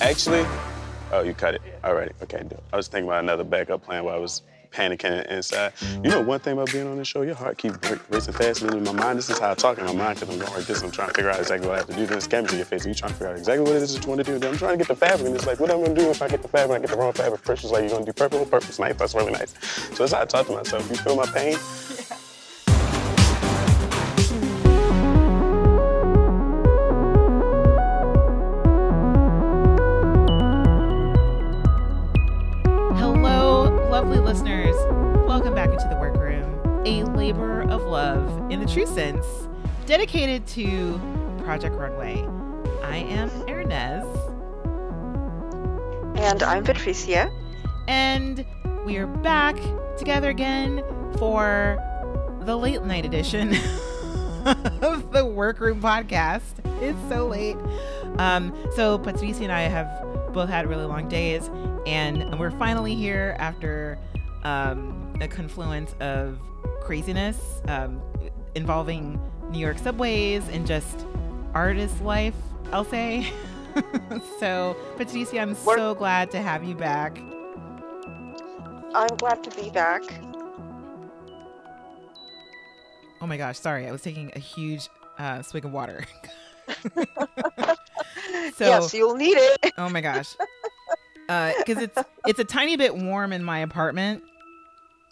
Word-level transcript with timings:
Actually, 0.00 0.44
oh, 1.12 1.22
you 1.22 1.32
cut 1.32 1.54
it. 1.54 1.62
All 1.82 1.94
right, 1.94 2.12
okay. 2.22 2.42
I 2.72 2.76
was 2.76 2.88
thinking 2.88 3.08
about 3.08 3.22
another 3.22 3.44
backup 3.44 3.82
plan 3.82 4.04
while 4.04 4.14
I 4.14 4.18
was 4.18 4.42
panicking 4.70 5.26
inside. 5.28 5.72
You 6.04 6.10
know, 6.10 6.20
one 6.20 6.38
thing 6.38 6.52
about 6.52 6.70
being 6.70 6.86
on 6.86 6.98
this 6.98 7.08
show, 7.08 7.22
your 7.22 7.34
heart 7.34 7.56
keeps 7.56 7.78
racing 8.10 8.34
fast. 8.34 8.62
And 8.62 8.74
in 8.74 8.84
my 8.84 8.92
mind, 8.92 9.18
this 9.18 9.30
is 9.30 9.38
how 9.38 9.52
I 9.52 9.54
talk 9.54 9.78
in 9.78 9.86
my 9.86 9.94
mind 9.94 10.20
because 10.20 10.34
I'm 10.34 10.38
going 10.38 10.52
like 10.52 10.66
this. 10.66 10.82
I'm 10.82 10.90
trying 10.90 11.08
to 11.08 11.14
figure 11.14 11.30
out 11.30 11.38
exactly 11.38 11.66
what 11.66 11.76
I 11.76 11.78
have 11.78 11.86
to 11.88 11.96
do. 11.96 12.06
This 12.06 12.26
camera's 12.26 12.52
in 12.52 12.58
your 12.58 12.66
face, 12.66 12.84
and 12.84 12.94
you're 12.94 12.98
trying 12.98 13.12
to 13.12 13.16
figure 13.16 13.28
out 13.28 13.38
exactly 13.38 13.64
what 13.64 13.76
it 13.76 13.82
is 13.82 13.94
that 13.94 14.04
you 14.04 14.08
want 14.10 14.24
to 14.24 14.38
do. 14.38 14.46
I'm 14.46 14.58
trying 14.58 14.72
to 14.72 14.78
get 14.78 14.88
the 14.88 14.96
fabric, 14.96 15.26
and 15.26 15.34
it's 15.34 15.46
like, 15.46 15.60
what 15.60 15.70
am 15.70 15.78
I 15.80 15.84
going 15.84 15.94
to 15.94 16.02
do 16.02 16.10
if 16.10 16.20
I 16.20 16.28
get 16.28 16.42
the 16.42 16.48
fabric 16.48 16.76
and 16.76 16.84
I 16.84 16.86
get 16.86 16.90
the 16.90 17.02
wrong 17.02 17.12
fabric? 17.14 17.40
It's 17.48 17.64
like, 17.64 17.80
you're 17.82 17.90
going 17.90 18.04
to 18.04 18.12
do 18.12 18.14
purple, 18.14 18.44
purple's 18.44 18.78
nice. 18.78 18.96
That's 18.96 19.14
really 19.14 19.32
nice. 19.32 19.54
So 19.96 20.06
that's 20.06 20.12
how 20.12 20.22
I 20.22 20.24
talk 20.26 20.46
to 20.48 20.52
myself. 20.52 20.88
You 20.90 20.96
feel 20.96 21.16
my 21.16 21.26
pain? 21.26 21.56
true 38.76 38.84
sense, 38.84 39.26
dedicated 39.86 40.46
to 40.46 41.00
Project 41.38 41.74
Runway. 41.76 42.22
I 42.82 42.98
am 42.98 43.30
Hernease. 43.30 44.04
And 46.18 46.42
I'm 46.42 46.62
Patricia. 46.62 47.32
And 47.88 48.44
we 48.84 48.98
are 48.98 49.06
back 49.06 49.56
together 49.96 50.28
again 50.28 50.84
for 51.16 51.78
the 52.42 52.54
late 52.54 52.82
night 52.82 53.06
edition 53.06 53.54
of 54.82 55.10
the 55.10 55.24
Workroom 55.24 55.80
podcast. 55.80 56.42
It's 56.82 56.98
so 57.08 57.28
late. 57.28 57.56
Um, 58.18 58.54
so 58.74 58.98
Patricia 58.98 59.44
and 59.44 59.52
I 59.52 59.62
have 59.62 59.88
both 60.34 60.50
had 60.50 60.68
really 60.68 60.84
long 60.84 61.08
days, 61.08 61.48
and 61.86 62.38
we're 62.38 62.50
finally 62.50 62.94
here 62.94 63.36
after 63.38 63.98
um, 64.44 65.14
a 65.22 65.28
confluence 65.28 65.94
of 66.00 66.38
craziness. 66.82 67.62
Um, 67.68 68.02
involving 68.56 69.20
New 69.50 69.58
York 69.60 69.78
subways 69.78 70.48
and 70.48 70.66
just 70.66 71.06
artist 71.54 72.02
life, 72.02 72.34
I'll 72.72 72.84
say. 72.84 73.30
so, 74.40 74.76
Patricia, 74.96 75.38
I'm 75.40 75.56
We're- 75.64 75.78
so 75.78 75.94
glad 75.94 76.30
to 76.32 76.40
have 76.42 76.64
you 76.64 76.74
back. 76.74 77.18
I'm 78.94 79.14
glad 79.18 79.44
to 79.44 79.62
be 79.62 79.68
back. 79.70 80.02
Oh 83.20 83.26
my 83.26 83.36
gosh, 83.36 83.58
sorry. 83.58 83.86
I 83.86 83.92
was 83.92 84.02
taking 84.02 84.32
a 84.34 84.38
huge 84.38 84.88
uh, 85.18 85.42
swig 85.42 85.64
of 85.64 85.72
water. 85.72 86.04
so, 86.94 87.04
yes, 88.60 88.94
you'll 88.94 89.16
need 89.16 89.36
it. 89.36 89.72
oh 89.76 89.88
my 89.90 90.00
gosh. 90.00 90.34
Because 91.26 91.78
uh, 91.78 91.80
it's 91.82 91.98
it's 92.26 92.38
a 92.38 92.44
tiny 92.44 92.76
bit 92.76 92.94
warm 92.96 93.32
in 93.32 93.42
my 93.42 93.58
apartment, 93.58 94.22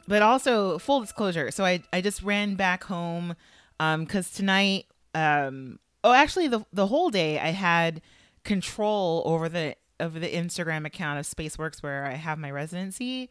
but 0.06 0.22
also 0.22 0.78
full 0.78 1.00
disclosure 1.00 1.50
so 1.50 1.64
i 1.64 1.82
i 1.92 2.00
just 2.00 2.22
ran 2.22 2.54
back 2.54 2.84
home 2.84 3.34
um 3.80 4.04
because 4.04 4.30
tonight 4.30 4.86
um 5.14 5.78
oh 6.02 6.12
actually 6.12 6.48
the 6.48 6.64
the 6.72 6.86
whole 6.86 7.10
day 7.10 7.38
i 7.38 7.48
had 7.48 8.00
control 8.44 9.22
over 9.24 9.48
the 9.48 9.74
over 10.00 10.18
the 10.18 10.32
instagram 10.32 10.86
account 10.86 11.18
of 11.18 11.26
spaceworks 11.26 11.82
where 11.82 12.04
i 12.04 12.14
have 12.14 12.38
my 12.38 12.50
residency. 12.50 13.30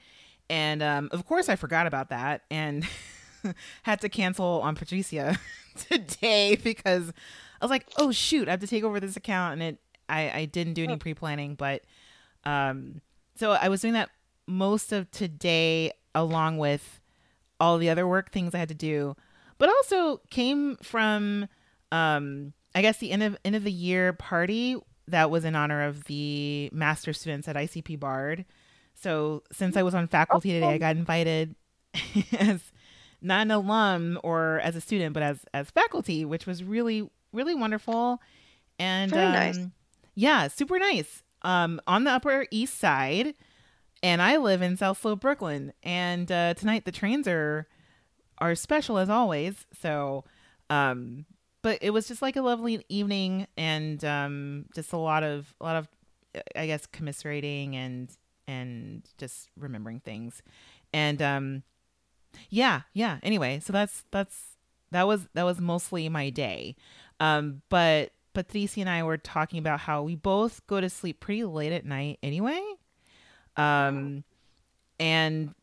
And 0.49 0.83
um 0.83 1.09
of 1.11 1.25
course 1.25 1.47
i 1.49 1.55
forgot 1.55 1.87
about 1.87 2.09
that 2.09 2.41
and 2.51 2.85
had 3.83 4.01
to 4.01 4.09
cancel 4.09 4.61
on 4.61 4.75
patricia 4.75 5.39
today 5.89 6.55
because 6.55 7.13
i 7.61 7.65
was 7.65 7.69
like 7.69 7.87
oh 7.97 8.11
shoot 8.11 8.47
i 8.47 8.51
have 8.51 8.59
to 8.59 8.67
take 8.67 8.83
over 8.83 8.99
this 8.99 9.15
account. 9.15 9.53
And 9.53 9.63
it 9.63 9.77
i 10.09 10.31
i 10.31 10.45
didn't 10.45 10.73
do 10.73 10.83
any 10.83 10.97
pre-planning 10.97 11.55
but 11.55 11.83
um 12.43 13.01
so 13.35 13.51
i 13.51 13.69
was 13.69 13.81
doing 13.81 13.93
that 13.93 14.09
most 14.47 14.91
of 14.91 15.09
today 15.11 15.91
along 16.15 16.57
with 16.57 16.99
all 17.59 17.77
the 17.77 17.89
other 17.89 18.07
work 18.07 18.31
things 18.31 18.53
I 18.53 18.59
had 18.59 18.69
to 18.69 18.75
do, 18.75 19.15
but 19.57 19.69
also 19.69 20.21
came 20.29 20.77
from, 20.77 21.47
um, 21.91 22.53
I 22.75 22.81
guess, 22.81 22.97
the 22.97 23.11
end 23.11 23.23
of 23.23 23.37
end 23.45 23.55
of 23.55 23.63
the 23.63 23.71
year 23.71 24.13
party 24.13 24.77
that 25.07 25.29
was 25.29 25.45
in 25.45 25.55
honor 25.55 25.83
of 25.83 26.05
the 26.05 26.69
master 26.73 27.13
students 27.13 27.47
at 27.47 27.55
ICP 27.55 27.99
Bard. 27.99 28.45
So 28.95 29.43
since 29.51 29.75
I 29.75 29.83
was 29.83 29.95
on 29.95 30.07
faculty 30.07 30.51
today, 30.51 30.73
I 30.73 30.77
got 30.77 30.95
invited 30.95 31.55
as 32.39 32.71
not 33.21 33.43
an 33.43 33.51
alum 33.51 34.19
or 34.23 34.59
as 34.63 34.75
a 34.75 34.81
student, 34.81 35.13
but 35.13 35.23
as 35.23 35.45
as 35.53 35.69
faculty, 35.71 36.25
which 36.25 36.45
was 36.45 36.63
really 36.63 37.09
really 37.31 37.55
wonderful. 37.55 38.21
And 38.79 39.13
um, 39.13 39.33
nice. 39.33 39.59
yeah, 40.15 40.47
super 40.47 40.79
nice. 40.79 41.23
Um, 41.41 41.81
on 41.87 42.05
the 42.05 42.11
Upper 42.11 42.45
East 42.51 42.79
Side 42.79 43.35
and 44.03 44.21
I 44.21 44.35
live 44.37 44.61
in 44.61 44.75
South 44.75 45.01
Slope, 45.01 45.21
Brooklyn. 45.21 45.71
And 45.81 46.29
uh, 46.31 46.53
tonight 46.53 46.85
the 46.85 46.91
trains 46.91 47.27
are 47.27 47.67
are 48.39 48.53
special 48.53 48.97
as 48.97 49.09
always. 49.09 49.65
So, 49.81 50.25
um, 50.69 51.25
but 51.61 51.79
it 51.81 51.91
was 51.91 52.07
just 52.09 52.21
like 52.21 52.35
a 52.35 52.41
lovely 52.41 52.85
evening, 52.89 53.47
and 53.57 54.03
um, 54.03 54.65
just 54.75 54.91
a 54.91 54.97
lot 54.97 55.23
of 55.23 55.55
a 55.61 55.63
lot 55.63 55.77
of 55.77 55.87
I 56.55 56.67
guess 56.67 56.85
commiserating 56.85 57.75
and 57.75 58.11
and 58.47 59.07
just 59.17 59.49
remembering 59.57 60.01
things, 60.01 60.43
and 60.93 61.21
um, 61.21 61.63
yeah, 62.49 62.81
yeah. 62.93 63.19
Anyway, 63.23 63.61
so 63.61 63.71
that's 63.71 64.03
that's 64.11 64.57
that 64.91 65.07
was 65.07 65.27
that 65.33 65.43
was 65.43 65.61
mostly 65.61 66.09
my 66.09 66.29
day, 66.29 66.75
um, 67.21 67.61
but 67.69 68.11
Patricia 68.33 68.81
and 68.81 68.89
I 68.89 69.03
were 69.03 69.17
talking 69.17 69.59
about 69.59 69.79
how 69.79 70.03
we 70.03 70.15
both 70.15 70.65
go 70.67 70.81
to 70.81 70.89
sleep 70.89 71.21
pretty 71.21 71.45
late 71.45 71.71
at 71.71 71.85
night 71.85 72.19
anyway. 72.21 72.61
Um, 73.57 74.23
and 74.99 75.53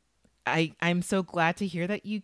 I 0.47 0.73
I'm 0.81 1.03
so 1.03 1.23
glad 1.23 1.57
to 1.59 1.67
hear 1.67 1.87
that 1.87 2.07
you 2.07 2.23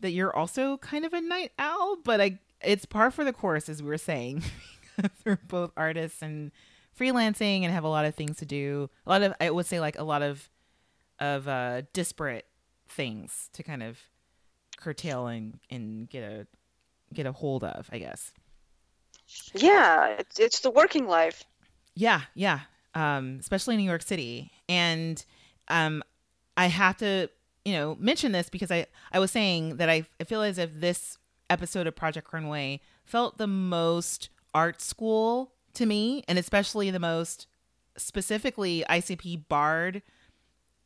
that 0.00 0.10
you're 0.10 0.34
also 0.34 0.76
kind 0.78 1.04
of 1.04 1.12
a 1.12 1.20
night 1.20 1.52
owl, 1.58 1.96
but 2.02 2.20
I 2.20 2.38
it's 2.60 2.84
par 2.84 3.10
for 3.10 3.24
the 3.24 3.32
course 3.32 3.68
as 3.68 3.82
we 3.82 3.88
were 3.88 3.98
saying. 3.98 4.42
we're 5.24 5.38
both 5.48 5.72
artists 5.76 6.22
and 6.22 6.52
freelancing 6.98 7.62
and 7.62 7.72
have 7.72 7.84
a 7.84 7.88
lot 7.88 8.04
of 8.04 8.14
things 8.14 8.36
to 8.38 8.46
do. 8.46 8.90
A 9.06 9.10
lot 9.10 9.22
of 9.22 9.34
I 9.40 9.50
would 9.50 9.66
say 9.66 9.80
like 9.80 9.98
a 9.98 10.04
lot 10.04 10.22
of 10.22 10.48
of 11.18 11.48
uh 11.48 11.82
disparate 11.92 12.46
things 12.88 13.48
to 13.52 13.62
kind 13.62 13.82
of 13.82 13.98
curtail 14.76 15.26
and 15.26 15.58
and 15.70 16.08
get 16.08 16.22
a 16.22 16.46
get 17.12 17.26
a 17.26 17.32
hold 17.32 17.64
of, 17.64 17.88
I 17.92 17.98
guess. 17.98 18.32
Yeah, 19.54 20.16
it's 20.18 20.38
it's 20.38 20.60
the 20.60 20.70
working 20.70 21.06
life. 21.06 21.44
Yeah, 21.94 22.22
yeah. 22.34 22.60
Um, 22.94 23.38
especially 23.40 23.74
in 23.74 23.80
New 23.80 23.88
York 23.88 24.02
City. 24.02 24.52
And 24.72 25.22
um, 25.68 26.02
I 26.56 26.66
have 26.66 26.96
to, 26.98 27.28
you 27.64 27.74
know, 27.74 27.96
mention 28.00 28.32
this 28.32 28.48
because 28.48 28.70
I, 28.70 28.86
I 29.12 29.18
was 29.18 29.30
saying 29.30 29.76
that 29.76 29.90
I, 29.90 30.06
I 30.18 30.24
feel 30.24 30.42
as 30.42 30.56
if 30.56 30.70
this 30.80 31.18
episode 31.50 31.86
of 31.86 31.94
Project 31.94 32.32
Runway 32.32 32.80
felt 33.04 33.36
the 33.36 33.46
most 33.46 34.30
art 34.54 34.80
school 34.80 35.52
to 35.74 35.84
me, 35.84 36.24
and 36.26 36.38
especially 36.38 36.90
the 36.90 36.98
most 36.98 37.46
specifically 37.96 38.84
ICP 38.88 39.48
Bard 39.48 40.02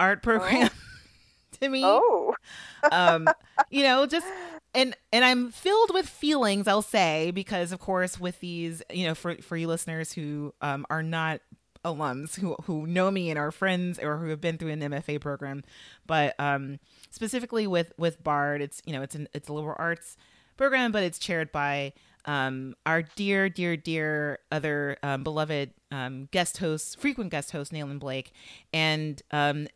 art 0.01 0.23
program 0.23 0.71
oh. 0.73 1.59
to 1.61 1.69
me. 1.69 1.83
Oh. 1.85 2.35
um, 2.93 3.29
you 3.71 3.85
know, 3.85 4.07
just 4.07 4.27
and 4.75 4.97
and 5.13 5.25
I'm 5.25 5.51
filled 5.53 5.95
with 5.95 6.09
feelings, 6.09 6.67
I'll 6.67 6.83
say, 6.83 7.31
because 7.31 7.71
of 7.71 7.79
course 7.79 8.19
with 8.19 8.41
these, 8.41 8.83
you 8.93 9.07
know, 9.07 9.15
for 9.15 9.37
for 9.37 9.57
you 9.57 9.69
listeners 9.69 10.13
who 10.13 10.53
um, 10.61 10.85
are 10.91 11.03
not 11.03 11.41
alums 11.87 12.39
who 12.39 12.57
who 12.65 12.87
know 12.87 13.11
me 13.11 13.31
and 13.31 13.39
are 13.39 13.53
friends 13.53 13.99
or 13.99 14.19
who 14.19 14.29
have 14.29 14.41
been 14.41 14.59
through 14.59 14.71
an 14.71 14.81
MFA 14.81 15.21
program, 15.21 15.63
but 16.07 16.35
um, 16.39 16.81
specifically 17.11 17.67
with 17.67 17.93
with 17.97 18.23
Bard, 18.23 18.61
it's 18.61 18.83
you 18.85 18.93
know 18.93 19.03
it's 19.03 19.15
an 19.15 19.29
it's 19.33 19.49
a 19.49 19.53
liberal 19.53 19.77
arts 19.79 20.17
program, 20.57 20.93
but 20.93 21.03
it's 21.03 21.19
chaired 21.19 21.53
by 21.53 21.93
um, 22.27 22.75
our 22.85 23.03
dear, 23.03 23.49
dear, 23.49 23.77
dear 23.77 24.41
other 24.51 24.97
um, 25.03 25.23
beloved 25.23 25.71
um, 25.93 26.29
guest 26.33 26.59
host, 26.59 26.99
frequent 26.99 27.31
guest 27.31 27.53
host, 27.53 27.73
Nayland 27.73 28.01
Blake. 28.01 28.33
And 28.73 29.23
um, 29.31 29.69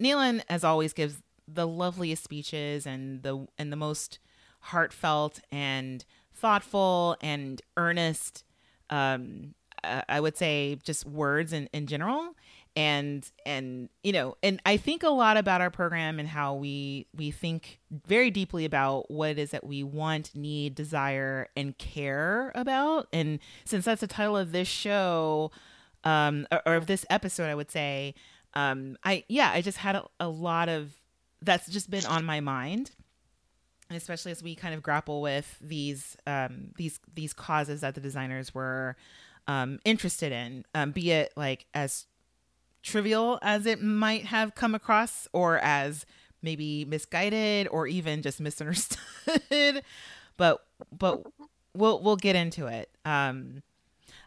as 0.49 0.65
always, 0.65 0.93
gives 0.93 1.23
the 1.47 1.67
loveliest 1.67 2.25
speeches 2.25 2.87
and 2.87 3.23
the 3.23 3.47
and 3.57 3.73
the 3.73 3.77
most 3.77 4.19
heartfelt 4.61 5.41
and 5.51 6.05
thoughtful 6.35 7.17
and 7.21 7.63
earnest 7.77 8.45
um, 8.89 9.55
uh, 9.85 10.03
I 10.09 10.21
would 10.21 10.37
say 10.37 10.79
just 10.85 11.07
words 11.07 11.53
in, 11.53 11.69
in 11.73 11.87
general. 11.87 12.35
And 12.77 13.29
and 13.45 13.89
you 14.05 14.13
know 14.13 14.37
and 14.45 14.63
i 14.65 14.77
think 14.77 15.03
a 15.03 15.09
lot 15.09 15.37
about 15.37 15.61
our 15.61 15.71
program 15.71 16.21
and 16.21 16.29
how 16.29 16.55
we 16.55 17.09
we 17.13 17.33
think 17.33 17.81
very 18.07 18.31
deeply 18.31 18.65
about 18.65 19.11
what 19.11 19.31
it 19.31 19.41
is 19.41 19.51
that 19.51 19.67
we 19.67 19.83
want 19.83 20.37
need 20.37 20.77
desire 20.77 21.49
and 21.57 21.77
care 21.79 22.53
about. 22.55 23.09
And 23.13 23.41
since 23.65 23.87
that's 23.87 24.03
the 24.03 24.07
title 24.07 24.37
of 24.37 24.53
this 24.53 24.69
show 24.69 25.51
um 26.05 26.47
or, 26.51 26.63
or 26.65 26.75
of 26.77 26.87
this 26.87 27.05
episode 27.11 27.47
i 27.47 27.55
would 27.55 27.71
say 27.71 28.15
um 28.55 28.97
i 29.05 29.25
yeah 29.29 29.51
i 29.53 29.61
just 29.61 29.79
had 29.79 29.97
a, 29.97 30.05
a 30.19 30.29
lot 30.29 30.69
of 30.69 30.93
that's 31.43 31.69
just 31.69 31.91
been 31.91 32.07
on 32.07 32.25
my 32.25 32.41
mind 32.41 32.93
and 33.89 33.97
especially 33.97 34.33
as 34.33 34.43
we 34.43 34.55
kind 34.55 34.75
of 34.75 34.83
grapple 34.83 35.21
with 35.21 35.57
these 35.61 36.17
um 36.27 36.71
these 36.77 37.01
these 37.15 37.33
causes 37.33 37.81
that 37.83 37.95
the 37.95 38.01
designers 38.01 38.55
were 38.55 38.97
um, 39.51 39.81
interested 39.85 40.31
in, 40.31 40.65
um, 40.77 40.93
be 40.93 41.11
it 41.11 41.33
like 41.37 41.67
as 41.75 42.07
trivial 42.85 43.41
as 43.43 43.67
it 43.67 43.83
might 43.83 44.25
have 44.27 44.55
come 44.55 44.77
across 44.77 45.27
or 45.33 45.59
as 45.59 46.07
maybe 46.41 46.85
misguided 46.85 47.67
or 47.73 47.89
even 47.89 48.23
just 48.23 48.41
misunderstood. 48.41 49.01
But 50.37 50.65
but 50.91 51.23
we'll 51.75 52.01
we'll 52.01 52.17
get 52.17 52.35
into 52.35 52.67
it. 52.67 52.89
Um 53.05 53.63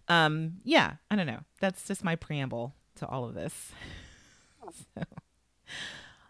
um 0.07 0.57
yeah 0.63 0.97
i 1.09 1.15
don't 1.15 1.25
know. 1.25 1.39
That's 1.59 1.87
just 1.87 2.03
my 2.03 2.15
preamble 2.15 2.75
to 2.97 3.07
all 3.07 3.25
of 3.25 3.33
this. 3.33 3.71
So, 4.95 5.03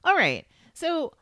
all 0.04 0.16
right. 0.16 0.48
So 0.74 1.13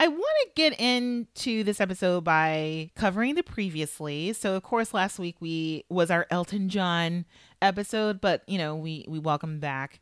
I 0.00 0.08
want 0.08 0.22
to 0.22 0.48
get 0.56 0.78
into 0.80 1.62
this 1.62 1.80
episode 1.80 2.24
by 2.24 2.90
covering 2.96 3.36
the 3.36 3.42
previously. 3.42 4.32
So, 4.32 4.54
of 4.54 4.62
course, 4.62 4.92
last 4.92 5.18
week 5.18 5.36
we 5.40 5.84
was 5.88 6.10
our 6.10 6.26
Elton 6.30 6.68
John 6.68 7.24
episode, 7.62 8.20
but 8.20 8.42
you 8.48 8.58
know 8.58 8.74
we 8.74 9.04
we 9.08 9.18
welcomed 9.18 9.60
back 9.60 10.00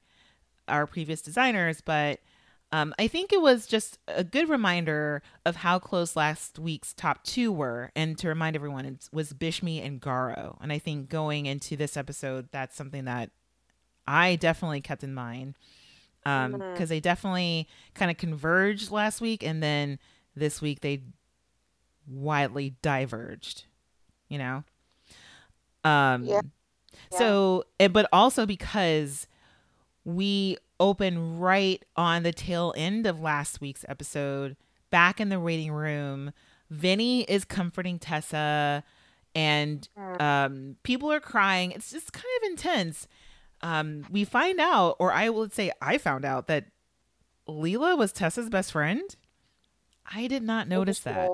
our 0.67 0.87
previous 0.87 1.21
designers. 1.21 1.83
But 1.83 2.21
um, 2.73 2.95
I 2.99 3.07
think 3.07 3.35
it 3.35 3.43
was 3.43 3.67
just 3.67 3.99
a 4.09 4.25
good 4.25 4.49
reminder 4.49 5.23
of 5.45 5.57
how 5.57 5.79
close 5.79 6.17
last 6.17 6.59
week's 6.59 6.95
top 6.95 7.23
two 7.23 7.53
were, 7.53 7.91
and 7.95 8.17
to 8.19 8.29
remind 8.29 8.57
everyone 8.57 8.87
it 8.87 9.09
was 9.13 9.35
Bishme 9.35 9.85
and 9.85 10.01
Garo. 10.01 10.57
And 10.63 10.73
I 10.73 10.79
think 10.79 11.11
going 11.11 11.45
into 11.45 11.77
this 11.77 11.99
episode, 11.99 12.49
that's 12.51 12.77
something 12.77 13.05
that 13.05 13.31
I 14.07 14.37
definitely 14.37 14.81
kept 14.81 15.05
in 15.05 15.13
mind 15.13 15.55
um 16.25 16.53
because 16.53 16.65
mm-hmm. 16.65 16.85
they 16.87 17.01
definitely 17.01 17.69
kind 17.95 18.11
of 18.11 18.17
converged 18.17 18.91
last 18.91 19.21
week 19.21 19.43
and 19.43 19.63
then 19.63 19.99
this 20.37 20.61
week 20.61 20.81
they 20.81 21.03
widely 22.07 22.75
diverged 22.83 23.65
you 24.29 24.39
know 24.39 24.65
um 25.85 26.25
yeah. 26.25 26.41
so 27.11 27.65
yeah. 27.81 27.89
but 27.89 28.09
also 28.13 28.47
because 28.47 29.27
we 30.05 30.57
open 30.81 31.39
right 31.39 31.85
on 31.97 32.23
the 32.23 32.33
tail 32.33 32.75
end 32.77 33.07
of 33.07 33.21
last 33.21 33.61
week's 33.61 33.85
episode 33.89 34.57
back 34.91 35.21
in 35.21 35.29
the 35.29 35.41
waiting 35.41 35.73
room 35.73 36.33
venny 36.73 37.25
is 37.29 37.45
comforting 37.45 37.99
tessa 37.99 38.83
and 39.35 39.89
mm. 39.99 40.21
um 40.21 40.77
people 40.83 41.11
are 41.11 41.21
crying 41.21 41.71
it's 41.73 41.91
just 41.91 42.13
kind 42.13 42.27
of 42.43 42.51
intense 42.51 43.07
um, 43.63 44.05
we 44.11 44.25
find 44.25 44.61
out, 44.61 44.97
or 44.99 45.13
I 45.13 45.29
would 45.29 45.53
say 45.53 45.71
I 45.81 45.99
found 45.99 46.25
out 46.25 46.49
that 46.49 46.67
Lela 47.47 47.97
was 47.97 48.13
Tessa's 48.13 48.51
best 48.51 48.73
friend. 48.73 49.15
I 50.13 50.27
did 50.27 50.43
not 50.43 50.69
notice 50.69 51.01
that. 51.01 51.31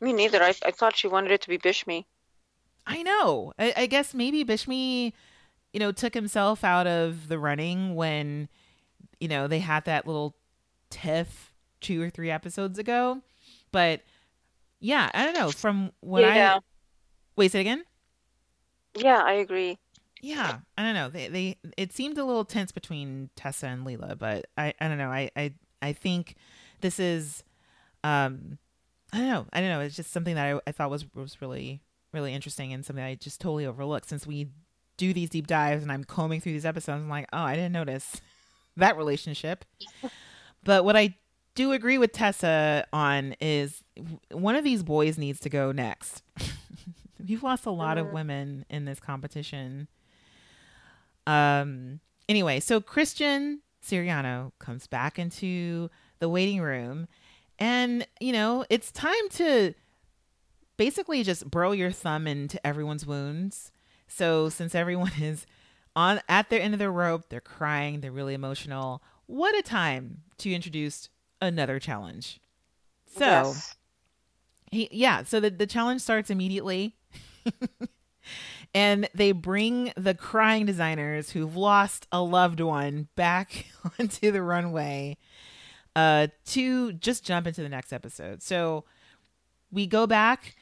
Me 0.00 0.12
neither. 0.12 0.42
I, 0.42 0.54
I 0.64 0.70
thought 0.70 0.96
she 0.96 1.08
wanted 1.08 1.32
it 1.32 1.40
to 1.42 1.48
be 1.48 1.58
Bishme. 1.58 2.04
I 2.86 3.02
know. 3.02 3.52
I, 3.58 3.72
I 3.76 3.86
guess 3.86 4.14
maybe 4.14 4.44
Bishme, 4.44 5.12
you 5.72 5.80
know, 5.80 5.92
took 5.92 6.14
himself 6.14 6.64
out 6.64 6.86
of 6.86 7.28
the 7.28 7.38
running 7.38 7.94
when, 7.94 8.48
you 9.20 9.28
know, 9.28 9.46
they 9.46 9.60
had 9.60 9.84
that 9.86 10.06
little 10.06 10.34
tiff 10.90 11.52
two 11.80 12.02
or 12.02 12.10
three 12.10 12.30
episodes 12.30 12.78
ago. 12.78 13.22
But 13.70 14.02
yeah, 14.80 15.10
I 15.14 15.24
don't 15.24 15.34
know. 15.34 15.50
From 15.50 15.92
when 16.00 16.24
yeah. 16.24 16.56
I 16.56 16.60
wait, 17.36 17.52
say 17.52 17.60
it 17.60 17.62
again. 17.62 17.84
Yeah, 18.96 19.22
I 19.24 19.34
agree 19.34 19.78
yeah 20.22 20.58
i 20.78 20.82
don't 20.82 20.94
know. 20.94 21.10
They 21.10 21.28
they 21.28 21.58
it 21.76 21.92
seemed 21.92 22.16
a 22.16 22.24
little 22.24 22.44
tense 22.44 22.72
between 22.72 23.28
tessa 23.36 23.66
and 23.66 23.84
lela 23.84 24.16
but 24.16 24.46
i 24.56 24.72
i 24.80 24.88
don't 24.88 24.98
know. 24.98 25.10
I 25.10 25.30
i 25.36 25.52
i 25.82 25.92
think 25.92 26.36
this 26.80 26.98
is 26.98 27.42
um 28.04 28.58
i 29.12 29.18
don't 29.18 29.28
know. 29.28 29.46
I 29.52 29.60
don't 29.60 29.68
know. 29.68 29.80
It's 29.80 29.96
just 29.96 30.12
something 30.12 30.36
that 30.36 30.54
i, 30.54 30.60
I 30.66 30.72
thought 30.72 30.90
was 30.90 31.04
was 31.14 31.42
really 31.42 31.82
really 32.12 32.32
interesting 32.32 32.72
and 32.72 32.84
something 32.84 33.04
i 33.04 33.14
just 33.14 33.40
totally 33.40 33.66
overlooked 33.66 34.08
since 34.08 34.26
we 34.26 34.48
do 34.98 35.14
these 35.14 35.30
deep 35.30 35.46
dives 35.46 35.82
and 35.82 35.90
i'm 35.90 36.04
combing 36.04 36.40
through 36.40 36.52
these 36.52 36.66
episodes. 36.66 37.02
I'm 37.02 37.08
like 37.08 37.26
oh 37.32 37.38
i 37.38 37.54
didn't 37.54 37.72
notice 37.72 38.20
that 38.76 38.96
relationship. 38.96 39.64
But 40.64 40.84
what 40.84 40.96
i 40.96 41.16
do 41.54 41.72
agree 41.72 41.98
with 41.98 42.12
tessa 42.12 42.86
on 42.92 43.34
is 43.40 43.82
one 44.30 44.54
of 44.54 44.64
these 44.64 44.82
boys 44.82 45.18
needs 45.18 45.40
to 45.40 45.50
go 45.50 45.72
next. 45.72 46.22
We've 47.28 47.42
lost 47.42 47.66
a 47.66 47.70
lot 47.70 47.98
of 47.98 48.10
women 48.12 48.64
in 48.70 48.84
this 48.84 48.98
competition 48.98 49.88
um, 51.26 52.00
anyway, 52.28 52.60
so 52.60 52.80
Christian 52.80 53.60
Siriano 53.84 54.52
comes 54.58 54.86
back 54.86 55.18
into 55.18 55.90
the 56.18 56.28
waiting 56.28 56.60
room, 56.60 57.08
and 57.58 58.06
you 58.20 58.32
know 58.32 58.64
it's 58.70 58.90
time 58.92 59.28
to 59.30 59.74
basically 60.76 61.22
just 61.22 61.50
burrow 61.50 61.72
your 61.72 61.90
thumb 61.90 62.26
into 62.26 62.64
everyone's 62.66 63.06
wounds. 63.06 63.70
So 64.08 64.48
since 64.48 64.74
everyone 64.74 65.12
is 65.20 65.46
on 65.94 66.20
at 66.28 66.50
their 66.50 66.60
end 66.60 66.74
of 66.74 66.78
their 66.78 66.92
rope, 66.92 67.28
they're 67.28 67.40
crying, 67.40 68.00
they're 68.00 68.12
really 68.12 68.34
emotional. 68.34 69.02
What 69.26 69.56
a 69.56 69.62
time 69.62 70.22
to 70.38 70.52
introduce 70.52 71.08
another 71.40 71.78
challenge. 71.78 72.40
So, 73.06 73.24
yes. 73.24 73.76
he, 74.70 74.88
yeah, 74.90 75.22
so 75.24 75.40
the, 75.40 75.50
the 75.50 75.66
challenge 75.66 76.00
starts 76.00 76.30
immediately. 76.30 76.96
and 78.74 79.08
they 79.14 79.32
bring 79.32 79.92
the 79.96 80.14
crying 80.14 80.66
designers 80.66 81.30
who've 81.30 81.56
lost 81.56 82.06
a 82.10 82.22
loved 82.22 82.60
one 82.60 83.08
back 83.16 83.66
onto 83.98 84.30
the 84.30 84.42
runway 84.42 85.18
uh, 85.94 86.28
to 86.46 86.92
just 86.94 87.24
jump 87.24 87.46
into 87.46 87.62
the 87.62 87.68
next 87.68 87.92
episode. 87.92 88.42
So 88.42 88.84
we 89.70 89.86
go 89.86 90.06
back 90.06 90.56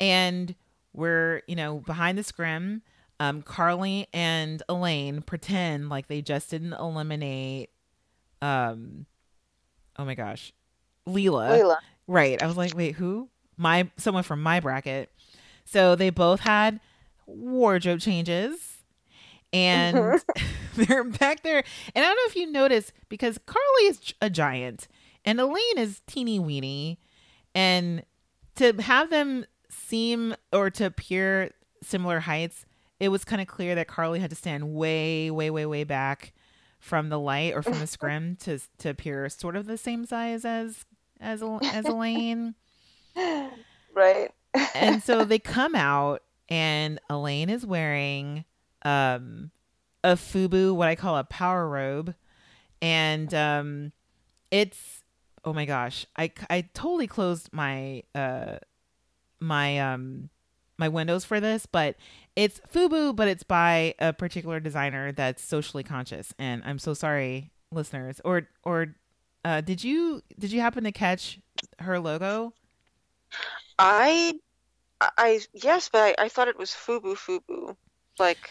and 0.00 0.54
we're, 0.92 1.42
you 1.46 1.56
know, 1.56 1.78
behind 1.78 2.18
the 2.18 2.22
scrim. 2.22 2.82
Um, 3.20 3.42
Carly 3.42 4.08
and 4.12 4.62
Elaine 4.68 5.22
pretend 5.22 5.88
like 5.88 6.08
they 6.08 6.22
just 6.22 6.50
didn't 6.50 6.72
eliminate, 6.72 7.70
um, 8.40 9.06
oh 9.96 10.04
my 10.04 10.14
gosh, 10.14 10.52
Lela. 11.06 11.50
Lela. 11.50 11.78
Right. 12.08 12.42
I 12.42 12.46
was 12.46 12.56
like, 12.56 12.76
wait, 12.76 12.96
who? 12.96 13.28
My 13.56 13.88
someone 13.96 14.24
from 14.24 14.42
my 14.42 14.58
bracket. 14.58 15.12
So 15.64 15.94
they 15.94 16.10
both 16.10 16.40
had 16.40 16.80
wardrobe 17.26 18.00
changes 18.00 18.78
and 19.52 19.96
mm-hmm. 19.96 20.42
they're 20.82 21.04
back 21.04 21.42
there. 21.42 21.62
And 21.94 22.04
I 22.04 22.08
don't 22.08 22.16
know 22.16 22.22
if 22.26 22.36
you 22.36 22.50
notice 22.50 22.92
because 23.08 23.38
Carly 23.46 23.86
is 23.86 24.14
a 24.20 24.30
giant 24.30 24.88
and 25.24 25.40
Elaine 25.40 25.78
is 25.78 26.00
teeny 26.06 26.38
weeny. 26.38 26.98
And 27.54 28.04
to 28.56 28.72
have 28.80 29.10
them 29.10 29.44
seem 29.68 30.34
or 30.52 30.70
to 30.70 30.86
appear 30.86 31.50
similar 31.82 32.20
heights, 32.20 32.64
it 33.00 33.08
was 33.08 33.24
kind 33.24 33.42
of 33.42 33.48
clear 33.48 33.74
that 33.74 33.88
Carly 33.88 34.20
had 34.20 34.30
to 34.30 34.36
stand 34.36 34.74
way, 34.74 35.30
way, 35.30 35.50
way, 35.50 35.66
way 35.66 35.84
back 35.84 36.32
from 36.78 37.08
the 37.08 37.18
light 37.18 37.54
or 37.54 37.62
from 37.62 37.78
the 37.78 37.86
scrim 37.88 38.36
to 38.36 38.58
to 38.78 38.90
appear 38.90 39.28
sort 39.28 39.56
of 39.56 39.66
the 39.66 39.78
same 39.78 40.04
size 40.04 40.44
as 40.44 40.84
as 41.20 41.42
as 41.42 41.86
Elaine. 41.86 42.54
Right. 43.94 44.30
and 44.74 45.02
so 45.02 45.22
they 45.22 45.38
come 45.38 45.74
out 45.74 46.22
and 46.48 47.00
Elaine 47.08 47.50
is 47.50 47.64
wearing 47.66 48.44
um 48.84 49.50
a 50.04 50.14
FUBU, 50.16 50.74
what 50.74 50.88
I 50.88 50.96
call 50.96 51.16
a 51.16 51.24
power 51.24 51.68
robe, 51.68 52.14
and 52.80 53.32
um 53.34 53.92
it's 54.50 55.02
oh 55.44 55.52
my 55.52 55.64
gosh, 55.64 56.06
I 56.16 56.32
I 56.50 56.62
totally 56.74 57.06
closed 57.06 57.52
my 57.52 58.02
uh 58.14 58.56
my 59.40 59.78
um 59.78 60.30
my 60.78 60.88
windows 60.88 61.24
for 61.24 61.38
this, 61.40 61.66
but 61.66 61.96
it's 62.34 62.60
FUBU, 62.72 63.14
but 63.14 63.28
it's 63.28 63.42
by 63.42 63.94
a 63.98 64.12
particular 64.12 64.58
designer 64.58 65.12
that's 65.12 65.42
socially 65.44 65.84
conscious, 65.84 66.34
and 66.38 66.62
I'm 66.64 66.78
so 66.78 66.94
sorry, 66.94 67.52
listeners. 67.70 68.20
Or 68.24 68.48
or 68.64 68.94
uh, 69.44 69.60
did 69.60 69.84
you 69.84 70.22
did 70.38 70.52
you 70.52 70.60
happen 70.60 70.84
to 70.84 70.92
catch 70.92 71.38
her 71.80 71.98
logo? 71.98 72.52
I 73.78 74.34
I 75.16 75.40
yes, 75.52 75.88
but 75.88 76.00
I, 76.18 76.24
I 76.24 76.28
thought 76.28 76.48
it 76.48 76.58
was 76.58 76.70
Fubu 76.70 77.16
Fubu, 77.16 77.76
like 78.18 78.50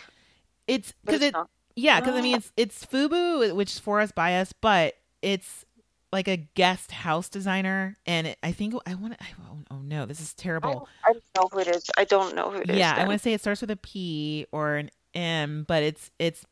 it's 0.67 0.93
because 1.05 1.21
it, 1.21 1.35
yeah, 1.75 1.99
because 1.99 2.15
I 2.15 2.21
mean 2.21 2.37
it's 2.37 2.51
it's 2.57 2.85
Fubu, 2.85 3.55
which 3.55 3.73
is 3.73 3.79
for 3.79 4.01
us 4.01 4.11
by 4.11 4.37
us, 4.37 4.53
but 4.53 4.95
it's 5.21 5.65
like 6.11 6.27
a 6.27 6.37
guest 6.37 6.91
house 6.91 7.29
designer, 7.29 7.97
and 8.05 8.27
it, 8.27 8.37
I 8.43 8.51
think 8.51 8.73
I 8.85 8.95
want 8.95 9.17
to. 9.17 9.25
Oh, 9.49 9.57
oh, 9.71 9.79
no, 9.79 10.05
this 10.05 10.19
is 10.19 10.33
terrible. 10.33 10.87
I, 11.05 11.11
I, 11.11 11.13
don't 11.13 11.23
know 11.35 11.49
who 11.51 11.59
it 11.59 11.67
is. 11.75 11.89
I 11.97 12.03
don't 12.03 12.35
know 12.35 12.51
who 12.51 12.61
it 12.61 12.69
is. 12.69 12.77
yeah, 12.77 12.95
I 12.95 13.05
want 13.05 13.19
to 13.19 13.23
say 13.23 13.33
it 13.33 13.41
starts 13.41 13.61
with 13.61 13.71
a 13.71 13.77
P 13.77 14.45
or 14.51 14.75
an 14.75 14.89
M, 15.13 15.65
but 15.67 15.83
it's 15.83 16.11
it's 16.19 16.45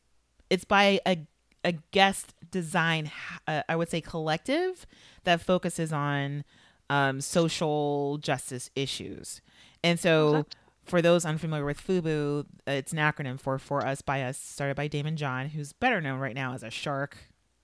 it's 0.48 0.64
by 0.64 1.00
a 1.06 1.26
a 1.64 1.72
guest 1.72 2.34
design. 2.50 3.10
Uh, 3.46 3.62
I 3.68 3.76
would 3.76 3.90
say 3.90 4.00
collective 4.00 4.86
that 5.24 5.40
focuses 5.40 5.92
on 5.92 6.44
um, 6.88 7.20
social 7.20 8.18
justice 8.18 8.70
issues. 8.74 9.40
And 9.82 9.98
so, 9.98 10.46
for 10.84 11.00
those 11.00 11.24
unfamiliar 11.24 11.64
with 11.64 11.84
FUBU, 11.86 12.46
it's 12.66 12.92
an 12.92 12.98
acronym 12.98 13.38
for 13.40 13.58
For 13.58 13.86
Us 13.86 14.02
By 14.02 14.22
Us, 14.22 14.36
started 14.38 14.76
by 14.76 14.88
Daymond 14.88 15.16
John, 15.16 15.48
who's 15.48 15.72
better 15.72 16.00
known 16.00 16.18
right 16.18 16.34
now 16.34 16.54
as 16.54 16.62
a 16.62 16.70
shark 16.70 17.16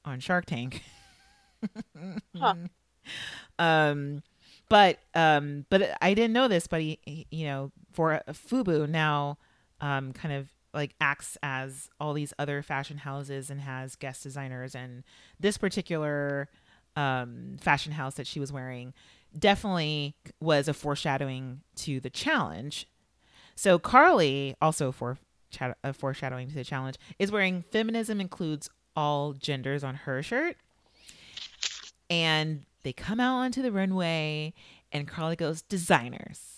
on 0.05 0.21
Shark 0.21 0.47
Tank. 0.47 0.83
huh. 2.37 2.55
Um, 3.59 4.23
but 4.69 4.99
um, 5.15 5.65
but 5.71 5.97
I 6.03 6.13
didn't 6.13 6.33
know 6.33 6.49
this, 6.49 6.67
but 6.67 6.81
he, 6.81 6.99
he 7.05 7.27
you 7.31 7.47
know, 7.47 7.73
for 7.93 8.21
FUBU 8.29 8.89
now, 8.89 9.39
um, 9.81 10.13
kind 10.13 10.35
of 10.35 10.49
like 10.75 10.95
acts 11.01 11.39
as 11.43 11.89
all 12.01 12.13
these 12.13 12.35
other 12.39 12.63
fashion 12.63 12.99
houses 12.99 13.49
and 13.49 13.61
has 13.61 13.97
guest 13.97 14.23
designers 14.23 14.75
and 14.75 15.05
this 15.41 15.57
particular 15.57 16.49
um, 16.97 17.57
fashion 17.61 17.93
house 17.93 18.15
that 18.15 18.27
she 18.27 18.41
was 18.41 18.53
wearing 18.53 18.93
definitely 19.37 20.17
was 20.41 20.69
a 20.69 20.75
foreshadowing 20.75 21.61
to 21.77 22.01
the 22.01 22.11
challenge. 22.11 22.87
So 23.55 23.79
carly 23.79 24.57
also 24.61 24.93
for 24.93 25.19
a 25.83 25.93
foreshadowing 25.93 26.49
to 26.49 26.55
the 26.55 26.65
challenge 26.65 26.97
is 27.19 27.33
wearing 27.33 27.65
feminism 27.71 28.21
includes 28.21 28.69
all 28.95 29.33
genders 29.33 29.83
on 29.83 29.95
her 29.95 30.23
shirt. 30.23 30.57
And 32.11 32.65
they 32.83 32.93
come 32.93 33.21
out 33.21 33.39
onto 33.39 33.63
the 33.63 33.73
runway 33.73 34.53
and 34.93 35.09
carly 35.09 35.37
goes 35.37 35.63
designers 35.63 36.57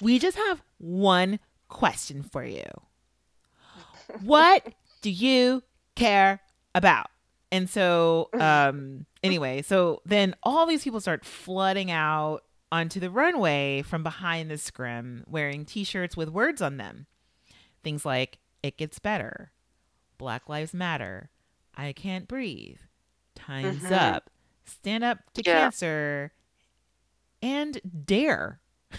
we 0.00 0.18
just 0.18 0.36
have 0.36 0.62
one 0.78 1.38
question 1.68 2.22
for 2.22 2.44
you. 2.44 2.64
What 4.22 4.66
do 5.02 5.10
you 5.10 5.62
care 5.94 6.40
about? 6.74 7.10
And 7.50 7.68
so, 7.68 8.28
um, 8.38 9.06
anyway, 9.22 9.62
so 9.62 10.02
then 10.04 10.34
all 10.42 10.66
these 10.66 10.84
people 10.84 11.00
start 11.00 11.24
flooding 11.24 11.90
out 11.90 12.44
onto 12.70 13.00
the 13.00 13.10
runway 13.10 13.82
from 13.82 14.02
behind 14.02 14.50
the 14.50 14.58
scrim 14.58 15.24
wearing 15.26 15.64
t 15.64 15.84
shirts 15.84 16.16
with 16.16 16.28
words 16.28 16.60
on 16.60 16.76
them. 16.76 17.06
Things 17.82 18.04
like, 18.04 18.38
it 18.62 18.76
gets 18.76 18.98
better, 18.98 19.52
Black 20.18 20.48
Lives 20.48 20.74
Matter, 20.74 21.30
I 21.74 21.92
can't 21.92 22.26
breathe, 22.26 22.80
time's 23.34 23.82
mm-hmm. 23.82 23.94
up, 23.94 24.30
stand 24.64 25.04
up 25.04 25.18
to 25.34 25.42
yeah. 25.46 25.60
cancer, 25.60 26.32
and 27.40 27.80
dare. 28.04 28.60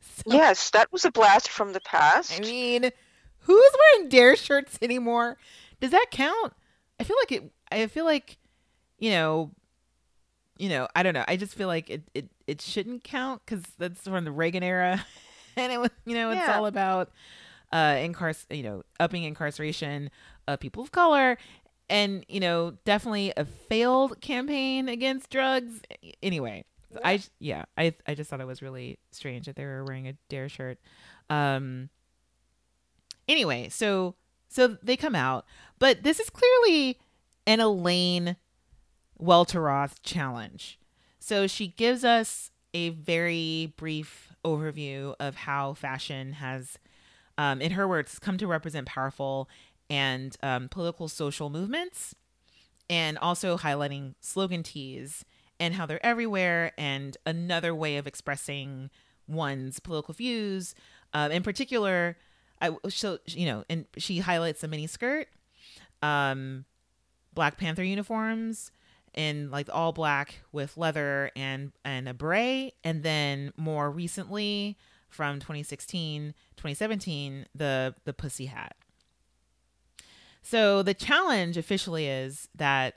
so, 0.00 0.22
yes, 0.26 0.70
that 0.70 0.92
was 0.92 1.04
a 1.04 1.10
blast 1.10 1.48
from 1.48 1.72
the 1.72 1.80
past. 1.80 2.32
I 2.36 2.40
mean, 2.40 2.90
who's 3.40 3.72
wearing 3.96 4.08
dare 4.08 4.36
shirts 4.36 4.78
anymore? 4.80 5.36
Does 5.80 5.90
that 5.90 6.06
count? 6.12 6.52
I 7.02 7.04
feel 7.04 7.16
like 7.20 7.32
it. 7.32 7.52
I 7.72 7.86
feel 7.88 8.04
like, 8.04 8.38
you 9.00 9.10
know, 9.10 9.50
you 10.56 10.68
know. 10.68 10.86
I 10.94 11.02
don't 11.02 11.14
know. 11.14 11.24
I 11.26 11.36
just 11.36 11.56
feel 11.56 11.66
like 11.66 11.90
it. 11.90 12.02
It, 12.14 12.30
it 12.46 12.60
shouldn't 12.60 13.02
count 13.02 13.42
because 13.44 13.64
that's 13.76 14.02
from 14.02 14.24
the 14.24 14.30
Reagan 14.30 14.62
era, 14.62 15.04
and 15.56 15.72
it 15.72 15.80
was. 15.80 15.90
You 16.06 16.14
know, 16.14 16.30
it's 16.30 16.42
yeah. 16.42 16.56
all 16.56 16.66
about 16.66 17.10
uh 17.72 17.94
incar- 17.94 18.46
You 18.54 18.62
know, 18.62 18.82
upping 19.00 19.24
incarceration 19.24 20.10
of 20.46 20.60
people 20.60 20.80
of 20.80 20.92
color, 20.92 21.38
and 21.90 22.24
you 22.28 22.38
know, 22.38 22.74
definitely 22.84 23.32
a 23.36 23.46
failed 23.46 24.20
campaign 24.20 24.88
against 24.88 25.28
drugs. 25.28 25.80
Anyway, 26.22 26.64
yeah. 26.92 26.98
I 27.02 27.22
yeah, 27.40 27.64
I 27.76 27.94
I 28.06 28.14
just 28.14 28.30
thought 28.30 28.40
it 28.40 28.46
was 28.46 28.62
really 28.62 29.00
strange 29.10 29.46
that 29.46 29.56
they 29.56 29.64
were 29.64 29.82
wearing 29.84 30.06
a 30.06 30.12
dare 30.28 30.48
shirt. 30.48 30.78
Um 31.28 31.90
Anyway, 33.28 33.68
so 33.70 34.14
so 34.52 34.76
they 34.82 34.96
come 34.96 35.14
out, 35.14 35.46
but 35.78 36.02
this 36.02 36.20
is 36.20 36.28
clearly 36.28 36.98
an 37.46 37.60
Elaine 37.60 38.36
Welteroth 39.20 40.02
challenge. 40.02 40.78
So 41.18 41.46
she 41.46 41.68
gives 41.68 42.04
us 42.04 42.50
a 42.74 42.90
very 42.90 43.72
brief 43.76 44.32
overview 44.44 45.14
of 45.18 45.36
how 45.36 45.74
fashion 45.74 46.34
has, 46.34 46.78
um, 47.38 47.60
in 47.60 47.72
her 47.72 47.88
words, 47.88 48.18
come 48.18 48.36
to 48.38 48.46
represent 48.46 48.86
powerful 48.86 49.48
and 49.88 50.36
um, 50.42 50.68
political 50.68 51.08
social 51.08 51.48
movements, 51.48 52.14
and 52.90 53.16
also 53.18 53.56
highlighting 53.56 54.14
slogan 54.20 54.62
tees 54.62 55.24
and 55.60 55.74
how 55.74 55.86
they're 55.86 56.04
everywhere 56.04 56.72
and 56.76 57.16
another 57.24 57.74
way 57.74 57.96
of 57.96 58.06
expressing 58.06 58.90
one's 59.26 59.78
political 59.80 60.12
views. 60.12 60.74
Um, 61.14 61.30
in 61.30 61.42
particular, 61.42 62.16
I 62.62 62.70
so 62.88 63.18
you 63.26 63.46
know, 63.46 63.64
and 63.68 63.86
she 63.98 64.20
highlights 64.20 64.62
the 64.62 64.68
mini 64.68 64.86
skirt, 64.86 65.28
um, 66.00 66.64
Black 67.34 67.58
Panther 67.58 67.82
uniforms, 67.82 68.70
in 69.14 69.50
like 69.50 69.68
all 69.70 69.92
black 69.92 70.40
with 70.52 70.76
leather 70.76 71.30
and 71.36 71.72
and 71.84 72.08
a 72.08 72.14
beret, 72.14 72.74
and 72.84 73.02
then 73.02 73.52
more 73.56 73.90
recently 73.90 74.78
from 75.08 75.40
2016, 75.40 76.34
2017, 76.56 77.46
the 77.54 77.94
the 78.04 78.12
pussy 78.12 78.46
hat. 78.46 78.76
So 80.42 80.82
the 80.82 80.94
challenge 80.94 81.56
officially 81.56 82.06
is 82.06 82.48
that 82.54 82.94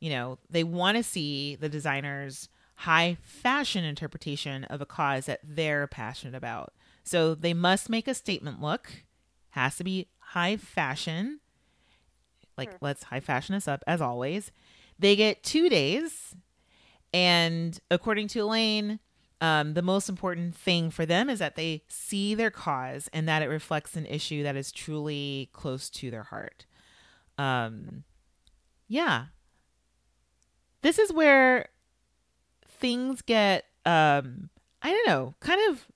you 0.00 0.10
know 0.10 0.38
they 0.50 0.64
want 0.64 0.96
to 0.96 1.02
see 1.02 1.54
the 1.54 1.68
designers 1.68 2.48
high 2.76 3.16
fashion 3.22 3.84
interpretation 3.84 4.64
of 4.64 4.80
a 4.80 4.86
cause 4.86 5.26
that 5.26 5.40
they're 5.44 5.86
passionate 5.86 6.34
about. 6.34 6.72
So 7.04 7.34
they 7.34 7.54
must 7.54 7.88
make 7.88 8.08
a 8.08 8.14
statement 8.14 8.60
look, 8.60 8.90
has 9.50 9.76
to 9.76 9.84
be 9.84 10.08
high 10.18 10.56
fashion. 10.56 11.40
Like, 12.56 12.70
sure. 12.70 12.78
let's 12.80 13.04
high 13.04 13.20
fashion 13.20 13.54
us 13.54 13.66
up 13.66 13.82
as 13.86 14.00
always. 14.00 14.50
They 14.98 15.16
get 15.16 15.42
two 15.42 15.68
days. 15.68 16.34
And 17.12 17.78
according 17.90 18.28
to 18.28 18.40
Elaine, 18.40 19.00
um, 19.40 19.74
the 19.74 19.82
most 19.82 20.08
important 20.08 20.54
thing 20.54 20.90
for 20.90 21.04
them 21.04 21.28
is 21.28 21.40
that 21.40 21.56
they 21.56 21.82
see 21.88 22.34
their 22.34 22.50
cause 22.50 23.10
and 23.12 23.28
that 23.28 23.42
it 23.42 23.48
reflects 23.48 23.96
an 23.96 24.06
issue 24.06 24.44
that 24.44 24.54
is 24.54 24.70
truly 24.70 25.50
close 25.52 25.90
to 25.90 26.10
their 26.10 26.22
heart. 26.22 26.64
Um, 27.36 28.04
yeah. 28.86 29.26
This 30.82 30.98
is 30.98 31.12
where 31.12 31.68
things 32.66 33.22
get, 33.22 33.64
um, 33.84 34.50
I 34.80 34.90
don't 34.90 35.08
know, 35.08 35.34
kind 35.40 35.60
of 35.70 35.88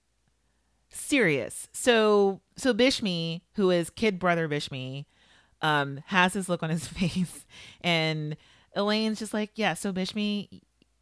serious. 0.97 1.69
So 1.73 2.41
so 2.57 2.73
Bishme, 2.75 3.43
who 3.55 3.71
is 3.71 3.91
kid 3.91 4.19
brother 4.19 4.49
Bishme, 4.49 5.05
um, 5.62 6.03
has 6.07 6.33
this 6.33 6.49
look 6.49 6.62
on 6.62 6.71
his 6.71 6.87
face, 6.88 7.47
and 7.81 8.37
Elaine's 8.75 9.19
just 9.19 9.35
like, 9.35 9.50
yeah. 9.55 9.75
So 9.75 9.93
Bishme, 9.93 10.49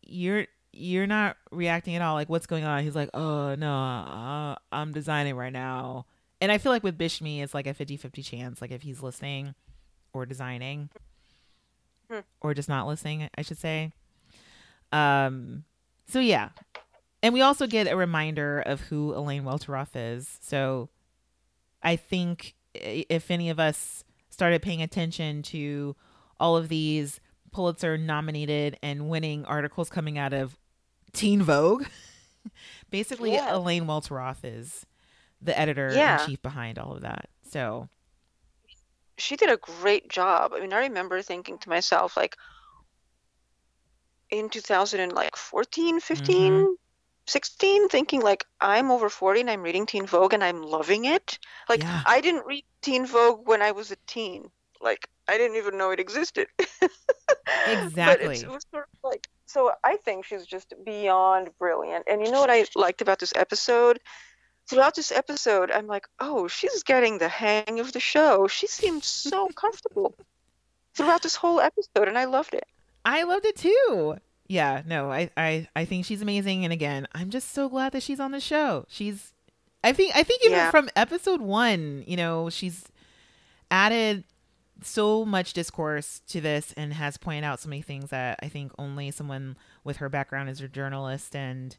you're 0.03 0.47
you're 0.73 1.07
not 1.07 1.37
reacting 1.51 1.95
at 1.95 2.03
all. 2.03 2.15
Like, 2.15 2.29
what's 2.29 2.47
going 2.47 2.65
on? 2.65 2.83
He's 2.83 2.97
like, 2.97 3.11
oh 3.15 3.55
no, 3.55 3.73
uh, 3.73 4.57
I'm 4.73 4.93
designing 4.93 5.37
right 5.37 5.53
now. 5.53 6.07
And 6.41 6.53
I 6.53 6.59
feel 6.59 6.73
like 6.73 6.83
with 6.83 6.99
Bishme, 6.99 7.43
it's 7.43 7.55
like 7.55 7.67
a 7.67 7.73
50-50 7.73 8.25
chance. 8.25 8.61
Like 8.61 8.71
if 8.71 8.83
he's 8.83 9.03
listening 9.03 9.55
or 10.13 10.27
designing, 10.27 10.91
hmm. 12.11 12.21
or 12.41 12.55
just 12.55 12.69
not 12.69 12.87
listening, 12.87 13.29
I 13.37 13.43
should 13.43 13.59
say. 13.59 13.93
Um. 14.93 15.65
So 16.07 16.21
yeah, 16.21 16.51
and 17.25 17.33
we 17.33 17.41
also 17.41 17.67
get 17.67 17.91
a 17.91 17.97
reminder 17.97 18.61
of 18.61 18.83
who 18.83 19.15
Elaine 19.15 19.45
Welteroth 19.45 19.93
is. 19.95 20.39
So 20.43 20.91
I 21.83 21.97
think 21.97 22.55
if 22.75 23.31
any 23.31 23.49
of 23.49 23.59
us 23.59 24.05
started 24.29 24.61
paying 24.61 24.83
attention 24.83 25.41
to 25.45 25.97
all 26.39 26.55
of 26.55 26.69
these 26.69 27.21
Pulitzer 27.51 27.97
nominated 27.97 28.77
and 28.83 29.09
winning 29.09 29.47
articles 29.47 29.89
coming 29.89 30.19
out 30.19 30.35
of 30.35 30.59
Teen 31.15 31.41
Vogue, 31.41 31.87
basically 32.91 33.33
yeah. 33.33 33.57
Elaine 33.57 33.87
Welteroth 33.87 34.45
is 34.45 34.85
the 35.41 35.59
editor 35.59 35.93
yeah. 35.95 36.21
in 36.21 36.29
chief 36.29 36.43
behind 36.43 36.79
all 36.79 36.93
of 36.93 37.01
that. 37.01 37.31
So 37.51 37.89
she 39.17 39.37
did 39.37 39.49
a 39.49 39.57
great 39.57 40.11
job. 40.11 40.53
I 40.55 40.61
mean, 40.61 40.75
I 40.75 40.81
remember 40.81 41.23
thinking 41.23 41.57
to 41.57 41.71
myself 41.71 42.19
like 42.19 42.37
in 44.29 44.51
2014, 44.51 46.01
15, 46.01 46.53
mm-hmm. 46.53 46.73
16 47.27 47.89
thinking 47.89 48.21
like 48.21 48.45
I'm 48.61 48.91
over 48.91 49.09
40 49.09 49.41
and 49.41 49.51
I'm 49.51 49.63
reading 49.63 49.87
Teen 49.87 50.07
Vogue 50.07 50.35
and 50.35 50.45
I'm 50.45 50.63
loving 50.63 51.07
it. 51.07 51.39
Like 51.69 51.83
yeah. 51.83 52.03
I 52.07 52.21
didn't 52.21 52.47
read 52.47 52.65
Teen 52.83 53.07
Vogue 53.07 53.49
when 53.49 53.63
I 53.63 53.73
was 53.73 53.91
a 53.91 53.97
teen. 54.07 54.51
Like 54.81 55.09
I 55.27 55.39
didn't 55.39 55.57
even 55.57 55.79
know 55.79 55.91
it 55.91 56.01
existed. 56.01 56.49
exactly. 57.67 58.37
It 58.37 58.49
was 58.49 58.67
sort 58.71 58.89
of 58.93 58.99
like 59.03 59.29
so 59.47 59.73
I 59.83 59.97
think 59.97 60.25
she's 60.25 60.47
just 60.47 60.75
beyond 60.85 61.51
brilliant. 61.59 62.05
And 62.09 62.21
you 62.25 62.31
know 62.31 62.41
what 62.41 62.51
I 62.51 62.67
liked 62.75 63.01
about 63.01 63.19
this 63.19 63.33
episode? 63.35 64.01
Throughout 64.67 64.95
this 64.95 65.13
episode, 65.13 65.71
I'm 65.71 65.87
like, 65.87 66.07
"Oh, 66.21 66.49
she's 66.49 66.83
getting 66.85 67.19
the 67.19 67.29
hang 67.29 67.81
of 67.81 67.93
the 67.93 68.01
show. 68.01 68.49
She 68.49 68.67
seemed 68.67 69.05
so 69.05 69.49
comfortable 69.57 70.15
throughout 70.95 71.23
this 71.23 71.37
whole 71.37 71.61
episode 71.61 72.09
and 72.09 72.19
I 72.19 72.25
loved 72.25 72.55
it." 72.55 72.67
I 73.05 73.25
loved 73.25 73.45
it 73.45 73.57
too 73.57 74.17
yeah, 74.47 74.83
no, 74.87 75.11
I, 75.11 75.31
I, 75.37 75.69
I 75.75 75.85
think 75.85 76.05
she's 76.05 76.23
amazing. 76.23 76.65
And 76.65 76.73
again, 76.73 77.07
I'm 77.13 77.31
just 77.31 77.53
so 77.53 77.69
glad 77.69 77.93
that 77.93 78.03
she's 78.03 78.21
on 78.21 78.33
the 78.33 78.41
show. 78.41 78.85
She's, 78.89 79.33
I 79.83 79.93
think, 79.93 80.15
I 80.15 80.23
think 80.23 80.45
even 80.45 80.59
yeah. 80.59 80.71
from 80.71 80.91
episode 80.97 81.41
one, 81.41 82.05
you 82.07 82.17
know, 82.17 82.51
she's 82.51 82.85
added 83.71 84.25
so 84.83 85.25
much 85.25 85.53
discourse 85.53 86.21
to 86.29 86.41
this 86.41 86.75
and 86.77 86.93
has 86.93 87.17
pointed 87.17 87.45
out 87.45 87.61
so 87.61 87.69
many 87.69 87.83
things 87.83 88.11
that 88.11 88.39
I 88.43 88.49
think 88.49 88.73
only 88.79 89.11
someone 89.11 89.57
with 89.83 89.99
her 89.99 90.09
background 90.09 90.49
as 90.49 90.61
a 90.61 90.69
journalist 90.69 91.35
and 91.35 91.77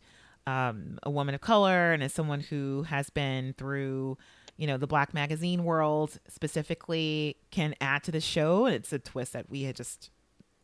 um, 0.47 0.99
a 1.03 1.09
woman 1.09 1.35
of 1.35 1.41
color 1.41 1.91
and 1.91 2.03
as 2.03 2.13
someone 2.13 2.39
who 2.39 2.83
has 2.83 3.09
been 3.09 3.53
through, 3.57 4.17
you 4.57 4.65
know, 4.67 4.77
the 4.77 4.87
black 4.87 5.13
magazine 5.13 5.63
world 5.63 6.19
specifically 6.27 7.37
can 7.51 7.75
add 7.81 8.03
to 8.03 8.11
the 8.11 8.21
show. 8.21 8.65
And 8.65 8.75
it's 8.75 8.93
a 8.93 8.99
twist 8.99 9.33
that 9.33 9.49
we 9.49 9.63
had 9.63 9.75
just 9.75 10.09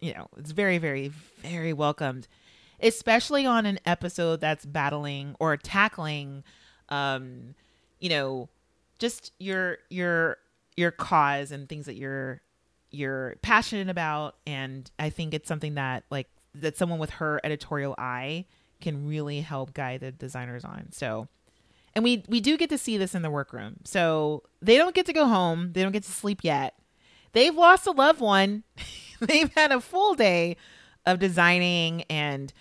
you 0.02 0.14
know, 0.14 0.28
it's 0.38 0.52
very, 0.52 0.80
very, 0.80 1.10
very 1.42 1.74
welcomed, 1.74 2.28
especially 2.82 3.46
on 3.46 3.66
an 3.66 3.80
episode 3.86 4.42
that's 4.42 4.66
battling 4.66 5.36
or 5.40 5.56
tackling, 5.56 6.44
um, 6.90 7.54
you 8.00 8.10
know, 8.10 8.50
just 9.00 9.32
your 9.40 9.78
your 9.90 10.38
your 10.76 10.92
cause 10.92 11.52
and 11.52 11.70
things 11.70 11.86
that 11.86 11.96
you're 11.96 12.42
you're 12.90 13.36
passionate 13.42 13.90
about. 13.90 14.36
And 14.46 14.90
i 15.00 15.10
think 15.10 15.34
it's 15.34 15.48
something 15.48 15.76
that 15.76 16.04
like 16.10 16.28
that 16.56 16.76
someone 16.76 17.00
with 17.00 17.12
her 17.12 17.40
editorial 17.44 17.96
eye 17.98 18.46
can 18.82 19.08
really 19.08 19.42
help 19.42 19.74
guide 19.74 20.02
the 20.02 20.12
designers 20.12 20.66
on. 20.66 20.92
So 20.92 21.28
and 21.94 22.04
we 22.04 22.24
we 22.28 22.42
do 22.42 22.58
get 22.58 22.70
to 22.72 22.78
see 22.78 22.98
this 22.98 23.14
in 23.14 23.22
the 23.22 23.30
workroom. 23.30 23.78
So 23.84 24.44
they 24.62 24.78
don't 24.78 24.96
get 24.96 25.06
to 25.06 25.14
go 25.14 25.28
home. 25.28 25.74
They 25.74 25.84
don't 25.84 25.92
get 25.92 26.04
to 26.04 26.12
sleep 26.12 26.40
yet 26.44 26.74
they've 27.34 27.56
lost 27.56 27.88
a 27.88 27.92
loved 27.92 28.20
one. 28.20 28.64
They've 29.20 29.54
had 29.54 29.72
a 29.72 29.80
full 29.80 30.16
day 30.16 30.58
of 31.06 31.20
designing 31.20 32.04
and 32.10 32.52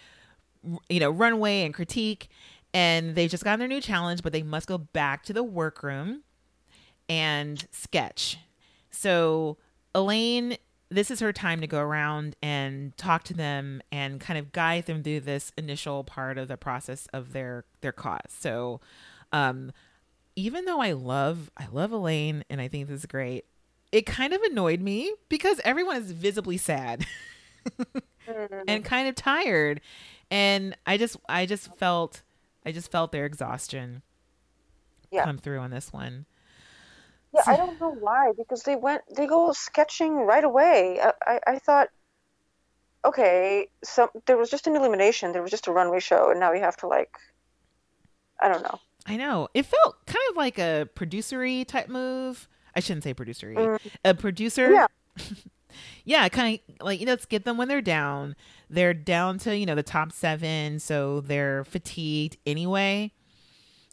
you 0.91 1.01
know 1.01 1.11
runway 1.11 1.63
and 1.63 1.73
critique 1.73 2.29
and 2.75 3.15
they 3.15 3.29
just 3.29 3.45
got 3.45 3.59
their 3.59 3.69
new 3.69 3.81
challenge 3.81 4.23
but 4.23 4.33
they 4.33 4.43
must 4.43 4.67
go 4.67 4.77
back 4.77 5.23
to 5.25 5.33
the 5.33 5.43
workroom 5.43 6.23
and 7.09 7.67
sketch. 7.73 8.39
So 8.91 9.57
elaine 9.95 10.59
this 10.91 11.11
is 11.11 11.21
her 11.21 11.33
time 11.33 11.61
to 11.61 11.67
go 11.67 11.79
around 11.79 12.37
and 12.43 12.97
talk 12.97 13.23
to 13.25 13.35
them 13.35 13.81
and 13.93 14.21
kind 14.21 14.39
of 14.39 14.53
guide 14.53 14.87
them 14.87 15.03
through 15.03 15.21
this 15.21 15.53
initial 15.57 16.03
part 16.05 16.37
of 16.37 16.49
the 16.49 16.57
process 16.57 17.07
of 17.13 17.33
their 17.33 17.65
their 17.81 17.93
cause. 17.93 18.21
So 18.29 18.81
um 19.33 19.73
even 20.37 20.65
though 20.65 20.81
i 20.81 20.93
love 20.93 21.51
i 21.57 21.67
love 21.73 21.93
elaine 21.93 22.45
and 22.49 22.61
i 22.61 22.69
think 22.69 22.89
this 22.89 23.01
is 23.01 23.07
great 23.07 23.45
it 23.93 24.07
kind 24.07 24.33
of 24.33 24.41
annoyed 24.43 24.81
me 24.81 25.13
because 25.29 25.61
everyone 25.65 25.97
is 25.97 26.13
visibly 26.13 26.57
sad 26.57 27.07
mm. 28.29 28.65
and 28.69 28.85
kind 28.85 29.09
of 29.09 29.15
tired 29.15 29.81
and 30.31 30.77
i 30.87 30.97
just 30.97 31.17
i 31.29 31.45
just 31.47 31.75
felt 31.77 32.23
i 32.65 32.73
just 32.73 32.91
felt 32.91 33.13
their 33.13 33.27
exhaustion 33.27 34.03
Yeah. 35.11 35.25
come 35.25 35.39
through 35.39 35.59
on 35.59 35.71
this 35.71 35.93
one 35.93 36.27
Yeah, 37.35 37.43
I 37.47 37.57
don't 37.57 37.81
know 37.81 37.95
why 38.01 38.33
because 38.37 38.63
they 38.65 38.77
went 38.77 39.03
they 39.17 39.27
go 39.27 39.53
sketching 39.53 40.15
right 40.27 40.43
away. 40.43 40.99
I, 41.01 41.13
I, 41.27 41.41
I 41.47 41.59
thought, 41.61 41.89
okay, 43.05 43.69
so 43.85 44.11
there 44.27 44.37
was 44.37 44.51
just 44.51 44.67
an 44.67 44.75
elimination, 44.75 45.31
there 45.33 45.41
was 45.43 45.53
just 45.53 45.69
a 45.69 45.73
runway 45.73 46.01
show, 46.01 46.31
and 46.31 46.41
now 46.41 46.51
we 46.53 46.59
have 46.59 46.77
to 46.79 46.89
like, 46.89 47.15
I 48.41 48.49
don't 48.49 48.63
know. 48.63 48.79
i 49.07 49.17
know 49.17 49.49
it 49.55 49.65
felt 49.65 50.05
kind 50.07 50.25
of 50.31 50.37
like 50.37 50.59
a 50.59 50.89
producery 50.95 51.65
type 51.65 51.89
move 51.89 52.49
i 52.81 52.83
shouldn't 52.87 53.05
say 53.05 53.15
producer. 53.15 53.53
Mm. 53.55 53.79
a 54.05 54.15
producer 54.15 54.71
Yeah. 54.73 54.87
yeah 56.05 56.29
kind 56.29 56.59
of 56.79 56.85
like 56.85 56.99
you 57.01 57.07
know 57.07 57.13
let's 57.13 57.27
get 57.27 57.45
them 57.45 57.57
when 57.57 57.69
they're 57.69 57.81
down 57.83 58.35
they're 58.69 58.95
down 58.95 59.39
to 59.39 59.57
you 59.57 59.67
know 59.67 59.75
the 59.75 59.83
top 59.83 60.13
seven 60.13 60.79
so 60.81 61.21
they're 61.21 61.65
fatigued 61.65 62.37
anyway 62.47 63.13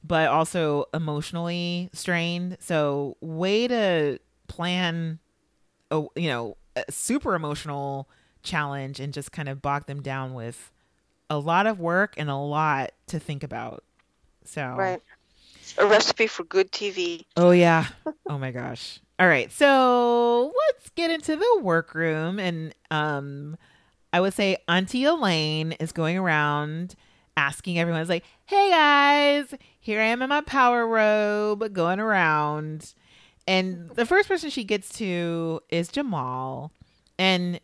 but 0.03 0.27
also 0.27 0.85
emotionally 0.93 1.89
strained 1.93 2.57
so 2.59 3.17
way 3.21 3.67
to 3.67 4.17
plan 4.47 5.19
a 5.91 6.03
you 6.15 6.29
know 6.29 6.57
a 6.75 6.83
super 6.91 7.35
emotional 7.35 8.07
challenge 8.43 8.99
and 8.99 9.13
just 9.13 9.31
kind 9.31 9.49
of 9.49 9.61
bog 9.61 9.85
them 9.87 10.01
down 10.01 10.33
with 10.33 10.71
a 11.29 11.37
lot 11.37 11.67
of 11.67 11.79
work 11.79 12.13
and 12.17 12.29
a 12.29 12.35
lot 12.35 12.91
to 13.07 13.19
think 13.19 13.43
about 13.43 13.83
so 14.45 14.73
Right. 14.77 15.01
A 15.77 15.85
recipe 15.85 16.27
for 16.27 16.43
good 16.43 16.71
TV. 16.71 17.23
Oh 17.35 17.51
yeah. 17.51 17.87
Oh 18.29 18.37
my 18.37 18.51
gosh. 18.51 18.99
All 19.19 19.27
right. 19.27 19.49
So 19.53 20.51
let's 20.67 20.89
get 20.91 21.11
into 21.11 21.37
the 21.37 21.59
workroom 21.61 22.39
and 22.39 22.75
um 22.91 23.57
I 24.11 24.19
would 24.19 24.33
say 24.33 24.57
Auntie 24.67 25.05
Elaine 25.05 25.71
is 25.73 25.91
going 25.91 26.17
around 26.17 26.95
asking 27.37 27.79
everyone 27.79 28.01
it's 28.01 28.09
like, 28.09 28.25
"Hey 28.45 28.69
guys, 28.69 29.53
here 29.79 30.01
I 30.01 30.05
am 30.05 30.21
in 30.21 30.29
my 30.29 30.41
power 30.41 30.85
robe 30.87 31.73
going 31.73 31.99
around." 31.99 32.93
And 33.47 33.89
the 33.91 34.05
first 34.05 34.27
person 34.27 34.49
she 34.49 34.63
gets 34.65 34.89
to 34.97 35.61
is 35.69 35.89
Jamall. 35.89 36.71
And 37.17 37.59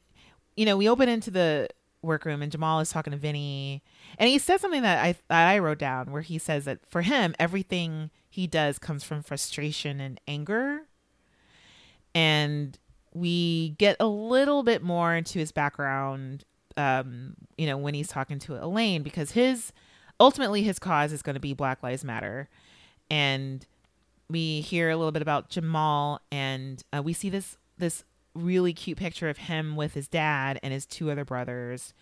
you 0.56 0.66
know, 0.66 0.78
we 0.78 0.88
open 0.88 1.10
into 1.10 1.30
the 1.32 1.68
workroom 2.02 2.42
and 2.42 2.52
Jamall 2.52 2.82
is 2.82 2.90
talking 2.90 3.12
to 3.12 3.20
Venny 3.20 3.82
and 4.18 4.30
he 4.30 4.38
says 4.38 4.62
something 4.62 4.82
that 4.82 5.04
I 5.04 5.16
that 5.30 5.48
I 5.50 5.60
wrote 5.60 5.80
down 5.80 6.12
where 6.12 6.22
he 6.22 6.38
says 6.38 6.66
that 6.66 6.80
for 6.88 7.02
him 7.02 7.36
everything 7.40 8.10
he 8.30 8.48
does 8.48 8.80
comes 8.80 9.04
from 9.04 9.24
frustration 9.24 10.00
and 10.00 10.20
anger. 10.28 10.82
And 12.16 12.78
we 13.14 13.76
get 13.78 13.98
a 14.00 14.08
little 14.08 14.64
bit 14.64 14.82
more 14.82 15.16
into 15.16 15.40
his 15.40 15.52
background 15.52 16.46
um 16.76 17.36
you 17.56 17.68
know 17.68 17.78
when 17.78 17.94
he's 17.94 18.08
talking 18.08 18.40
to 18.40 18.64
Elaine 18.64 19.04
because 19.04 19.32
his 19.32 19.72
ultimately 20.20 20.64
his 20.64 20.80
cause 20.80 21.12
is 21.12 21.22
going 21.22 21.36
to 21.36 21.40
be 21.40 21.54
Black 21.54 21.84
Lives 21.84 22.04
Matter. 22.04 22.50
And 23.10 23.66
we 24.30 24.62
hear 24.62 24.90
a 24.90 24.98
little 24.98 25.12
bit 25.12 25.22
about 25.22 25.50
Jamall 25.50 26.20
and 26.32 26.84
uh, 26.96 27.02
we 27.04 27.14
see 27.14 27.30
this 27.30 27.58
this 27.78 28.04
really 28.36 28.74
cute 28.74 28.98
picture 28.98 29.30
of 29.30 29.38
him 29.38 29.76
with 29.76 29.94
his 29.94 30.08
dad 30.08 30.60
and 30.64 30.74
his 30.74 30.86
two 30.86 31.12
other 31.12 31.26
brothers 31.26 31.94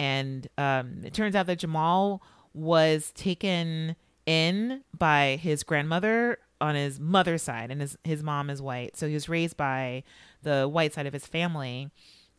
and 0.00 0.48
um, 0.56 1.02
it 1.04 1.12
turns 1.12 1.36
out 1.36 1.46
that 1.46 1.60
Jamall 1.60 2.20
was 2.54 3.12
taken 3.12 3.94
in 4.24 4.82
by 4.96 5.38
his 5.40 5.62
grandmother 5.62 6.38
on 6.58 6.74
his 6.74 6.98
mother's 6.98 7.42
side, 7.42 7.70
and 7.70 7.82
his 7.82 7.98
his 8.02 8.22
mom 8.22 8.48
is 8.48 8.62
white, 8.62 8.96
so 8.96 9.06
he 9.06 9.14
was 9.14 9.28
raised 9.28 9.58
by 9.58 10.02
the 10.42 10.66
white 10.66 10.94
side 10.94 11.06
of 11.06 11.12
his 11.12 11.26
family, 11.26 11.90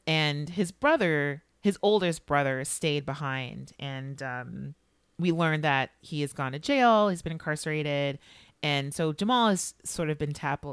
and 0.07 0.49
his 0.49 0.71
brother, 0.71 1.43
his 1.61 1.77
oldest 1.83 2.25
brother, 2.25 2.65
stayed 2.65 3.05
behind, 3.05 3.73
and 3.79 4.23
um, 4.23 4.73
we 5.19 5.31
learned 5.31 5.63
that 5.63 5.91
he 6.01 6.21
has 6.21 6.33
gone 6.33 6.53
to 6.53 6.59
jail, 6.59 7.09
he's 7.09 7.21
been 7.21 7.31
incarcerated, 7.31 8.17
and 8.63 8.91
so 8.91 9.13
Jamall 9.13 9.51
has 9.51 9.75
sort 9.83 10.09
of 10.09 10.17
been 10.17 10.33
tap 10.33 10.65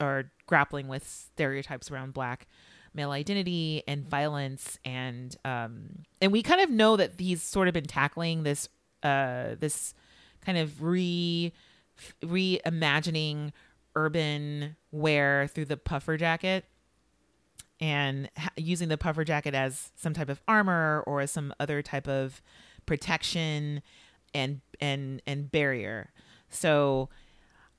or 0.00 0.32
grappling 0.46 0.88
with 0.88 1.06
stereotypes 1.06 1.88
around 1.88 2.14
black 2.14 2.48
male 2.94 3.10
identity 3.10 3.82
and 3.86 4.08
violence 4.08 4.78
and 4.84 5.36
um 5.44 6.04
and 6.20 6.32
we 6.32 6.42
kind 6.42 6.60
of 6.60 6.70
know 6.70 6.96
that 6.96 7.12
he's 7.18 7.42
sort 7.42 7.68
of 7.68 7.74
been 7.74 7.86
tackling 7.86 8.42
this 8.42 8.68
uh 9.02 9.54
this 9.58 9.94
kind 10.44 10.58
of 10.58 10.82
re 10.82 11.52
reimagining 12.22 13.52
urban 13.94 14.76
wear 14.90 15.46
through 15.46 15.64
the 15.64 15.76
puffer 15.76 16.16
jacket 16.16 16.64
and 17.80 18.30
using 18.56 18.88
the 18.88 18.98
puffer 18.98 19.24
jacket 19.24 19.54
as 19.54 19.90
some 19.96 20.14
type 20.14 20.28
of 20.28 20.40
armor 20.46 21.02
or 21.06 21.20
as 21.20 21.30
some 21.30 21.52
other 21.58 21.82
type 21.82 22.06
of 22.08 22.40
protection 22.86 23.82
and 24.34 24.60
and 24.80 25.20
and 25.26 25.50
barrier. 25.50 26.10
So 26.48 27.08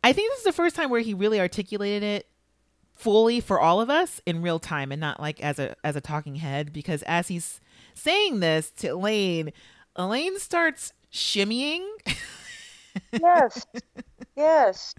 i 0.03 0.11
think 0.11 0.31
this 0.31 0.39
is 0.39 0.45
the 0.45 0.51
first 0.51 0.75
time 0.75 0.89
where 0.89 1.01
he 1.01 1.13
really 1.13 1.39
articulated 1.39 2.03
it 2.03 2.27
fully 2.95 3.39
for 3.39 3.59
all 3.59 3.81
of 3.81 3.89
us 3.89 4.21
in 4.25 4.41
real 4.41 4.59
time 4.59 4.91
and 4.91 5.01
not 5.01 5.19
like 5.19 5.41
as 5.41 5.59
a 5.59 5.75
as 5.83 5.95
a 5.95 6.01
talking 6.01 6.35
head 6.35 6.71
because 6.71 7.01
as 7.03 7.27
he's 7.27 7.59
saying 7.93 8.39
this 8.39 8.69
to 8.71 8.87
Elaine, 8.89 9.51
Elaine 9.95 10.39
starts 10.39 10.93
shimmying. 11.11 11.85
Yes. 13.19 13.65
yes. 14.35 14.93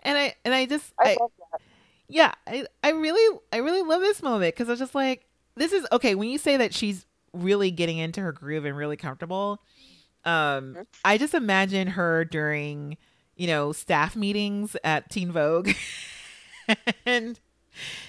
and 0.00 0.18
I 0.18 0.34
and 0.44 0.54
I 0.54 0.66
just 0.66 0.92
I, 0.98 1.10
I, 1.12 1.16
love 1.20 1.30
that. 1.52 1.60
yeah, 2.08 2.32
I 2.46 2.66
I 2.82 2.90
really 2.90 3.38
I 3.52 3.58
really 3.58 3.82
love 3.82 4.00
this 4.00 4.22
moment 4.22 4.54
cuz 4.56 4.68
I 4.68 4.72
was 4.72 4.78
just 4.80 4.94
like 4.94 5.26
this 5.56 5.72
is 5.72 5.86
okay 5.92 6.14
when 6.14 6.28
you 6.28 6.38
say 6.38 6.56
that 6.56 6.74
she's 6.74 7.06
really 7.32 7.70
getting 7.70 7.98
into 7.98 8.20
her 8.20 8.32
groove 8.32 8.64
and 8.64 8.76
really 8.76 8.96
comfortable. 8.96 9.62
Um 10.24 10.74
Mhm. 10.74 10.86
I 11.04 11.18
just 11.18 11.34
imagine 11.34 11.88
her 11.88 12.24
during 12.24 12.96
you 13.38 13.46
know, 13.46 13.72
staff 13.72 14.16
meetings 14.16 14.76
at 14.84 15.08
Teen 15.08 15.32
Vogue 15.32 15.70
and 17.06 17.40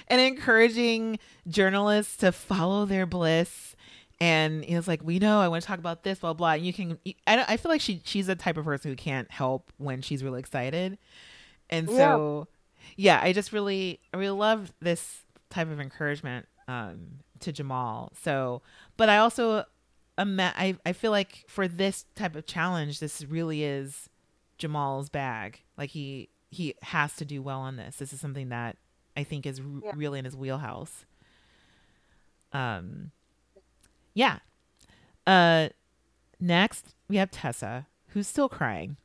and 0.07 0.21
encouraging 0.21 1.19
journalists 1.47 2.17
to 2.17 2.31
follow 2.31 2.85
their 2.85 3.05
bliss. 3.05 3.75
And 4.19 4.65
he 4.65 4.75
was 4.75 4.87
like, 4.87 5.01
"We 5.01 5.17
know 5.19 5.39
I 5.39 5.47
want 5.47 5.63
to 5.63 5.67
talk 5.67 5.79
about 5.79 6.03
this, 6.03 6.19
blah 6.19 6.33
blah." 6.33 6.53
And 6.53 6.65
you 6.65 6.73
can, 6.73 6.99
I, 7.25 7.45
I 7.47 7.57
feel 7.57 7.71
like 7.71 7.79
she 7.79 8.01
she's 8.03 8.27
the 8.27 8.35
type 8.35 8.57
of 8.57 8.65
person 8.65 8.91
who 8.91 8.97
can't 8.97 9.31
help 9.31 9.71
when 9.77 10.01
she's 10.01 10.23
really 10.23 10.39
excited, 10.39 10.97
and 11.69 11.87
so 11.87 12.47
yeah, 12.97 13.21
I 13.23 13.31
just 13.31 13.53
really 13.53 14.01
I 14.13 14.17
really 14.17 14.37
love 14.37 14.73
this 14.81 15.23
type 15.49 15.71
of 15.71 15.79
encouragement 15.79 16.47
um, 16.67 17.21
to 17.39 17.53
Jamall. 17.53 18.09
So, 18.21 18.61
but 18.97 19.07
I 19.07 19.19
also, 19.19 19.63
I 20.17 20.75
I 20.85 20.93
feel 20.93 21.11
like 21.11 21.45
for 21.47 21.67
this 21.67 22.05
type 22.15 22.35
of 22.35 22.45
challenge, 22.45 22.99
this 22.99 23.23
really 23.23 23.63
is 23.63 24.09
Jamall's 24.59 25.09
bag. 25.09 25.61
Like 25.77 25.89
he 25.91 26.29
he 26.51 26.75
has 26.83 27.15
to 27.17 27.25
do 27.25 27.41
well 27.41 27.59
on 27.61 27.75
this. 27.77 27.95
This 27.97 28.13
is 28.13 28.19
something 28.19 28.49
that 28.49 28.77
I 29.17 29.23
think 29.23 29.45
is 29.45 29.59
r- 29.59 29.65
Yeah. 29.83 29.91
really 29.95 30.19
in 30.19 30.25
his 30.25 30.35
wheelhouse. 30.35 31.05
Um 32.53 33.11
yeah. 34.13 34.39
Uh 35.27 35.69
next 36.39 36.93
we 37.07 37.17
have 37.17 37.31
Tessa 37.31 37.87
who's 38.09 38.27
still 38.27 38.49
crying. 38.49 38.97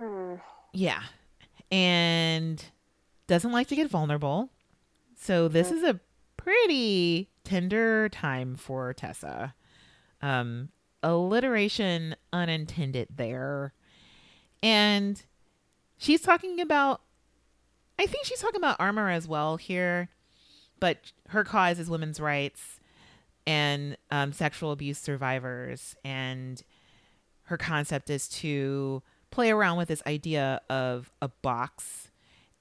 Hmm. 0.00 0.34
Yeah. 0.72 1.02
And 1.70 2.64
doesn't 3.26 3.52
like 3.52 3.68
to 3.68 3.76
get 3.76 3.88
vulnerable. 3.90 4.50
So 5.16 5.48
this 5.48 5.70
is 5.70 5.82
a 5.82 6.00
pretty 6.36 7.30
tender 7.44 8.08
time 8.08 8.54
for 8.56 8.92
Tessa. 8.92 9.54
Um 10.20 10.70
alliteration 11.02 12.16
unintended 12.34 13.08
there. 13.14 13.72
And 14.62 15.22
she's 15.96 16.20
talking 16.20 16.60
about 16.60 17.00
I 17.98 18.06
think 18.06 18.26
she's 18.26 18.40
talking 18.40 18.60
about 18.60 18.76
armor 18.80 19.08
as 19.08 19.28
well 19.28 19.56
here, 19.56 20.08
but 20.80 21.12
her 21.28 21.44
cause 21.44 21.78
is 21.78 21.88
women's 21.88 22.18
rights 22.18 22.80
and 23.46 23.96
um, 24.10 24.32
sexual 24.32 24.72
abuse 24.72 24.98
survivors. 24.98 25.94
And 26.04 26.60
her 27.44 27.56
concept 27.56 28.10
is 28.10 28.28
to 28.28 29.00
play 29.30 29.52
around 29.52 29.76
with 29.76 29.88
this 29.88 30.02
idea 30.06 30.60
of 30.68 31.12
a 31.22 31.28
box 31.28 32.10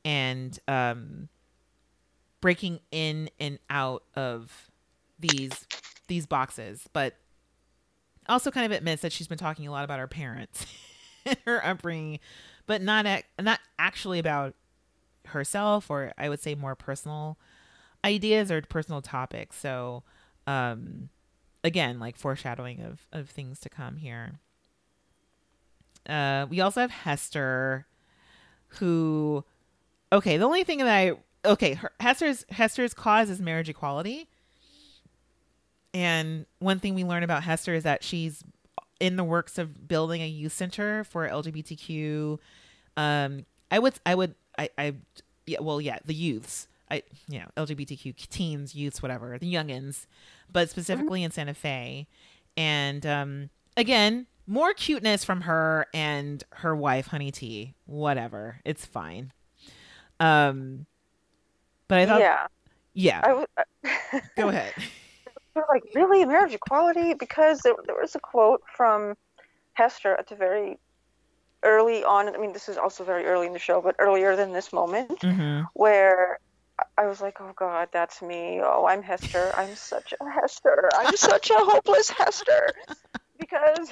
and 0.05 0.59
um, 0.67 1.29
breaking 2.41 2.79
in 2.91 3.29
and 3.39 3.57
out 3.69 4.03
of 4.15 4.69
these 5.17 5.67
these 6.07 6.25
boxes, 6.25 6.87
but 6.91 7.15
also 8.29 8.51
kind 8.51 8.65
of 8.65 8.71
admits 8.71 9.01
that 9.01 9.11
she's 9.11 9.27
been 9.27 9.37
talking 9.37 9.67
a 9.67 9.71
lot 9.71 9.83
about 9.83 9.99
her 9.99 10.07
parents 10.07 10.65
and 11.25 11.37
her 11.45 11.65
upbringing, 11.65 12.19
but 12.65 12.81
not 12.81 13.05
ac- 13.05 13.25
not 13.39 13.59
actually 13.77 14.19
about 14.19 14.55
herself 15.25 15.89
or 15.89 16.11
I 16.17 16.29
would 16.29 16.41
say 16.41 16.53
more 16.55 16.75
personal 16.75 17.37
ideas 18.03 18.51
or 18.51 18.61
personal 18.61 19.01
topics. 19.01 19.57
So 19.57 20.03
um 20.47 21.09
again, 21.63 21.99
like 21.99 22.17
foreshadowing 22.17 22.81
of 22.81 23.07
of 23.11 23.29
things 23.29 23.59
to 23.61 23.69
come 23.69 23.97
here. 23.97 24.39
Uh 26.07 26.45
we 26.49 26.59
also 26.61 26.81
have 26.81 26.91
Hester 26.91 27.85
who 28.79 29.43
okay, 30.11 30.37
the 30.37 30.45
only 30.45 30.63
thing 30.63 30.79
that 30.79 30.87
I 30.87 31.13
okay, 31.45 31.73
her, 31.75 31.91
Hester's 31.99 32.45
Hester's 32.49 32.93
cause 32.93 33.29
is 33.29 33.39
marriage 33.41 33.69
equality. 33.69 34.27
And 35.93 36.45
one 36.59 36.79
thing 36.79 36.95
we 36.95 37.03
learn 37.03 37.23
about 37.23 37.43
Hester 37.43 37.73
is 37.73 37.83
that 37.83 38.03
she's 38.03 38.43
in 38.99 39.15
the 39.15 39.23
works 39.23 39.57
of 39.57 39.87
building 39.87 40.21
a 40.21 40.27
youth 40.27 40.53
center 40.53 41.03
for 41.03 41.27
LGBTQ. 41.27 42.39
Um, 42.97 43.45
I 43.69 43.79
would, 43.79 43.93
I 44.05 44.15
would, 44.15 44.35
I, 44.57 44.69
I, 44.77 44.95
yeah, 45.45 45.59
well, 45.61 45.81
yeah, 45.81 45.99
the 46.05 46.13
youths, 46.13 46.67
I, 46.89 47.03
you 47.27 47.39
know, 47.39 47.47
LGBTQ 47.57 48.15
teens, 48.29 48.75
youths, 48.75 49.01
whatever, 49.01 49.37
the 49.37 49.51
youngins, 49.51 50.05
but 50.51 50.69
specifically 50.69 51.19
mm-hmm. 51.19 51.25
in 51.25 51.31
Santa 51.31 51.53
Fe. 51.53 52.07
And 52.55 53.05
um, 53.05 53.49
again, 53.75 54.27
more 54.47 54.73
cuteness 54.73 55.23
from 55.23 55.41
her 55.41 55.87
and 55.93 56.43
her 56.51 56.75
wife, 56.75 57.07
Honey 57.07 57.31
Tea. 57.31 57.73
Whatever, 57.85 58.59
it's 58.65 58.85
fine. 58.85 59.31
Um, 60.19 60.85
but 61.87 61.99
I 61.99 62.05
thought, 62.05 62.21
yeah, 62.21 62.47
yeah. 62.93 63.21
I 63.23 63.27
w- 63.27 63.47
Go 64.37 64.49
ahead. 64.49 64.73
They're 65.53 65.65
like, 65.69 65.83
really, 65.93 66.25
marriage 66.25 66.53
equality? 66.53 67.13
Because 67.13 67.59
there, 67.59 67.73
there 67.85 67.95
was 67.99 68.15
a 68.15 68.19
quote 68.19 68.63
from 68.75 69.15
Hester 69.73 70.15
at 70.15 70.27
the 70.27 70.35
very 70.35 70.79
early 71.63 72.03
on. 72.03 72.33
I 72.33 72.37
mean, 72.37 72.53
this 72.53 72.69
is 72.69 72.77
also 72.77 73.03
very 73.03 73.25
early 73.25 73.47
in 73.47 73.53
the 73.53 73.59
show, 73.59 73.81
but 73.81 73.95
earlier 73.99 74.35
than 74.35 74.51
this 74.51 74.73
moment, 74.73 75.19
mm-hmm. 75.19 75.61
where 75.73 76.39
I 76.97 77.05
was 77.05 77.21
like, 77.21 77.39
oh 77.39 77.53
God, 77.55 77.89
that's 77.91 78.21
me. 78.21 78.59
Oh, 78.63 78.85
I'm 78.85 79.01
Hester. 79.01 79.51
I'm 79.55 79.75
such 79.75 80.13
a 80.19 80.29
Hester. 80.29 80.89
I'm 80.95 81.15
such 81.15 81.49
a 81.49 81.55
hopeless 81.57 82.09
Hester. 82.09 82.69
Because 83.39 83.89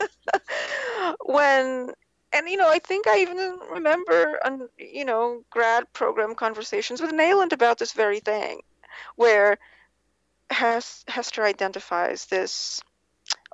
when, 1.24 1.92
and 2.32 2.48
you 2.48 2.56
know, 2.56 2.68
I 2.68 2.78
think 2.78 3.06
I 3.06 3.20
even 3.20 3.58
remember, 3.70 4.38
on, 4.44 4.68
you 4.78 5.04
know, 5.04 5.42
grad 5.50 5.90
program 5.92 6.34
conversations 6.34 7.00
with 7.00 7.12
Nayland 7.12 7.52
about 7.52 7.78
this 7.78 7.92
very 7.92 8.20
thing, 8.20 8.60
where 9.16 9.58
Hester 10.50 11.44
identifies 11.44 12.26
this 12.26 12.82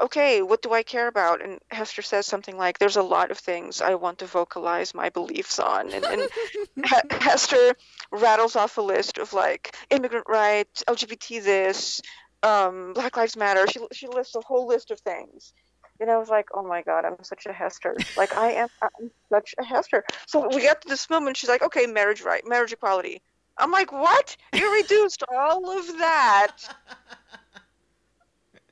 okay, 0.01 0.43
what 0.43 0.63
do 0.63 0.73
I 0.73 0.83
care 0.83 1.09
about? 1.09 1.43
And 1.43 1.59
Hester 1.71 2.03
says 2.03 2.27
something 2.27 2.57
like, 2.57 2.79
there's 2.79 2.97
a 2.97 3.03
lot 3.03 3.31
of 3.31 3.39
things 3.39 3.81
I 3.81 3.95
want 3.95 4.19
to 4.19 4.27
vocalize 4.27 4.95
my 4.95 5.09
beliefs 5.09 5.59
on. 5.59 5.93
And, 5.93 6.05
and 6.05 6.29
Hester 7.11 7.75
rattles 8.11 8.57
off 8.57 8.79
a 8.79 8.83
list 8.83 9.19
of 9.19 9.33
like 9.33 9.77
immigrant 9.91 10.27
rights, 10.29 10.85
LGBT 10.89 11.43
this, 11.43 12.03
um, 12.43 12.93
Black 12.93 13.17
Lives 13.17 13.37
Matter. 13.37 13.67
She, 13.67 13.81
she 13.93 14.07
lists 14.09 14.35
a 14.35 14.41
whole 14.41 14.67
list 14.67 14.91
of 14.91 15.01
things. 15.01 15.53
And 16.01 16.11
I 16.11 16.19
was 16.19 16.29
like, 16.29 16.49
oh 16.53 16.65
my 16.65 16.83
God, 16.83 17.05
I'm 17.05 17.23
such 17.23 17.47
a 17.47 17.53
Hester. 17.53 17.97
Like, 18.17 18.37
I 18.37 18.53
am 18.53 18.69
I'm 18.83 19.13
such 19.31 19.55
a 19.59 19.65
Hester. 19.65 20.05
So 20.27 20.49
we 20.49 20.61
get 20.61 20.83
to 20.83 20.89
this 20.89 21.09
moment, 21.09 21.37
she's 21.37 21.49
like, 21.49 21.63
okay, 21.63 21.87
marriage 21.87 22.23
right, 22.23 22.43
marriage 22.47 22.73
equality. 22.73 23.23
I'm 23.59 23.71
like, 23.71 23.93
what? 23.93 24.37
You 24.53 24.73
reduced 24.75 25.23
all 25.33 25.79
of 25.79 25.87
that 25.99 26.57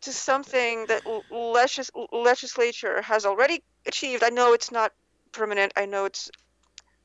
to 0.01 0.13
something 0.13 0.87
that 0.87 1.03
legis- 1.31 1.91
legislature 2.13 3.01
has 3.03 3.25
already 3.25 3.63
achieved. 3.87 4.25
I 4.25 4.31
know 4.31 4.53
it's 4.53 4.73
not 4.73 4.93
permanent. 5.33 5.73
I 5.77 5.87
know 5.87 6.05
it's. 6.05 6.31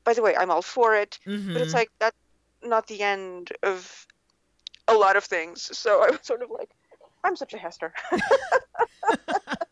By 0.04 0.14
the 0.14 0.22
way, 0.22 0.34
I'm 0.36 0.50
all 0.50 0.62
for 0.62 0.94
it, 0.94 1.18
mm-hmm. 1.26 1.52
but 1.52 1.62
it's 1.62 1.74
like 1.74 1.90
that's 1.98 2.16
not 2.62 2.86
the 2.86 3.02
end 3.02 3.52
of 3.62 4.06
a 4.88 4.94
lot 4.94 5.16
of 5.16 5.24
things. 5.24 5.76
So 5.76 6.02
I 6.02 6.10
was 6.10 6.20
sort 6.22 6.42
of 6.42 6.50
like, 6.50 6.70
I'm 7.22 7.36
such 7.36 7.52
a 7.52 7.58
Hester. 7.58 7.92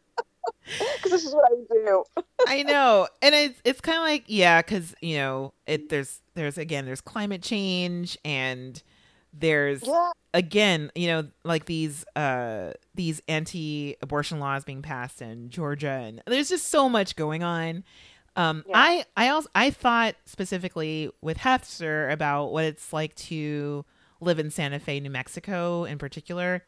because 0.96 1.12
this 1.12 1.24
is 1.24 1.34
what 1.34 1.44
I 1.50 1.54
would 1.54 1.68
do. 1.68 2.04
I 2.48 2.62
know, 2.62 3.08
and 3.22 3.34
it's 3.34 3.60
it's 3.64 3.80
kind 3.80 3.98
of 3.98 4.04
like 4.04 4.24
yeah, 4.26 4.62
because 4.62 4.94
you 5.00 5.16
know 5.16 5.52
it. 5.66 5.88
There's 5.88 6.20
there's 6.34 6.58
again 6.58 6.86
there's 6.86 7.00
climate 7.00 7.42
change 7.42 8.18
and 8.24 8.82
there's 9.38 9.82
yeah. 9.86 10.10
again 10.32 10.90
you 10.94 11.08
know 11.08 11.28
like 11.44 11.66
these 11.66 12.04
uh 12.16 12.72
these 12.94 13.20
anti-abortion 13.28 14.40
laws 14.40 14.64
being 14.64 14.82
passed 14.82 15.20
in 15.20 15.50
Georgia 15.50 15.90
and 15.90 16.22
there's 16.26 16.48
just 16.48 16.68
so 16.68 16.88
much 16.88 17.16
going 17.16 17.42
on. 17.42 17.84
Um, 18.34 18.64
yeah. 18.68 18.74
I 18.76 19.04
I 19.16 19.28
also 19.28 19.48
I 19.54 19.70
thought 19.70 20.16
specifically 20.24 21.10
with 21.22 21.38
Hester 21.38 22.10
about 22.10 22.52
what 22.52 22.64
it's 22.64 22.92
like 22.92 23.14
to 23.16 23.84
live 24.20 24.38
in 24.38 24.50
Santa 24.50 24.78
Fe, 24.78 25.00
New 25.00 25.10
Mexico, 25.10 25.84
in 25.84 25.98
particular 25.98 26.62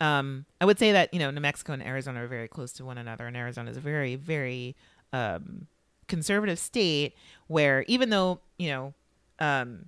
um, 0.00 0.44
I 0.60 0.64
would 0.64 0.78
say 0.78 0.92
that 0.92 1.12
you 1.12 1.20
know 1.20 1.30
New 1.30 1.40
Mexico 1.40 1.72
and 1.72 1.82
Arizona 1.82 2.24
are 2.24 2.26
very 2.26 2.48
close 2.48 2.72
to 2.74 2.84
one 2.84 2.98
another, 2.98 3.26
and 3.26 3.36
Arizona 3.36 3.70
is 3.70 3.76
a 3.76 3.80
very, 3.80 4.14
very 4.16 4.76
um, 5.12 5.66
conservative 6.08 6.58
state 6.58 7.14
where 7.46 7.84
even 7.88 8.10
though 8.10 8.40
you 8.58 8.68
know 8.68 8.94
um, 9.38 9.86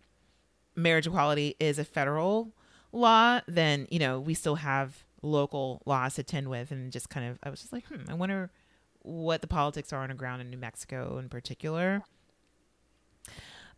marriage 0.74 1.06
equality 1.06 1.56
is 1.60 1.78
a 1.78 1.84
federal 1.84 2.52
law, 2.92 3.40
then 3.46 3.86
you 3.90 3.98
know 3.98 4.18
we 4.18 4.34
still 4.34 4.56
have 4.56 5.04
local 5.22 5.82
laws 5.84 6.14
to 6.14 6.22
tend 6.22 6.48
with, 6.48 6.70
and 6.70 6.90
just 6.92 7.10
kind 7.10 7.30
of 7.30 7.38
I 7.42 7.50
was 7.50 7.60
just 7.60 7.72
like, 7.72 7.86
hmm, 7.86 8.08
I 8.08 8.14
wonder 8.14 8.50
what 9.02 9.40
the 9.40 9.46
politics 9.46 9.92
are 9.92 10.02
on 10.02 10.08
the 10.08 10.14
ground 10.14 10.40
in 10.40 10.50
New 10.50 10.58
Mexico 10.58 11.18
in 11.18 11.28
particular. 11.28 12.02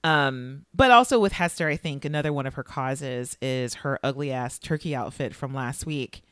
Um, 0.03 0.65
but 0.75 0.91
also 0.91 1.19
with 1.19 1.33
Hester, 1.33 1.69
I 1.69 1.77
think 1.77 2.05
another 2.05 2.33
one 2.33 2.47
of 2.47 2.55
her 2.55 2.63
causes 2.63 3.37
is 3.43 3.75
her 3.75 3.99
ugly 4.03 4.33
ass 4.33 4.59
turkey 4.59 4.95
outfit 4.95 5.35
from 5.35 5.55
last 5.55 5.87
week. 5.87 6.23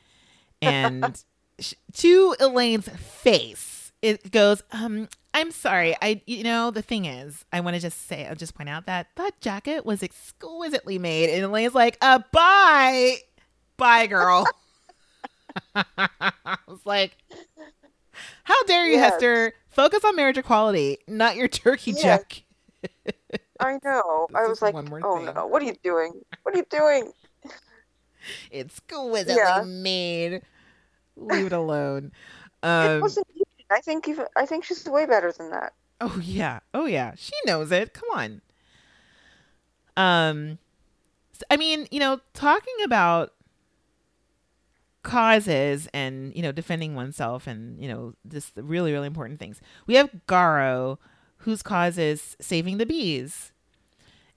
And 0.61 1.23
to 1.93 2.35
Elaine's 2.39 2.89
face, 2.89 3.91
it 4.01 4.31
goes, 4.31 4.63
um, 4.71 5.07
I'm 5.33 5.51
sorry. 5.51 5.95
I, 6.01 6.21
you 6.25 6.43
know, 6.43 6.71
the 6.71 6.81
thing 6.81 7.05
is, 7.05 7.45
I 7.53 7.59
want 7.59 7.75
to 7.75 7.81
just 7.81 8.07
say, 8.07 8.25
I'll 8.25 8.35
just 8.35 8.55
point 8.55 8.69
out 8.69 8.87
that 8.87 9.07
that 9.15 9.39
jacket 9.41 9.85
was 9.85 10.01
exquisitely 10.01 10.97
made. 10.97 11.29
And 11.29 11.43
Elaine's 11.43 11.75
like, 11.75 11.97
uh, 12.01 12.19
bye. 12.31 13.17
Bye, 13.77 14.07
girl. 14.07 14.45
I 15.75 16.57
was 16.67 16.79
like, 16.85 17.17
how 18.43 18.63
dare 18.63 18.87
you, 18.87 18.93
yes. 18.93 19.13
Hester? 19.13 19.53
Focus 19.69 20.03
on 20.03 20.15
marriage 20.15 20.37
equality, 20.37 20.97
not 21.07 21.35
your 21.35 21.47
turkey 21.47 21.91
yes. 21.91 22.01
jacket. 22.01 22.43
I 23.59 23.79
know. 23.83 24.27
I 24.33 24.47
was 24.47 24.61
like, 24.61 24.75
oh 24.75 24.81
thing. 25.17 25.25
no, 25.33 25.47
what 25.47 25.61
are 25.61 25.65
you 25.65 25.75
doing? 25.83 26.13
What 26.43 26.55
are 26.55 26.57
you 26.57 26.65
doing? 26.69 27.11
It's 28.51 28.79
exquisitely 28.79 29.35
yeah. 29.35 29.63
made. 29.65 30.41
Leave 31.15 31.45
it 31.45 31.53
alone. 31.53 32.11
Um, 32.61 32.97
it 32.97 33.01
wasn't. 33.01 33.27
I 33.71 33.79
think 33.79 34.09
even. 34.09 34.25
I 34.35 34.45
think 34.45 34.65
she's 34.65 34.83
way 34.85 35.05
better 35.05 35.31
than 35.31 35.51
that. 35.51 35.71
Oh 36.01 36.19
yeah. 36.21 36.59
Oh 36.73 36.85
yeah. 36.85 37.13
She 37.15 37.31
knows 37.45 37.71
it. 37.71 37.93
Come 37.93 38.09
on. 38.13 38.41
Um, 39.95 40.57
I 41.49 41.55
mean, 41.55 41.87
you 41.91 41.99
know, 42.01 42.19
talking 42.33 42.75
about 42.83 43.33
causes 45.01 45.87
and 45.93 46.35
you 46.35 46.41
know 46.41 46.51
defending 46.51 46.93
oneself 46.93 47.47
and 47.47 47.81
you 47.81 47.87
know 47.87 48.13
just 48.27 48.51
really 48.55 48.91
really 48.91 49.07
important 49.07 49.39
things. 49.39 49.61
We 49.87 49.95
have 49.95 50.09
Garo 50.27 50.97
whose 51.39 51.61
cause 51.61 51.97
is 51.97 52.37
saving 52.39 52.77
the 52.77 52.85
bees. 52.85 53.51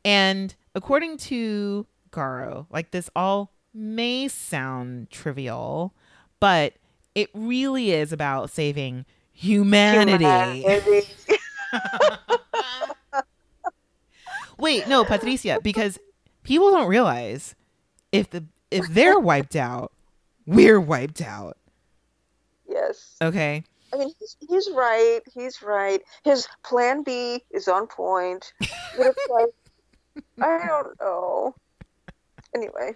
And 0.05 0.55
according 0.75 1.19
to 1.19 1.87
Garo, 2.11 2.67
like 2.71 2.91
this 2.91 3.09
all 3.15 3.53
may 3.75 4.29
sound 4.29 5.11
trivial, 5.11 5.95
but 6.41 6.75
it 7.15 7.31
really 7.35 7.93
is 7.93 8.12
about 8.12 8.51
saving 8.51 9.05
humanity. 9.33 10.25
humanity. 10.25 11.09
Wait, 14.59 14.87
no, 14.87 15.05
Patricia, 15.05 15.59
because 15.62 15.99
people 16.43 16.71
don't 16.71 16.88
realize 16.88 17.55
if 18.12 18.31
the 18.31 18.45
if 18.71 18.87
they're 18.88 19.19
wiped 19.19 19.57
out, 19.57 19.93
we're 20.47 20.81
wiped 20.81 21.21
out. 21.21 21.59
Yes. 22.69 23.17
Okay. 23.21 23.65
I 23.92 23.98
mean, 23.98 24.12
he's, 24.18 24.37
he's 24.48 24.70
right. 24.74 25.20
He's 25.33 25.62
right. 25.62 26.00
His 26.24 26.48
plan 26.64 27.02
B 27.02 27.42
is 27.50 27.68
on 27.68 27.87
point. 27.87 28.52
But 28.96 29.07
it's 29.09 29.28
like, 29.31 30.24
I 30.40 30.66
don't 30.66 31.00
know. 31.00 31.55
Anyway, 32.55 32.94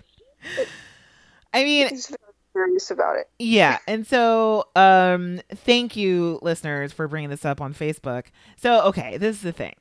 I 1.52 1.64
mean, 1.64 1.88
he's 1.88 2.08
very 2.08 2.18
curious 2.52 2.90
about 2.90 3.16
it. 3.16 3.28
Yeah. 3.38 3.78
And 3.86 4.06
so, 4.06 4.68
um, 4.76 5.40
thank 5.54 5.96
you, 5.96 6.38
listeners, 6.42 6.92
for 6.92 7.08
bringing 7.08 7.30
this 7.30 7.44
up 7.44 7.60
on 7.60 7.72
Facebook. 7.72 8.26
So, 8.56 8.82
okay, 8.86 9.16
this 9.16 9.36
is 9.36 9.42
the 9.42 9.52
thing. 9.52 9.74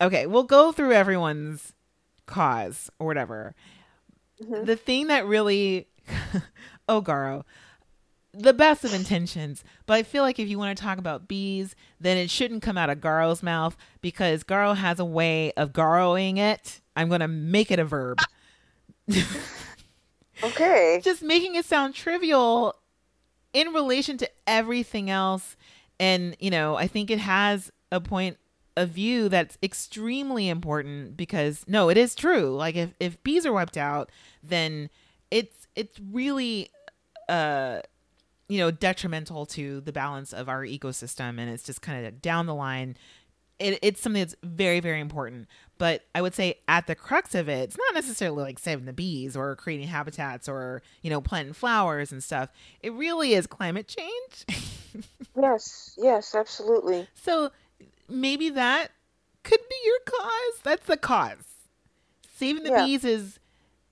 Okay, 0.00 0.26
we'll 0.26 0.44
go 0.44 0.72
through 0.72 0.92
everyone's 0.92 1.72
cause 2.26 2.90
or 2.98 3.06
whatever. 3.06 3.54
Mhm. 4.42 4.66
The 4.66 4.76
thing 4.76 5.06
that 5.08 5.26
really, 5.26 5.88
oh, 6.88 7.02
Garo, 7.02 7.44
the 8.38 8.52
best 8.52 8.84
of 8.84 8.92
intentions, 8.92 9.64
but 9.86 9.94
I 9.94 10.02
feel 10.02 10.22
like 10.22 10.38
if 10.38 10.48
you 10.48 10.58
want 10.58 10.76
to 10.76 10.82
talk 10.82 10.98
about 10.98 11.28
bees, 11.28 11.74
then 12.00 12.16
it 12.16 12.30
shouldn't 12.30 12.62
come 12.62 12.76
out 12.76 12.90
of 12.90 12.98
Garo's 12.98 13.42
mouth 13.42 13.76
because 14.00 14.44
Garo 14.44 14.76
has 14.76 14.98
a 14.98 15.04
way 15.04 15.52
of 15.52 15.72
Garoing 15.72 16.38
it. 16.38 16.80
I'm 16.94 17.08
going 17.08 17.20
to 17.20 17.28
make 17.28 17.70
it 17.70 17.78
a 17.78 17.84
verb. 17.84 18.18
Okay. 20.42 21.00
just 21.02 21.22
making 21.22 21.54
it 21.54 21.64
sound 21.64 21.94
trivial 21.94 22.74
in 23.54 23.72
relation 23.72 24.18
to 24.18 24.30
everything 24.46 25.08
else 25.08 25.56
and 25.98 26.36
you 26.38 26.50
know 26.50 26.76
i 26.76 26.86
think 26.86 27.10
it 27.10 27.18
has 27.18 27.72
a 27.90 28.02
point 28.02 28.36
of 28.76 28.90
view 28.90 29.30
that's 29.30 29.56
extremely 29.62 30.50
important 30.50 31.16
because 31.16 31.64
no 31.66 31.88
it 31.88 31.96
is 31.96 32.14
true 32.14 32.54
like 32.54 32.76
if, 32.76 32.90
if 33.00 33.22
bees 33.22 33.46
are 33.46 33.52
wiped 33.52 33.78
out 33.78 34.10
then 34.42 34.90
it's 35.30 35.66
it's 35.74 35.98
really 36.12 36.68
uh 37.30 37.78
you 38.48 38.58
know 38.58 38.70
detrimental 38.70 39.46
to 39.46 39.80
the 39.82 39.92
balance 39.92 40.32
of 40.32 40.48
our 40.48 40.62
ecosystem 40.64 41.38
and 41.40 41.50
it's 41.50 41.62
just 41.64 41.82
kind 41.82 42.06
of 42.06 42.22
down 42.22 42.46
the 42.46 42.54
line 42.54 42.96
it, 43.58 43.78
it's 43.82 44.00
something 44.00 44.20
that's 44.22 44.36
very 44.42 44.80
very 44.80 45.00
important 45.00 45.48
but 45.78 46.02
i 46.14 46.20
would 46.22 46.34
say 46.34 46.58
at 46.68 46.86
the 46.86 46.94
crux 46.94 47.34
of 47.34 47.48
it 47.48 47.60
it's 47.64 47.76
not 47.78 47.94
necessarily 47.94 48.42
like 48.42 48.58
saving 48.58 48.84
the 48.84 48.92
bees 48.92 49.36
or 49.36 49.56
creating 49.56 49.88
habitats 49.88 50.48
or 50.48 50.82
you 51.02 51.10
know 51.10 51.20
planting 51.20 51.54
flowers 51.54 52.12
and 52.12 52.22
stuff 52.22 52.50
it 52.82 52.92
really 52.92 53.34
is 53.34 53.46
climate 53.46 53.88
change 53.88 54.44
Yes. 55.38 55.94
Yes. 55.98 56.34
Absolutely. 56.34 57.06
so 57.14 57.50
maybe 58.08 58.48
that 58.50 58.90
could 59.42 59.60
be 59.68 59.76
your 59.84 59.98
cause 60.06 60.60
that's 60.62 60.86
the 60.86 60.96
cause 60.96 61.44
saving 62.36 62.62
the 62.62 62.70
Yeah. 62.70 62.84
bees 62.84 63.04
is 63.04 63.38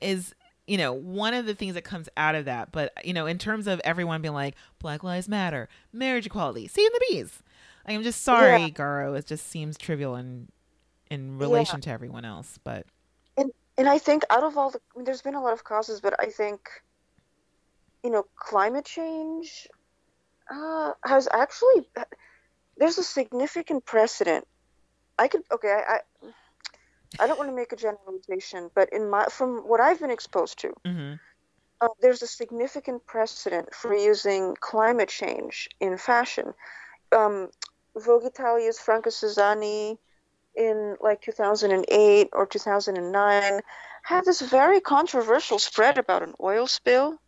is 0.00 0.34
you 0.66 0.78
know 0.78 0.92
one 0.92 1.34
of 1.34 1.46
the 1.46 1.54
things 1.54 1.74
that 1.74 1.82
comes 1.82 2.08
out 2.16 2.34
of 2.34 2.44
that 2.46 2.72
but 2.72 2.92
you 3.04 3.12
know 3.12 3.26
in 3.26 3.38
terms 3.38 3.66
of 3.66 3.80
everyone 3.84 4.22
being 4.22 4.34
like 4.34 4.54
black 4.78 5.02
lives 5.04 5.28
matter 5.28 5.68
marriage 5.92 6.26
equality 6.26 6.66
saving 6.66 6.90
the 6.94 7.06
bees 7.10 7.42
i'm 7.86 8.02
just 8.02 8.22
sorry 8.22 8.60
Yeah. 8.62 8.68
garo 8.70 9.18
it 9.18 9.26
just 9.26 9.46
seems 9.48 9.76
trivial 9.76 10.16
in 10.16 10.48
in 11.10 11.38
relation 11.38 11.80
to 11.82 11.90
everyone 11.90 12.24
else 12.24 12.58
but 12.64 12.86
and 13.36 13.50
And 13.76 13.88
I 13.88 13.98
think 13.98 14.22
out 14.30 14.44
of 14.44 14.56
all 14.56 14.70
the, 14.70 14.78
I 14.78 14.98
mean, 14.98 15.04
there's 15.04 15.22
been 15.22 15.34
a 15.34 15.42
lot 15.42 15.52
of 15.52 15.64
causes, 15.64 16.00
but 16.00 16.14
I 16.20 16.26
think, 16.26 16.60
you 18.04 18.10
know, 18.10 18.24
climate 18.36 18.84
change 18.84 19.66
uh, 20.50 20.92
has 21.04 21.26
actually, 21.32 21.88
there's 22.76 22.98
a 22.98 23.02
significant 23.02 23.84
precedent. 23.84 24.46
I 25.18 25.26
could, 25.28 25.42
okay, 25.50 25.76
I, 25.88 25.98
I, 27.18 27.26
don't 27.26 27.38
want 27.38 27.50
to 27.50 27.56
make 27.56 27.72
a 27.72 27.76
generalization, 27.76 28.70
but 28.74 28.92
in 28.92 29.10
my, 29.10 29.26
from 29.26 29.68
what 29.68 29.80
I've 29.80 30.00
been 30.00 30.10
exposed 30.10 30.58
to, 30.60 30.72
hmm 30.84 31.14
uh, 31.80 31.88
there's 32.00 32.22
a 32.22 32.26
significant 32.26 33.06
precedent 33.06 33.74
for 33.74 33.94
using 33.94 34.56
climate 34.60 35.08
change 35.08 35.68
in 35.80 35.98
fashion. 35.98 36.54
Um, 37.12 37.50
Vogue 37.96 38.24
Italia's 38.24 38.78
Franca 38.78 39.10
Sozzani 39.10 39.98
in 40.56 40.96
like 41.00 41.20
2008 41.22 42.28
or 42.32 42.46
2009 42.46 43.60
had 44.02 44.24
this 44.24 44.40
very 44.40 44.80
controversial 44.80 45.58
spread 45.58 45.98
about 45.98 46.22
an 46.22 46.34
oil 46.40 46.66
spill. 46.66 47.18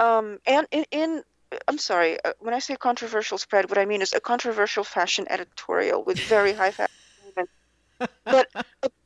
Um, 0.00 0.38
and 0.46 0.66
in, 0.70 0.84
in 0.90 1.22
I'm 1.68 1.78
sorry, 1.78 2.18
uh, 2.24 2.32
when 2.40 2.54
I 2.54 2.58
say 2.58 2.76
controversial 2.76 3.38
spread, 3.38 3.68
what 3.70 3.78
I 3.78 3.84
mean 3.84 4.02
is 4.02 4.12
a 4.12 4.20
controversial 4.20 4.84
fashion 4.84 5.26
editorial 5.30 6.02
with 6.02 6.18
very 6.18 6.52
high 6.52 6.70
fashion 6.70 6.93
but 8.24 8.48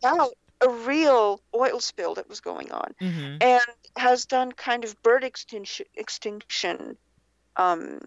about 0.02 0.30
a 0.60 0.68
real 0.68 1.40
oil 1.54 1.80
spill 1.80 2.14
that 2.14 2.28
was 2.28 2.40
going 2.40 2.72
on 2.72 2.92
hmm 3.00 3.36
and 3.40 3.62
has 3.96 4.26
done 4.26 4.50
kind 4.52 4.84
of 4.84 5.00
bird 5.02 5.22
extinction, 5.24 5.86
extinction 5.94 6.96
um, 7.56 8.00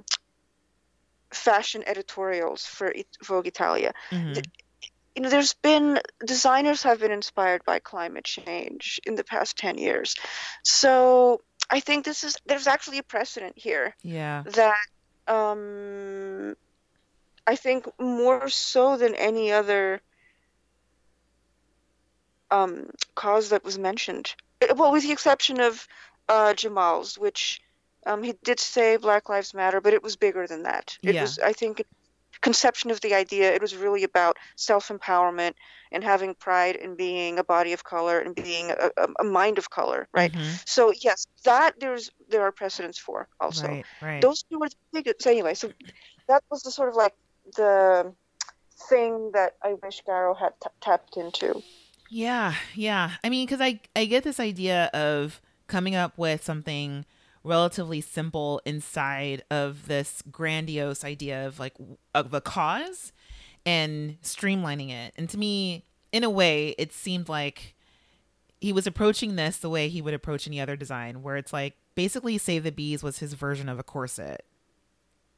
fashion 1.33 1.83
editorials 1.87 2.65
for 2.65 2.93
Vogue 3.23 3.47
Italia. 3.47 3.93
hmm 4.09 4.33
You 5.15 5.23
know, 5.23 5.29
there's 5.29 5.53
been 5.55 5.99
designers 6.25 6.83
have 6.83 6.99
been 6.99 7.11
inspired 7.11 7.63
by 7.65 7.79
climate 7.79 8.23
change 8.25 8.99
in 9.05 9.15
the 9.15 9.23
past 9.23 9.57
10 9.57 9.77
years. 9.77 10.15
So 10.63 11.41
I 11.69 11.79
think 11.79 12.05
this 12.05 12.23
is 12.23 12.35
there's 12.45 12.67
actually 12.67 12.99
a 12.99 13.03
precedent 13.03 13.53
here 13.57 13.95
yeah 14.03 14.43
that 14.45 14.87
um, 15.27 16.55
I 17.47 17.55
think 17.55 17.87
more 17.99 18.49
so 18.49 18.97
than 18.97 19.15
any 19.15 19.51
other 19.51 20.01
um, 22.51 22.89
cause 23.15 23.49
that 23.49 23.63
was 23.63 23.77
mentioned. 23.77 24.35
Uh, 24.61 24.75
Well, 24.75 24.91
with 24.91 25.03
the 25.03 25.11
exception 25.11 25.59
of 25.59 25.87
uh, 26.29 26.53
Jamall's, 26.53 27.17
which 27.17 27.61
um, 28.05 28.23
he 28.23 28.33
did 28.43 28.59
say 28.59 28.97
Black 28.97 29.29
Lives 29.29 29.53
Matter, 29.53 29.81
but 29.81 29.93
it 29.93 30.03
was 30.03 30.15
bigger 30.15 30.47
than 30.47 30.63
that. 30.63 30.97
It 31.03 31.15
Yeah. 31.15 31.23
was, 31.23 31.39
I 31.39 31.53
think, 31.53 31.83
conception 32.41 32.91
of 32.91 33.01
the 33.01 33.13
idea. 33.13 33.53
It 33.53 33.61
was 33.61 33.75
really 33.75 34.03
about 34.03 34.37
self 34.55 34.87
empowerment 34.89 35.53
and 35.91 36.03
having 36.03 36.33
pride 36.35 36.75
in 36.75 36.95
being 36.95 37.37
a 37.37 37.43
body 37.43 37.73
of 37.73 37.83
color 37.83 38.19
and 38.19 38.33
being 38.33 38.71
a, 38.71 38.89
a, 38.97 39.07
a 39.19 39.23
mind 39.23 39.57
of 39.57 39.69
color, 39.69 40.07
right? 40.13 40.31
Mhm. 40.31 40.63
So 40.67 40.93
yes, 41.01 41.27
that 41.43 41.79
there's 41.79 42.09
there 42.29 42.41
are 42.43 42.51
precedents 42.51 42.97
for 42.97 43.27
also 43.39 43.67
right 43.67 43.85
right 44.01 44.21
those 44.21 44.43
two 44.43 44.59
were 44.59 44.69
the 44.69 44.75
biggest. 44.93 45.21
So 45.23 45.29
anyway, 45.29 45.53
so 45.53 45.71
that 46.27 46.43
was 46.49 46.63
the 46.63 46.71
sort 46.71 46.89
of 46.89 46.95
like 46.95 47.13
the 47.55 48.13
thing 48.89 49.31
that 49.33 49.53
I 49.63 49.73
wish 49.83 50.01
Garo 50.07 50.37
had 50.37 50.53
t- 50.63 50.69
tapped 50.81 51.17
into. 51.17 51.61
Yeah, 52.13 52.55
yeah. 52.75 53.11
I 53.23 53.29
mean, 53.29 53.45
because 53.45 53.61
I 53.61 53.79
I 53.95 54.05
get 54.05 54.23
this 54.25 54.39
idea 54.39 54.87
of 54.93 55.41
coming 55.67 55.95
up 55.95 56.17
with 56.17 56.43
something 56.43 57.05
relatively 57.43 58.01
simple 58.01 58.61
inside 58.65 59.43
of 59.49 59.87
this 59.87 60.21
grandiose 60.29 61.05
idea 61.05 61.47
of 61.47 61.57
like 61.57 61.73
of 62.13 62.33
a 62.33 62.41
cause 62.41 63.13
and 63.65 64.21
streamlining 64.23 64.91
it. 64.91 65.13
And 65.17 65.29
to 65.29 65.37
me, 65.37 65.85
in 66.11 66.25
a 66.25 66.29
way, 66.29 66.75
it 66.77 66.91
seemed 66.91 67.29
like 67.29 67.75
he 68.59 68.73
was 68.73 68.85
approaching 68.87 69.37
this 69.37 69.57
the 69.57 69.69
way 69.69 69.87
he 69.87 70.01
would 70.01 70.13
approach 70.13 70.47
any 70.47 70.59
other 70.59 70.75
design, 70.75 71.23
where 71.23 71.37
it's 71.37 71.53
like 71.53 71.75
basically 71.95 72.37
Save 72.37 72.63
the 72.65 72.73
Bees 72.73 73.03
was 73.03 73.19
his 73.19 73.35
version 73.35 73.69
of 73.69 73.79
a 73.79 73.83
corset 73.83 74.43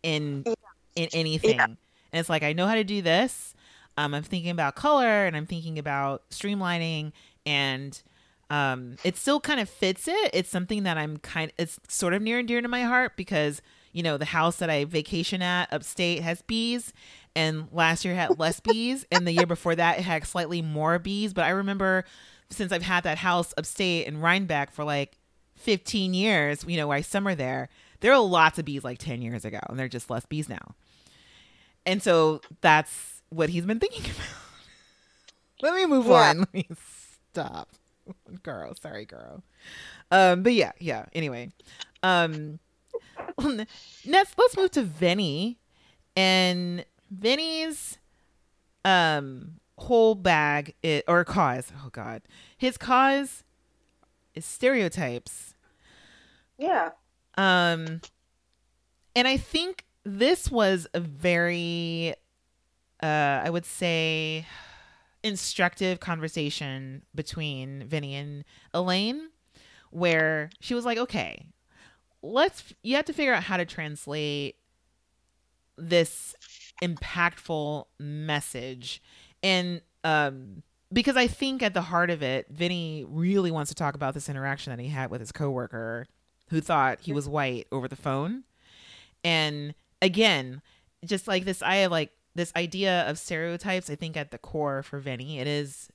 in 0.03 0.43
Yeah. 0.47 0.53
in 0.95 1.09
anything. 1.13 1.59
And 1.59 1.77
it's 2.19 2.29
like 2.29 2.43
I 2.43 2.53
know 2.53 2.67
how 2.67 2.75
to 2.75 2.83
do 2.83 3.01
this. 3.03 3.52
Um, 3.97 4.13
I'm 4.13 4.23
thinking 4.23 4.51
about 4.51 4.75
color 4.75 5.25
and 5.25 5.35
I'm 5.35 5.45
thinking 5.45 5.77
about 5.77 6.29
streamlining 6.29 7.11
and 7.45 8.01
um, 8.49 8.97
it 9.03 9.17
still 9.17 9.39
kind 9.39 9.59
of 9.59 9.69
fits 9.69 10.07
it. 10.07 10.31
It's 10.33 10.49
something 10.49 10.83
that 10.83 10.97
I'm 10.97 11.17
kind 11.17 11.51
it's 11.57 11.79
sort 11.87 12.13
of 12.13 12.21
near 12.21 12.39
and 12.39 12.47
dear 12.47 12.61
to 12.61 12.67
my 12.67 12.83
heart 12.83 13.13
because, 13.15 13.61
you 13.91 14.03
know, 14.03 14.17
the 14.17 14.25
house 14.25 14.57
that 14.57 14.69
I 14.69 14.85
vacation 14.85 15.41
at 15.41 15.71
upstate 15.71 16.21
has 16.21 16.41
bees 16.41 16.93
and 17.35 17.67
last 17.71 18.05
year 18.05 18.15
had 18.15 18.37
less 18.39 18.59
bees 18.71 19.05
and 19.11 19.25
the 19.25 19.31
year 19.31 19.45
before 19.45 19.75
that 19.75 19.99
it 19.99 20.03
had 20.03 20.25
slightly 20.25 20.61
more 20.61 20.99
bees. 20.99 21.33
But 21.33 21.45
I 21.45 21.49
remember 21.49 22.05
since 22.49 22.71
I've 22.71 22.83
had 22.83 23.03
that 23.03 23.17
house 23.17 23.53
upstate 23.57 24.07
in 24.07 24.19
Rhinebeck 24.19 24.71
for 24.71 24.83
like 24.83 25.17
15 25.55 26.13
years, 26.13 26.65
you 26.67 26.77
know, 26.77 26.87
where 26.87 26.97
I 26.97 27.01
summer 27.01 27.35
there, 27.35 27.69
there 28.01 28.11
are 28.11 28.19
lots 28.19 28.59
of 28.59 28.65
bees 28.65 28.83
like 28.83 28.99
10 28.99 29.21
years 29.21 29.45
ago 29.45 29.59
and 29.69 29.79
they're 29.79 29.87
just 29.87 30.09
less 30.09 30.25
bees 30.25 30.49
now. 30.49 30.75
And 31.85 32.01
so 32.01 32.41
that's 32.61 33.12
what 33.35 33.49
he's 33.49 33.65
been 33.65 33.79
thinking 33.79 34.03
about. 34.11 34.27
Let 35.61 35.75
me 35.75 35.85
move 35.85 36.05
Yeah. 36.07 36.29
on. 36.29 36.39
Let 36.39 36.53
me 36.53 36.67
stop. 37.31 37.69
Girl, 38.43 38.73
sorry, 38.81 39.05
girl. 39.05 39.43
Um, 40.11 40.43
but 40.43 40.53
yeah, 40.53 40.73
yeah. 40.79 41.05
Anyway, 41.13 41.51
um, 42.03 42.59
next 44.05 44.37
let's 44.37 44.57
move 44.57 44.71
to 44.71 44.83
Venny, 44.83 45.55
and 46.17 46.83
Venny's 47.15 47.97
um 48.83 49.53
whole 49.77 50.15
bag 50.15 50.75
i 50.83 51.01
or 51.07 51.23
cause. 51.23 51.71
Oh 51.77 51.89
God, 51.93 52.23
his 52.57 52.77
cause 52.77 53.45
is 54.35 54.43
stereotypes. 54.45 55.53
Yeah. 56.57 56.89
Um, 57.37 58.01
and 59.15 59.27
I 59.27 59.37
think 59.37 59.85
this 60.03 60.51
was 60.51 60.87
a 60.93 60.99
very, 60.99 62.15
uh, 63.03 63.41
I 63.43 63.49
would 63.49 63.65
say, 63.65 64.47
instructive 65.23 65.99
conversation 65.99 67.03
between 67.13 67.87
Venny 67.87 68.13
and 68.13 68.43
Elaine, 68.73 69.29
where 69.91 70.49
she 70.61 70.73
was 70.73 70.85
like, 70.85 70.97
"Okay, 70.97 71.45
let's. 72.21 72.73
You 72.81 72.95
have 72.95 73.05
to 73.05 73.13
figure 73.13 73.33
out 73.33 73.43
how 73.43 73.57
to 73.57 73.65
translate 73.65 74.55
this 75.77 76.35
impactful 76.81 77.85
message 77.99 79.01
and 79.41 79.81
um 80.03 80.61
because 80.91 81.17
I 81.17 81.25
think 81.25 81.63
at 81.63 81.73
the 81.73 81.81
heart 81.81 82.11
of 82.11 82.21
it, 82.21 82.53
Venny 82.53 83.03
really 83.09 83.49
wants 83.49 83.69
to 83.69 83.75
talk 83.75 83.95
about 83.95 84.13
this 84.13 84.29
interaction 84.29 84.71
that 84.71 84.79
he 84.79 84.89
had 84.89 85.09
with 85.09 85.21
his 85.21 85.31
coworker 85.31 86.05
who 86.49 86.61
thought 86.61 86.99
he 87.01 87.11
was 87.11 87.27
white 87.27 87.65
over 87.71 87.87
the 87.87 87.95
phone. 87.95 88.43
And 89.23 89.73
again, 90.03 90.61
just 91.03 91.27
like 91.27 91.45
this 91.45 91.63
I 91.63 91.77
have 91.77 91.89
like 91.91 92.11
this 92.35 92.51
idea 92.55 93.07
of 93.09 93.17
stereotypes, 93.17 93.89
I 93.89 93.95
think 93.95 94.17
at 94.17 94.31
the 94.31 94.37
core 94.37 94.83
for 94.83 94.99
Venny, 95.01 95.39
it 95.39 95.47
is 95.47 95.89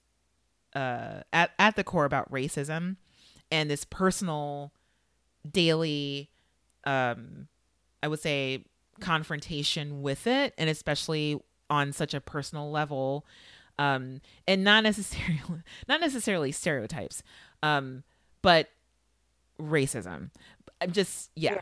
uh 0.75 1.23
at, 1.33 1.51
at 1.59 1.77
the 1.77 1.85
core 1.85 2.05
about 2.05 2.31
racism 2.31 2.97
and 3.51 3.71
this 3.71 3.85
personal 3.85 4.73
daily 5.51 6.31
um 6.85 7.49
I 8.03 8.09
would 8.09 8.21
say 8.21 8.67
confrontation 9.01 10.03
with 10.03 10.27
it 10.27 10.53
and 10.59 10.69
especially 10.69 11.41
on 11.71 11.93
such 11.93 12.13
a 12.13 12.21
personal 12.21 12.71
level 12.71 13.25
um 13.79 14.21
and 14.47 14.63
not 14.63 14.83
necessarily 14.83 15.41
not 15.89 16.01
necessarily 16.01 16.53
stereotypes 16.53 17.23
um 17.63 18.03
but 18.43 18.69
racism. 19.61 20.31
I'm 20.81 20.93
just 20.93 21.31
yeah. 21.35 21.55
Yeah, 21.55 21.61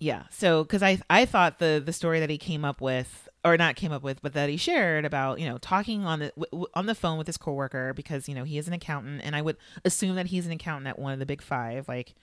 yeah. 0.00 0.22
so 0.30 0.64
because 0.64 0.82
i 0.82 0.98
i 1.08 1.24
thought 1.24 1.58
the 1.58 1.82
the 1.84 1.92
story 1.92 2.20
that 2.20 2.30
he 2.30 2.38
came 2.38 2.64
up 2.64 2.80
with 2.80 3.28
or 3.44 3.56
not 3.56 3.76
came 3.76 3.92
up 3.92 4.02
with 4.02 4.22
but 4.22 4.32
that 4.34 4.48
he 4.48 4.56
shared 4.56 5.04
about 5.04 5.40
you 5.40 5.48
know 5.48 5.58
talking 5.58 6.04
on 6.04 6.20
the 6.20 6.32
w- 6.36 6.66
on 6.74 6.86
the 6.86 6.94
phone 6.94 7.18
with 7.18 7.26
his 7.26 7.36
coworker 7.36 7.92
because 7.94 8.28
you 8.28 8.34
know 8.34 8.44
he 8.44 8.58
is 8.58 8.68
an 8.68 8.72
accountant 8.72 9.20
and 9.24 9.34
i 9.34 9.42
would 9.42 9.56
assume 9.84 10.14
that 10.14 10.26
he's 10.26 10.46
an 10.46 10.52
accountant 10.52 10.86
at 10.86 10.98
one 10.98 11.12
of 11.12 11.18
the 11.18 11.26
big 11.26 11.42
five 11.42 11.88
like 11.88 12.14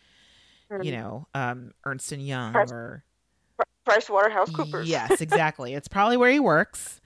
mm-hmm. 0.72 0.82
you 0.84 0.92
know 0.92 1.28
um 1.34 1.72
ernst 1.86 2.12
and 2.12 2.26
young 2.26 2.54
Price, 2.54 2.72
or 2.72 3.04
price 3.90 4.10
waterhouse 4.10 4.50
coopers. 4.52 4.88
Yes 4.88 5.22
exactly. 5.22 5.74
It's 5.74 5.88
probably 5.88 6.18
where 6.18 6.32
he 6.32 6.40
works. 6.40 7.02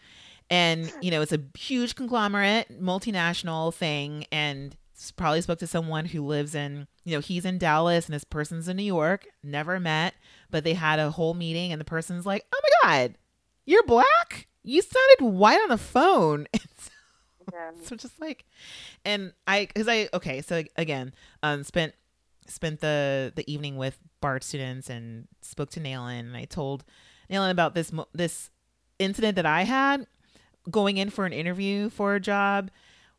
And 0.49 0.91
you 1.01 1.11
know 1.11 1.21
it's 1.21 1.31
a 1.31 1.41
huge 1.57 1.95
conglomerate 1.95 2.81
multinational 2.81 3.73
thing 3.73 4.25
and 4.31 4.75
probably 5.17 5.41
spoke 5.41 5.59
to 5.59 5.67
someone 5.67 6.05
who 6.05 6.21
lives 6.21 6.55
in 6.55 6.87
you 7.03 7.13
know 7.13 7.19
he's 7.19 7.43
in 7.43 7.57
dallas 7.57 8.05
and 8.05 8.13
this 8.13 8.23
person's 8.23 8.69
in 8.69 8.77
new 8.77 8.83
york 8.83 9.25
never 9.43 9.77
met 9.77 10.13
but 10.49 10.63
they 10.63 10.75
had 10.75 10.97
a 10.97 11.11
whole 11.11 11.33
meeting 11.33 11.73
and 11.73 11.81
the 11.81 11.85
person's 11.85 12.25
like 12.25 12.45
oh 12.53 12.61
my 12.63 12.89
god 12.89 13.15
you're 13.65 13.83
black 13.83 14.47
you 14.63 14.81
sounded 14.81 15.35
white 15.35 15.61
on 15.61 15.69
the 15.69 15.77
phone 15.77 16.47
yeah. 17.53 17.71
so 17.83 17.95
just 17.95 18.19
like 18.19 18.45
and 19.05 19.33
i 19.47 19.65
because 19.65 19.87
i 19.87 20.09
okay 20.13 20.41
so 20.41 20.63
again 20.75 21.13
um 21.41 21.63
spent 21.63 21.93
spent 22.47 22.81
the 22.81 23.31
the 23.35 23.51
evening 23.51 23.77
with 23.77 23.97
bard 24.21 24.43
students 24.43 24.89
and 24.89 25.27
spoke 25.41 25.69
to 25.69 25.79
Nayland 25.79 26.27
and 26.27 26.37
i 26.37 26.45
told 26.45 26.83
Nayland 27.29 27.51
about 27.51 27.73
this 27.75 27.91
this 28.13 28.49
incident 28.99 29.35
that 29.35 29.45
i 29.45 29.63
had 29.63 30.07
going 30.69 30.97
in 30.97 31.09
for 31.09 31.25
an 31.25 31.33
interview 31.33 31.89
for 31.89 32.15
a 32.15 32.19
job 32.19 32.69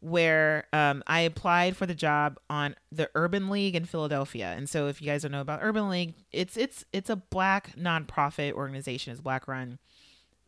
where 0.04 0.66
um, 0.74 1.02
I 1.06 1.20
applied 1.20 1.78
for 1.78 1.86
the 1.86 1.94
job 1.94 2.38
on 2.50 2.74
the 2.92 3.08
Urban 3.14 3.48
League 3.48 3.74
in 3.74 3.86
Philadelphia. 3.86 4.52
And 4.54 4.68
so, 4.68 4.86
if 4.86 5.00
you 5.00 5.06
guys 5.06 5.22
don't 5.22 5.32
know 5.32 5.40
about 5.40 5.60
Urban 5.62 5.88
League, 5.88 6.12
it's 6.30 6.58
it's 6.58 6.84
it's 6.92 7.08
a 7.08 7.16
black 7.16 7.74
nonprofit 7.74 8.52
organization. 8.52 9.12
It's 9.12 9.22
black 9.22 9.48
run. 9.48 9.78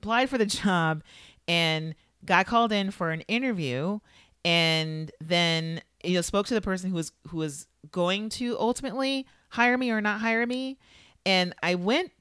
Applied 0.06 0.30
for 0.30 0.38
the 0.38 0.46
job, 0.62 1.02
and 1.48 1.94
got 2.24 2.46
called 2.46 2.70
in 2.72 2.92
for 2.92 3.10
an 3.10 3.22
interview, 3.22 3.98
and 4.44 5.10
then 5.20 5.80
you 6.04 6.14
know 6.14 6.20
spoke 6.20 6.46
to 6.46 6.54
the 6.54 6.60
person 6.60 6.90
who 6.90 6.96
was 6.96 7.12
who 7.28 7.38
was 7.38 7.66
going 7.90 8.28
to 8.28 8.56
ultimately 8.58 9.26
hire 9.50 9.76
me 9.76 9.90
or 9.90 10.00
not 10.00 10.20
hire 10.20 10.46
me. 10.46 10.78
And 11.24 11.54
I 11.62 11.74
went 11.74 12.12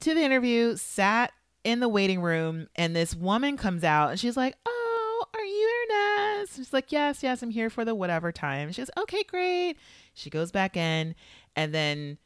to 0.00 0.14
the 0.14 0.22
interview, 0.22 0.76
sat 0.76 1.32
in 1.64 1.80
the 1.80 1.88
waiting 1.88 2.20
room 2.20 2.68
and 2.76 2.94
this 2.94 3.14
woman 3.14 3.56
comes 3.56 3.84
out 3.84 4.10
and 4.10 4.18
she's 4.18 4.36
like, 4.36 4.56
Oh, 4.66 5.24
are 5.34 5.44
you 5.44 5.86
Ernest? 5.90 6.56
She's 6.56 6.72
like, 6.72 6.90
Yes, 6.90 7.22
yes, 7.22 7.42
I'm 7.42 7.50
here 7.50 7.70
for 7.70 7.84
the 7.84 7.94
whatever 7.94 8.32
time. 8.32 8.72
She 8.72 8.80
goes, 8.80 8.90
Okay, 8.96 9.22
great. 9.24 9.76
She 10.14 10.30
goes 10.30 10.50
back 10.50 10.76
in 10.76 11.14
and 11.56 11.74
then 11.74 12.18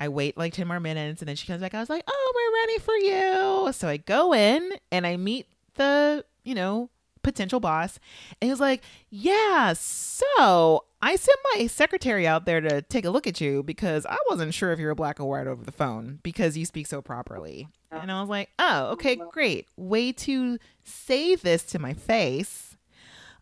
I 0.00 0.08
wait 0.08 0.38
like 0.38 0.54
10 0.54 0.66
more 0.66 0.80
minutes 0.80 1.20
and 1.20 1.28
then 1.28 1.36
she 1.36 1.46
comes 1.46 1.60
back. 1.60 1.74
I 1.74 1.80
was 1.80 1.90
like, 1.90 2.04
Oh, 2.08 2.32
we're 2.34 2.60
ready 2.60 2.78
for 2.78 2.96
you. 2.96 3.72
So 3.72 3.86
I 3.86 3.98
go 3.98 4.32
in 4.34 4.72
and 4.90 5.06
I 5.06 5.18
meet 5.18 5.46
the, 5.74 6.24
you 6.42 6.54
know, 6.54 6.88
potential 7.22 7.60
boss. 7.60 7.98
And 8.40 8.48
he 8.48 8.50
was 8.50 8.60
like, 8.60 8.82
Yeah, 9.10 9.74
so 9.74 10.84
I 11.02 11.16
sent 11.16 11.38
my 11.54 11.66
secretary 11.66 12.26
out 12.26 12.46
there 12.46 12.62
to 12.62 12.82
take 12.82 13.04
a 13.04 13.10
look 13.10 13.26
at 13.26 13.40
you 13.40 13.62
because 13.62 14.06
I 14.06 14.16
wasn't 14.28 14.54
sure 14.54 14.72
if 14.72 14.78
you 14.78 14.86
were 14.86 14.94
black 14.94 15.20
or 15.20 15.26
white 15.26 15.46
over 15.46 15.64
the 15.64 15.72
phone 15.72 16.18
because 16.22 16.56
you 16.56 16.64
speak 16.64 16.86
so 16.86 17.02
properly. 17.02 17.68
And 17.90 18.10
I 18.10 18.20
was 18.20 18.30
like, 18.30 18.50
oh, 18.58 18.92
okay, 18.92 19.16
great. 19.16 19.66
Way 19.76 20.12
to 20.12 20.58
say 20.84 21.34
this 21.34 21.64
to 21.64 21.78
my 21.78 21.92
face. 21.92 22.76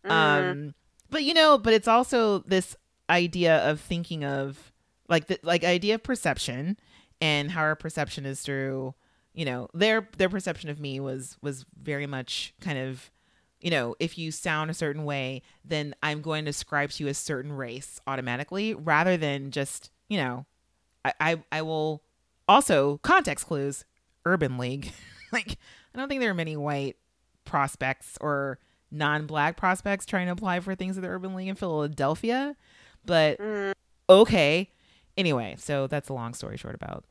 Mm. 0.03 0.11
Um, 0.11 0.73
but 1.09 1.23
you 1.23 1.33
know, 1.33 1.57
but 1.57 1.73
it's 1.73 1.87
also 1.87 2.39
this 2.39 2.75
idea 3.09 3.57
of 3.69 3.79
thinking 3.79 4.23
of 4.23 4.71
like 5.09 5.27
the 5.27 5.39
like 5.43 5.63
idea 5.63 5.95
of 5.95 6.03
perception 6.03 6.77
and 7.19 7.51
how 7.51 7.61
our 7.61 7.75
perception 7.75 8.25
is 8.25 8.41
through, 8.41 8.93
you 9.33 9.45
know, 9.45 9.67
their 9.73 10.07
their 10.17 10.29
perception 10.29 10.69
of 10.69 10.79
me 10.79 10.99
was 10.99 11.37
was 11.41 11.65
very 11.81 12.07
much 12.07 12.53
kind 12.61 12.77
of 12.77 13.11
you 13.61 13.69
know, 13.69 13.95
if 13.99 14.17
you 14.17 14.31
sound 14.31 14.71
a 14.71 14.73
certain 14.73 15.03
way, 15.03 15.41
then 15.65 15.93
I'm 16.01 16.21
going 16.21 16.45
to 16.45 16.49
ascribe 16.49 16.91
to 16.91 17.03
you 17.03 17.09
a 17.09 17.13
certain 17.13 17.51
race 17.51 17.99
automatically 18.07 18.73
rather 18.73 19.17
than 19.17 19.51
just, 19.51 19.91
you 20.07 20.17
know, 20.17 20.45
I, 21.03 21.13
I, 21.19 21.43
I 21.51 21.61
will 21.63 22.03
also 22.47 22.99
context 23.03 23.47
clues 23.47 23.85
Urban 24.25 24.57
League. 24.57 24.93
like, 25.33 25.57
I 25.93 25.97
don't 25.97 26.07
think 26.07 26.21
there 26.21 26.31
are 26.31 26.35
many 26.35 26.55
white 26.55 26.95
prospects 27.43 28.17
or 28.21 28.59
non-black 28.91 29.57
prospects 29.57 30.05
trying 30.05 30.27
to 30.27 30.31
apply 30.31 30.61
for 30.61 30.73
things 30.75 30.97
at 30.97 31.03
the 31.03 31.09
Urban 31.09 31.35
League 31.35 31.49
in 31.49 31.55
Philadelphia. 31.55 32.55
But 33.05 33.39
mm. 33.39 33.73
okay. 34.09 34.71
Anyway, 35.19 35.55
so 35.57 35.87
that's 35.87 36.09
a 36.09 36.13
long 36.13 36.33
story 36.33 36.57
short 36.57 36.75
about 36.75 37.03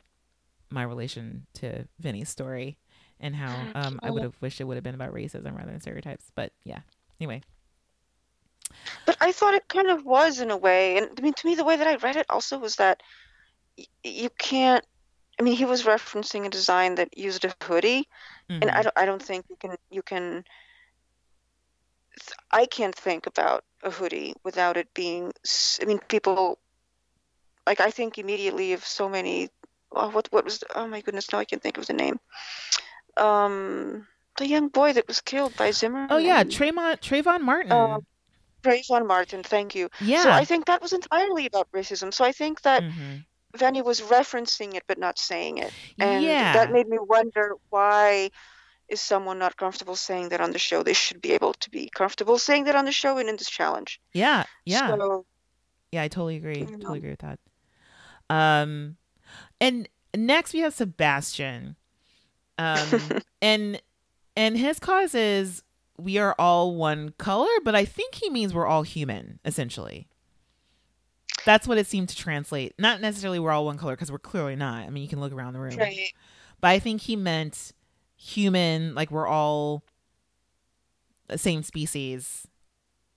my 0.71 0.83
relation 0.83 1.47
to 1.55 1.87
Venny's 2.01 2.29
story 2.29 2.79
and 3.21 3.35
how 3.35 3.55
um, 3.75 4.01
I 4.03 4.11
would 4.11 4.23
have 4.23 4.37
wished 4.40 4.61
it 4.61 4.64
would 4.64 4.77
have 4.77 4.85
been 4.85 4.94
about 4.94 5.12
racism 5.12 5.57
rather 5.57 5.71
than 5.71 5.81
stereotypes. 5.81 6.31
But 6.35 6.53
yeah, 6.64 6.81
anyway. 7.21 7.42
But 9.07 9.16
I 9.21 9.33
thought 9.33 9.55
it 9.55 9.68
kind 9.68 9.88
of 9.88 10.05
was 10.05 10.40
in 10.40 10.51
a 10.51 10.57
way, 10.57 10.97
and 10.99 11.09
I 11.18 11.23
mean, 11.23 11.35
to 11.35 11.47
me, 11.47 11.55
the 11.55 11.64
way 11.64 11.77
that 11.77 11.87
I 11.87 11.97
read 11.97 12.16
it 12.16 12.27
also 12.29 12.59
was 12.59 12.77
that 12.77 13.03
y- 13.77 13.85
you 14.05 14.31
can't 14.38 14.85
I 15.38 15.44
mean, 15.44 15.55
he 15.57 15.64
was 15.64 15.85
referencing 15.85 16.47
a 16.47 16.51
design 16.51 16.97
that 16.97 17.16
used 17.16 17.44
a 17.44 17.55
hoodie, 17.62 18.09
mm-hmm. 18.51 18.62
and 18.62 18.64
I 18.64 18.75
mm-hmm. 18.75 18.83
don't, 18.83 18.99
I 18.99 19.05
don't 19.05 19.23
think 19.23 19.47
you 19.49 19.57
can, 19.57 19.77
you 19.90 20.03
can. 20.03 20.44
I 22.51 22.66
can't 22.66 22.94
think 22.94 23.27
about 23.27 23.64
a 23.85 23.90
hoodie 23.90 24.35
without 24.42 24.77
it 24.77 24.92
being. 24.94 25.33
I 25.81 25.85
mean, 25.85 26.01
people. 26.09 26.59
Like 27.68 27.81
I 27.81 27.90
think 27.90 28.16
immediately 28.16 28.72
of 28.72 28.83
so 28.83 29.11
many. 29.11 29.50
Oh, 29.92 30.09
what 30.09 30.26
what 30.31 30.44
was? 30.46 30.64
Oh 30.74 30.87
my 30.87 31.02
goodness! 31.02 31.31
Now 31.31 31.38
I 31.38 31.44
can't 31.44 31.62
think 31.62 31.76
of 31.76 31.85
the 31.85 31.92
name. 31.92 32.18
Um, 33.18 34.07
the 34.38 34.46
young 34.46 34.68
boy 34.68 34.94
that 34.94 35.07
was 35.07 35.20
killed 35.20 35.54
by 35.54 35.70
Zimmer. 35.72 36.07
Oh 36.09 36.16
yeah, 36.16 36.44
Trayvon 36.44 36.96
Trayvon 36.96 37.42
Martin. 37.42 37.72
Uh, 37.72 37.98
Trayvon 38.62 39.07
Martin, 39.07 39.42
thank 39.42 39.74
you. 39.74 39.90
Yeah. 40.00 40.22
So 40.22 40.31
I 40.31 40.46
think 40.46 40.64
that 40.64 40.81
was 40.81 40.94
entirely 40.94 41.44
about 41.44 41.70
racism. 41.72 42.14
So 42.14 42.24
I 42.24 42.33
think 42.33 42.62
that 42.62 42.83
mm-hmm. 42.83 43.16
Venny 43.59 43.85
was 43.85 44.00
referencing 44.00 44.74
it 44.74 44.85
but 44.87 44.96
not 44.98 45.18
saying 45.18 45.59
it. 45.59 45.72
And 45.98 46.24
yeah. 46.24 46.54
that 46.54 46.72
made 46.72 46.88
me 46.88 46.98
wonder 46.98 47.57
why 47.68 48.31
is 48.88 49.02
someone 49.02 49.38
not 49.38 49.59
comfortable 49.59 49.96
saying 49.96 50.31
that 50.31 50.40
on 50.40 50.52
the 50.52 50.59
show? 50.59 50.83
They 50.83 50.94
should 50.94 51.20
be 51.20 51.33
able 51.33 51.52
to 51.52 51.68
be 51.68 51.90
comfortable 51.94 52.38
saying 52.38 52.64
that 52.64 52.76
on 52.76 52.87
the 52.87 52.92
show 52.92 53.18
and 53.18 53.28
in 53.28 53.37
this 53.37 53.50
challenge. 53.50 54.00
Yeah, 54.14 54.44
yeah. 54.64 54.88
So, 54.88 55.26
yeah, 55.92 56.02
I 56.02 56.09
totally 56.09 56.37
agree. 56.37 56.61
You 56.61 56.64
know. 56.64 56.78
Totally 56.78 56.98
agree 56.98 57.11
with 57.11 57.20
that. 57.20 57.38
Um 58.31 58.97
and 59.61 59.88
next 60.17 60.53
we 60.53 60.61
have 60.61 60.75
Sebastian. 60.75 61.77
Um 62.59 63.00
and 63.42 63.81
and 64.37 64.57
his 64.57 64.79
cause 64.79 65.15
is 65.15 65.63
we 65.98 66.19
are 66.19 66.35
all 66.38 66.77
one 66.77 67.13
color, 67.19 67.48
but 67.65 67.75
I 67.75 67.85
think 67.85 68.15
he 68.15 68.31
means 68.31 68.55
we're 68.55 68.67
all 68.67 68.83
human, 68.85 69.40
essentially. 69.44 70.09
That's 71.44 71.67
what 71.67 71.79
it 71.79 71.87
seemed 71.87 72.09
to 72.11 72.17
translate. 72.17 72.75
Not 72.79 73.00
necessarily 73.00 73.38
we're 73.40 73.50
all 73.50 73.65
one 73.65 73.79
color 73.79 73.94
because 73.94 74.13
we're 74.13 74.19
clearly 74.19 74.55
not. 74.55 74.85
I 74.85 74.90
mean, 74.90 75.02
you 75.02 75.09
can 75.09 75.21
look 75.21 75.33
around 75.33 75.55
the 75.55 75.61
room. 75.61 75.77
Right. 75.77 76.13
But 76.61 76.69
I 76.69 76.79
think 76.79 77.00
he 77.00 77.17
meant 77.17 77.73
human, 78.17 78.94
like 78.94 79.11
we're 79.11 79.27
all 79.27 79.83
the 81.29 81.38
same 81.38 81.63
species, 81.63 82.46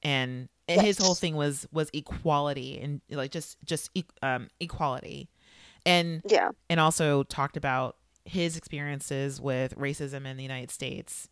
and 0.04 0.50
yes. 0.68 0.82
his 0.82 0.98
whole 0.98 1.16
thing 1.16 1.36
was 1.36 1.68
was 1.72 1.90
equality 1.94 2.80
and 2.80 3.02
like 3.10 3.32
just 3.32 3.58
just 3.66 3.90
um 4.22 4.50
equality, 4.60 5.30
and 5.86 6.22
yeah, 6.28 6.50
and 6.70 6.80
also 6.80 7.24
talked 7.24 7.58
about 7.58 7.98
his 8.26 8.58
experiences 8.58 9.42
with 9.42 9.76
racism 9.78 10.26
in 10.26 10.38
the 10.38 10.44
United 10.44 10.72
States 10.72 11.28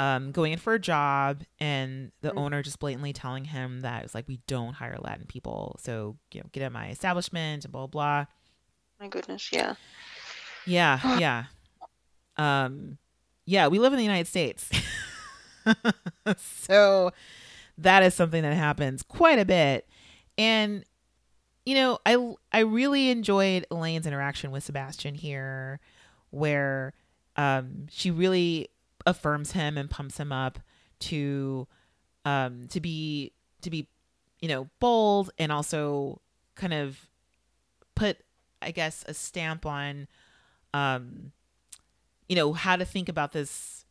um, 0.00 0.30
going 0.30 0.52
in 0.52 0.58
for 0.58 0.74
a 0.74 0.78
job 0.78 1.42
and 1.58 2.12
the 2.20 2.28
mm-hmm. 2.28 2.38
owner 2.38 2.62
just 2.62 2.78
blatantly 2.78 3.12
telling 3.12 3.44
him 3.44 3.80
that 3.80 4.04
it's 4.04 4.14
like 4.14 4.28
we 4.28 4.40
don't 4.46 4.74
hire 4.74 4.96
Latin 5.00 5.26
people, 5.26 5.76
so 5.82 6.16
you 6.32 6.40
know 6.40 6.46
get 6.52 6.62
at 6.62 6.72
my 6.72 6.88
establishment 6.90 7.64
and 7.64 7.72
blah 7.72 7.86
blah. 7.86 8.26
My 9.00 9.08
goodness, 9.08 9.50
yeah. 9.52 9.74
Yeah, 10.66 11.18
yeah. 11.18 11.44
um, 12.36 12.98
yeah, 13.44 13.66
we 13.68 13.78
live 13.78 13.92
in 13.92 13.96
the 13.96 14.04
United 14.04 14.28
States. 14.28 14.70
so 16.36 17.10
that 17.78 18.02
is 18.02 18.14
something 18.14 18.42
that 18.42 18.54
happens 18.54 19.02
quite 19.02 19.38
a 19.38 19.44
bit. 19.44 19.88
And 20.36 20.84
you 21.64 21.74
know, 21.74 21.98
I 22.04 22.34
I 22.52 22.60
really 22.60 23.10
enjoyed 23.10 23.66
Elaine's 23.70 24.06
interaction 24.06 24.50
with 24.50 24.64
Sebastian 24.64 25.14
here 25.14 25.80
where 26.30 26.94
um 27.36 27.86
she 27.90 28.10
really 28.10 28.68
affirms 29.06 29.52
him 29.52 29.78
and 29.78 29.88
pumps 29.88 30.18
him 30.18 30.32
up 30.32 30.58
to 31.00 31.66
um 32.24 32.66
to 32.68 32.80
be 32.80 33.32
to 33.62 33.70
be 33.70 33.86
you 34.40 34.48
know 34.48 34.68
bold 34.80 35.30
and 35.38 35.52
also 35.52 36.20
kind 36.54 36.74
of 36.74 37.08
put 37.94 38.18
I 38.60 38.70
guess 38.70 39.04
a 39.06 39.14
stamp 39.14 39.66
on 39.66 40.08
um 40.74 41.32
you 42.28 42.36
know 42.36 42.52
how 42.52 42.76
to 42.76 42.84
think 42.84 43.08
about 43.08 43.32
this 43.32 43.84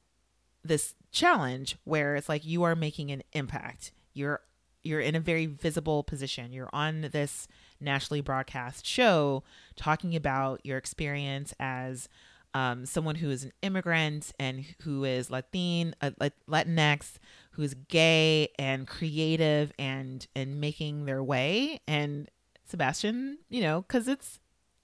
this 0.63 0.93
challenge 1.11 1.77
where 1.83 2.15
it's 2.15 2.29
like 2.29 2.45
you 2.45 2.63
are 2.63 2.75
making 2.75 3.11
an 3.11 3.23
impact 3.33 3.91
you're 4.13 4.41
you're 4.83 4.99
in 4.99 5.15
a 5.15 5.19
very 5.19 5.45
visible 5.45 6.03
position 6.03 6.53
you're 6.53 6.69
on 6.73 7.09
this 7.11 7.47
nationally 7.79 8.21
broadcast 8.21 8.85
show 8.85 9.43
talking 9.75 10.15
about 10.15 10.59
your 10.63 10.77
experience 10.77 11.53
as 11.59 12.07
um, 12.53 12.85
someone 12.85 13.15
who 13.15 13.29
is 13.29 13.43
an 13.43 13.51
immigrant 13.61 14.33
and 14.39 14.65
who 14.81 15.03
is 15.03 15.29
Latin, 15.29 15.93
uh, 16.01 16.11
Latinx, 16.49 17.17
who 17.51 17.61
is 17.61 17.75
gay 17.87 18.49
and 18.57 18.87
creative 18.87 19.71
and 19.77 20.25
and 20.35 20.59
making 20.59 21.05
their 21.05 21.23
way. 21.23 21.81
And 21.87 22.29
Sebastian, 22.67 23.39
you 23.49 23.61
know, 23.61 23.81
because 23.81 24.07
it's 24.07 24.39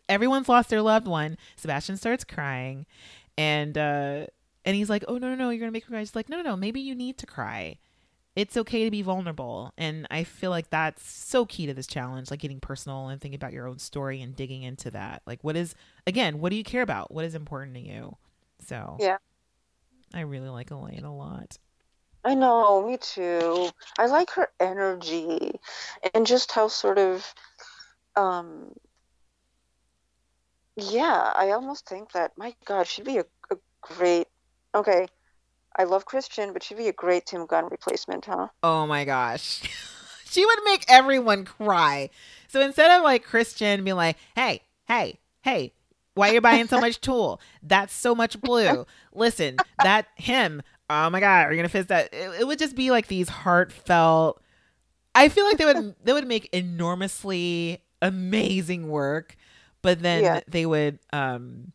everyone's 0.08 0.50
lost 0.50 0.70
their 0.70 0.84
loved 0.84 1.08
one. 1.08 1.38
Sebastian 1.56 1.98
starts 1.98 2.24
crying, 2.24 2.86
and 3.38 3.76
uh, 3.76 4.28
and 4.66 4.76
he's 4.76 4.90
like, 4.90 5.04
"Oh 5.08 5.18
no, 5.18 5.30
no, 5.30 5.36
no! 5.36 5.50
You're 5.50 5.60
gonna 5.60 5.72
make 5.72 5.86
me 5.86 5.94
cry." 5.94 6.00
He's 6.00 6.16
like, 6.16 6.30
"No, 6.30 6.38
no, 6.38 6.44
no! 6.44 6.56
Maybe 6.56 6.80
you 6.82 6.96
need 6.96 7.18
to 7.20 7.26
cry." 7.26 7.78
it's 8.36 8.58
okay 8.58 8.84
to 8.86 8.92
be 8.92 9.02
vulnerable. 9.02 9.74
And 9.78 10.08
I 10.10 10.24
feel 10.24 10.50
like 10.50 10.70
that's 10.70 11.08
so 11.08 11.46
key 11.46 11.66
to 11.68 11.74
this 11.74 11.88
challenge, 11.88 12.32
like 12.32 12.40
getting 12.40 12.60
personal 12.60 13.08
and 13.08 13.22
thinking 13.22 13.36
about 13.36 13.54
your 13.54 13.68
own 13.68 13.80
story 13.80 14.22
and 14.22 14.36
digging 14.36 14.64
into 14.64 14.90
that. 14.92 15.22
Like, 15.26 15.44
what 15.44 15.56
is, 15.56 15.76
again, 16.08 16.40
what 16.40 16.50
do 16.50 16.56
you 16.56 16.64
care 16.64 16.82
about? 16.82 17.12
What 17.14 17.26
is 17.26 17.36
important 17.36 17.76
to 17.76 17.82
you? 17.82 18.18
So, 18.66 18.98
yeah, 19.00 19.18
I 20.14 20.22
really 20.22 20.50
like 20.50 20.72
Elaine 20.72 21.06
a 21.06 21.16
lot. 21.16 21.58
I 22.26 22.36
know, 22.36 22.88
me 22.88 22.98
too. 22.98 23.70
I 24.00 24.06
like 24.06 24.32
her 24.32 24.50
energy 24.60 25.60
and 26.14 26.26
just 26.26 26.54
how 26.54 26.70
sort 26.70 26.98
of, 26.98 27.34
um, 28.16 28.72
yeah, 30.78 31.34
I 31.36 31.52
almost 31.52 31.88
think 31.88 32.14
that, 32.14 32.32
my 32.38 32.56
God, 32.66 32.88
she'd 32.88 33.06
be 33.06 33.18
a, 33.18 33.26
a 33.52 33.58
great, 33.82 34.28
okay, 34.76 35.08
I 35.76 35.84
love 35.84 36.06
Christian, 36.06 36.54
but 36.54 36.64
she'd 36.64 36.78
be 36.78 36.88
a 36.88 36.94
great 36.94 37.26
Tim 37.26 37.46
Gunn 37.46 37.68
replacement, 37.70 38.26
huh? 38.26 38.50
Oh 38.62 38.86
my 38.86 39.06
gosh. 39.06 39.62
she 40.26 40.46
would 40.46 40.60
make 40.66 40.86
everyone 40.88 41.46
cry. 41.46 42.10
So 42.48 42.62
instead 42.62 42.92
of 42.92 43.04
like 43.04 43.24
Christian 43.24 43.84
being 43.84 43.98
like, 43.98 44.18
hey, 44.36 44.62
hey, 44.88 45.20
hey, 45.42 45.74
why 46.16 46.30
are 46.30 46.34
you 46.34 46.42
buying 46.42 46.68
so 46.68 46.80
much 46.80 47.02
tulle? 47.02 47.42
That's 47.64 47.94
so 47.94 48.14
much 48.14 48.40
blue. 48.40 48.86
Listen, 49.14 49.58
that 49.82 50.08
him. 50.16 50.62
Oh 50.90 51.10
my 51.10 51.20
god, 51.20 51.48
are 51.48 51.52
you 51.52 51.58
gonna 51.58 51.70
fix 51.70 51.88
that? 51.88 52.14
It, 52.14 52.42
it 52.42 52.48
would 52.48 52.60
just 52.60 52.76
be 52.76 52.92
like 52.92 53.08
these 53.08 53.30
heartfelt. 53.30 54.42
I 55.16 55.30
feel 55.30 55.46
like 55.46 55.58
they 55.58 55.66
would 55.66 55.96
they 56.04 56.14
would 56.14 56.28
make 56.28 56.50
enormously 56.54 57.82
amazing 58.02 58.90
work, 58.90 59.36
but 59.82 60.02
then 60.02 60.24
yeah. 60.24 60.40
they 60.48 60.66
would 60.66 61.00
um 61.12 61.72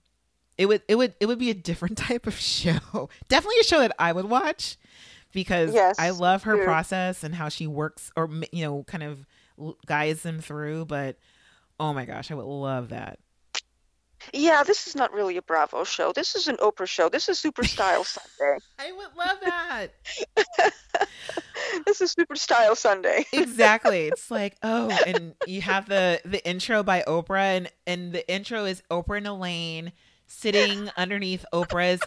it 0.59 0.67
would 0.67 0.83
it 0.89 0.97
would 0.97 1.15
it 1.21 1.27
would 1.27 1.39
be 1.39 1.51
a 1.51 1.55
different 1.55 1.97
type 2.09 2.27
of 2.27 2.35
show. 2.35 3.09
Definitely 3.29 3.61
a 3.61 3.65
show 3.65 3.79
that 3.79 3.95
I 3.99 4.13
would 4.13 4.27
watch 4.27 4.77
because 5.33 5.73
yes, 5.73 5.97
I 5.99 6.11
love 6.11 6.43
her 6.43 6.63
process 6.65 7.25
and 7.25 7.35
how 7.35 7.49
she 7.49 7.67
works 7.67 8.11
or 8.17 8.29
you 8.53 8.65
know 8.65 8.83
kind 8.85 9.05
of 9.05 9.27
guides 9.87 10.23
them 10.23 10.41
through. 10.41 10.85
But 10.87 11.17
oh 11.79 11.95
my 11.95 12.05
gosh, 12.05 12.31
I 12.31 12.35
would 12.35 12.45
love 12.45 12.91
that. 12.91 13.21
Yeah, 14.33 14.65
this 14.65 14.89
is 14.89 14.97
not 14.97 15.13
really 15.13 15.37
a 15.37 15.43
Bravo 15.43 15.85
show. 15.85 16.13
This 16.13 16.35
is 16.35 16.49
an 16.49 16.57
Oprah 16.57 16.89
show. 16.89 17.09
This 17.09 17.29
is 17.29 17.39
Super 17.39 17.63
Style 17.63 18.03
Sunday. 18.39 18.59
I 18.77 18.91
would 18.91 19.17
love 19.17 19.39
that. 19.43 19.89
this 21.87 22.01
is 22.01 22.11
Super 22.11 22.35
Style 22.35 22.75
Sunday. 22.75 23.25
exactly. 23.33 24.09
It's 24.09 24.29
like, 24.29 24.57
oh, 24.65 24.91
and 25.07 25.35
you 25.47 25.61
have 25.63 25.89
the 25.89 26.21
the 26.25 26.45
intro 26.47 26.83
by 26.83 27.05
Oprah 27.07 27.57
and 27.57 27.71
and 27.87 28.13
the 28.13 28.29
intro 28.29 28.65
is 28.65 28.83
Oprah 28.91 29.19
and 29.19 29.29
Elaine 29.29 29.93
sitting 30.29 30.91
underneath 30.97 31.45
Oprah's 31.53 32.01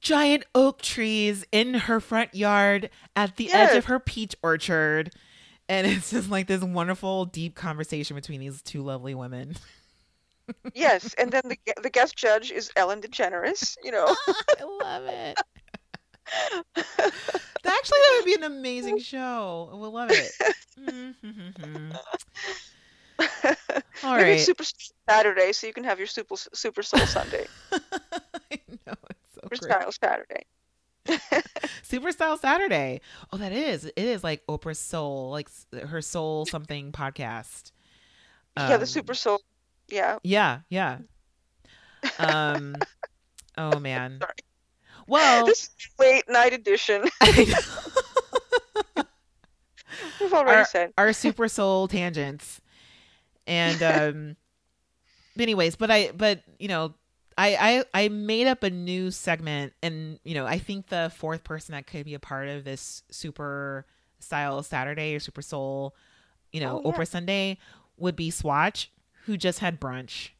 giant 0.00 0.44
oak 0.54 0.80
trees 0.80 1.44
in 1.50 1.74
her 1.74 2.00
front 2.00 2.34
yard 2.34 2.90
at 3.16 3.36
the 3.36 3.44
yes. 3.44 3.70
edge 3.70 3.78
of 3.78 3.86
her 3.86 3.98
peach 3.98 4.36
orchard. 4.42 5.12
And 5.68 5.86
it's 5.86 6.10
just 6.10 6.30
like 6.30 6.46
this 6.46 6.62
wonderful, 6.62 7.26
deep 7.26 7.54
conversation 7.54 8.14
between 8.14 8.40
these 8.40 8.62
two 8.62 8.82
lovely 8.82 9.14
women. 9.14 9.56
yes, 10.74 11.14
and 11.18 11.30
then 11.30 11.42
the 11.44 11.58
the 11.82 11.90
guest 11.90 12.16
judge 12.16 12.50
is 12.50 12.70
Ellen 12.76 13.02
DeGeneres. 13.02 13.76
You 13.82 13.92
know, 13.92 14.16
I 14.28 14.64
love 14.64 15.04
it. 15.04 15.38
Actually, 17.66 17.98
that 17.98 18.14
would 18.16 18.24
be 18.24 18.34
an 18.34 18.44
amazing 18.44 18.98
show. 18.98 19.70
We'll 19.72 19.92
love 19.92 20.10
it. 20.10 20.30
Mm-hmm. 20.78 21.90
All 24.04 24.16
Maybe 24.16 24.30
right. 24.30 24.40
Super 24.40 24.64
Saturday, 25.08 25.52
so 25.52 25.66
you 25.66 25.72
can 25.72 25.84
have 25.84 25.98
your 25.98 26.06
Super 26.06 26.36
Super 26.36 26.82
Soul 26.82 27.00
Sunday. 27.06 27.46
I 27.72 28.60
know 28.86 28.94
it's 29.10 29.34
so 29.34 29.40
Super. 29.52 29.56
Style 29.56 29.92
Saturday. 29.92 30.46
Super 31.82 32.12
Style 32.12 32.36
Saturday. 32.36 33.00
Oh, 33.32 33.38
that 33.38 33.52
is. 33.52 33.84
It 33.86 33.94
is 33.96 34.22
like 34.22 34.46
Oprah's 34.46 34.78
Soul, 34.78 35.30
like 35.30 35.48
her 35.86 36.00
Soul 36.00 36.46
something 36.46 36.92
podcast. 36.92 37.72
Um, 38.56 38.70
yeah, 38.70 38.76
the 38.76 38.86
Super 38.86 39.14
Soul. 39.14 39.40
Yeah. 39.88 40.18
Yeah, 40.22 40.60
yeah. 40.68 40.98
Um. 42.18 42.76
oh 43.56 43.78
man. 43.80 44.18
Sorry. 44.20 44.32
Well, 45.08 45.46
this 45.46 45.62
is 45.64 45.70
late 45.98 46.24
night 46.28 46.52
edition. 46.52 47.04
We've 50.20 50.32
already 50.32 50.58
our, 50.58 50.64
said 50.64 50.92
our 50.98 51.12
Super 51.12 51.48
Soul 51.48 51.88
tangents 51.88 52.60
and 53.48 53.82
um 53.82 54.36
anyways 55.38 55.74
but 55.74 55.90
i 55.90 56.12
but 56.14 56.42
you 56.58 56.68
know 56.68 56.94
I, 57.36 57.84
I 57.94 58.02
I 58.04 58.08
made 58.08 58.48
up 58.48 58.64
a 58.64 58.70
new 58.70 59.12
segment 59.12 59.72
and 59.80 60.18
you 60.24 60.34
know 60.34 60.44
I 60.44 60.58
think 60.58 60.88
the 60.88 61.12
fourth 61.14 61.44
person 61.44 61.72
that 61.72 61.86
could 61.86 62.04
be 62.04 62.14
a 62.14 62.18
part 62.18 62.48
of 62.48 62.64
this 62.64 63.04
super 63.12 63.86
style 64.18 64.60
Saturday 64.64 65.14
or 65.14 65.20
super 65.20 65.40
soul 65.40 65.94
you 66.50 66.60
know 66.60 66.82
oh, 66.84 66.90
yeah. 66.90 66.98
Oprah 66.98 67.06
Sunday 67.06 67.58
would 67.96 68.16
be 68.16 68.32
Swatch 68.32 68.90
who 69.26 69.36
just 69.36 69.60
had 69.60 69.80
brunch 69.80 70.30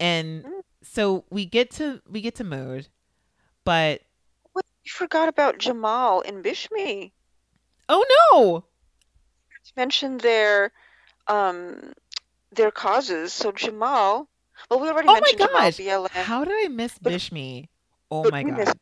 and 0.00 0.42
mm. 0.42 0.62
so 0.82 1.24
we 1.28 1.44
get 1.44 1.70
to 1.72 2.00
we 2.10 2.22
get 2.22 2.34
to 2.36 2.44
mode 2.44 2.88
but 3.66 4.00
Wait, 4.54 4.64
you 4.82 4.92
forgot 4.92 5.28
about 5.28 5.58
Jamall 5.58 6.26
and 6.26 6.42
Bishme. 6.42 7.12
oh 7.90 8.04
no 8.32 8.64
mentioned 9.76 10.20
their 10.20 10.72
um 11.30 11.92
their 12.52 12.70
causes. 12.70 13.32
So 13.32 13.52
Jamall, 13.52 14.26
well, 14.68 14.80
we 14.80 14.88
already 14.88 15.08
oh 15.08 15.14
mentioned 15.14 15.40
my 15.40 15.46
gosh. 15.46 15.76
Jamall 15.76 16.08
BLM. 16.08 16.10
How 16.10 16.44
did 16.44 16.54
I 16.54 16.68
miss 16.68 16.98
but, 16.98 17.12
Bishme? 17.12 17.68
Oh 18.10 18.28
my 18.28 18.42
we 18.42 18.50
god, 18.50 18.74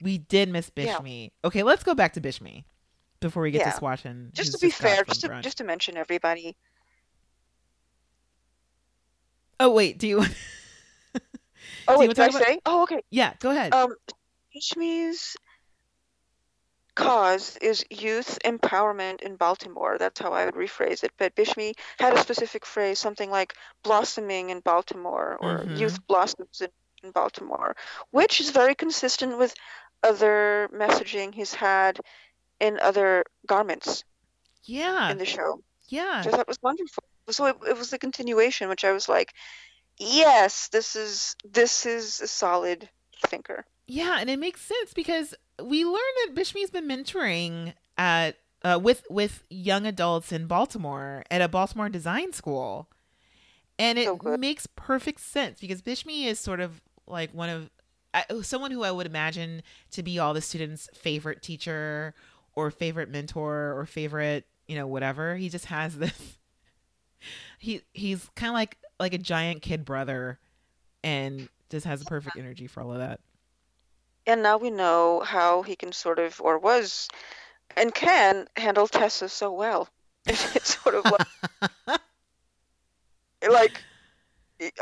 we 0.00 0.18
did 0.18 0.48
miss 0.48 0.70
Bishme. 0.70 1.24
Yeah. 1.24 1.46
Okay, 1.48 1.62
let's 1.62 1.82
go 1.82 1.94
back 1.94 2.12
to 2.14 2.20
Bishme 2.20 2.64
before 3.20 3.42
we 3.42 3.50
get 3.50 3.62
yeah. 3.62 3.72
to 3.72 3.76
Swatch 3.76 4.04
just 4.32 4.52
to 4.52 4.58
be 4.58 4.70
fair, 4.70 5.02
just 5.04 5.22
to, 5.22 5.40
just 5.42 5.58
to 5.58 5.64
mention 5.64 5.96
everybody. 5.96 6.56
Oh 9.58 9.70
wait, 9.70 9.98
do 9.98 10.06
you? 10.06 10.24
oh 11.88 11.98
wait, 11.98 12.14
did 12.14 12.18
I 12.20 12.30
say? 12.30 12.60
Oh 12.64 12.84
okay. 12.84 13.02
Yeah, 13.10 13.32
go 13.40 13.50
ahead. 13.50 13.74
Um, 13.74 13.94
Bishme's 14.54 15.36
cause 16.96 17.56
is 17.58 17.84
youth 17.90 18.38
empowerment 18.44 19.20
in 19.22 19.36
Baltimore. 19.36 19.98
That's 19.98 20.20
how 20.20 20.32
I 20.32 20.46
would 20.46 20.54
rephrase 20.54 21.04
it. 21.04 21.12
But 21.18 21.36
Bishme 21.36 21.74
had 22.00 22.14
a 22.14 22.20
specific 22.20 22.66
phrase, 22.66 22.98
something 22.98 23.30
like 23.30 23.54
blossoming 23.84 24.50
in 24.50 24.60
Baltimore 24.60 25.38
or 25.40 25.58
mm-hmm. 25.58 25.76
youth 25.76 26.04
blossoms 26.08 26.60
in, 26.60 26.70
in 27.04 27.12
Baltimore, 27.12 27.76
which 28.10 28.40
is 28.40 28.50
very 28.50 28.74
consistent 28.74 29.38
with 29.38 29.54
other 30.02 30.68
messaging 30.74 31.32
he's 31.32 31.54
had 31.54 32.00
in 32.58 32.80
other 32.80 33.24
garments. 33.46 34.02
Yeah. 34.64 35.10
In 35.10 35.18
the 35.18 35.26
show. 35.26 35.62
Yeah. 35.88 36.24
Which 36.24 36.34
I 36.34 36.36
thought 36.36 36.48
was 36.48 36.62
wonderful. 36.62 37.04
So 37.28 37.46
it, 37.46 37.56
it 37.68 37.76
was 37.76 37.92
a 37.92 37.98
continuation, 37.98 38.68
which 38.68 38.84
I 38.84 38.92
was 38.92 39.08
like, 39.08 39.32
yes, 39.98 40.68
this 40.68 40.96
is 40.96 41.36
this 41.44 41.86
is 41.86 42.20
a 42.20 42.28
solid 42.28 42.88
thinker. 43.26 43.64
Yeah, 43.86 44.18
and 44.20 44.28
it 44.28 44.38
makes 44.38 44.60
sense 44.62 44.92
because 44.94 45.34
we 45.62 45.84
learned 45.84 45.96
that 46.24 46.34
Bishme's 46.34 46.70
been 46.70 46.88
mentoring 46.88 47.74
at 47.96 48.36
uh, 48.62 48.80
with 48.82 49.04
with 49.08 49.44
young 49.48 49.86
adults 49.86 50.32
in 50.32 50.46
Baltimore 50.46 51.22
at 51.30 51.40
a 51.40 51.48
Baltimore 51.48 51.88
design 51.88 52.32
school, 52.32 52.88
and 53.78 53.98
it 53.98 54.06
so 54.22 54.36
makes 54.38 54.66
perfect 54.76 55.20
sense 55.20 55.60
because 55.60 55.82
Bishme 55.82 56.26
is 56.26 56.40
sort 56.40 56.60
of 56.60 56.82
like 57.06 57.32
one 57.32 57.48
of 57.50 57.70
I, 58.14 58.24
someone 58.42 58.72
who 58.72 58.84
I 58.84 58.90
would 58.90 59.06
imagine 59.06 59.62
to 59.92 60.02
be 60.02 60.18
all 60.18 60.34
the 60.34 60.40
students' 60.42 60.88
favorite 60.94 61.42
teacher 61.42 62.14
or 62.54 62.70
favorite 62.70 63.10
mentor 63.10 63.78
or 63.78 63.86
favorite, 63.86 64.46
you 64.68 64.76
know, 64.76 64.86
whatever. 64.86 65.36
He 65.36 65.48
just 65.48 65.66
has 65.66 65.98
this. 65.98 66.38
He 67.58 67.82
he's 67.92 68.28
kind 68.36 68.50
of 68.50 68.54
like 68.54 68.78
like 68.98 69.14
a 69.14 69.18
giant 69.18 69.62
kid 69.62 69.84
brother, 69.84 70.38
and 71.04 71.48
just 71.70 71.86
has 71.86 72.02
a 72.02 72.06
perfect 72.06 72.36
energy 72.36 72.66
for 72.66 72.82
all 72.82 72.92
of 72.92 72.98
that. 72.98 73.20
And 74.26 74.42
now 74.42 74.56
we 74.56 74.70
know 74.70 75.22
how 75.24 75.62
he 75.62 75.76
can 75.76 75.92
sort 75.92 76.18
of, 76.18 76.40
or 76.40 76.58
was, 76.58 77.08
and 77.76 77.94
can 77.94 78.48
handle 78.56 78.88
Tessa 78.88 79.28
so 79.28 79.52
well. 79.52 79.88
It's 80.28 80.78
sort 80.82 80.96
of 80.96 81.04
like, 81.04 82.00
like 83.50 83.82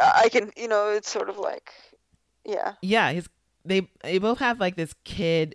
I 0.03 0.29
can, 0.31 0.53
you 0.57 0.69
know, 0.69 0.91
it's 0.91 1.11
sort 1.11 1.29
of 1.29 1.37
like, 1.37 1.71
yeah. 2.45 2.75
Yeah, 2.81 3.13
his 3.13 3.29
they 3.65 3.89
they 4.03 4.19
both 4.19 4.39
have 4.39 4.61
like 4.61 4.77
this 4.77 4.95
kid, 5.05 5.55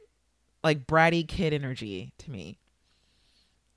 like 0.63 0.85
bratty 0.85 1.27
kid 1.27 1.53
energy 1.53 2.13
to 2.19 2.29
me. 2.31 2.59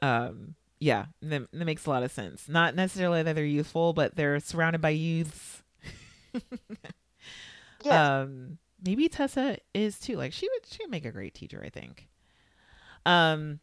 Um, 0.01 0.55
yeah, 0.81 1.07
that, 1.23 1.51
that 1.53 1.65
makes 1.65 1.87
a 1.87 1.91
lot 1.91 2.03
of 2.03 2.11
sense. 2.11 2.49
Not 2.49 2.75
necessarily 2.75 3.23
that 3.23 3.35
they're 3.35 3.45
youthful, 3.45 3.93
but 3.93 4.17
they're 4.17 4.41
surrounded 4.41 4.81
by 4.83 4.91
youths. 4.91 5.63
Yeah. 7.85 8.21
Um, 8.21 8.59
maybe 8.85 9.09
Tessa 9.09 9.59
is 9.75 9.99
too. 9.99 10.17
Like 10.17 10.33
she 10.33 10.49
would, 10.49 10.67
she 10.67 10.83
would 10.83 10.91
make 10.91 11.05
a 11.05 11.13
great 11.13 11.35
teacher. 11.35 11.63
I 11.65 11.71
think. 11.71 12.09
Um, 13.05 13.61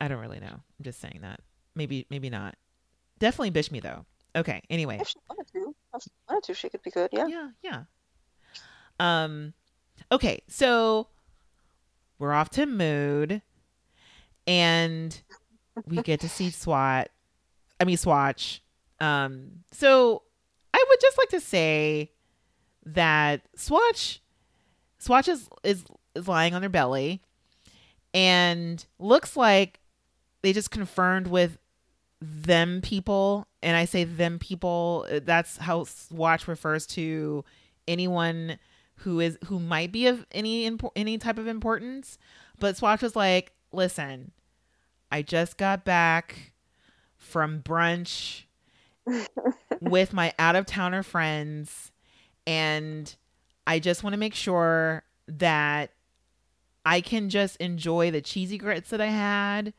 I 0.00 0.08
don't 0.08 0.20
really 0.20 0.40
know. 0.40 0.46
I'm 0.48 0.82
just 0.82 1.00
saying 1.00 1.20
that. 1.22 1.40
Maybe, 1.74 2.06
maybe 2.10 2.30
not. 2.30 2.56
Definitely 3.18 3.52
Bishme 3.52 3.82
though. 3.82 4.04
Okay. 4.34 4.62
Anyway. 4.70 4.98
if 5.00 5.08
she 5.08 5.18
wanted 5.28 5.46
to, 5.52 5.74
if 5.94 6.02
she 6.02 6.10
wanted 6.28 6.42
to, 6.44 6.54
she 6.54 6.68
could 6.68 6.82
be 6.82 6.90
good. 6.90 7.10
Yeah. 7.12 7.26
Yeah, 7.26 7.48
yeah. 7.62 7.82
Um 8.98 9.54
okay, 10.10 10.42
so 10.48 11.08
we're 12.18 12.32
off 12.32 12.50
to 12.50 12.66
mood 12.66 13.42
and 14.46 15.20
we 15.86 16.02
get 16.02 16.20
to 16.20 16.28
see 16.28 16.50
SWAT. 16.50 17.10
I 17.80 17.84
mean 17.84 17.96
Swatch. 17.96 18.62
Um 19.00 19.64
so 19.70 20.22
I 20.74 20.84
would 20.88 21.00
just 21.00 21.18
like 21.18 21.28
to 21.30 21.40
say 21.40 22.12
that 22.86 23.42
Swatch 23.54 24.21
Swatch 25.02 25.26
is, 25.26 25.48
is 25.64 25.84
is 26.14 26.28
lying 26.28 26.54
on 26.54 26.60
their 26.60 26.70
belly 26.70 27.20
and 28.14 28.86
looks 29.00 29.36
like 29.36 29.80
they 30.42 30.52
just 30.52 30.70
confirmed 30.70 31.26
with 31.26 31.58
them 32.20 32.80
people. 32.82 33.48
And 33.64 33.76
i 33.76 33.84
say 33.84 34.04
them 34.04 34.38
people 34.38 35.06
that's 35.24 35.56
how 35.56 35.84
swatch 35.84 36.46
refers 36.46 36.86
to 36.88 37.44
anyone 37.88 38.60
who 38.96 39.18
is 39.18 39.38
who 39.46 39.58
might 39.58 39.90
be 39.90 40.06
of 40.06 40.24
any 40.30 40.70
impo- 40.70 40.92
any 40.94 41.18
type 41.18 41.38
of 41.38 41.48
importance. 41.48 42.16
But 42.60 42.76
swatch 42.76 43.02
was 43.02 43.16
like 43.16 43.52
listen 43.72 44.30
i 45.10 45.20
just 45.22 45.56
got 45.56 45.84
back 45.84 46.52
from 47.16 47.60
brunch 47.60 48.42
with 49.80 50.12
my 50.12 50.32
out 50.38 50.54
of 50.54 50.66
towner 50.66 51.02
friends 51.02 51.90
and 52.46 53.16
i 53.66 53.78
just 53.78 54.02
want 54.02 54.12
to 54.14 54.18
make 54.18 54.34
sure 54.34 55.02
that 55.26 55.90
i 56.84 57.00
can 57.00 57.28
just 57.30 57.56
enjoy 57.56 58.10
the 58.10 58.20
cheesy 58.20 58.58
grits 58.58 58.90
that 58.90 59.00
i 59.00 59.06
had 59.06 59.72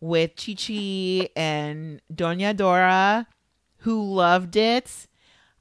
with 0.00 0.32
Chi 0.34 0.54
Chi 0.54 1.28
and 1.36 2.00
Doña 2.12 2.56
Dora, 2.56 3.26
who 3.78 4.14
loved 4.14 4.56
it. 4.56 5.06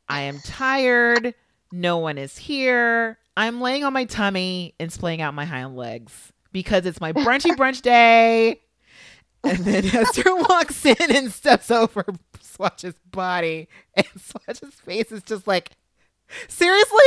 I 0.07 0.21
am 0.21 0.39
tired. 0.39 1.35
No 1.71 1.97
one 1.97 2.17
is 2.17 2.37
here. 2.37 3.19
I'm 3.37 3.61
laying 3.61 3.83
on 3.83 3.93
my 3.93 4.05
tummy 4.05 4.73
and 4.79 4.91
splaying 4.91 5.21
out 5.21 5.33
my 5.33 5.45
hind 5.45 5.75
legs 5.75 6.33
because 6.51 6.85
it's 6.85 6.99
my 6.99 7.13
brunchy 7.13 7.51
brunch 7.57 7.81
day. 7.81 8.61
And 9.43 9.59
then 9.59 9.83
Hester 9.85 10.35
walks 10.35 10.85
in 10.85 11.15
and 11.15 11.31
steps 11.31 11.69
over 11.71 12.05
Swatch's 12.41 12.95
body, 13.11 13.69
and 13.93 14.05
Swatch's 14.17 14.75
face 14.81 15.11
is 15.11 15.23
just 15.23 15.47
like, 15.47 15.71
seriously? 16.47 16.99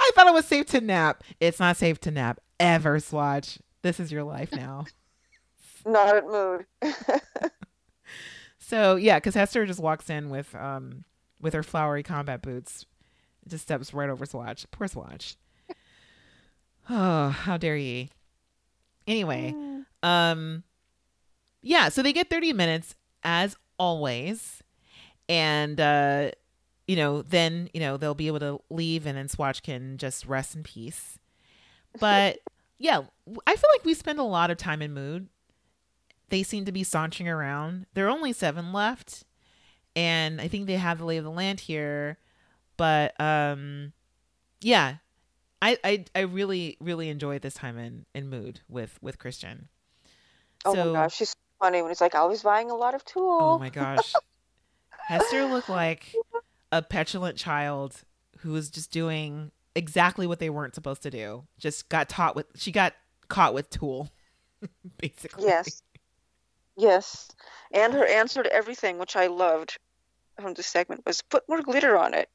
I 0.00 0.10
thought 0.14 0.26
it 0.26 0.34
was 0.34 0.46
safe 0.46 0.66
to 0.66 0.80
nap. 0.80 1.22
It's 1.40 1.60
not 1.60 1.76
safe 1.76 2.00
to 2.00 2.10
nap 2.10 2.40
ever, 2.60 3.00
Swatch. 3.00 3.58
This 3.82 4.00
is 4.00 4.10
your 4.12 4.24
life 4.24 4.52
now. 4.52 4.86
Not 5.86 6.16
at 6.16 6.26
mood. 6.26 6.64
So 8.66 8.96
yeah, 8.96 9.18
because 9.18 9.34
Hester 9.34 9.66
just 9.66 9.78
walks 9.78 10.08
in 10.08 10.30
with 10.30 10.54
um 10.54 11.04
with 11.38 11.52
her 11.52 11.62
flowery 11.62 12.02
combat 12.02 12.40
boots, 12.40 12.86
just 13.46 13.64
steps 13.64 13.92
right 13.92 14.08
over 14.08 14.24
Swatch. 14.24 14.66
Poor 14.70 14.88
Swatch. 14.88 15.36
Oh, 16.90 17.30
how 17.30 17.56
dare 17.56 17.78
ye? 17.78 18.10
Anyway, 19.06 19.54
um, 20.02 20.64
yeah. 21.62 21.88
So 21.88 22.02
they 22.02 22.12
get 22.12 22.28
thirty 22.28 22.52
minutes 22.52 22.94
as 23.22 23.56
always, 23.78 24.62
and 25.26 25.80
uh, 25.80 26.32
you 26.86 26.96
know, 26.96 27.22
then 27.22 27.68
you 27.74 27.80
know 27.80 27.96
they'll 27.96 28.14
be 28.14 28.26
able 28.26 28.40
to 28.40 28.60
leave, 28.70 29.06
and 29.06 29.16
then 29.16 29.28
Swatch 29.28 29.62
can 29.62 29.96
just 29.98 30.26
rest 30.26 30.54
in 30.54 30.62
peace. 30.62 31.18
But 32.00 32.38
yeah, 32.76 33.02
I 33.46 33.54
feel 33.56 33.70
like 33.74 33.84
we 33.84 33.94
spend 33.94 34.18
a 34.18 34.24
lot 34.24 34.50
of 34.50 34.56
time 34.58 34.82
in 34.82 34.92
mood 34.92 35.28
they 36.30 36.42
seem 36.42 36.64
to 36.64 36.72
be 36.72 36.82
sauntering 36.82 37.28
around. 37.28 37.86
There 37.94 38.06
are 38.06 38.10
only 38.10 38.32
seven 38.32 38.72
left, 38.72 39.24
and 39.94 40.40
I 40.40 40.48
think 40.48 40.66
they 40.66 40.74
have 40.74 40.98
the 40.98 41.04
lay 41.04 41.18
of 41.18 41.24
the 41.24 41.30
land 41.30 41.60
here. 41.60 42.18
But 42.76 43.18
um, 43.20 43.92
yeah, 44.60 44.96
I 45.62 45.78
I, 45.84 46.04
I 46.16 46.20
really 46.22 46.76
really 46.80 47.08
enjoyed 47.10 47.42
this 47.42 47.54
time 47.54 47.78
in 47.78 48.06
in 48.14 48.28
mood 48.28 48.60
with 48.68 48.98
with 49.00 49.18
Christian. 49.20 49.68
Oh 50.64 50.74
So- 50.74 50.86
my 50.92 51.02
gosh, 51.04 51.14
she's 51.14 51.36
funny 51.60 51.80
when 51.82 51.90
he's 51.92 52.00
like, 52.00 52.16
I 52.16 52.24
was 52.24 52.42
buying 52.42 52.70
a 52.72 52.74
lot 52.74 52.94
of 52.96 53.04
tulle. 53.04 53.38
Oh 53.40 53.58
my 53.60 53.68
gosh, 53.70 54.12
Hester 55.06 55.44
looked 55.44 55.68
like 55.68 56.12
a 56.74 56.82
petulant 56.82 57.38
child 57.38 58.02
who 58.40 58.50
was 58.50 58.68
just 58.68 58.90
doing 58.90 59.52
exactly 59.76 60.26
what 60.26 60.40
they 60.40 60.50
weren't 60.50 60.74
supposed 60.74 61.02
to 61.02 61.10
do. 61.10 61.44
Just 61.56 61.88
got 61.88 62.08
taught 62.08 62.34
with 62.34 62.46
she 62.56 62.72
got 62.72 62.94
caught 63.28 63.54
with 63.54 63.70
tulle, 63.70 64.10
basically. 64.98 65.44
Yes. 65.44 65.82
Yes. 66.76 67.30
And 67.72 67.94
her 67.94 68.04
answer 68.04 68.42
to 68.42 68.52
everything, 68.52 68.98
which 68.98 69.14
I 69.14 69.28
loved 69.28 69.78
from 70.40 70.54
this 70.54 70.66
segment, 70.66 71.06
was 71.06 71.22
put 71.22 71.48
more 71.48 71.62
glitter 71.62 71.96
on 71.96 72.12
it. 72.14 72.28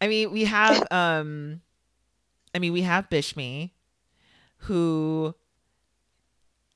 I 0.00 0.08
mean, 0.08 0.32
we 0.32 0.46
have 0.46 0.86
um 0.90 1.60
I 2.54 2.58
mean, 2.58 2.72
we 2.72 2.80
have 2.80 3.10
Bishme 3.10 3.72
who 4.56 5.34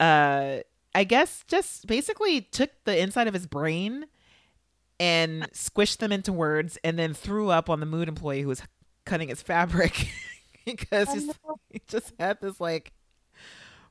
uh 0.01 0.59
I 0.95 1.05
guess 1.05 1.45
just 1.47 1.87
basically 1.87 2.41
took 2.41 2.71
the 2.85 2.99
inside 2.99 3.29
of 3.29 3.35
his 3.35 3.47
brain 3.47 4.07
and 4.99 5.43
squished 5.53 5.99
them 5.99 6.13
into 6.13 6.33
words 6.33 6.79
and 6.85 6.99
then 6.99 7.13
threw 7.15 7.51
up 7.51 7.69
on 7.69 7.81
the 7.81 7.87
mood 7.87 8.09
employee 8.09 8.43
who 8.43 8.49
was 8.49 8.63
cutting 9.05 9.29
his 9.29 9.43
fabric 9.43 10.09
because 10.65 11.13
he 11.71 11.83
just 11.87 12.13
had 12.19 12.41
this 12.41 12.61
like 12.61 12.93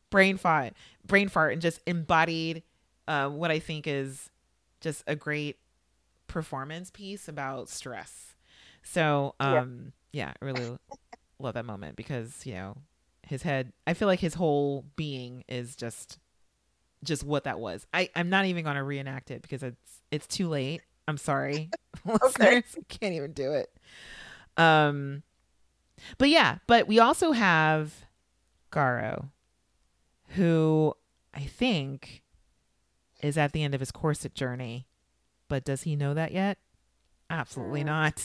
brain 0.09 0.37
fart 0.37 0.73
brain 1.05 1.29
fart 1.29 1.53
and 1.53 1.61
just 1.61 1.79
embodied 1.85 2.63
uh, 3.07 3.29
what 3.29 3.51
I 3.51 3.59
think 3.59 3.85
is 3.87 4.29
just 4.81 5.03
a 5.07 5.15
great 5.15 5.57
performance 6.27 6.89
piece 6.89 7.27
about 7.27 7.69
stress. 7.69 8.35
So, 8.81 9.35
Yeah. 9.39 9.61
um, 9.61 9.93
yeah, 10.11 10.33
I 10.41 10.45
really 10.45 10.75
love 11.39 11.53
that 11.53 11.65
moment 11.65 11.95
because, 11.95 12.45
you 12.45 12.53
know, 12.53 12.77
his 13.25 13.43
head, 13.43 13.73
I 13.87 13.93
feel 13.93 14.07
like 14.07 14.19
his 14.19 14.35
whole 14.35 14.85
being 14.95 15.43
is 15.47 15.75
just, 15.75 16.19
just 17.03 17.23
what 17.23 17.43
that 17.45 17.59
was. 17.59 17.85
I, 17.93 18.09
I'm 18.15 18.29
not 18.29 18.45
even 18.45 18.63
going 18.63 18.75
to 18.77 18.83
reenact 18.83 19.31
it 19.31 19.41
because 19.41 19.63
it's, 19.63 20.01
it's 20.11 20.27
too 20.27 20.47
late. 20.47 20.81
I'm 21.07 21.17
sorry, 21.17 21.69
listeners. 22.05 22.63
I 22.77 22.81
can't 22.89 23.13
even 23.13 23.33
do 23.33 23.53
it. 23.53 23.69
Um, 24.57 25.23
but 26.17 26.29
yeah, 26.29 26.57
but 26.67 26.87
we 26.87 26.99
also 26.99 27.31
have 27.31 27.93
Garo, 28.71 29.29
who 30.29 30.93
I 31.33 31.41
think 31.41 32.23
is 33.21 33.37
at 33.37 33.53
the 33.53 33.63
end 33.63 33.73
of 33.73 33.79
his 33.79 33.91
corset 33.91 34.33
journey. 34.33 34.87
But 35.47 35.63
does 35.63 35.83
he 35.83 35.95
know 35.95 36.13
that 36.15 36.31
yet? 36.31 36.57
Absolutely 37.29 37.83
Mm. 37.83 37.85
not. 37.85 38.23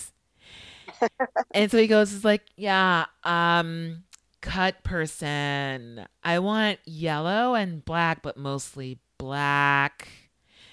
and 1.55 1.71
so 1.71 1.77
he 1.79 1.87
goes, 1.87 2.13
is 2.13 2.25
like, 2.25 2.43
yeah, 2.57 3.07
um, 3.25 4.05
cut 4.41 4.83
person. 4.83 6.07
I 6.23 6.39
want 6.39 6.79
yellow 6.85 7.55
and 7.55 7.85
black, 7.85 8.23
but 8.23 8.37
mostly 8.37 8.99
black. 9.19 10.09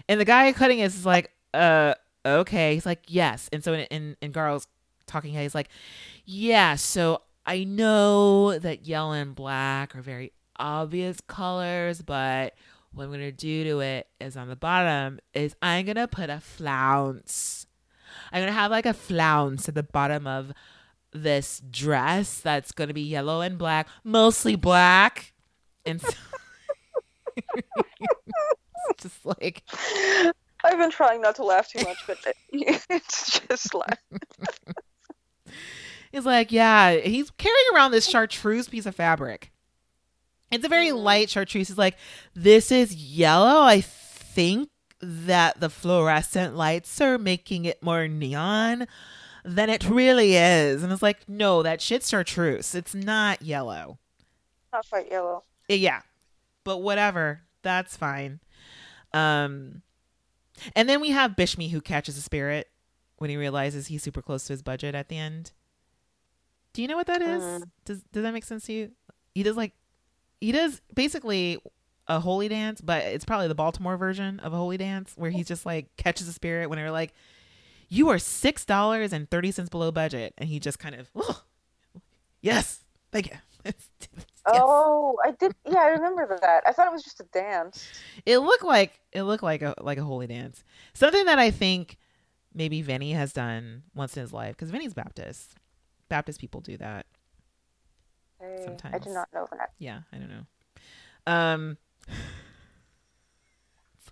And 0.09 0.20
the 0.20 0.26
guy 0.26 0.51
cutting 0.53 0.80
is 0.80 1.05
like, 1.05 1.32
uh, 1.53 1.95
okay. 2.26 2.74
He's 2.74 2.86
like, 2.86 3.03
yes. 3.07 3.49
And 3.51 3.63
so 3.63 3.74
in 3.74 3.82
in, 3.86 4.18
in 4.22 4.32
Garo's 4.32 4.68
talking 5.05 5.34
head, 5.34 5.43
he's 5.43 5.55
like, 5.55 5.70
yeah, 6.26 6.76
so 6.76 7.22
I 7.45 7.63
know 7.63 8.57
that 8.57 8.86
yellow 8.86 9.13
and 9.13 9.34
black 9.34 9.95
are 9.95 10.01
very 10.01 10.34
obvious 10.59 11.18
colors, 11.28 12.01
but 12.01 12.53
what 12.91 13.05
I'm 13.05 13.11
gonna 13.11 13.32
do 13.32 13.63
to 13.65 13.80
it 13.80 14.07
is 14.20 14.36
on 14.36 14.47
the 14.47 14.55
bottom 14.55 15.20
is 15.34 15.55
I'm 15.61 15.86
gonna 15.86 16.07
put 16.07 16.30
a 16.30 16.39
flounce. 16.39 17.68
I'm 18.32 18.41
gonna 18.41 18.51
have 18.51 18.72
like 18.72 18.86
a 18.86 18.93
flounce 18.93 19.70
at 19.70 19.76
the 19.76 19.84
bottom 19.84 20.28
of 20.28 20.51
this 21.18 21.61
dress 21.72 22.39
that's 22.39 22.72
gonna 22.72 22.93
be 22.93 23.01
yellow 23.01 23.41
and 23.41 23.57
black, 23.57 23.88
mostly 24.03 24.55
black, 24.55 25.34
and 25.86 26.01
so 26.01 26.09
it's 28.89 29.03
just 29.03 29.26
like 29.26 29.63
I've 30.63 30.78
been 30.78 30.91
trying 30.91 31.22
not 31.22 31.36
to 31.36 31.43
laugh 31.43 31.70
too 31.70 31.84
much, 31.84 31.97
but 32.07 32.18
it's 32.51 33.39
just 33.47 33.74
like 33.74 33.99
He's 36.11 36.26
like, 36.26 36.51
yeah, 36.53 36.93
he's 36.95 37.30
carrying 37.32 37.57
around 37.76 37.91
this 37.91 38.07
chartreuse 38.07 38.70
piece 38.70 38.86
of 38.86 38.95
fabric. 38.95 39.51
It's 40.51 40.65
a 40.65 40.70
very 40.70 40.88
Mm. 40.88 41.03
light 41.03 41.30
chartreuse. 41.30 41.68
He's 41.68 41.78
like, 41.78 41.97
this 42.34 42.72
is 42.72 42.95
yellow. 42.95 43.61
I 43.63 43.82
think 43.82 44.70
that 45.01 45.59
the 45.59 45.70
fluorescent 45.70 46.55
lights 46.55 46.99
are 47.01 47.18
making 47.18 47.65
it 47.65 47.84
more 47.84 48.07
neon 48.07 48.88
than 49.48 49.70
it 49.70 49.88
really 49.89 50.36
is. 50.36 50.84
And 50.84 50.91
it's 50.91 51.02
like, 51.02 51.28
no, 51.28 51.64
that 51.64 51.82
shit's 51.82 52.10
chartreuse. 52.10 52.76
It's 52.76 52.93
not 52.93 53.41
yellow. 53.41 53.98
Not 54.74 54.88
quite 54.89 55.10
yellow. 55.10 55.43
Uh, 55.70 55.74
Yeah. 55.74 56.02
But 56.64 56.80
whatever. 56.80 57.41
That's 57.64 57.95
fine. 57.95 58.39
Um 59.14 59.82
and 60.76 60.89
then 60.89 61.00
we 61.02 61.12
have 61.12 61.32
Bishme 61.36 61.70
who 61.72 61.82
catches 61.82 62.18
a 62.18 62.22
spirit 62.22 62.68
when 63.18 63.30
he 63.30 63.38
realizes 63.38 63.88
he's 63.88 64.04
super 64.04 64.22
close 64.22 64.45
to 64.48 64.54
his 64.54 64.62
budget 64.62 64.95
at 64.95 65.08
the 65.08 65.18
end. 65.18 65.52
Do 66.74 66.82
you 66.82 66.88
know 66.88 66.98
what 66.98 67.08
that 67.08 67.22
is? 67.22 67.41
Mm. 67.41 67.70
Does 67.86 68.04
does 68.12 68.24
that 68.24 68.34
make 68.34 68.43
sense 68.43 68.66
to 68.66 68.74
you? 68.74 68.91
He 69.34 69.43
does 69.43 69.56
like 69.56 69.74
he 70.41 70.52
does 70.52 70.82
basically 70.93 71.58
a 72.08 72.20
holy 72.20 72.48
dance, 72.48 72.82
but 72.82 73.04
it's 73.04 73.26
probably 73.26 73.48
the 73.48 73.56
Baltimore 73.56 73.98
version 73.98 74.39
of 74.41 74.54
a 74.54 74.58
holy 74.58 74.78
dance 74.78 75.14
where 75.16 75.32
he 75.32 75.43
just 75.43 75.66
like 75.66 75.95
catches 75.98 76.28
a 76.28 76.34
spirit 76.34 76.70
when 76.70 76.78
they're 76.78 76.91
like, 76.91 77.14
You 77.89 78.09
are 78.09 78.19
six 78.19 78.65
dollars 78.65 79.13
and 79.13 79.29
thirty 79.29 79.51
cents 79.51 79.69
below 79.69 79.91
budget 79.91 80.33
and 80.38 80.49
he 80.49 80.59
just 80.59 80.79
kind 80.79 80.95
of 80.95 81.09
"Oh, 81.15 81.43
Yes, 82.41 82.81
thank 83.11 83.27
you. 83.27 83.38
Yes. 84.49 84.61
Oh, 84.63 85.17
I 85.25 85.31
did. 85.31 85.53
Yeah, 85.65 85.79
I 85.79 85.88
remember 85.88 86.25
that. 86.39 86.63
I 86.65 86.71
thought 86.71 86.88
it 86.88 86.93
was 86.93 87.03
just 87.03 87.19
a 87.19 87.25
dance. 87.33 87.85
it 88.25 88.38
looked 88.38 88.63
like 88.63 88.97
it 89.11 89.23
looked 89.23 89.43
like 89.43 89.61
a 89.61 89.75
like 89.81 89.97
a 89.97 90.05
holy 90.05 90.25
dance. 90.25 90.63
Something 90.93 91.25
that 91.25 91.38
I 91.38 91.51
think 91.51 91.97
maybe 92.53 92.81
Venny 92.81 93.13
has 93.13 93.33
done 93.33 93.83
once 93.93 94.15
in 94.15 94.21
his 94.21 94.31
life 94.31 94.55
because 94.55 94.71
Venny's 94.71 94.93
Baptist. 94.93 95.55
Baptist 96.07 96.39
people 96.39 96.61
do 96.61 96.77
that. 96.77 97.05
Hey, 98.39 98.55
I 98.61 98.63
Sometimes. 98.63 99.03
did 99.03 99.13
not 99.13 99.27
know 99.33 99.47
that. 99.51 99.71
Yeah, 99.79 100.03
I 100.13 100.17
don't 100.17 100.29
know. 100.29 100.45
Um, 101.27 101.77
it's 102.07 102.17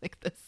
like 0.01 0.19
this. 0.19 0.41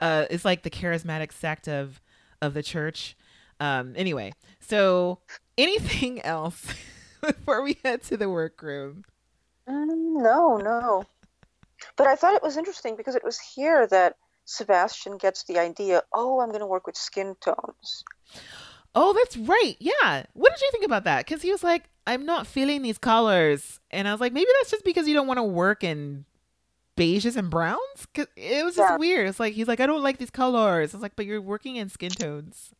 Uh, 0.00 0.26
it's 0.28 0.44
like 0.44 0.64
the 0.64 0.70
charismatic 0.70 1.32
sect 1.32 1.66
of 1.66 1.98
of 2.42 2.52
the 2.52 2.62
church. 2.62 3.16
Um, 3.60 3.94
anyway, 3.96 4.32
so 4.60 5.20
anything 5.56 6.20
else 6.24 6.66
before 7.22 7.62
we 7.62 7.78
head 7.82 8.02
to 8.04 8.16
the 8.18 8.28
workroom? 8.28 9.04
Mm, 9.68 10.22
no, 10.22 10.58
no. 10.58 11.04
But 11.96 12.08
I 12.08 12.16
thought 12.16 12.34
it 12.34 12.42
was 12.42 12.56
interesting 12.56 12.96
because 12.96 13.14
it 13.14 13.24
was 13.24 13.38
here 13.38 13.86
that 13.86 14.16
Sebastian 14.44 15.16
gets 15.16 15.44
the 15.44 15.58
idea. 15.58 16.02
Oh, 16.12 16.40
I'm 16.40 16.48
going 16.48 16.60
to 16.60 16.66
work 16.66 16.86
with 16.86 16.96
skin 16.96 17.36
tones. 17.40 18.04
Oh, 18.94 19.12
that's 19.12 19.36
right. 19.36 19.76
Yeah. 19.78 20.24
What 20.34 20.52
did 20.52 20.60
you 20.60 20.70
think 20.72 20.84
about 20.84 21.04
that? 21.04 21.24
Because 21.24 21.42
he 21.42 21.50
was 21.50 21.62
like, 21.62 21.84
I'm 22.06 22.26
not 22.26 22.46
feeling 22.46 22.82
these 22.82 22.98
colors. 22.98 23.80
And 23.90 24.06
I 24.06 24.12
was 24.12 24.20
like, 24.20 24.32
maybe 24.32 24.48
that's 24.58 24.70
just 24.70 24.84
because 24.84 25.08
you 25.08 25.14
don't 25.14 25.26
want 25.26 25.38
to 25.38 25.44
work 25.44 25.82
in 25.82 26.24
beiges 26.96 27.36
and 27.36 27.50
browns? 27.50 28.06
Cause 28.14 28.26
it 28.36 28.64
was 28.64 28.76
just 28.76 28.90
Yeah. 28.90 28.96
weird. 28.96 29.28
It's 29.28 29.40
like, 29.40 29.54
he's 29.54 29.68
like, 29.68 29.80
I 29.80 29.86
don't 29.86 30.02
like 30.02 30.18
these 30.18 30.30
colors. 30.30 30.94
It's 30.94 31.02
like, 31.02 31.16
but 31.16 31.26
you're 31.26 31.40
working 31.40 31.76
in 31.76 31.88
skin 31.88 32.10
tones. 32.10 32.70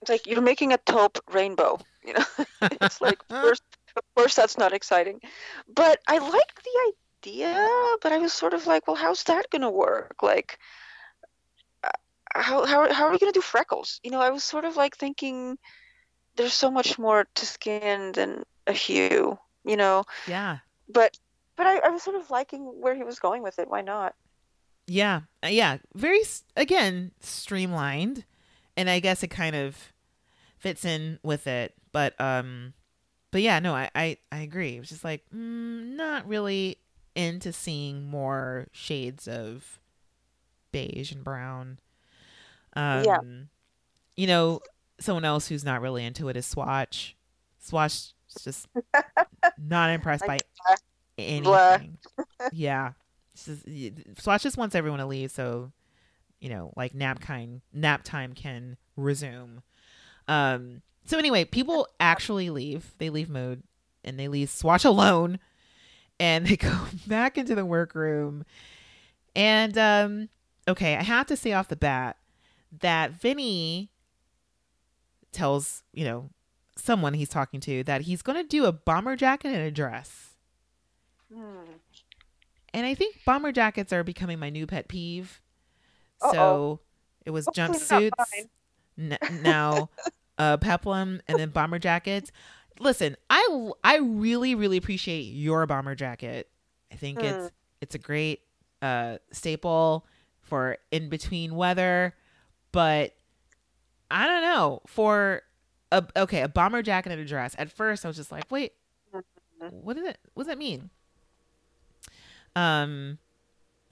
It's 0.00 0.10
like 0.10 0.26
you're 0.26 0.40
making 0.42 0.72
a 0.72 0.78
taupe 0.78 1.18
rainbow. 1.32 1.78
You 2.08 2.14
know, 2.14 2.24
it's 2.80 3.02
like 3.02 3.18
first, 3.28 3.62
of 3.94 4.02
course, 4.14 4.34
that's 4.34 4.56
not 4.56 4.72
exciting. 4.72 5.20
But 5.74 5.98
I 6.08 6.16
liked 6.18 6.64
the 6.64 6.92
idea. 7.28 7.68
But 8.00 8.12
I 8.12 8.18
was 8.18 8.32
sort 8.32 8.54
of 8.54 8.66
like, 8.66 8.86
well, 8.86 8.96
how's 8.96 9.24
that 9.24 9.50
going 9.50 9.60
to 9.60 9.68
work? 9.68 10.22
Like, 10.22 10.58
uh, 11.84 11.90
how 12.34 12.64
how 12.64 12.90
how 12.92 13.04
are 13.06 13.10
we 13.12 13.18
going 13.18 13.30
to 13.32 13.38
do 13.38 13.42
freckles? 13.42 14.00
You 14.02 14.10
know, 14.10 14.20
I 14.20 14.30
was 14.30 14.42
sort 14.42 14.64
of 14.64 14.76
like 14.76 14.96
thinking, 14.96 15.58
there's 16.36 16.54
so 16.54 16.70
much 16.70 16.98
more 16.98 17.26
to 17.34 17.44
skin 17.44 18.12
than 18.12 18.44
a 18.66 18.72
hue. 18.72 19.38
You 19.64 19.76
know, 19.76 20.04
Yeah. 20.26 20.58
but 20.88 21.18
but 21.58 21.66
I, 21.66 21.78
I 21.80 21.90
was 21.90 22.02
sort 22.02 22.16
of 22.16 22.30
liking 22.30 22.62
where 22.80 22.94
he 22.94 23.04
was 23.04 23.18
going 23.18 23.42
with 23.42 23.58
it. 23.58 23.68
Why 23.68 23.82
not? 23.82 24.14
Yeah. 24.86 25.22
Uh, 25.44 25.48
Yeah. 25.48 25.78
Very, 25.94 26.22
again, 26.56 27.12
streamlined. 27.20 28.24
And 28.78 28.88
I 28.88 29.00
guess 29.00 29.22
it 29.22 29.28
kind 29.28 29.56
of 29.56 29.76
fits 30.58 30.84
in 30.86 31.18
with 31.22 31.46
it. 31.46 31.74
But, 31.92 32.18
um, 32.20 32.72
but 33.32 33.42
yeah, 33.42 33.58
no, 33.58 33.74
I, 33.74 33.90
I, 33.94 34.16
I 34.32 34.38
agree. 34.38 34.76
It 34.76 34.80
was 34.80 34.88
just 34.88 35.04
like, 35.04 35.24
mm, 35.34 35.96
not 35.96 36.26
really 36.26 36.78
into 37.14 37.52
seeing 37.52 38.04
more 38.06 38.68
shades 38.72 39.28
of 39.28 39.80
beige 40.72 41.12
and 41.12 41.24
brown. 41.24 41.80
Um, 42.74 43.04
Yeah. 43.04 43.18
You 44.16 44.26
know, 44.26 44.60
someone 45.00 45.24
else 45.24 45.48
who's 45.48 45.64
not 45.64 45.80
really 45.80 46.04
into 46.04 46.28
it 46.28 46.36
is 46.36 46.46
Swatch. 46.46 47.16
Swatch 47.60 47.92
is 47.92 48.42
just 48.42 48.66
not 49.58 49.90
impressed 49.90 50.26
by. 50.26 50.38
Anything. 51.18 51.98
yeah. 52.52 52.92
Just- 53.34 53.66
Swatch 54.20 54.42
just 54.42 54.56
wants 54.56 54.74
everyone 54.74 55.00
to 55.00 55.06
leave 55.06 55.30
so, 55.30 55.72
you 56.40 56.48
know, 56.48 56.72
like 56.76 56.94
nap 56.94 57.20
kind 57.20 57.60
nap 57.72 58.02
time 58.04 58.32
can 58.32 58.76
resume. 58.96 59.62
Um 60.26 60.82
so 61.04 61.18
anyway, 61.18 61.44
people 61.44 61.88
actually 61.98 62.50
leave. 62.50 62.94
They 62.98 63.10
leave 63.10 63.28
mode 63.28 63.62
and 64.04 64.18
they 64.18 64.28
leave 64.28 64.50
Swatch 64.50 64.84
alone 64.84 65.38
and 66.20 66.46
they 66.48 66.56
go 66.56 66.76
back 67.06 67.36
into 67.38 67.54
the 67.54 67.64
workroom. 67.66 68.44
And 69.34 69.76
um 69.76 70.28
okay, 70.66 70.96
I 70.96 71.02
have 71.02 71.26
to 71.26 71.36
say 71.36 71.52
off 71.52 71.68
the 71.68 71.76
bat 71.76 72.16
that 72.80 73.18
Venny 73.18 73.88
tells, 75.32 75.82
you 75.92 76.04
know, 76.04 76.30
someone 76.76 77.14
he's 77.14 77.28
talking 77.28 77.60
to 77.60 77.82
that 77.84 78.02
he's 78.02 78.22
going 78.22 78.40
to 78.40 78.48
do 78.48 78.64
a 78.64 78.72
bomber 78.72 79.16
jacket 79.16 79.48
and 79.48 79.62
a 79.62 79.70
dress. 79.70 80.27
Hmm. 81.32 81.72
And 82.74 82.86
I 82.86 82.94
think 82.94 83.16
bomber 83.24 83.52
jackets 83.52 83.92
are 83.92 84.04
becoming 84.04 84.38
my 84.38 84.50
new 84.50 84.66
pet 84.66 84.88
peeve. 84.88 85.40
Uh-oh. 86.20 86.32
So 86.32 86.80
it 87.24 87.30
was 87.30 87.46
Hopefully 87.46 88.10
jumpsuits, 88.10 88.46
n- 88.98 89.18
now 89.42 89.90
uh, 90.38 90.56
peplum, 90.58 91.20
and 91.28 91.38
then 91.38 91.50
bomber 91.50 91.78
jackets. 91.78 92.30
Listen, 92.80 93.16
I 93.30 93.70
I 93.82 93.98
really 93.98 94.54
really 94.54 94.76
appreciate 94.76 95.22
your 95.22 95.66
bomber 95.66 95.94
jacket. 95.94 96.48
I 96.92 96.96
think 96.96 97.18
Hmm. 97.20 97.24
it's 97.26 97.52
it's 97.80 97.94
a 97.94 97.98
great 97.98 98.40
uh, 98.82 99.18
staple 99.32 100.06
for 100.42 100.78
in 100.90 101.08
between 101.08 101.54
weather, 101.54 102.14
but 102.72 103.14
I 104.10 104.26
don't 104.26 104.42
know 104.42 104.82
for 104.86 105.42
a 105.90 106.04
okay 106.16 106.42
a 106.42 106.48
bomber 106.48 106.82
jacket 106.82 107.12
and 107.12 107.20
a 107.20 107.24
dress. 107.24 107.54
At 107.58 107.70
first, 107.72 108.04
I 108.04 108.08
was 108.08 108.16
just 108.16 108.30
like, 108.32 108.44
wait, 108.50 108.72
Mhm. 109.14 109.22
what 109.82 109.96
does 109.96 110.06
it 110.06 110.18
what 110.34 110.44
does 110.44 110.48
that 110.48 110.58
mean? 110.58 110.90
Um. 112.58 113.18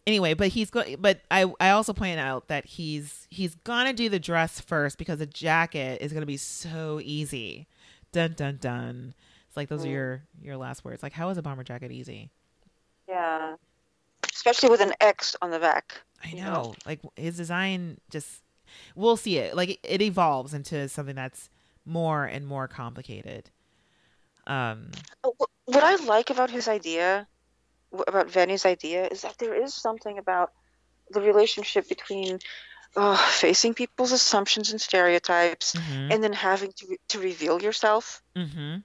Anyway, 0.07 0.35
but 0.35 0.49
he's 0.49 0.71
going. 0.71 0.97
But 1.01 1.21
I 1.31 1.53
I 1.61 1.71
also 1.71 1.93
pointed 1.93 2.19
out 2.19 2.49
that 2.49 2.64
he's 2.64 3.27
he's 3.31 3.55
gonna 3.57 3.93
do 3.93 4.09
the 4.09 4.19
dress 4.21 4.61
first 4.61 4.99
because 4.99 5.19
the 5.19 5.27
jacket 5.27 6.01
is 6.01 6.12
gonna 6.12 6.27
be 6.27 6.37
so 6.37 7.01
easy. 7.03 7.67
Dun 8.12 8.35
dun 8.35 8.59
dun. 8.61 9.14
It's 9.49 9.57
like 9.57 9.69
those 9.69 9.85
are 9.85 9.89
Mm. 9.89 9.93
your 9.93 10.23
your 10.43 10.57
last 10.57 10.85
words. 10.85 11.03
Like, 11.03 11.12
how 11.12 11.29
is 11.31 11.39
a 11.39 11.43
bomber 11.43 11.64
jacket 11.64 11.91
easy? 11.91 12.31
Yeah. 13.09 13.57
Especially 14.33 14.69
with 14.71 14.81
an 14.81 14.93
X 15.01 15.35
on 15.43 15.51
the 15.51 15.59
back. 15.59 16.01
I 16.25 16.33
know. 16.33 16.43
know. 16.45 16.75
Like 16.87 17.01
his 17.17 17.37
design 17.37 17.99
just 18.11 18.43
we'll 18.95 19.17
see 19.17 19.39
it. 19.39 19.57
Like 19.57 19.81
it 19.83 20.03
evolves 20.03 20.55
into 20.55 20.89
something 20.89 21.17
that's 21.17 21.51
more 21.85 22.25
and 22.25 22.47
more 22.47 22.69
complicated. 22.69 23.51
Um 24.47 24.91
Uh, 25.25 25.31
What 25.64 25.83
I 25.83 25.97
like 25.97 26.31
about 26.31 26.51
his 26.51 26.69
idea, 26.69 27.27
about 27.93 28.28
Venny's 28.28 28.66
idea, 28.66 29.07
is 29.09 29.22
that 29.22 29.39
there 29.39 29.55
is 29.55 29.74
something 29.74 30.18
about 30.18 30.53
the 31.11 31.20
relationship 31.20 31.89
between 31.89 32.39
uh, 32.97 33.16
facing 33.16 33.74
people's 33.74 34.12
assumptions 34.12 34.70
and 34.70 34.80
stereotypes 34.80 35.74
mhm, 35.74 36.12
and 36.12 36.22
then 36.24 36.32
having 36.32 36.72
to, 36.72 36.87
re- 36.89 36.99
to 37.09 37.18
reveal 37.18 37.62
yourself. 37.62 38.22
mhm. 38.37 38.82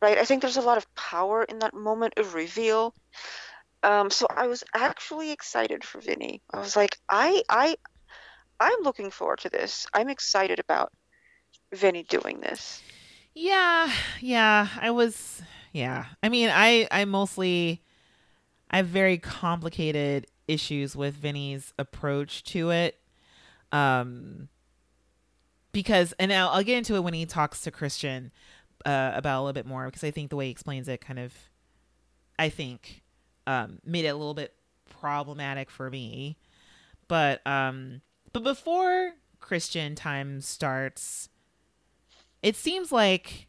right? 0.00 0.18
I 0.18 0.24
think 0.24 0.42
there's 0.42 0.56
a 0.58 0.62
lot 0.62 0.78
of 0.78 0.94
power 0.94 1.42
in 1.42 1.58
that 1.60 1.74
moment 1.74 2.14
of 2.18 2.34
reveal. 2.34 2.94
Um, 3.82 4.10
so 4.10 4.26
I 4.30 4.46
was 4.46 4.64
actually 4.74 5.30
excited 5.30 5.84
for 5.84 6.00
Venny. 6.00 6.40
I 6.52 6.60
was 6.60 6.76
like, 6.76 6.96
I, 7.08 7.42
I, 7.48 7.76
I'm 8.60 8.82
looking 8.82 9.10
forward 9.10 9.40
to 9.40 9.50
this. 9.50 9.86
I'm 9.92 10.08
excited 10.08 10.58
about 10.58 10.92
Venny 11.74 12.06
doing 12.06 12.40
this. 12.40 12.82
Yeah, 13.34 13.90
yeah. 14.20 14.68
I 14.80 14.90
was 14.90 15.42
yeah. 15.72 16.06
I 16.22 16.28
mean, 16.28 16.50
I 16.52 16.86
I 16.90 17.04
mostly 17.04 17.82
I 18.70 18.78
have 18.78 18.86
very 18.86 19.18
complicated 19.18 20.26
issues 20.48 20.96
with 20.96 21.14
Venny's 21.14 21.72
approach 21.78 22.44
to 22.44 22.70
it. 22.70 22.98
Um, 23.72 24.48
because, 25.72 26.12
and 26.18 26.32
I'll, 26.32 26.48
I'll 26.50 26.62
get 26.62 26.78
into 26.78 26.94
it 26.94 27.00
when 27.00 27.14
he 27.14 27.26
talks 27.26 27.62
to 27.62 27.70
Christian 27.70 28.30
uh, 28.86 29.12
about 29.14 29.40
a 29.40 29.42
little 29.42 29.52
bit 29.52 29.66
more 29.66 29.86
because 29.86 30.04
I 30.04 30.10
think 30.10 30.30
the 30.30 30.36
way 30.36 30.46
he 30.46 30.50
explains 30.50 30.88
it 30.88 31.00
kind 31.00 31.18
of, 31.18 31.34
I 32.38 32.48
think, 32.48 33.02
um, 33.46 33.78
made 33.84 34.04
it 34.04 34.08
a 34.08 34.16
little 34.16 34.34
bit 34.34 34.54
problematic 35.00 35.70
for 35.70 35.90
me. 35.90 36.38
But 37.08 37.46
um, 37.46 38.00
but 38.32 38.42
before 38.42 39.12
Christian 39.40 39.94
time 39.94 40.40
starts, 40.40 41.28
it 42.42 42.56
seems 42.56 42.90
like 42.92 43.48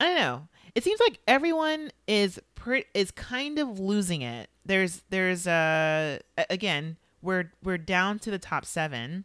I 0.00 0.06
don't 0.06 0.16
know. 0.16 0.48
It 0.74 0.84
seems 0.84 1.00
like 1.00 1.18
everyone 1.26 1.90
is 2.06 2.40
pre- 2.54 2.86
is 2.94 3.10
kind 3.10 3.58
of 3.58 3.78
losing 3.78 4.22
it. 4.22 4.48
There's 4.64 5.02
there's 5.10 5.46
uh 5.46 6.18
again 6.48 6.96
we're 7.20 7.52
we're 7.62 7.78
down 7.78 8.18
to 8.20 8.30
the 8.30 8.38
top 8.38 8.64
seven, 8.64 9.24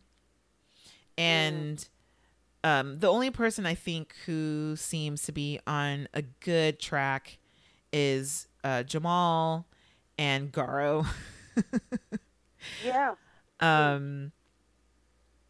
and 1.17 1.87
um 2.63 2.99
the 2.99 3.07
only 3.07 3.29
person 3.31 3.65
I 3.65 3.75
think 3.75 4.13
who 4.25 4.75
seems 4.75 5.23
to 5.23 5.31
be 5.31 5.59
on 5.65 6.07
a 6.13 6.21
good 6.21 6.79
track 6.79 7.37
is 7.93 8.47
uh 8.63 8.83
Jamall 8.83 9.65
and 10.17 10.51
Garo. 10.51 11.07
Yeah. 12.83 13.15
um 13.59 14.31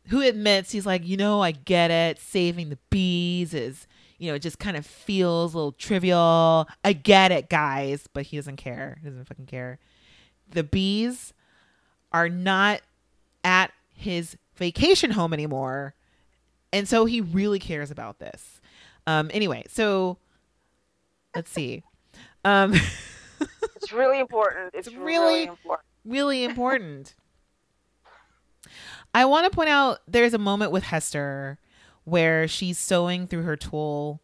who 0.09 0.21
admits 0.21 0.71
he's 0.71 0.85
like, 0.85 1.05
you 1.05 1.17
know, 1.17 1.41
I 1.41 1.51
get 1.51 1.91
it. 1.91 2.19
Saving 2.19 2.69
the 2.69 2.77
bees 2.89 3.53
is, 3.53 3.87
you 4.17 4.29
know, 4.29 4.35
it 4.35 4.41
just 4.41 4.59
kind 4.59 4.75
of 4.77 4.85
feels 4.85 5.53
a 5.53 5.57
little 5.57 5.71
trivial. 5.73 6.67
I 6.83 6.93
get 6.93 7.31
it, 7.31 7.49
guys, 7.49 8.07
but 8.11 8.23
he 8.27 8.37
doesn't 8.37 8.57
care. 8.57 8.97
He 9.01 9.09
doesn't 9.09 9.25
fucking 9.25 9.45
care. 9.45 9.79
The 10.49 10.63
bees 10.63 11.33
are 12.11 12.29
not 12.29 12.81
at 13.43 13.71
his 13.93 14.37
vacation 14.55 15.11
home 15.11 15.33
anymore. 15.33 15.93
And 16.73 16.87
so 16.87 17.05
he 17.05 17.21
really 17.21 17.59
cares 17.59 17.91
about 17.91 18.19
this. 18.19 18.59
Um 19.05 19.29
anyway, 19.33 19.65
so 19.69 20.17
let's 21.35 21.51
see. 21.51 21.83
Um 22.43 22.73
It's 23.75 23.93
really 23.93 24.19
important. 24.19 24.71
It's, 24.73 24.91
really, 24.91 25.03
really- 25.05 25.43
important. 25.43 25.85
really 26.03 26.43
important. 26.43 27.15
I 29.13 29.25
want 29.25 29.45
to 29.45 29.55
point 29.55 29.69
out 29.69 29.99
there's 30.07 30.33
a 30.33 30.37
moment 30.39 30.71
with 30.71 30.83
Hester 30.83 31.59
where 32.07 32.47
she's 32.47 32.79
sewing 32.79 33.27
through 33.27 33.41
her 33.43 33.57
tulle 33.57 34.21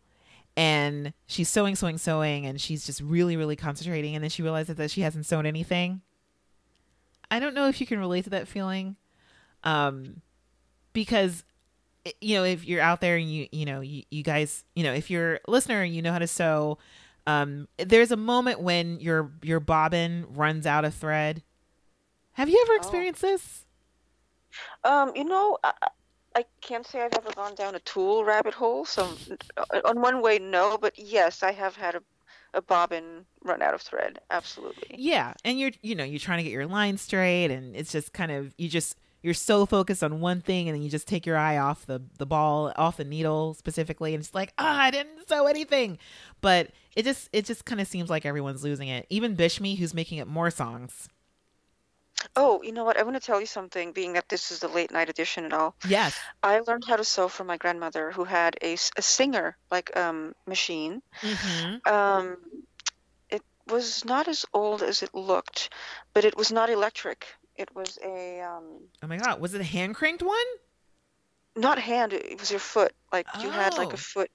and 0.56 1.12
she's 1.26 1.50
sewing, 1.50 1.76
sewing, 1.76 1.98
sewing, 1.98 2.46
and 2.46 2.62
she's 2.62 2.86
just 2.86 3.02
really, 3.02 3.36
really 3.36 3.58
concentrating. 3.58 4.16
And 4.16 4.24
then 4.24 4.30
she 4.30 4.42
realizes 4.42 4.78
that 4.78 4.90
she 4.90 5.02
hasn't 5.02 5.26
sewn 5.26 5.46
anything. 5.46 6.00
I 7.30 7.42
don't 7.42 7.54
know 7.54 7.68
if 7.68 7.82
you 7.82 7.86
can 7.88 8.00
relate 8.00 8.24
to 8.24 8.30
that 8.30 8.48
feeling. 8.48 8.96
Um, 9.66 10.22
because, 10.94 11.44
you 12.22 12.36
know, 12.38 12.46
if 12.46 12.64
you're 12.66 12.80
out 12.82 13.02
there 13.02 13.18
and 13.18 13.30
you, 13.30 13.48
you 13.52 13.66
know, 13.66 13.82
you, 13.82 14.04
you 14.10 14.24
guys, 14.24 14.64
you 14.76 14.84
know, 14.84 14.94
if 14.94 15.10
you're 15.12 15.42
a 15.46 15.52
listener 15.52 15.82
and 15.82 15.94
you 15.94 16.02
know 16.02 16.14
how 16.14 16.20
to 16.20 16.28
sew, 16.28 16.78
um, 17.28 17.68
there's 17.78 18.12
a 18.12 18.18
moment 18.18 18.62
when 18.62 19.02
your, 19.02 19.30
your 19.42 19.60
bobbin 19.60 20.26
runs 20.30 20.66
out 20.66 20.86
of 20.86 20.94
thread. 20.94 21.44
Have 22.34 22.48
you 22.48 22.62
ever 22.66 22.74
Oh. 22.74 22.78
experienced 22.78 23.22
this? 23.22 23.66
Um, 24.86 25.12
you 25.16 25.26
know, 25.26 25.58
I, 25.64 25.74
I- 26.36 26.46
can't 26.62 26.88
say 26.88 27.02
I've 27.02 27.14
ever 27.14 27.32
gone 27.34 27.56
down 27.56 27.76
a 27.76 27.80
tulle 27.80 28.24
rabbit 28.24 28.54
hole. 28.54 28.86
So, 28.86 29.10
uh, 29.58 29.82
on 29.86 30.02
one 30.02 30.22
way, 30.22 30.40
no, 30.40 30.78
but 30.80 30.98
yes, 30.98 31.44
I 31.44 31.52
have 31.52 31.76
had 31.76 31.96
a, 31.96 32.02
a 32.54 32.62
bobbin 32.62 33.26
run 33.44 33.62
out 33.62 33.74
of 33.74 33.82
thread. 33.82 34.20
Absolutely. 34.30 34.96
Yeah, 34.98 35.34
and 35.44 35.60
you're 35.60 35.72
you 35.82 35.96
know 35.96 36.04
you're 36.04 36.20
trying 36.20 36.38
to 36.38 36.44
get 36.44 36.52
your 36.54 36.66
line 36.66 36.98
straight, 36.98 37.52
and 37.52 37.76
it's 37.76 37.92
just 37.92 38.14
kind 38.14 38.32
of 38.32 38.54
you 38.58 38.70
just 38.70 38.98
you're 39.22 39.34
so 39.34 39.66
focused 39.66 40.04
on 40.04 40.20
one 40.22 40.42
thing, 40.42 40.68
and 40.68 40.76
then 40.76 40.82
you 40.84 40.90
just 40.90 41.08
take 41.08 41.26
your 41.26 41.38
eye 41.38 41.58
off 41.58 41.86
the 41.86 42.02
the 42.18 42.26
ball, 42.26 42.72
off 42.78 42.98
the 42.98 43.04
needle 43.04 43.54
specifically, 43.54 44.14
and 44.14 44.24
it's 44.24 44.34
like 44.34 44.54
ah, 44.58 44.82
I 44.82 44.92
didn't 44.92 45.28
sew 45.28 45.48
anything. 45.48 45.98
But 46.42 46.72
it 46.96 47.04
just 47.04 47.30
it 47.34 47.46
just 47.46 47.66
kind 47.66 47.82
of 47.82 47.88
seems 47.88 48.10
like 48.10 48.26
everyone's 48.26 48.64
losing 48.64 48.88
it. 48.88 49.06
Even 49.10 49.36
Bishme, 49.36 49.78
who's 49.78 49.94
making 49.94 50.20
up 50.20 50.28
more 50.28 50.50
songs. 50.52 51.10
Oh, 52.36 52.62
you 52.64 52.72
know 52.72 52.84
what? 52.84 52.98
I 52.98 53.04
want 53.04 53.16
to 53.16 53.26
tell 53.26 53.40
you 53.40 53.46
something. 53.48 53.92
Being 53.92 54.14
that 54.14 54.30
this 54.30 54.52
is 54.52 54.60
the 54.60 54.68
late 54.68 54.92
night 54.92 55.10
edition 55.10 55.46
and 55.46 55.54
all, 55.54 55.76
Yes. 55.86 56.20
I 56.44 56.60
learned 56.60 56.86
how 56.88 56.96
to 56.98 57.04
sew 57.04 57.28
from 57.30 57.48
my 57.48 57.58
grandmother, 57.58 58.12
who 58.12 58.24
had 58.24 58.58
a, 58.62 58.74
a 58.98 59.02
singer 59.02 59.58
like 59.72 59.96
um 59.98 60.34
machine. 60.48 61.02
hmm 61.22 61.78
Um, 61.86 62.38
it 63.30 63.42
was 63.68 64.06
not 64.06 64.28
as 64.28 64.46
old 64.54 64.84
as 64.84 65.04
it 65.04 65.14
looked, 65.14 65.70
but 66.14 66.26
it 66.26 66.38
was 66.38 66.52
not 66.52 66.70
electric. 66.70 67.28
It 67.56 67.74
was 67.76 67.98
a 68.04 68.42
um, 68.42 68.90
Oh 69.04 69.08
my 69.08 69.18
god, 69.18 69.40
was 69.42 69.54
it 69.54 69.62
a 69.62 69.66
hand 69.66 69.96
cranked 69.96 70.24
one? 70.24 70.46
not 71.56 71.80
hand. 71.80 72.14
It 72.14 72.40
was 72.40 72.52
your 72.52 72.60
foot. 72.60 72.94
Like 73.12 73.28
you 73.44 73.50
had 73.52 73.78
like 73.78 73.94
Oh. 73.94 73.94
a 73.94 73.98
foot, 73.98 74.30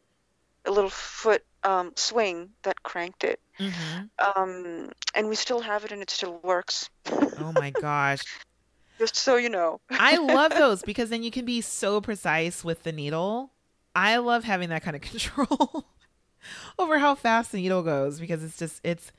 a 0.66 0.70
little 0.70 0.90
foot 0.90 1.44
um, 1.64 1.92
swing 1.96 2.50
that 2.62 2.82
cranked 2.82 3.24
it. 3.24 3.40
hmm 3.58 4.06
Um, 4.36 4.90
and 5.14 5.28
we 5.28 5.34
still 5.34 5.60
have 5.60 5.84
it, 5.84 5.92
and 5.92 6.02
it 6.02 6.10
still 6.10 6.40
works. 6.42 6.90
Oh 7.10 7.52
my 7.54 7.70
gosh. 7.70 8.20
Just 8.98 9.16
so 9.16 9.36
you 9.36 9.48
know. 9.48 9.80
I 9.90 10.16
love 10.16 10.52
those 10.56 10.82
because 10.82 11.10
then 11.10 11.22
you 11.22 11.30
can 11.30 11.44
be 11.44 11.60
so 11.60 12.00
precise 12.00 12.64
with 12.64 12.82
the 12.82 12.92
needle. 12.92 13.52
I 13.94 14.16
love 14.18 14.44
having 14.44 14.68
that 14.70 14.82
kind 14.82 14.96
of 14.96 15.02
control 15.10 15.86
over 16.78 16.98
how 16.98 17.14
fast 17.14 17.52
the 17.52 17.58
needle 17.58 17.82
goes 17.82 18.20
because 18.20 18.42
it's 18.42 18.56
just 18.56 18.80
it's 18.84 19.12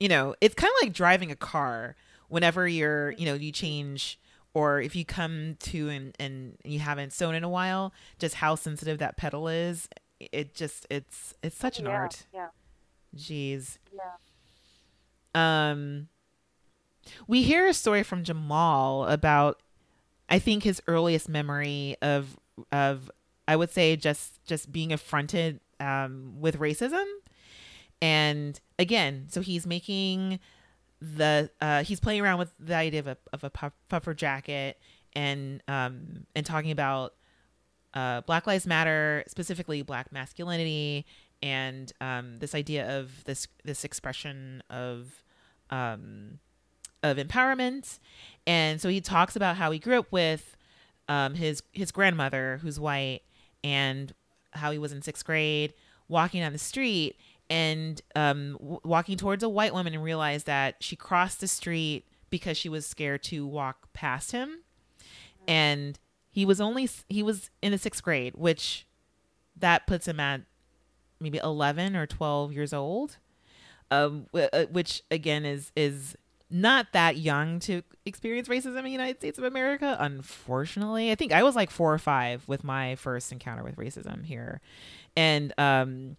you 0.00 0.08
know, 0.08 0.34
it's 0.40 0.54
kind 0.54 0.70
of 0.70 0.86
like 0.86 0.92
driving 0.92 1.30
a 1.30 1.36
car 1.36 1.94
whenever 2.28 2.66
you're, 2.66 3.12
you 3.12 3.26
know, 3.26 3.34
you 3.34 3.52
change 3.52 4.18
or 4.52 4.80
if 4.80 4.94
you 4.96 5.04
come 5.04 5.56
to 5.60 5.88
and 5.88 6.14
and 6.18 6.56
you 6.64 6.78
haven't 6.80 7.12
sewn 7.12 7.34
in 7.34 7.44
a 7.44 7.48
while, 7.48 7.92
just 8.18 8.36
how 8.36 8.54
sensitive 8.54 8.98
that 8.98 9.16
pedal 9.16 9.48
is. 9.48 9.88
It 10.20 10.54
just 10.54 10.86
it's 10.90 11.34
it's 11.42 11.56
such 11.56 11.78
an 11.78 11.86
yeah, 11.86 11.92
art. 11.92 12.26
Yeah. 12.32 12.48
Jeez. 13.16 13.78
Yeah. 13.92 14.10
Um, 15.34 16.08
we 17.26 17.42
hear 17.42 17.66
a 17.66 17.74
story 17.74 18.02
from 18.02 18.24
Jamall 18.24 19.10
about, 19.10 19.60
I 20.28 20.38
think 20.38 20.62
his 20.62 20.80
earliest 20.86 21.28
memory 21.28 21.96
of 22.00 22.38
of 22.72 23.10
I 23.46 23.56
would 23.56 23.70
say 23.70 23.96
just 23.96 24.44
just 24.44 24.72
being 24.72 24.92
affronted 24.92 25.60
um, 25.80 26.40
with 26.40 26.58
racism, 26.58 27.04
and 28.00 28.58
again, 28.78 29.26
so 29.28 29.40
he's 29.40 29.66
making 29.66 30.38
the 31.00 31.50
uh, 31.60 31.82
he's 31.84 32.00
playing 32.00 32.20
around 32.20 32.38
with 32.38 32.52
the 32.58 32.74
idea 32.74 33.00
of 33.00 33.06
a 33.06 33.16
of 33.32 33.44
a 33.44 33.50
puffer 33.50 34.14
jacket 34.14 34.78
and 35.14 35.62
um 35.68 36.26
and 36.34 36.44
talking 36.46 36.70
about 36.70 37.14
uh, 37.94 38.20
Black 38.22 38.46
Lives 38.46 38.66
Matter, 38.66 39.24
specifically 39.28 39.82
Black 39.82 40.12
masculinity, 40.12 41.06
and 41.42 41.92
um, 42.00 42.36
this 42.38 42.54
idea 42.54 42.98
of 42.98 43.24
this 43.24 43.46
this 43.64 43.84
expression 43.84 44.62
of 44.68 45.22
um, 45.70 46.38
of 47.02 47.16
empowerment. 47.16 47.98
And 48.46 48.80
so 48.80 48.88
he 48.88 49.00
talks 49.00 49.36
about 49.36 49.56
how 49.56 49.70
he 49.70 49.78
grew 49.78 49.98
up 50.00 50.10
with 50.10 50.56
um, 51.08 51.34
his 51.34 51.62
his 51.72 51.92
grandmother, 51.92 52.58
who's 52.62 52.80
white, 52.80 53.20
and 53.62 54.12
how 54.52 54.70
he 54.70 54.78
was 54.78 54.92
in 54.92 55.02
sixth 55.02 55.24
grade, 55.24 55.74
walking 56.08 56.40
down 56.40 56.52
the 56.52 56.58
street 56.58 57.16
and 57.50 58.00
um, 58.16 58.52
w- 58.54 58.80
walking 58.84 59.16
towards 59.16 59.42
a 59.42 59.48
white 59.48 59.74
woman 59.74 59.92
and 59.94 60.02
realized 60.02 60.46
that 60.46 60.76
she 60.80 60.96
crossed 60.96 61.40
the 61.40 61.48
street 61.48 62.06
because 62.30 62.56
she 62.56 62.68
was 62.68 62.86
scared 62.86 63.22
to 63.22 63.46
walk 63.46 63.92
past 63.92 64.32
him, 64.32 64.60
and 65.46 65.98
he 66.34 66.44
was 66.44 66.60
only 66.60 66.88
he 67.08 67.22
was 67.22 67.48
in 67.62 67.70
the 67.70 67.78
sixth 67.78 68.02
grade, 68.02 68.34
which 68.36 68.88
that 69.56 69.86
puts 69.86 70.08
him 70.08 70.18
at 70.18 70.40
maybe 71.20 71.38
11 71.38 71.94
or 71.94 72.06
12 72.08 72.52
years 72.52 72.72
old. 72.72 73.18
Um 73.92 74.26
uh, 74.34 74.64
which 74.72 75.04
again 75.12 75.44
is 75.44 75.70
is 75.76 76.16
not 76.50 76.88
that 76.92 77.18
young 77.18 77.60
to 77.60 77.82
experience 78.04 78.48
racism 78.48 78.78
in 78.78 78.84
the 78.84 78.90
United 78.90 79.18
States 79.18 79.38
of 79.38 79.44
America 79.44 79.96
unfortunately. 80.00 81.12
I 81.12 81.14
think 81.14 81.30
I 81.30 81.44
was 81.44 81.54
like 81.54 81.70
4 81.70 81.94
or 81.94 81.98
5 81.98 82.48
with 82.48 82.64
my 82.64 82.96
first 82.96 83.30
encounter 83.30 83.62
with 83.62 83.76
racism 83.76 84.24
here. 84.24 84.60
And 85.16 85.54
um 85.56 86.16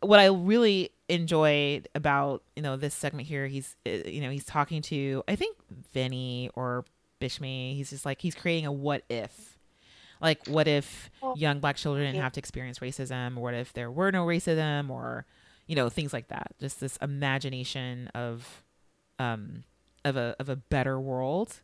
what 0.00 0.20
I 0.20 0.26
really 0.26 0.90
enjoyed 1.08 1.88
about 1.94 2.42
you 2.54 2.62
know 2.62 2.76
this 2.76 2.92
segment 2.92 3.28
here 3.28 3.46
he's 3.46 3.76
uh, 3.86 3.90
you 4.06 4.20
know 4.20 4.30
he's 4.30 4.44
talking 4.44 4.82
to 4.82 5.22
I 5.26 5.36
think 5.36 5.56
Venny 5.94 6.50
or 6.52 6.84
Bishme 7.18 7.74
he's 7.74 7.88
just 7.88 8.04
like 8.04 8.20
he's 8.20 8.34
creating 8.34 8.66
a 8.66 8.72
what 8.72 9.04
if 9.08 9.53
like 10.20 10.46
what 10.46 10.66
if 10.68 11.10
young 11.36 11.60
black 11.60 11.76
children 11.76 12.06
didn't 12.06 12.22
have 12.22 12.32
to 12.32 12.40
experience 12.40 12.78
racism? 12.78 13.36
What 13.36 13.54
if 13.54 13.72
there 13.72 13.90
were 13.90 14.10
no 14.12 14.24
racism? 14.26 14.90
Or 14.90 15.26
you 15.66 15.74
know 15.76 15.88
things 15.88 16.12
like 16.12 16.28
that. 16.28 16.52
Just 16.60 16.80
this 16.80 16.96
imagination 16.98 18.08
of 18.14 18.62
um 19.18 19.64
of 20.04 20.16
a 20.16 20.36
of 20.38 20.48
a 20.48 20.56
better 20.56 20.98
world. 21.00 21.60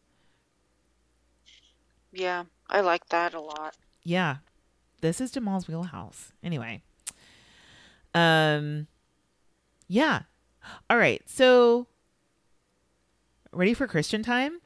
Yeah. 2.13 2.45
I 2.69 2.81
like 2.81 3.09
that 3.09 3.35
a 3.35 3.41
lot. 3.41 3.77
yeah. 4.03 4.37
This 5.01 5.21
is 5.21 5.31
Jamall's 5.31 5.67
wheelhouse. 5.67 6.33
Anyway. 6.43 6.83
Um 8.15 8.87
yeah. 9.89 10.23
All 10.89 10.99
right. 10.99 11.23
So 11.27 11.87
ready 13.53 13.75
for 13.75 13.87
Christian 13.87 14.23
time? 14.23 14.61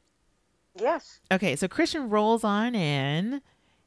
Yes. 0.77 1.21
Okay, 1.31 1.55
so 1.55 1.67
Christian 1.69 2.09
rolls 2.09 2.43
on 2.43 2.75
in 2.75 3.41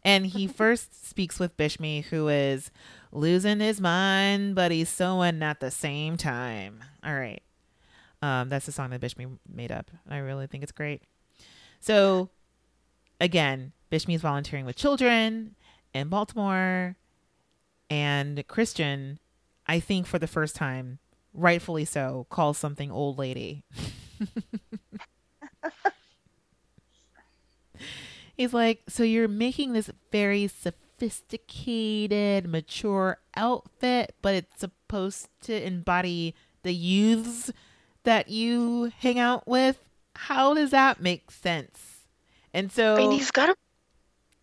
and 0.08 0.24
he 0.24 0.46
first 0.46 1.06
speaks 1.06 1.38
with 1.38 1.58
Bishme, 1.58 2.02
who 2.04 2.28
is 2.28 2.70
losing 3.12 3.60
his 3.60 3.78
mind, 3.78 4.54
but 4.54 4.70
he's 4.70 4.88
sewing 4.88 5.42
at 5.42 5.60
the 5.60 5.70
same 5.70 6.16
time. 6.16 6.82
All 7.04 7.14
right. 7.14 7.42
Um, 8.22 8.48
that's 8.48 8.64
the 8.64 8.72
song 8.72 8.88
that 8.88 9.02
Bishme 9.02 9.36
made 9.46 9.70
up. 9.70 9.90
I 10.08 10.16
really 10.16 10.46
think 10.46 10.62
it's 10.62 10.72
great. 10.72 11.02
So, 11.80 12.30
again, 13.20 13.72
Bishme 13.92 14.14
is 14.14 14.22
volunteering 14.22 14.64
with 14.64 14.76
children 14.76 15.56
in 15.92 16.08
Baltimore, 16.08 16.96
and 17.90 18.42
Christian, 18.48 19.18
I 19.66 19.78
think 19.78 20.06
for 20.06 20.18
the 20.18 20.26
first 20.26 20.56
time, 20.56 21.00
rightfully 21.34 21.84
so, 21.84 22.26
calls 22.30 22.56
something 22.56 22.90
old 22.90 23.18
lady. 23.18 23.62
He's 28.38 28.54
like, 28.54 28.82
so 28.88 29.02
you're 29.02 29.26
making 29.26 29.72
this 29.72 29.90
very 30.12 30.46
sophisticated, 30.46 32.48
mature 32.48 33.18
outfit, 33.36 34.14
but 34.22 34.36
it's 34.36 34.60
supposed 34.60 35.28
to 35.42 35.66
embody 35.66 36.36
the 36.62 36.72
youths 36.72 37.50
that 38.04 38.28
you 38.28 38.92
hang 39.00 39.18
out 39.18 39.48
with. 39.48 39.80
How 40.14 40.54
does 40.54 40.70
that 40.70 41.00
make 41.00 41.32
sense? 41.32 42.04
And 42.54 42.70
so, 42.70 42.94
I 42.94 42.98
mean, 42.98 43.10
he's 43.10 43.32
got 43.32 43.48
a. 43.48 43.56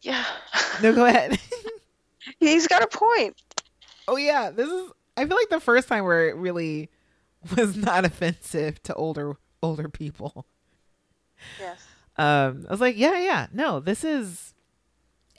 Yeah. 0.02 0.26
no, 0.84 0.93
go 0.93 1.06
ahead. 1.06 1.39
he's 2.41 2.68
got 2.68 2.84
a 2.84 2.88
point. 2.88 3.41
oh 4.10 4.18
yeah, 4.18 4.52
this 4.52 4.70
is. 4.70 4.91
I 5.16 5.26
feel 5.26 5.38
like 5.38 5.48
the 5.48 5.62
first 5.62 5.88
time 5.88 6.04
where 6.04 6.28
it 6.28 6.36
really 6.36 6.89
was 7.56 7.78
not 7.78 8.04
offensive 8.04 8.84
to 8.84 8.93
older 8.96 9.38
older 9.64 9.88
people. 9.88 10.46
Yes. 11.62 11.88
Um 12.18 12.66
i 12.68 12.72
was 12.72 12.82
like 12.82 12.97
yeah 12.97 13.20
yeah 13.20 13.47
no 13.51 13.80
this 13.80 14.03
is 14.03 14.53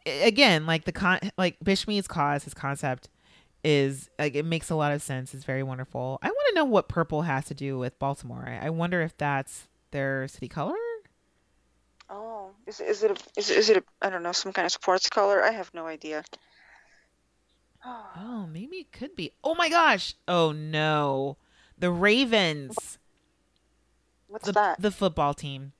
again 0.05 0.67
like 0.67 0.85
the 0.85 0.93
con 0.93 1.19
like 1.39 1.57
Bishme's 1.61 2.07
cause 2.07 2.45
his 2.45 2.55
concept 2.55 3.09
is 3.65 4.09
like 4.19 4.37
it 4.37 4.45
makes 4.45 4.71
a 4.71 4.77
lot 4.77 4.93
of 4.93 5.03
sense. 5.03 5.35
It's 5.35 5.43
very 5.43 5.65
wonderful. 5.65 6.21
I 6.23 6.29
want 6.29 6.49
to 6.51 6.55
know 6.55 6.65
what 6.65 6.89
purple 6.89 7.23
has 7.23 7.47
to 7.47 7.55
do 7.55 7.77
with 7.77 7.99
baltimore. 7.99 8.45
I, 8.47 8.67
I 8.67 8.71
wonder 8.71 9.03
if 9.03 9.17
that's 9.17 9.67
their 9.91 10.29
city 10.29 10.49
color? 10.49 10.75
Oh, 12.09 12.51
is 12.67 12.81
is 12.81 13.03
it 13.03 13.11
a 13.11 13.17
is 13.39 13.51
is 13.51 13.71
it 13.71 13.79
a 13.79 13.83
I 14.01 14.11
don't 14.11 14.23
know 14.23 14.33
some 14.33 14.53
kind 14.53 14.67
of 14.67 14.73
sports 14.73 15.09
color? 15.09 15.43
I 15.43 15.51
have 15.51 15.73
no 15.75 15.87
idea. 15.87 16.25
Oh, 17.85 18.07
oh 18.17 18.47
maybe 18.47 18.77
it 18.77 18.93
could 18.93 19.17
be. 19.17 19.33
Oh 19.43 19.55
my 19.55 19.69
gosh. 19.69 20.15
Oh 20.29 20.53
no. 20.53 21.37
The 21.79 21.91
ravens. 21.91 22.99
What's 24.29 24.47
the, 24.47 24.53
that? 24.53 24.81
the 24.81 24.91
football 24.91 25.35
team 25.35 25.73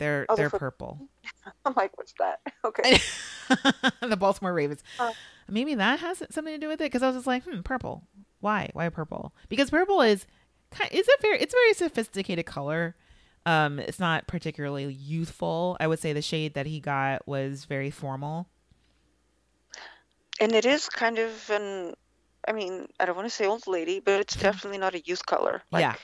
they're 0.00 0.26
Oh, 0.28 0.34
the 0.34 0.42
they're 0.42 0.50
purple 0.50 0.98
I'm 1.64 1.74
like, 1.76 1.96
what's 1.96 2.14
that? 2.18 2.40
Okay. 2.64 2.98
the 4.00 4.16
Baltimore 4.16 4.52
Ravens. 4.52 4.82
Uh. 4.98 5.12
Maybe 5.48 5.74
that 5.76 6.00
has 6.00 6.22
something 6.30 6.54
to 6.54 6.58
do 6.58 6.68
with 6.68 6.80
it 6.80 6.84
because 6.84 7.02
I 7.02 7.06
was 7.08 7.16
just 7.16 7.26
like, 7.26 7.44
hmm, 7.44 7.60
purple. 7.60 8.04
Why? 8.40 8.70
Why 8.74 8.88
purple? 8.88 9.32
Because 9.48 9.70
purple 9.70 10.00
is. 10.02 10.26
It's 10.92 11.08
a 11.08 11.22
very. 11.22 11.40
It's 11.40 11.54
a 11.54 11.56
very 11.56 11.74
sophisticated 11.74 12.46
color. 12.46 12.94
Um, 13.46 13.78
it's 13.78 13.98
not 13.98 14.26
particularly 14.26 14.92
youthful. 14.92 15.76
I 15.80 15.86
would 15.86 15.98
say 15.98 16.12
the 16.12 16.22
shade 16.22 16.54
that 16.54 16.66
he 16.66 16.80
got 16.80 17.26
was 17.26 17.64
very 17.64 17.90
formal. 17.90 18.46
and 20.40 20.52
it 20.54 20.64
is 20.66 20.88
kind 20.88 21.18
of 21.18 21.50
an 21.50 21.94
I 22.46 22.52
mean, 22.52 22.88
I 22.98 23.04
don't 23.04 23.16
want 23.16 23.28
to 23.28 23.34
say 23.34 23.46
old 23.46 23.66
lady, 23.66 24.00
but 24.00 24.20
it's 24.20 24.36
definitely 24.36 24.78
not 24.78 24.94
a 24.94 25.00
youth 25.00 25.24
color. 25.26 25.62
Like, 25.70 25.82
Yeah. 25.82 25.94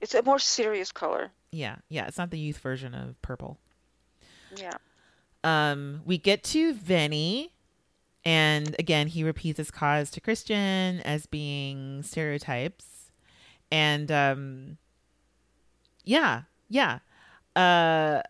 It's 0.00 0.14
a 0.14 0.22
more 0.22 0.38
serious 0.38 0.92
color. 0.92 1.30
Yeah, 1.50 1.76
yeah. 1.88 2.06
It's 2.06 2.18
not 2.18 2.30
the 2.30 2.38
youth 2.38 2.58
version 2.58 2.94
of 2.94 3.20
purple. 3.22 3.58
Yeah. 4.56 4.74
Um, 5.44 6.02
we 6.04 6.18
get 6.18 6.42
to 6.44 6.74
Venny, 6.74 7.50
and 8.24 8.74
again, 8.78 9.06
he 9.06 9.24
repeats 9.24 9.58
his 9.58 9.70
cause 9.70 10.10
to 10.10 10.20
Christian 10.20 11.00
as 11.00 11.26
being 11.26 12.02
stereotypes, 12.02 13.10
and 13.70 14.10
um, 14.10 14.78
yeah, 16.04 16.42
yeah. 16.68 16.98
Uh, 17.54 18.22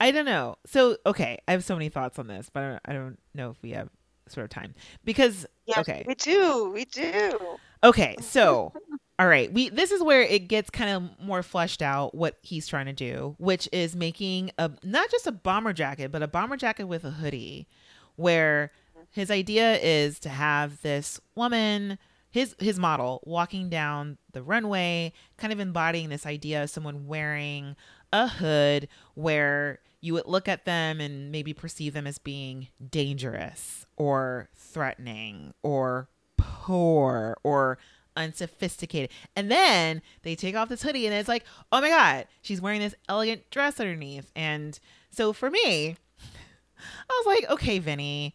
I 0.00 0.10
don't 0.10 0.24
know. 0.24 0.56
So, 0.66 0.96
okay, 1.06 1.38
I 1.48 1.52
have 1.52 1.64
so 1.64 1.74
many 1.74 1.88
thoughts 1.88 2.18
on 2.18 2.26
this, 2.26 2.50
but 2.52 2.62
I 2.62 2.68
don't, 2.68 2.80
I 2.86 2.92
don't 2.92 3.18
know 3.34 3.50
if 3.50 3.56
we 3.62 3.70
have 3.70 3.88
sort 4.28 4.44
of 4.44 4.50
time 4.50 4.74
because 5.04 5.46
Yes, 5.66 5.78
okay, 5.78 6.04
we 6.06 6.14
do. 6.14 6.70
We 6.72 6.84
do. 6.84 7.38
Okay, 7.82 8.16
so 8.20 8.72
all 9.18 9.28
right, 9.28 9.52
we 9.52 9.68
this 9.68 9.92
is 9.92 10.02
where 10.02 10.22
it 10.22 10.48
gets 10.48 10.70
kind 10.70 10.90
of 10.90 11.24
more 11.24 11.42
fleshed 11.42 11.82
out 11.82 12.14
what 12.14 12.36
he's 12.42 12.66
trying 12.66 12.86
to 12.86 12.92
do, 12.92 13.36
which 13.38 13.68
is 13.72 13.94
making 13.94 14.50
a 14.58 14.70
not 14.82 15.10
just 15.10 15.26
a 15.26 15.32
bomber 15.32 15.72
jacket, 15.72 16.10
but 16.10 16.22
a 16.22 16.28
bomber 16.28 16.56
jacket 16.56 16.84
with 16.84 17.04
a 17.04 17.10
hoodie 17.10 17.68
where 18.16 18.72
his 19.10 19.30
idea 19.30 19.78
is 19.78 20.18
to 20.20 20.28
have 20.28 20.82
this 20.82 21.20
woman 21.36 21.98
his 22.34 22.56
his 22.58 22.80
model 22.80 23.22
walking 23.24 23.68
down 23.70 24.18
the 24.32 24.42
runway 24.42 25.12
kind 25.36 25.52
of 25.52 25.60
embodying 25.60 26.08
this 26.08 26.26
idea 26.26 26.64
of 26.64 26.70
someone 26.70 27.06
wearing 27.06 27.76
a 28.12 28.26
hood 28.26 28.88
where 29.14 29.78
you 30.00 30.14
would 30.14 30.26
look 30.26 30.48
at 30.48 30.64
them 30.64 31.00
and 31.00 31.30
maybe 31.30 31.54
perceive 31.54 31.94
them 31.94 32.08
as 32.08 32.18
being 32.18 32.66
dangerous 32.90 33.86
or 33.96 34.48
threatening 34.56 35.54
or 35.62 36.08
poor 36.36 37.36
or 37.44 37.78
unsophisticated. 38.16 39.10
And 39.36 39.50
then 39.50 40.02
they 40.22 40.34
take 40.34 40.54
off 40.54 40.68
this 40.68 40.82
hoodie 40.82 41.06
and 41.06 41.14
it's 41.14 41.28
like, 41.28 41.44
oh 41.72 41.80
my 41.80 41.88
God, 41.88 42.26
she's 42.42 42.60
wearing 42.60 42.80
this 42.80 42.94
elegant 43.08 43.50
dress 43.50 43.80
underneath. 43.80 44.30
And 44.34 44.78
so 45.10 45.32
for 45.32 45.50
me, 45.50 45.96
I 47.10 47.22
was 47.24 47.26
like, 47.26 47.50
okay, 47.50 47.80
Venny, 47.80 48.32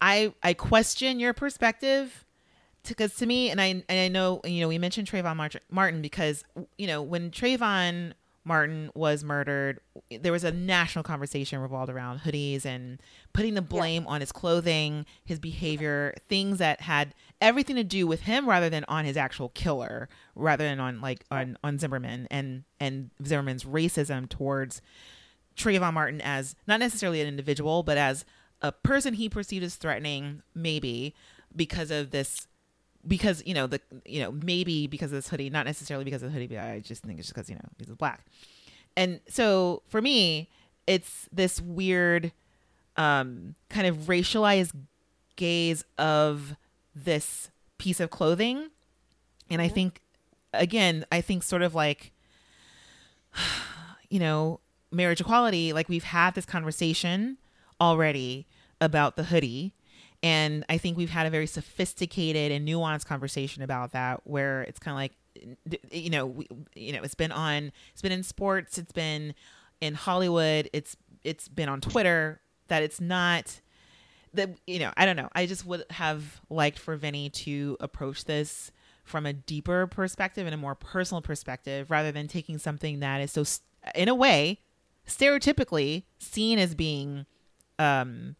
I 0.00 0.32
I 0.42 0.54
question 0.54 1.20
your 1.20 1.34
perspective 1.34 2.24
because 2.88 3.14
to 3.16 3.26
me, 3.26 3.50
and 3.50 3.60
I 3.60 3.66
and 3.66 3.84
I 3.88 4.08
know 4.08 4.40
you 4.44 4.60
know 4.60 4.68
we 4.68 4.78
mentioned 4.78 5.08
Trayvon 5.08 5.60
Martin 5.70 6.02
because 6.02 6.44
you 6.78 6.86
know 6.86 7.02
when 7.02 7.30
Trayvon 7.30 8.14
Martin 8.44 8.90
was 8.94 9.22
murdered, 9.22 9.80
there 10.10 10.32
was 10.32 10.44
a 10.44 10.50
national 10.50 11.02
conversation 11.02 11.60
revolved 11.60 11.90
around 11.90 12.20
hoodies 12.20 12.64
and 12.64 13.00
putting 13.32 13.54
the 13.54 13.62
blame 13.62 14.06
on 14.06 14.20
his 14.20 14.32
clothing, 14.32 15.04
his 15.24 15.38
behavior, 15.38 16.14
things 16.28 16.58
that 16.58 16.80
had 16.80 17.14
everything 17.40 17.76
to 17.76 17.84
do 17.84 18.06
with 18.06 18.22
him 18.22 18.48
rather 18.48 18.68
than 18.68 18.84
on 18.88 19.04
his 19.04 19.16
actual 19.16 19.50
killer, 19.50 20.08
rather 20.34 20.64
than 20.64 20.80
on 20.80 21.00
like 21.00 21.24
on 21.30 21.56
on 21.64 21.78
Zimmerman 21.78 22.28
and 22.30 22.64
and 22.78 23.10
Zimmerman's 23.24 23.64
racism 23.64 24.28
towards 24.28 24.82
Trayvon 25.56 25.94
Martin 25.94 26.20
as 26.20 26.54
not 26.66 26.80
necessarily 26.80 27.20
an 27.20 27.28
individual, 27.28 27.82
but 27.82 27.98
as 27.98 28.24
a 28.62 28.72
person 28.72 29.14
he 29.14 29.28
perceived 29.28 29.64
as 29.64 29.76
threatening, 29.76 30.42
maybe 30.54 31.14
because 31.54 31.90
of 31.90 32.10
this, 32.10 32.46
because 33.06 33.42
you 33.46 33.54
know 33.54 33.66
the 33.66 33.80
you 34.04 34.20
know 34.20 34.32
maybe 34.32 34.86
because 34.86 35.10
of 35.10 35.16
this 35.16 35.28
hoodie, 35.28 35.50
not 35.50 35.66
necessarily 35.66 36.04
because 36.04 36.22
of 36.22 36.30
the 36.30 36.34
hoodie. 36.34 36.46
But 36.46 36.58
I 36.58 36.80
just 36.80 37.02
think 37.02 37.18
it's 37.18 37.28
just 37.28 37.34
because 37.34 37.48
you 37.48 37.56
know 37.56 37.68
he's 37.78 37.88
black, 37.88 38.24
and 38.96 39.20
so 39.28 39.82
for 39.88 40.00
me, 40.02 40.48
it's 40.86 41.28
this 41.32 41.60
weird, 41.60 42.32
um, 42.96 43.54
kind 43.68 43.86
of 43.86 43.96
racialized 44.08 44.72
gaze 45.36 45.84
of 45.98 46.56
this 46.94 47.50
piece 47.78 48.00
of 48.00 48.10
clothing, 48.10 48.70
and 49.48 49.60
I 49.60 49.68
think 49.68 50.00
again, 50.52 51.04
I 51.10 51.20
think 51.20 51.42
sort 51.42 51.62
of 51.62 51.74
like, 51.74 52.12
you 54.08 54.18
know, 54.18 54.60
marriage 54.90 55.20
equality, 55.20 55.72
like 55.72 55.88
we've 55.88 56.04
had 56.04 56.34
this 56.34 56.44
conversation 56.44 57.38
already 57.80 58.46
about 58.80 59.16
the 59.16 59.24
hoodie. 59.24 59.72
And 60.22 60.64
I 60.68 60.76
think 60.76 60.98
we've 60.98 61.10
had 61.10 61.26
a 61.26 61.30
very 61.30 61.46
sophisticated 61.46 62.52
and 62.52 62.68
nuanced 62.68 63.06
conversation 63.06 63.62
about 63.62 63.92
that, 63.92 64.20
where 64.24 64.62
it's 64.62 64.78
kind 64.78 64.92
of 64.92 64.96
like, 64.96 65.12
you 65.90 66.10
know, 66.10 66.26
we, 66.26 66.46
you 66.74 66.92
know, 66.92 67.02
it's 67.02 67.14
been 67.14 67.32
on, 67.32 67.72
it's 67.92 68.02
been 68.02 68.12
in 68.12 68.22
sports, 68.22 68.76
it's 68.76 68.92
been 68.92 69.34
in 69.80 69.94
Hollywood, 69.94 70.68
it's 70.72 70.96
it's 71.24 71.48
been 71.48 71.68
on 71.68 71.80
Twitter. 71.80 72.40
That 72.68 72.82
it's 72.82 73.00
not 73.00 73.60
that 74.34 74.50
you 74.66 74.78
know, 74.78 74.92
I 74.96 75.06
don't 75.06 75.16
know. 75.16 75.28
I 75.34 75.46
just 75.46 75.64
would 75.66 75.84
have 75.90 76.40
liked 76.50 76.78
for 76.78 76.96
Venny 76.96 77.32
to 77.32 77.76
approach 77.80 78.24
this 78.24 78.70
from 79.04 79.26
a 79.26 79.32
deeper 79.32 79.86
perspective 79.86 80.46
and 80.46 80.54
a 80.54 80.58
more 80.58 80.74
personal 80.74 81.20
perspective, 81.22 81.90
rather 81.90 82.12
than 82.12 82.28
taking 82.28 82.58
something 82.58 83.00
that 83.00 83.20
is 83.20 83.32
so, 83.32 83.44
in 83.94 84.08
a 84.08 84.14
way, 84.14 84.60
stereotypically 85.08 86.04
seen 86.18 86.58
as 86.58 86.74
being 86.74 87.26
um 87.78 88.36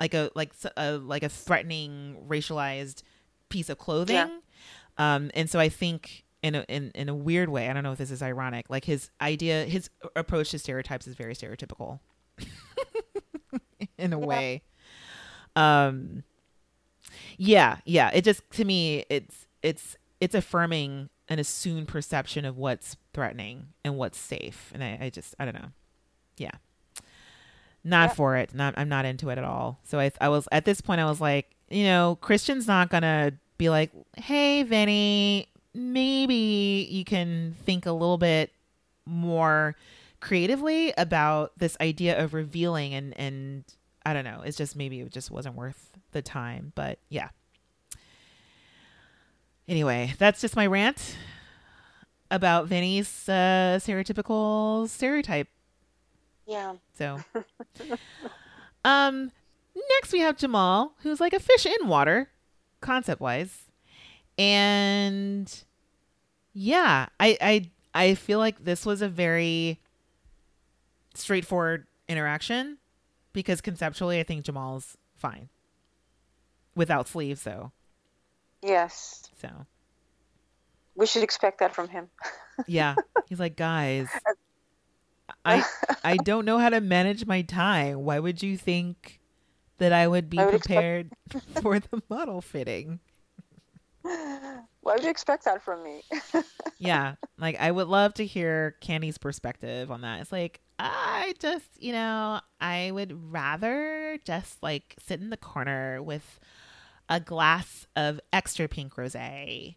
like 0.00 0.12
a 0.14 0.30
like 0.34 0.52
a 0.76 0.92
like 0.98 1.22
a 1.22 1.28
threatening 1.28 2.16
racialized 2.28 3.02
piece 3.48 3.68
of 3.70 3.78
clothing 3.78 4.16
Yeah. 4.16 4.38
um 4.98 5.30
and 5.34 5.48
so 5.48 5.58
i 5.60 5.68
think 5.68 6.24
in 6.42 6.54
a 6.54 6.64
in, 6.68 6.90
in 6.94 7.08
a 7.08 7.14
weird 7.14 7.48
way 7.48 7.68
i 7.68 7.72
don't 7.72 7.82
know 7.84 7.92
if 7.92 7.98
this 7.98 8.10
is 8.10 8.22
ironic 8.22 8.66
like 8.68 8.84
his 8.84 9.10
idea 9.20 9.64
his 9.64 9.88
approach 10.16 10.50
to 10.50 10.58
stereotypes 10.58 11.06
is 11.06 11.14
very 11.14 11.34
stereotypical 11.34 12.00
in 13.98 14.12
a 14.12 14.18
Yeah. 14.20 14.26
way 14.26 14.62
um 15.60 16.22
yeah 17.36 17.78
yeah 17.84 18.10
it 18.12 18.22
just 18.22 18.48
to 18.50 18.64
me 18.64 19.04
it's 19.08 19.46
it's 19.62 19.96
it's 20.20 20.34
affirming 20.34 21.08
an 21.30 21.38
assumed 21.38 21.88
perception 21.88 22.44
of 22.44 22.58
what's 22.58 22.96
threatening 23.14 23.68
and 23.84 23.96
what's 23.96 24.18
safe. 24.18 24.72
And 24.74 24.82
I, 24.82 24.98
I 25.02 25.10
just, 25.10 25.34
I 25.38 25.44
don't 25.44 25.54
know. 25.54 25.70
Yeah. 26.36 26.50
Not 27.84 28.14
for 28.14 28.36
it. 28.36 28.52
Not, 28.52 28.74
I'm 28.76 28.88
not 28.88 29.06
into 29.06 29.30
it 29.30 29.38
at 29.38 29.44
all. 29.44 29.78
So 29.84 30.00
I, 30.00 30.10
I 30.20 30.28
was, 30.28 30.48
at 30.52 30.64
this 30.64 30.80
point, 30.80 31.00
I 31.00 31.06
was 31.06 31.20
like, 31.20 31.54
you 31.70 31.84
know, 31.84 32.18
Christian's 32.20 32.66
not 32.66 32.90
going 32.90 33.04
to 33.04 33.32
be 33.56 33.70
like, 33.70 33.92
hey, 34.16 34.64
Venny, 34.64 35.46
maybe 35.72 36.88
you 36.90 37.04
can 37.04 37.54
think 37.64 37.86
a 37.86 37.92
little 37.92 38.18
bit 38.18 38.52
more 39.06 39.76
creatively 40.18 40.92
about 40.98 41.52
this 41.58 41.76
idea 41.80 42.22
of 42.22 42.34
revealing 42.34 42.92
and, 42.92 43.18
and 43.18 43.64
I 44.04 44.12
don't 44.12 44.24
know. 44.24 44.42
It's 44.44 44.56
just 44.56 44.76
maybe 44.76 45.00
it 45.00 45.10
just 45.10 45.30
wasn't 45.30 45.56
worth 45.56 45.92
the 46.12 46.22
time. 46.22 46.72
But 46.74 46.98
yeah. 47.08 47.28
Anyway, 49.68 50.14
that's 50.18 50.40
just 50.40 50.56
my 50.56 50.66
rant 50.66 51.16
about 52.30 52.66
Venny's 52.66 53.28
uh, 53.28 53.78
stereotypical 53.80 54.88
stereotype. 54.88 55.48
Yeah. 56.46 56.74
So, 56.98 57.20
um, 58.84 59.30
next 59.90 60.12
we 60.12 60.20
have 60.20 60.36
Jamall, 60.36 60.92
who's 61.02 61.20
like 61.20 61.32
a 61.32 61.38
fish 61.38 61.66
in 61.66 61.86
water, 61.86 62.28
concept 62.80 63.20
wise, 63.20 63.66
and 64.36 65.52
yeah, 66.52 67.06
I 67.20 67.38
I 67.40 67.70
I 67.94 68.14
feel 68.14 68.40
like 68.40 68.64
this 68.64 68.84
was 68.84 69.02
a 69.02 69.08
very 69.08 69.78
straightforward 71.14 71.86
interaction 72.08 72.78
because 73.32 73.60
conceptually, 73.60 74.20
I 74.20 74.22
think 74.22 74.44
Jamall's 74.44 74.96
fine 75.16 75.48
without 76.74 77.08
sleeves, 77.08 77.42
though. 77.42 77.72
Yes. 78.62 79.28
So 79.40 79.48
we 80.94 81.06
should 81.06 81.22
expect 81.22 81.60
that 81.60 81.74
from 81.74 81.88
him. 81.88 82.08
yeah, 82.66 82.94
he's 83.26 83.40
like, 83.40 83.56
guys, 83.56 84.08
I 85.44 85.64
I 86.04 86.16
don't 86.16 86.44
know 86.44 86.58
how 86.58 86.68
to 86.68 86.80
manage 86.80 87.26
my 87.26 87.42
time. 87.42 88.04
Why 88.04 88.18
would 88.18 88.42
you 88.42 88.56
think 88.56 89.20
that 89.78 89.92
I 89.92 90.06
would 90.06 90.28
be 90.28 90.38
I 90.38 90.46
would 90.46 90.60
prepared 90.60 91.12
expect- 91.34 91.58
for 91.62 91.78
the 91.78 92.02
model 92.08 92.40
fitting? 92.40 93.00
Why 94.02 94.94
would 94.94 95.02
you 95.02 95.10
expect 95.10 95.44
that 95.44 95.62
from 95.62 95.84
me? 95.84 96.02
yeah, 96.78 97.14
like 97.38 97.58
I 97.60 97.70
would 97.70 97.88
love 97.88 98.14
to 98.14 98.26
hear 98.26 98.76
Candy's 98.80 99.18
perspective 99.18 99.90
on 99.90 100.02
that. 100.02 100.20
It's 100.20 100.32
like 100.32 100.60
I 100.82 101.34
just, 101.38 101.66
you 101.78 101.92
know, 101.92 102.40
I 102.60 102.90
would 102.92 103.32
rather 103.32 104.18
just 104.24 104.62
like 104.62 104.96
sit 104.98 105.20
in 105.20 105.30
the 105.30 105.36
corner 105.36 106.02
with 106.02 106.40
a 107.08 107.20
glass 107.20 107.86
of 107.96 108.20
extra 108.32 108.68
pink 108.68 108.94
rosé 108.94 109.76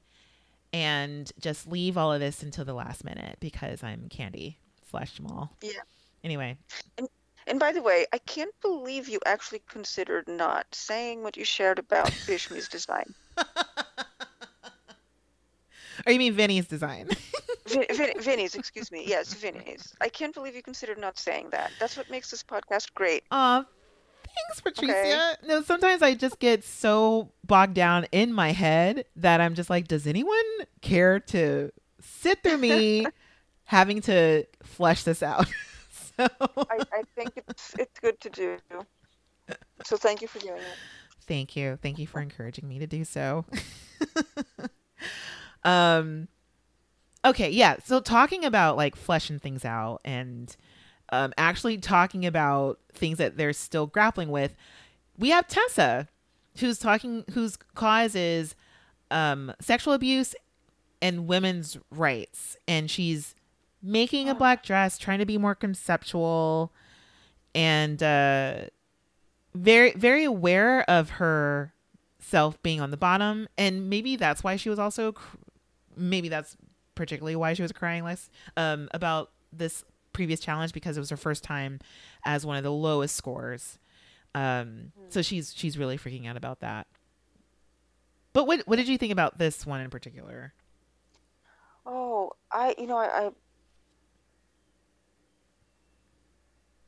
and 0.71 1.31
just 1.39 1.67
leave 1.67 1.97
all 1.97 2.13
of 2.13 2.19
this 2.19 2.41
until 2.41 2.65
the 2.65 2.73
last 2.73 3.03
minute 3.03 3.37
because 3.39 3.83
I'm 3.83 4.07
candy 4.09 4.59
slash 4.89 5.19
Jamall. 5.19 5.49
Yeah. 5.61 5.81
Anyway. 6.23 6.57
And, 6.97 7.07
and 7.47 7.59
by 7.59 7.71
the 7.71 7.81
way, 7.81 8.05
I 8.13 8.17
can't 8.19 8.53
believe 8.61 9.09
you 9.09 9.19
actually 9.25 9.61
considered 9.67 10.27
not 10.27 10.67
saying 10.71 11.23
what 11.23 11.35
you 11.35 11.43
shared 11.43 11.79
about 11.79 12.13
Bishme's 12.27 12.67
design. 12.69 13.13
Or 16.05 16.11
you 16.11 16.19
mean 16.19 16.33
Venny's 16.33 16.67
design? 16.67 17.09
Vin, 17.73 17.85
Vin, 17.95 18.13
Venny's, 18.19 18.55
excuse 18.55 18.91
me. 18.91 19.03
Yes, 19.05 19.33
Venny's. 19.33 19.93
I 20.01 20.09
can't 20.09 20.33
believe 20.33 20.55
you 20.55 20.61
considered 20.61 20.99
not 20.99 21.17
saying 21.17 21.49
that. 21.51 21.71
That's 21.79 21.97
what 21.97 22.09
makes 22.09 22.31
this 22.31 22.43
podcast 22.43 22.93
great. 22.93 23.23
Aw, 23.31 23.65
thanks, 24.23 24.61
Patricia. 24.61 24.93
Okay. 24.93 25.33
No, 25.47 25.61
sometimes 25.61 26.01
I 26.01 26.13
just 26.13 26.39
get 26.39 26.63
so 26.63 27.31
bogged 27.45 27.73
down 27.73 28.05
in 28.11 28.33
my 28.33 28.51
head 28.51 29.05
that 29.15 29.41
I'm 29.41 29.55
just 29.55 29.69
like, 29.69 29.87
does 29.87 30.07
anyone 30.07 30.35
care 30.81 31.19
to 31.19 31.71
sit 31.99 32.43
through 32.43 32.57
me 32.57 33.05
having 33.65 34.01
to 34.01 34.45
flesh 34.63 35.03
this 35.03 35.23
out? 35.23 35.47
so 36.17 36.27
I, 36.39 36.77
I 36.91 37.03
think 37.15 37.31
it's 37.35 37.73
it's 37.79 37.99
good 37.99 38.19
to 38.21 38.29
do. 38.29 38.57
So 39.83 39.97
thank 39.97 40.21
you 40.21 40.27
for 40.27 40.39
doing 40.39 40.57
it. 40.57 40.77
Thank 41.25 41.55
you. 41.55 41.77
Thank 41.81 41.99
you 41.99 42.07
for 42.07 42.21
encouraging 42.21 42.67
me 42.67 42.79
to 42.79 42.87
do 42.87 43.03
so. 43.03 43.45
Um, 45.63 46.27
okay, 47.25 47.49
yeah. 47.49 47.77
So 47.83 47.99
talking 47.99 48.45
about 48.45 48.77
like 48.77 48.95
fleshing 48.95 49.39
things 49.39 49.65
out 49.65 50.01
and 50.03 50.55
um, 51.09 51.33
actually 51.37 51.77
talking 51.77 52.25
about 52.25 52.79
things 52.93 53.17
that 53.17 53.37
they're 53.37 53.53
still 53.53 53.87
grappling 53.87 54.29
with, 54.29 54.55
we 55.17 55.29
have 55.29 55.47
Tessa, 55.47 56.07
who's 56.57 56.79
talking, 56.79 57.23
whose 57.33 57.57
cause 57.75 58.15
is 58.15 58.55
um, 59.11 59.53
sexual 59.59 59.93
abuse 59.93 60.35
and 61.01 61.27
women's 61.27 61.77
rights, 61.91 62.57
and 62.67 62.89
she's 62.89 63.35
making 63.81 64.29
a 64.29 64.35
black 64.35 64.63
dress, 64.63 64.97
trying 64.97 65.19
to 65.19 65.25
be 65.25 65.37
more 65.37 65.53
conceptual, 65.53 66.71
and 67.53 68.01
uh, 68.01 68.61
very 69.53 69.91
very 69.91 70.23
aware 70.23 70.89
of 70.89 71.11
her 71.11 71.73
self 72.19 72.61
being 72.63 72.81
on 72.81 72.89
the 72.89 72.97
bottom, 72.97 73.47
and 73.57 73.89
maybe 73.89 74.15
that's 74.15 74.43
why 74.43 74.55
she 74.55 74.69
was 74.69 74.79
also 74.79 75.11
cr- 75.11 75.37
maybe 75.95 76.29
that's 76.29 76.55
particularly 76.95 77.35
why 77.35 77.53
she 77.53 77.61
was 77.61 77.71
crying 77.71 78.03
less 78.03 78.29
um, 78.57 78.89
about 78.93 79.31
this 79.51 79.83
previous 80.11 80.39
challenge 80.39 80.73
because 80.73 80.97
it 80.97 80.99
was 80.99 81.09
her 81.09 81.17
first 81.17 81.43
time 81.43 81.79
as 82.25 82.45
one 82.45 82.57
of 82.57 82.63
the 82.63 82.71
lowest 82.71 83.15
scores. 83.15 83.79
Um, 84.35 84.91
so 85.09 85.21
she's 85.21 85.53
she's 85.55 85.77
really 85.77 85.97
freaking 85.97 86.27
out 86.27 86.37
about 86.37 86.59
that. 86.61 86.87
But 88.33 88.47
what 88.47 88.61
what 88.67 88.77
did 88.77 88.87
you 88.87 88.97
think 88.97 89.11
about 89.11 89.37
this 89.37 89.65
one 89.65 89.81
in 89.81 89.89
particular? 89.89 90.53
Oh, 91.85 92.31
I 92.51 92.75
you 92.77 92.87
know 92.87 92.97
I 92.97 93.31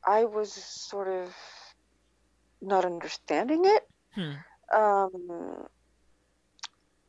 I, 0.04 0.20
I 0.20 0.24
was 0.24 0.52
sort 0.52 1.08
of 1.08 1.34
not 2.60 2.84
understanding 2.84 3.64
it. 3.64 3.88
Hmm. 4.14 4.32
Um, 4.76 5.68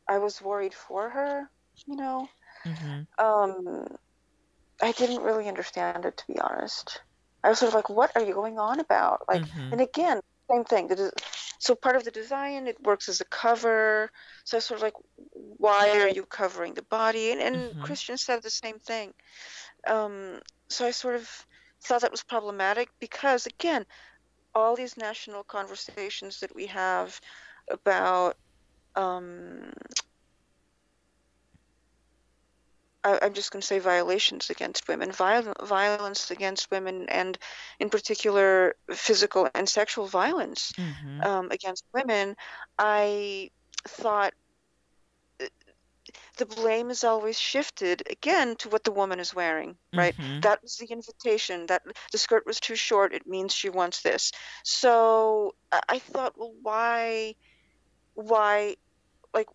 I 0.08 0.18
was 0.18 0.40
worried 0.40 0.74
for 0.74 1.08
her 1.10 1.50
you 1.86 1.96
know. 1.96 2.28
Mm-hmm. 2.68 3.24
Um, 3.24 3.86
I 4.80 4.92
didn't 4.92 5.22
really 5.22 5.48
understand 5.48 6.04
it 6.04 6.16
to 6.18 6.26
be 6.26 6.38
honest. 6.38 7.00
I 7.42 7.50
was 7.50 7.58
sort 7.58 7.70
of 7.70 7.74
like, 7.74 7.88
"What 7.88 8.12
are 8.16 8.24
you 8.24 8.34
going 8.34 8.58
on 8.58 8.80
about?" 8.80 9.24
Like, 9.28 9.42
mm-hmm. 9.42 9.72
and 9.72 9.80
again, 9.80 10.20
same 10.50 10.64
thing. 10.64 10.90
So 11.58 11.74
part 11.74 11.96
of 11.96 12.04
the 12.04 12.10
design, 12.10 12.66
it 12.66 12.82
works 12.82 13.08
as 13.08 13.20
a 13.20 13.24
cover. 13.24 14.10
So 14.44 14.56
I 14.56 14.58
was 14.58 14.64
sort 14.64 14.78
of 14.78 14.82
like, 14.82 14.94
"Why 15.32 16.00
are 16.00 16.08
you 16.08 16.24
covering 16.24 16.74
the 16.74 16.82
body?" 16.82 17.32
And, 17.32 17.40
and 17.40 17.56
mm-hmm. 17.56 17.82
Christian 17.82 18.16
said 18.16 18.42
the 18.42 18.50
same 18.50 18.78
thing. 18.78 19.14
Um, 19.86 20.40
so 20.68 20.86
I 20.86 20.90
sort 20.90 21.16
of 21.16 21.46
thought 21.80 22.02
that 22.02 22.10
was 22.10 22.22
problematic 22.22 22.88
because, 22.98 23.46
again, 23.46 23.86
all 24.54 24.74
these 24.74 24.96
national 24.96 25.44
conversations 25.44 26.40
that 26.40 26.54
we 26.54 26.66
have 26.66 27.20
about 27.70 28.36
um, 28.96 29.72
I, 33.08 33.26
am 33.26 33.32
just 33.32 33.50
going 33.50 33.60
to 33.60 33.66
say 33.66 33.78
violations 33.78 34.50
against 34.50 34.88
women, 34.88 35.12
viol- 35.12 35.54
violence 35.62 36.30
against 36.30 36.70
women, 36.70 37.06
and 37.08 37.38
in 37.80 37.90
particular 37.90 38.74
physical 38.92 39.48
and 39.54 39.68
sexual 39.68 40.06
violence 40.06 40.72
mm-hmm. 40.72 41.22
um, 41.22 41.50
against 41.50 41.84
women. 41.94 42.36
I 42.78 43.50
thought 43.86 44.34
uh, 45.40 45.46
the 46.36 46.46
blame 46.46 46.90
is 46.90 47.04
always 47.04 47.38
shifted 47.38 48.02
again 48.10 48.56
to 48.56 48.68
what 48.68 48.84
the 48.84 48.92
woman 48.92 49.20
is 49.20 49.34
wearing 49.34 49.76
right 49.94 50.16
mm-hmm. 50.16 50.40
that 50.40 50.60
was 50.62 50.76
the 50.76 50.86
invitation 50.86 51.66
that 51.66 51.82
the 52.12 52.18
skirt 52.18 52.44
was 52.44 52.58
too 52.60 52.74
short 52.74 53.14
it 53.14 53.26
means 53.26 53.54
she 53.54 53.68
wants 53.68 54.02
this 54.02 54.32
so 54.64 55.54
i 55.88 55.98
thought 55.98 56.34
well 56.36 56.54
why 56.62 57.34
why 58.14 58.74
like 59.34 59.48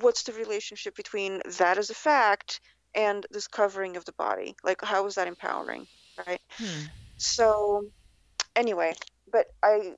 what's 0.00 0.22
the 0.22 0.32
relationship 0.32 0.94
between 0.96 1.40
that 1.58 1.78
as 1.78 1.90
a 1.90 1.94
fact 1.94 2.60
and 2.94 3.26
this 3.30 3.46
covering 3.46 3.96
of 3.96 4.04
the 4.04 4.12
body. 4.12 4.56
Like, 4.64 4.82
how 4.82 5.06
is 5.06 5.16
that 5.16 5.28
empowering, 5.28 5.86
right? 6.26 6.40
Hmm. 6.52 6.86
So, 7.16 7.86
anyway, 8.56 8.94
but 9.30 9.46
I 9.62 9.94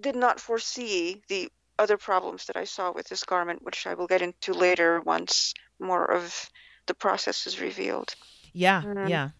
did 0.00 0.16
not 0.16 0.40
foresee 0.40 1.22
the 1.28 1.50
other 1.78 1.96
problems 1.96 2.46
that 2.46 2.56
I 2.56 2.64
saw 2.64 2.92
with 2.92 3.08
this 3.08 3.24
garment, 3.24 3.62
which 3.62 3.86
I 3.86 3.94
will 3.94 4.06
get 4.06 4.22
into 4.22 4.52
later 4.52 5.00
once 5.00 5.54
more 5.78 6.04
of 6.04 6.50
the 6.86 6.94
process 6.94 7.46
is 7.46 7.60
revealed. 7.60 8.14
Yeah, 8.52 8.82
mm-hmm. 8.82 9.08
yeah, 9.08 9.30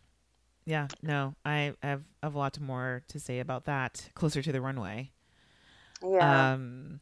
yeah. 0.64 0.88
No, 1.02 1.34
I 1.44 1.56
have, 1.56 1.76
I 1.82 1.86
have 1.88 2.02
a 2.22 2.28
lot 2.38 2.60
more 2.60 3.02
to 3.08 3.20
say 3.20 3.40
about 3.40 3.64
that 3.64 4.10
closer 4.14 4.42
to 4.42 4.52
the 4.52 4.60
runway. 4.60 5.12
Yeah. 6.02 6.52
Um, 6.52 7.00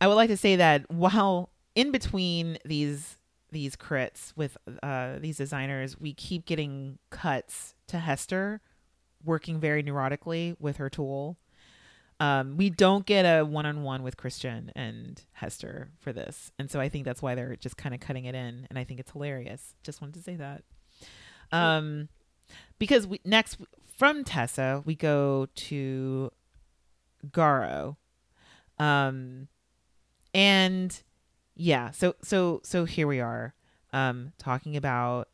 I 0.00 0.08
would 0.08 0.14
like 0.14 0.30
to 0.30 0.36
say 0.36 0.56
that 0.56 0.90
while 0.90 1.50
in 1.74 1.92
between 1.92 2.58
these 2.64 3.18
these 3.50 3.76
crits 3.76 4.32
with 4.36 4.56
uh, 4.82 5.18
these 5.18 5.36
designers, 5.36 5.98
we 5.98 6.12
keep 6.14 6.46
getting 6.46 6.98
cuts 7.10 7.74
to 7.88 7.98
Hester 7.98 8.60
working 9.24 9.60
very 9.60 9.82
neurotically 9.82 10.56
with 10.58 10.78
her 10.78 10.88
tool. 10.88 11.36
um, 12.20 12.58
we 12.58 12.68
don't 12.68 13.06
get 13.06 13.22
a 13.22 13.44
one-on-one 13.44 14.02
with 14.02 14.18
Christian 14.18 14.70
and 14.76 15.22
Hester 15.32 15.90
for 15.98 16.12
this, 16.12 16.52
and 16.58 16.70
so 16.70 16.78
I 16.78 16.90
think 16.90 17.06
that's 17.06 17.22
why 17.22 17.34
they're 17.34 17.56
just 17.56 17.78
kind 17.78 17.94
of 17.94 18.00
cutting 18.00 18.26
it 18.26 18.34
in, 18.34 18.66
and 18.68 18.78
I 18.78 18.84
think 18.84 19.00
it's 19.00 19.10
hilarious. 19.12 19.74
Just 19.82 20.02
wanted 20.02 20.14
to 20.14 20.22
say 20.22 20.36
that. 20.36 20.62
Um, 21.50 22.08
because 22.78 23.06
we 23.06 23.20
next 23.24 23.56
from 23.96 24.22
Tessa 24.22 24.82
we 24.84 24.94
go 24.94 25.48
to 25.54 26.30
Garo, 27.30 27.96
um, 28.78 29.48
and 30.34 31.02
yeah, 31.60 31.90
so 31.90 32.14
so 32.22 32.60
so 32.64 32.84
here 32.84 33.06
we 33.06 33.20
are, 33.20 33.54
um, 33.92 34.32
talking 34.38 34.76
about 34.76 35.28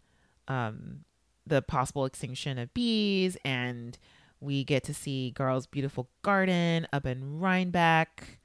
um 0.49 1.05
the 1.47 1.63
possible 1.63 2.05
extinction 2.05 2.59
of 2.59 2.75
bees 2.75 3.37
and 3.45 3.99
we 4.41 4.65
get 4.65 4.85
to 4.85 4.95
see 4.95 5.31
Garo's 5.31 5.67
beautiful 5.67 6.09
garden 6.23 6.87
up 6.93 7.07
in 7.07 7.39
Rhinebeck 7.39 8.39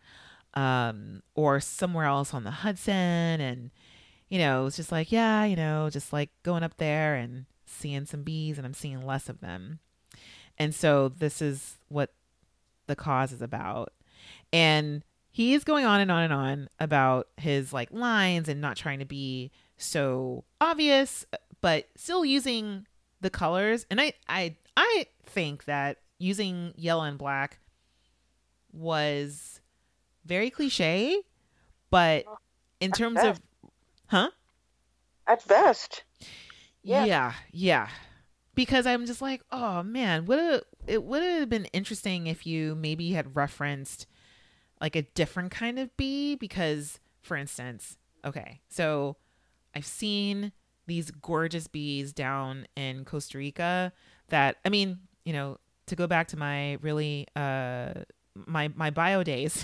um, 0.53 1.21
or 1.35 1.59
somewhere 1.59 2.05
else 2.05 2.33
on 2.33 2.43
the 2.43 2.51
Hudson. 2.51 2.93
And, 2.93 3.71
you 4.29 4.39
know, 4.39 4.65
it's 4.65 4.77
just 4.77 4.91
like, 4.91 5.11
yeah, 5.11 5.43
you 5.45 5.55
know, 5.55 5.89
just 5.89 6.13
like 6.13 6.29
going 6.43 6.63
up 6.63 6.77
there 6.77 7.15
and 7.15 7.45
seeing 7.65 8.05
some 8.05 8.23
bees 8.23 8.57
and 8.57 8.65
I'm 8.65 8.73
seeing 8.73 9.05
less 9.05 9.29
of 9.29 9.41
them. 9.41 9.79
And 10.57 10.73
so 10.73 11.09
this 11.09 11.41
is 11.41 11.77
what 11.89 12.13
the 12.87 12.95
cause 12.95 13.31
is 13.31 13.41
about. 13.41 13.93
And 14.53 15.03
he 15.31 15.53
is 15.53 15.63
going 15.63 15.85
on 15.85 16.01
and 16.01 16.11
on 16.11 16.23
and 16.23 16.33
on 16.33 16.69
about 16.79 17.27
his 17.37 17.71
like 17.71 17.91
lines 17.91 18.49
and 18.49 18.59
not 18.59 18.75
trying 18.75 18.99
to 18.99 19.05
be 19.05 19.51
so 19.77 20.43
obvious, 20.59 21.25
but 21.61 21.87
still 21.95 22.25
using 22.25 22.85
the 23.21 23.29
colors. 23.29 23.85
And 23.89 24.01
I, 24.01 24.13
I 24.27 24.55
I 24.75 25.05
think 25.25 25.65
that 25.65 25.97
using 26.17 26.73
yellow 26.75 27.03
and 27.03 27.17
black 27.17 27.59
was 28.73 29.61
very 30.25 30.49
cliche, 30.49 31.21
but 31.89 32.25
in 32.79 32.91
terms 32.91 33.19
of 33.23 33.39
huh? 34.07 34.29
At 35.27 35.47
best. 35.47 36.03
Yeah. 36.83 37.05
Yeah, 37.05 37.33
yeah. 37.51 37.87
Because 38.53 38.85
I'm 38.85 39.05
just 39.05 39.21
like, 39.21 39.41
oh 39.51 39.81
man, 39.81 40.25
would 40.25 40.63
it 40.87 41.03
would 41.03 41.23
have 41.23 41.47
been 41.49 41.65
interesting 41.65 42.27
if 42.27 42.45
you 42.45 42.75
maybe 42.75 43.11
had 43.11 43.35
referenced 43.35 44.07
like 44.81 44.95
a 44.95 45.03
different 45.03 45.51
kind 45.51 45.79
of 45.79 45.95
bee 45.95 46.35
because 46.35 46.99
for 47.21 47.37
instance, 47.37 47.97
okay, 48.25 48.59
so 48.67 49.15
I've 49.75 49.85
seen 49.85 50.51
these 50.87 51.11
gorgeous 51.11 51.67
bees 51.67 52.11
down 52.11 52.65
in 52.75 53.05
Costa 53.05 53.37
Rica 53.37 53.93
that 54.29 54.57
I 54.65 54.69
mean, 54.69 54.99
you 55.23 55.33
know, 55.33 55.57
to 55.85 55.95
go 55.95 56.07
back 56.07 56.27
to 56.29 56.37
my 56.37 56.73
really 56.81 57.27
uh 57.35 57.93
my 58.35 58.69
my 58.69 58.89
bio 58.89 59.23
days. 59.23 59.63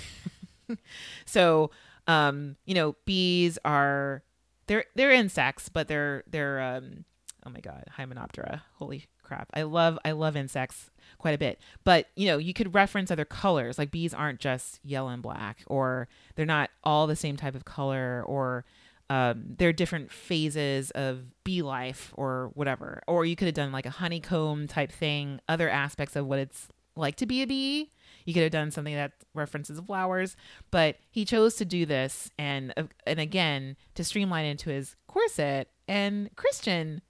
so, 1.26 1.70
um, 2.06 2.56
you 2.64 2.74
know, 2.74 2.96
bees 3.04 3.58
are 3.64 4.22
they're 4.66 4.84
they're 4.94 5.10
insects, 5.10 5.68
but 5.68 5.88
they're 5.88 6.22
they're 6.30 6.60
um 6.60 7.04
oh 7.44 7.50
my 7.50 7.60
god, 7.60 7.84
Hymenoptera. 7.98 8.62
Holy 8.76 9.06
crap. 9.28 9.48
I 9.54 9.62
love 9.62 9.98
I 10.04 10.12
love 10.12 10.36
insects 10.36 10.90
quite 11.18 11.34
a 11.34 11.38
bit. 11.38 11.60
But, 11.84 12.06
you 12.16 12.26
know, 12.26 12.38
you 12.38 12.54
could 12.54 12.74
reference 12.74 13.10
other 13.10 13.24
colors. 13.24 13.78
Like 13.78 13.90
bees 13.90 14.14
aren't 14.14 14.40
just 14.40 14.80
yellow 14.82 15.08
and 15.08 15.22
black 15.22 15.62
or 15.66 16.08
they're 16.34 16.46
not 16.46 16.70
all 16.84 17.06
the 17.06 17.16
same 17.16 17.36
type 17.36 17.54
of 17.54 17.64
color 17.64 18.22
or 18.26 18.64
um, 19.10 19.54
there 19.56 19.70
are 19.70 19.72
different 19.72 20.12
phases 20.12 20.90
of 20.90 21.24
bee 21.44 21.62
life 21.62 22.12
or 22.16 22.50
whatever. 22.54 23.02
Or 23.06 23.24
you 23.24 23.36
could 23.36 23.46
have 23.46 23.54
done 23.54 23.72
like 23.72 23.86
a 23.86 23.90
honeycomb 23.90 24.66
type 24.66 24.92
thing, 24.92 25.40
other 25.48 25.68
aspects 25.68 26.14
of 26.14 26.26
what 26.26 26.38
it's 26.38 26.68
like 26.94 27.16
to 27.16 27.26
be 27.26 27.42
a 27.42 27.46
bee. 27.46 27.90
You 28.26 28.34
could 28.34 28.42
have 28.42 28.52
done 28.52 28.70
something 28.70 28.94
that 28.94 29.12
references 29.34 29.80
flowers, 29.80 30.36
but 30.70 30.96
he 31.10 31.24
chose 31.24 31.54
to 31.56 31.64
do 31.64 31.86
this 31.86 32.30
and 32.38 32.74
uh, 32.76 32.84
and 33.06 33.18
again 33.18 33.76
to 33.94 34.04
streamline 34.04 34.44
into 34.44 34.68
his 34.68 34.96
corset. 35.06 35.70
And 35.86 36.28
Christian 36.36 37.00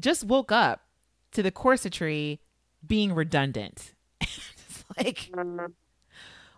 just 0.00 0.24
woke 0.24 0.50
up 0.50 0.80
to 1.34 1.42
the 1.42 1.52
corsetry 1.52 2.38
being 2.86 3.14
redundant. 3.14 3.94
it's 4.20 4.84
like, 4.98 5.30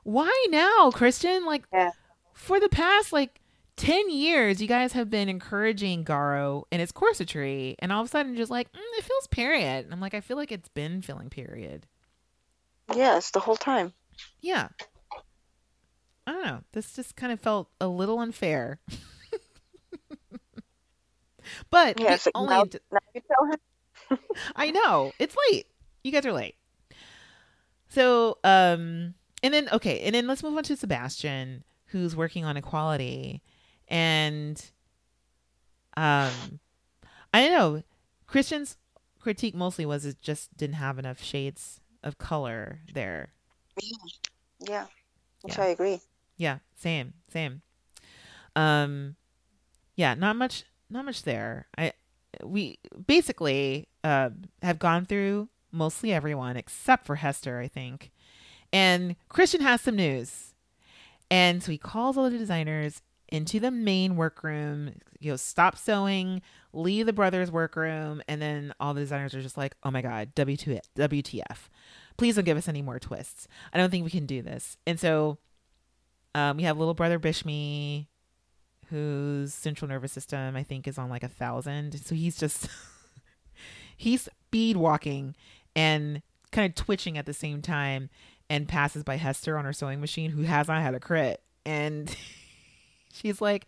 why 0.04 0.46
now, 0.50 0.90
Christian? 0.92 1.44
Like, 1.46 1.64
Yeah. 1.72 1.90
for 2.34 2.60
the 2.60 2.68
past 2.68 3.12
like 3.12 3.40
10 3.76 4.10
years, 4.10 4.60
you 4.62 4.68
guys 4.68 4.92
have 4.92 5.10
been 5.10 5.28
encouraging 5.28 6.04
Garo 6.04 6.64
and 6.72 6.80
his 6.80 6.92
corsetry, 6.92 7.74
and 7.80 7.92
all 7.92 8.02
of 8.02 8.06
a 8.06 8.10
sudden, 8.10 8.36
just 8.36 8.50
like, 8.50 8.72
mm, 8.72 8.80
it 8.98 9.04
feels 9.04 9.26
period. 9.28 9.84
And 9.84 9.92
I'm 9.92 10.00
like, 10.00 10.14
I 10.14 10.20
feel 10.20 10.36
like 10.36 10.52
it's 10.52 10.68
been 10.68 11.02
feeling 11.02 11.30
period. 11.30 11.86
Yes, 12.94 13.30
the 13.30 13.40
whole 13.40 13.56
time. 13.56 13.92
Yeah. 14.40 14.68
I 16.26 16.32
don't 16.32 16.46
know. 16.46 16.60
This 16.72 16.92
just 16.94 17.16
kind 17.16 17.32
of 17.32 17.40
felt 17.40 17.68
a 17.80 17.88
little 17.88 18.18
unfair. 18.20 18.80
but 21.70 21.98
Yes. 21.98 22.26
only 22.34 22.48
now, 22.48 22.64
now 22.90 22.98
you 23.14 23.20
tell 23.28 23.44
him. 23.46 23.58
I 24.56 24.70
know. 24.70 25.12
It's 25.18 25.36
late. 25.50 25.66
You 26.04 26.12
guys 26.12 26.26
are 26.26 26.32
late. 26.32 26.54
So, 27.88 28.38
um, 28.44 29.14
and 29.42 29.54
then 29.54 29.68
okay, 29.72 30.00
and 30.00 30.14
then 30.14 30.26
let's 30.26 30.42
move 30.42 30.56
on 30.56 30.64
to 30.64 30.76
Sebastian, 30.76 31.64
who's 31.86 32.16
working 32.16 32.44
on 32.44 32.56
equality, 32.56 33.42
and 33.88 34.62
um, 35.96 36.60
I 37.32 37.46
don't 37.46 37.52
know. 37.52 37.82
Christian's 38.26 38.76
critique 39.20 39.54
mostly 39.54 39.86
was 39.86 40.04
it 40.04 40.20
just 40.20 40.56
didn't 40.56 40.76
have 40.76 40.98
enough 40.98 41.22
shades 41.22 41.80
of 42.02 42.18
color 42.18 42.80
there. 42.92 43.32
Yeah. 44.60 44.86
Which 45.42 45.56
Yeah. 45.56 45.64
I 45.64 45.66
agree. 45.68 46.00
Yeah, 46.36 46.58
same, 46.74 47.14
same. 47.32 47.62
Um, 48.54 49.16
yeah, 49.96 50.14
not 50.14 50.36
much, 50.36 50.64
not 50.90 51.04
much 51.04 51.22
there. 51.22 51.66
I 51.76 51.92
we 52.44 52.78
basically 53.06 53.88
uh, 54.06 54.30
have 54.62 54.78
gone 54.78 55.04
through 55.04 55.48
mostly 55.72 56.12
everyone 56.12 56.56
except 56.56 57.06
for 57.06 57.16
Hester, 57.16 57.58
I 57.58 57.66
think. 57.66 58.12
And 58.72 59.16
Christian 59.28 59.60
has 59.62 59.80
some 59.80 59.96
news, 59.96 60.54
and 61.28 61.60
so 61.62 61.72
he 61.72 61.78
calls 61.78 62.16
all 62.16 62.30
the 62.30 62.38
designers 62.38 63.02
into 63.28 63.58
the 63.58 63.72
main 63.72 64.14
workroom. 64.14 64.92
You 65.18 65.32
know, 65.32 65.36
stop 65.36 65.76
sewing, 65.76 66.40
leave 66.72 67.06
the 67.06 67.12
brothers' 67.12 67.50
workroom, 67.50 68.22
and 68.28 68.40
then 68.40 68.72
all 68.78 68.94
the 68.94 69.00
designers 69.00 69.34
are 69.34 69.42
just 69.42 69.56
like, 69.56 69.74
"Oh 69.82 69.90
my 69.90 70.02
god, 70.02 70.34
W2 70.36 70.80
WTF." 70.96 71.68
Please 72.16 72.36
don't 72.36 72.44
give 72.44 72.56
us 72.56 72.68
any 72.68 72.82
more 72.82 73.00
twists. 73.00 73.48
I 73.72 73.78
don't 73.78 73.90
think 73.90 74.04
we 74.04 74.10
can 74.10 74.26
do 74.26 74.40
this. 74.40 74.76
And 74.86 75.00
so 75.00 75.38
um, 76.34 76.56
we 76.56 76.62
have 76.62 76.78
little 76.78 76.94
brother 76.94 77.18
Bishme, 77.18 78.06
whose 78.88 79.52
central 79.52 79.88
nervous 79.88 80.12
system 80.12 80.56
I 80.56 80.62
think 80.62 80.86
is 80.86 80.96
on 80.96 81.10
like 81.10 81.24
a 81.24 81.28
thousand. 81.28 82.00
So 82.04 82.14
he's 82.14 82.36
just 82.38 82.68
he's 83.96 84.22
speed 84.22 84.76
walking 84.76 85.34
and 85.74 86.22
kind 86.52 86.68
of 86.70 86.74
twitching 86.74 87.18
at 87.18 87.26
the 87.26 87.34
same 87.34 87.62
time, 87.62 88.08
and 88.48 88.68
passes 88.68 89.02
by 89.02 89.16
Hester 89.16 89.58
on 89.58 89.64
her 89.64 89.72
sewing 89.72 90.00
machine, 90.00 90.30
who 90.30 90.42
has 90.42 90.68
not 90.68 90.82
had 90.82 90.94
a 90.94 91.00
crit, 91.00 91.40
and 91.64 92.14
she's 93.12 93.40
like, 93.40 93.66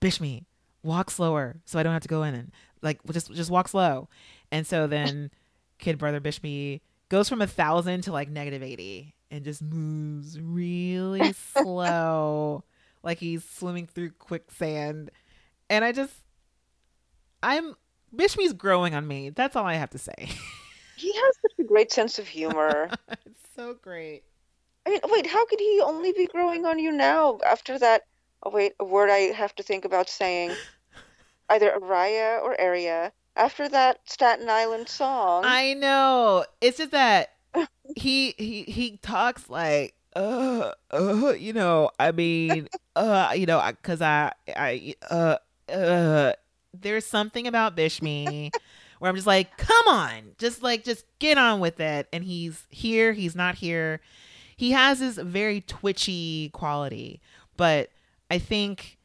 "Bishme, 0.00 0.44
walk 0.82 1.10
slower, 1.10 1.56
so 1.64 1.78
I 1.78 1.82
don't 1.82 1.92
have 1.92 2.02
to 2.02 2.08
go 2.08 2.22
in 2.22 2.34
and 2.34 2.52
like 2.82 3.00
just 3.12 3.32
just 3.32 3.50
walk 3.50 3.68
slow." 3.68 4.08
And 4.50 4.66
so 4.66 4.86
then 4.86 5.30
kid 5.78 5.98
brother 5.98 6.20
Bishme 6.20 6.80
goes 7.08 7.28
from 7.28 7.40
a 7.40 7.46
thousand 7.46 8.02
to 8.02 8.12
like 8.12 8.28
negative 8.28 8.62
eighty 8.62 9.14
and 9.30 9.44
just 9.44 9.62
moves 9.62 10.40
really 10.40 11.32
slow, 11.56 12.64
like 13.02 13.18
he's 13.18 13.44
swimming 13.44 13.86
through 13.86 14.10
quicksand. 14.10 15.10
And 15.68 15.84
I 15.84 15.92
just, 15.92 16.14
I'm 17.42 17.74
Bishme's 18.14 18.52
growing 18.52 18.94
on 18.94 19.06
me. 19.06 19.30
That's 19.30 19.56
all 19.56 19.66
I 19.66 19.74
have 19.74 19.90
to 19.90 19.98
say. 19.98 20.28
He 20.98 21.12
has 21.12 21.34
such 21.42 21.52
a 21.58 21.64
great 21.64 21.92
sense 21.92 22.18
of 22.18 22.26
humor. 22.26 22.88
it's 23.26 23.42
so 23.54 23.74
great. 23.74 24.22
I 24.86 24.90
mean, 24.90 25.00
wait, 25.04 25.26
how 25.26 25.44
could 25.44 25.60
he 25.60 25.82
only 25.84 26.12
be 26.12 26.26
growing 26.26 26.64
on 26.64 26.78
you 26.78 26.90
now 26.90 27.38
after 27.46 27.78
that? 27.78 28.04
Oh, 28.42 28.50
wait, 28.50 28.72
a 28.80 28.84
word 28.86 29.10
I 29.10 29.32
have 29.34 29.54
to 29.56 29.62
think 29.62 29.84
about 29.84 30.08
saying. 30.08 30.52
Either 31.50 31.70
Araya 31.70 32.42
or 32.42 32.58
Area. 32.58 33.12
After 33.36 33.68
that 33.68 34.00
Staten 34.06 34.48
Island 34.48 34.88
song. 34.88 35.42
I 35.44 35.74
know. 35.74 36.46
It's 36.62 36.78
just 36.78 36.92
that 36.92 37.32
he 37.94 38.34
he 38.38 38.62
he 38.62 38.96
talks 39.02 39.50
like 39.50 39.94
uh 40.14 40.72
uh 40.90 41.34
you 41.38 41.52
know, 41.52 41.90
I 42.00 42.12
mean, 42.12 42.68
uh 42.96 43.32
you 43.36 43.44
know, 43.44 43.60
cuz 43.82 44.00
I 44.00 44.32
I 44.48 44.94
uh 45.10 45.36
uh 45.70 46.32
there's 46.80 47.06
something 47.06 47.46
about 47.46 47.76
Bishme 47.76 48.50
where 48.98 49.08
I'm 49.08 49.14
just 49.14 49.26
like, 49.26 49.56
"Come 49.56 49.88
on. 49.88 50.32
Just 50.38 50.62
like 50.62 50.84
just 50.84 51.04
get 51.18 51.38
on 51.38 51.60
with 51.60 51.80
it." 51.80 52.08
And 52.12 52.24
he's 52.24 52.66
here, 52.70 53.12
he's 53.12 53.34
not 53.36 53.56
here. 53.56 54.00
He 54.56 54.72
has 54.72 55.00
this 55.00 55.16
very 55.18 55.60
twitchy 55.60 56.50
quality, 56.50 57.20
but 57.56 57.90
I 58.30 58.38
think 58.38 58.98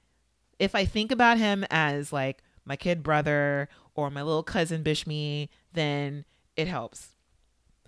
if 0.60 0.76
I 0.76 0.86
think 0.86 1.12
about 1.12 1.38
him 1.38 1.66
as 1.70 2.14
like 2.14 2.44
my 2.66 2.76
kid 2.76 3.04
brother 3.04 3.68
or 3.96 4.10
my 4.10 4.22
little 4.22 4.44
cousin 4.44 4.84
Bishme, 4.84 5.50
then 5.74 6.26
it 6.56 6.68
helps. 6.68 7.10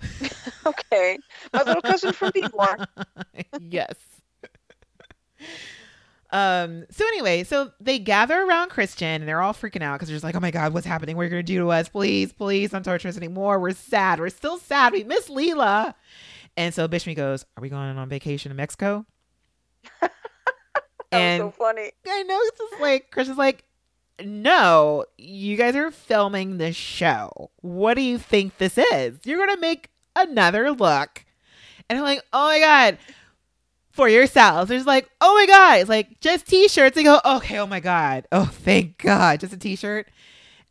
Okay, 0.66 1.18
my 1.52 1.62
little 1.64 1.82
cousin 1.82 2.14
from 2.14 2.32
Bmore. 2.32 2.86
yes. 3.60 3.96
Um. 6.34 6.86
So 6.90 7.06
anyway, 7.06 7.44
so 7.44 7.72
they 7.80 8.00
gather 8.00 8.42
around 8.42 8.70
Christian 8.70 9.22
and 9.22 9.28
they're 9.28 9.42
all 9.42 9.54
freaking 9.54 9.84
out 9.84 9.94
because 9.94 10.10
they're 10.10 10.16
just 10.16 10.24
like, 10.24 10.36
"Oh 10.36 10.40
my 10.40 10.52
God, 10.52 10.74
what's 10.74 10.86
happening? 10.88 11.16
What 11.16 11.22
are 11.22 11.26
you 11.26 11.30
gonna 11.30 11.44
do 11.44 11.60
to 11.60 11.70
us? 11.72 11.88
Please, 11.90 12.34
please, 12.34 12.72
don't 12.72 12.84
torture 12.84 13.08
us 13.08 13.18
anymore. 13.18 13.60
We're 13.60 13.72
sad. 13.72 14.20
We're 14.20 14.30
still 14.30 14.58
sad. 14.58 14.94
We 14.94 15.04
miss 15.04 15.30
Lela." 15.30 15.96
And 16.58 16.74
so 16.74 16.88
Bishme 16.88 17.16
goes, 17.16 17.46
"Are 17.56 17.62
we 17.62 17.70
going 17.70 17.98
on 17.98 18.10
vacation 18.10 18.50
to 18.50 18.56
Mexico?" 18.56 19.06
And 21.12 21.42
so 21.42 21.52
funny. 21.52 21.92
I 22.08 22.24
know 22.24 22.40
it's 22.42 22.58
just 22.58 22.82
like 22.82 23.12
Christian's 23.12 23.38
like, 23.38 23.64
"No, 24.24 25.06
you 25.18 25.56
guys 25.58 25.76
are 25.76 25.92
filming 25.92 26.58
this 26.58 26.76
show. 26.76 27.52
What 27.62 27.94
do 27.94 28.02
you 28.02 28.18
think 28.18 28.58
this 28.58 28.78
is? 28.78 29.20
You're 29.24 29.46
gonna 29.46 29.62
make 29.62 29.92
another 30.16 30.72
look." 30.72 31.24
And 31.90 32.00
I'm 32.00 32.04
like, 32.04 32.24
"Oh 32.34 32.48
my 32.48 32.60
god." 32.60 32.98
For 33.94 34.10
yourselves. 34.10 34.70
There's 34.70 34.86
like, 34.86 35.10
oh 35.22 35.34
my 35.36 35.46
god, 35.46 35.80
it's 35.80 35.90
like 35.90 36.20
just 36.20 36.48
t-shirts. 36.48 36.96
They 36.96 37.04
go, 37.04 37.20
okay, 37.24 37.60
oh 37.60 37.68
my 37.68 37.80
god. 37.80 38.28
Oh 38.32 38.46
thank 38.46 38.98
God. 38.98 39.40
Just 39.40 39.54
a 39.54 39.58
t-shirt. 39.58 40.10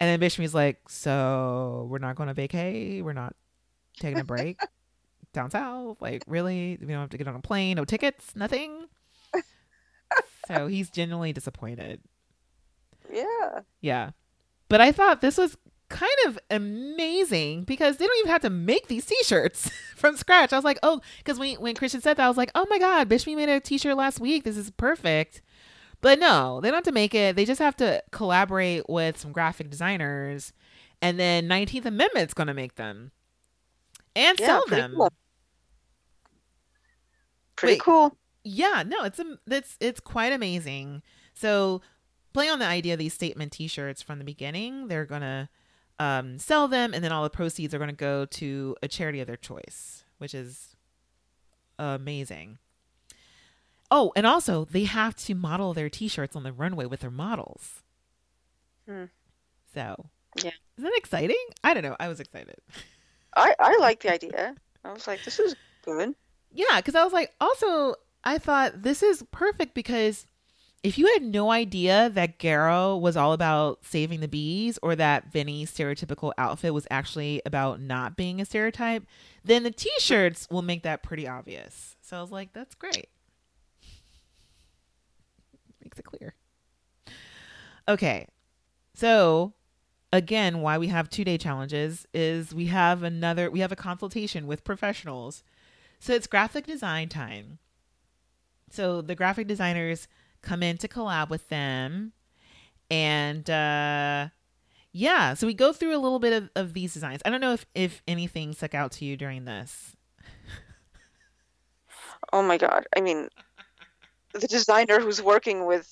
And 0.01 0.09
then 0.09 0.19
Bishme's 0.19 0.55
like, 0.55 0.89
so 0.89 1.87
we're 1.89 1.99
not 1.99 2.17
going 2.17 2.33
to 2.33 2.35
vacay, 2.35 3.03
we're 3.03 3.13
not 3.13 3.37
taking 4.01 4.19
a 4.19 4.25
break 4.25 4.61
down 5.33 5.51
south. 5.51 6.03
Like, 6.03 6.25
really? 6.27 6.77
We 6.81 6.89
don't 6.89 7.01
have 7.01 7.11
to 7.11 7.19
get 7.19 7.29
on 7.29 7.37
a 7.37 7.41
plane, 7.41 7.77
no 7.77 7.85
tickets, 7.85 8.35
nothing. 8.35 8.87
so 10.49 10.67
he's 10.67 10.91
genuinely 10.91 11.33
disappointed. 11.33 12.01
Yeah. 13.13 13.61
Yeah. 13.83 14.11
But 14.71 14.81
I 14.81 14.91
thought 14.91 15.21
this 15.21 15.37
was 15.37 15.59
kind 15.93 16.11
of 16.27 16.39
amazing 16.51 17.63
because 17.65 17.97
they 17.99 18.07
don't 18.07 18.19
even 18.21 18.33
have 18.33 18.43
to 18.43 18.51
make 18.51 18.89
these 18.89 19.05
t-shirts 19.07 19.71
from 19.97 20.17
scratch. 20.17 20.53
I 20.53 20.57
was 20.57 20.65
like, 20.65 20.79
oh, 20.83 21.01
because 21.19 21.39
when, 21.39 21.57
when 21.57 21.75
Christian 21.75 22.01
said 22.01 22.17
that, 22.17 22.25
I 22.25 22.29
was 22.29 22.37
like, 22.37 22.51
oh 22.55 22.67
my 22.71 22.79
God, 22.79 23.09
Bishme 23.09 23.37
made 23.37 23.49
a 23.49 23.61
t-shirt 23.61 23.97
last 23.97 24.19
week. 24.21 24.45
This 24.45 24.57
is 24.57 24.71
perfect. 24.71 25.43
But 26.01 26.19
no, 26.19 26.61
they 26.61 26.69
don't 26.69 26.79
have 26.79 26.85
to 26.85 26.93
make 26.93 27.15
it. 27.15 27.37
They 27.37 27.45
just 27.45 27.61
have 27.61 27.77
to 27.77 28.03
collaborate 28.11 28.89
with 28.89 29.19
some 29.19 29.31
graphic 29.31 29.71
designers. 29.71 30.53
And 31.01 31.19
then 31.21 31.49
19th 31.49 31.85
Amendment's 31.85 32.35
going 32.35 32.49
to 32.49 32.55
make 32.55 32.75
them 32.77 33.13
and 34.17 34.39
Yeah, 34.41 34.47
sell 34.47 34.65
pretty 34.67 34.83
them. 34.83 34.95
cool. 34.97 35.13
Pretty 37.57 37.75
Wait. 37.75 37.81
cool. 37.81 38.17
Yeah, 38.45 38.83
no, 38.85 39.05
it's 39.05 39.21
a, 39.21 39.39
it's 39.47 39.77
it's 39.81 40.01
quite 40.01 40.33
amazing. 40.33 41.03
So, 41.35 41.81
play 42.33 42.49
on 42.49 42.59
the 42.59 42.67
idea 42.67 42.95
of 42.95 42.99
these 42.99 43.15
statement 43.15 43.53
T-shirts 43.53 44.03
from 44.03 44.19
the 44.19 44.25
beginning. 44.25 44.89
They're 44.89 45.05
gonna 45.07 45.49
um, 46.03 46.39
sell 46.39 46.67
them, 46.69 46.93
and 46.95 47.05
then 47.05 47.13
all 47.13 47.23
the 47.23 47.31
proceeds 47.31 47.73
are 47.75 47.79
gonna 47.79 47.93
go 47.93 48.25
to 48.27 48.77
a 48.83 48.89
charity 48.89 49.21
of 49.21 49.27
their 49.27 49.37
choice, 49.37 50.05
which 50.19 50.35
is 50.35 50.77
amazing. 51.79 52.59
Oh, 53.91 54.13
and 54.17 54.27
also 54.27 54.65
they 54.65 54.85
have 54.85 55.15
to 55.17 55.35
model 55.35 55.75
their 55.75 55.91
T-shirts 55.91 56.35
on 56.35 56.43
the 56.43 56.53
runway 56.53 56.87
with 56.87 57.01
their 57.01 57.11
models. 57.11 57.83
Hmm. 58.89 59.05
So, 59.75 60.07
Yeah. 60.37 60.51
isn't 60.79 60.91
that 60.91 60.97
exciting? 60.97 61.37
I 61.63 61.75
don't 61.75 61.83
know. 61.83 61.97
I 62.01 62.09
was 62.09 62.21
excited. 62.21 62.57
I 63.37 63.55
I 63.59 63.77
like 63.79 64.01
the 64.01 64.13
idea. 64.13 64.55
I 64.85 64.93
was 64.93 65.07
like, 65.07 65.23
this 65.25 65.39
is 65.39 65.55
good. 65.85 66.15
Yeah, 66.51 66.77
because 66.77 66.95
I 66.95 67.05
was 67.05 67.13
like, 67.13 67.33
also, 67.41 67.95
I 68.25 68.39
thought 68.39 68.83
this 68.83 69.03
is 69.03 69.25
perfect 69.31 69.75
because 69.75 70.27
if 70.83 70.99
you 70.99 71.07
had 71.13 71.23
no 71.23 71.53
idea 71.53 72.11
that 72.11 72.39
Garo 72.39 73.01
was 73.01 73.17
all 73.17 73.33
about 73.33 73.85
saving 73.85 74.21
the 74.21 74.29
bees 74.29 74.79
or 74.83 74.97
that 74.97 75.31
Venny's 75.31 75.71
stereotypical 75.71 76.33
outfit 76.37 76.75
was 76.75 76.89
actually 76.91 77.41
about 77.47 77.81
not 77.81 78.17
being 78.17 78.41
a 78.41 78.45
stereotype, 78.45 79.05
then 79.45 79.63
the 79.63 79.71
t 79.71 79.91
shirts 79.99 80.49
will 80.51 80.63
make 80.63 80.83
that 80.83 81.03
pretty 81.03 81.29
obvious. 81.29 81.97
So 82.01 82.17
I 82.17 82.21
was 82.21 82.33
like, 82.33 82.53
that's 82.53 82.75
great. 82.75 83.09
Makes 85.81 86.01
it 86.01 86.05
clear. 86.05 86.35
Okay. 87.87 88.27
So 88.95 89.53
again, 90.13 90.63
why 90.63 90.79
we 90.79 90.89
have 90.89 91.09
two 91.09 91.25
day 91.25 91.39
challenges 91.39 92.07
is 92.13 92.53
we 92.53 92.67
have 92.67 93.05
another, 93.05 93.51
we 93.51 93.61
have 93.61 93.73
a 93.73 93.77
consultation 93.77 94.49
with 94.49 94.65
professionals. 94.65 95.45
So 96.01 96.13
it's 96.13 96.27
graphic 96.27 96.67
design 96.67 97.09
time. 97.09 97.59
So 98.71 99.01
the 99.01 99.15
graphic 99.15 99.47
designers 99.47 100.09
come 100.43 100.63
in 100.63 100.79
to 100.79 100.89
collab 100.89 101.31
with 101.31 101.49
them. 101.49 102.13
And 102.91 103.49
uh 103.49 104.29
yeah, 104.93 105.35
so 105.35 105.47
we 105.47 105.55
go 105.55 105.73
through 105.73 105.97
a 105.97 105.99
little 105.99 106.19
bit 106.19 106.35
of, 106.35 106.51
of 106.55 106.75
these 106.75 106.93
designs. 106.93 107.23
I 107.25 107.31
don't 107.31 107.41
know 107.41 107.55
if, 107.55 107.65
if 107.75 108.03
anything 108.07 108.53
stuck 108.53 108.75
out 108.75 108.93
to 108.93 109.07
you 109.07 109.17
during 109.17 109.47
this. 109.47 109.97
Oh 112.33 112.43
my 112.43 112.59
god. 112.59 112.87
I 112.97 113.01
mean, 113.01 113.29
the 114.33 114.47
designer 114.47 115.01
who's 115.01 115.23
working 115.23 115.67
with 115.67 115.91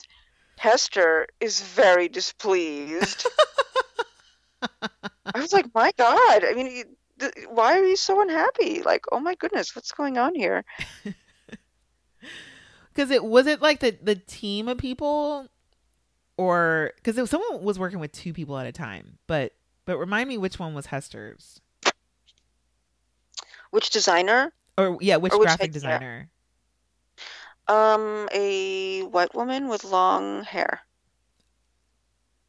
Hester 0.58 1.26
is 1.40 1.60
very 1.60 2.08
displeased. 2.08 3.26
I 4.82 5.40
was 5.40 5.52
like, 5.52 5.66
my 5.74 5.92
god. 5.96 6.44
I 6.44 6.52
mean, 6.54 6.84
why 7.48 7.78
are 7.78 7.84
you 7.84 7.96
so 7.96 8.20
unhappy? 8.20 8.82
Like, 8.82 9.04
oh 9.12 9.20
my 9.20 9.34
goodness, 9.34 9.74
what's 9.74 9.92
going 9.92 10.18
on 10.18 10.34
here? 10.34 10.64
Because 12.92 13.10
it 13.10 13.24
was 13.24 13.46
it 13.46 13.62
like 13.62 13.80
the 13.80 13.96
the 14.02 14.16
team 14.16 14.68
of 14.68 14.78
people, 14.78 15.48
or 16.36 16.92
because 16.96 17.30
someone 17.30 17.62
was 17.62 17.78
working 17.78 18.00
with 18.00 18.12
two 18.12 18.32
people 18.32 18.58
at 18.58 18.66
a 18.66 18.72
time. 18.72 19.18
But 19.26 19.52
but 19.84 19.96
remind 19.98 20.28
me 20.28 20.38
which 20.38 20.58
one 20.58 20.74
was 20.74 20.86
Hester's, 20.86 21.60
Which 23.70 23.90
designer? 23.90 24.52
or 24.76 24.98
yeah, 25.00 25.16
which 25.16 25.32
Or 25.32 25.38
which 25.38 25.46
graphic 25.48 25.72
designer? 25.72 26.30
Um, 27.68 28.28
a 28.32 29.02
white 29.02 29.34
woman 29.34 29.68
with 29.68 29.84
long 29.84 30.42
hair 30.42 30.80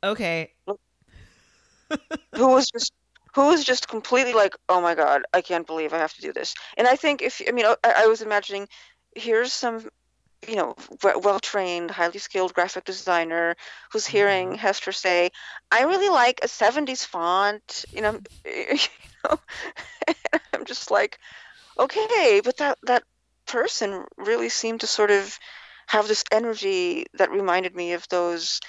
Okay, 0.04 0.52
who 2.36 2.48
was 2.48 2.70
just 2.72 2.94
who 3.34 3.48
was 3.48 3.64
just 3.64 3.88
completely 3.88 4.34
like, 4.34 4.56
oh 4.68 4.82
my 4.82 4.96
god, 4.96 5.24
I 5.34 5.42
can't 5.42 5.66
believe 5.68 5.94
I 5.94 6.00
have 6.00 6.14
to 6.16 6.22
do 6.22 6.34
this. 6.34 6.54
And 6.78 6.88
I 6.88 6.96
think 6.96 7.22
if 7.22 7.42
I 7.48 7.52
mean, 7.52 7.66
I, 7.66 7.76
I 7.84 8.08
was 8.08 8.22
imagining, 8.22 8.68
here's 9.16 9.54
some, 9.54 9.90
you 10.48 10.56
know, 10.56 10.76
well 11.04 11.40
trained, 11.40 11.92
highly 11.92 12.20
skilled 12.20 12.54
graphic 12.54 12.84
designer 12.84 13.56
who's 13.92 14.08
hearing 14.08 14.56
Hester 14.56 14.92
say, 14.92 15.30
I 15.72 15.84
really 15.84 16.10
like 16.10 16.40
a 16.42 16.48
70s 16.48 17.06
font, 17.06 17.86
you 17.94 18.02
know, 18.02 18.20
you 18.46 18.78
know, 19.26 19.40
I'm 20.54 20.66
just 20.66 20.90
like, 20.90 21.20
okay, 21.78 22.42
but 22.44 22.58
that 22.58 22.78
that 22.84 23.04
person 23.46 24.06
really 24.18 24.50
seemed 24.50 24.82
to 24.82 24.88
sort 24.88 25.12
of 25.12 25.38
have 25.88 26.08
this 26.08 26.24
energy 26.32 27.06
that 27.16 27.32
reminded 27.32 27.76
me 27.76 27.94
of 27.94 28.08
those 28.10 28.60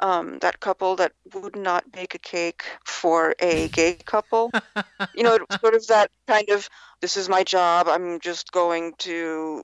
um, 0.00 0.38
that 0.40 0.60
couple 0.60 0.96
that 0.96 1.12
would 1.34 1.56
not 1.56 1.90
bake 1.90 2.14
a 2.14 2.18
cake 2.18 2.62
for 2.84 3.34
a 3.40 3.68
gay 3.68 3.94
couple. 4.04 4.52
you 5.14 5.24
know, 5.24 5.38
sort 5.60 5.74
of 5.74 5.86
that 5.88 6.10
kind 6.26 6.48
of 6.50 6.68
this 7.00 7.16
is 7.16 7.28
my 7.28 7.42
job. 7.42 7.88
I'm 7.88 8.20
just 8.20 8.52
going 8.52 8.94
to 8.98 9.62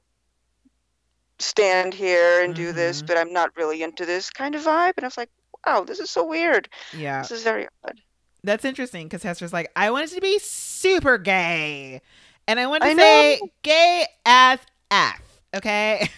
stand 1.45 1.95
here 1.95 2.43
and 2.43 2.55
do 2.55 2.73
this, 2.73 3.03
Mhm. 3.03 3.07
but 3.07 3.19
I'm 3.19 3.33
not 3.33 3.51
really 3.57 3.83
into 3.83 4.05
this 4.07 4.31
kind 4.31 4.55
of 4.55 4.63
vibe. 4.63 4.95
And 4.97 5.05
I 5.05 5.07
was 5.07 5.17
like, 5.17 5.31
wow, 5.67 5.85
this 5.85 6.01
is 6.01 6.11
so 6.11 6.25
weird. 6.25 6.69
yeah, 6.93 7.23
This 7.23 7.31
is 7.31 7.43
very 7.43 7.67
odd. 7.85 8.01
That's 8.43 8.65
interesting 8.65 9.07
because 9.07 9.23
Hester's 9.23 9.53
like, 9.53 9.71
I 9.77 9.91
wanted 9.91 10.11
to 10.11 10.21
be 10.21 10.39
super 10.39 11.17
gay. 11.19 12.03
And 12.47 12.61
I 12.61 12.67
want 12.67 12.83
to 12.83 12.89
I 12.91 12.95
say 12.95 13.39
know. 13.41 13.49
gay 13.63 14.07
as 14.27 14.59
F. 14.91 15.21
Okay. 15.55 16.09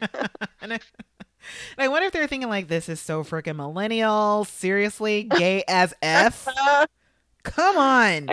and, 0.60 0.72
I, 0.72 0.78
and 0.78 0.80
I 1.78 1.88
wonder 1.88 2.06
if 2.06 2.12
they're 2.12 2.28
thinking 2.28 2.48
like 2.48 2.68
this 2.68 2.88
is 2.88 3.00
so 3.00 3.24
freaking 3.24 3.56
millennial. 3.56 4.44
Seriously, 4.44 5.24
gay 5.24 5.64
as 5.66 5.94
F. 6.02 6.46
Come 7.42 7.76
on. 7.76 8.28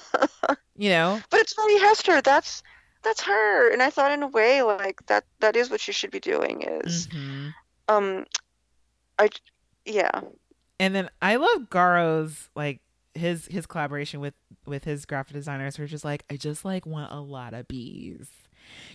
You 0.77 0.89
know? 0.89 1.21
but 1.29 1.39
it's 1.41 1.53
very 1.55 1.77
Hester. 1.79 2.21
That's 2.21 2.63
that's 3.03 3.21
her. 3.21 3.71
And 3.71 3.81
I 3.81 3.89
thought 3.89 4.11
in 4.11 4.23
a 4.23 4.27
way 4.27 4.61
like 4.61 5.05
that 5.07 5.25
that 5.39 5.55
is 5.55 5.69
what 5.69 5.79
she 5.81 5.91
should 5.91 6.11
be 6.11 6.19
doing 6.19 6.61
is 6.61 7.07
Mhm. 7.07 7.53
um 7.87 8.25
I 9.19 9.29
yeah. 9.85 10.21
And 10.79 10.95
then 10.95 11.09
I 11.21 11.35
love 11.35 11.69
Garo's 11.69 12.49
like 12.55 12.81
his 13.13 13.47
his 13.47 13.65
collaboration 13.65 14.19
with 14.19 14.33
with 14.65 14.83
his 14.83 15.05
graphic 15.05 15.33
designers 15.33 15.75
who 15.75 15.83
are 15.83 15.87
just 15.87 16.05
like 16.05 16.23
I 16.29 16.37
just 16.37 16.63
like 16.65 16.85
want 16.85 17.11
a 17.11 17.19
lot 17.19 17.53
of 17.53 17.67
bees. 17.67 18.29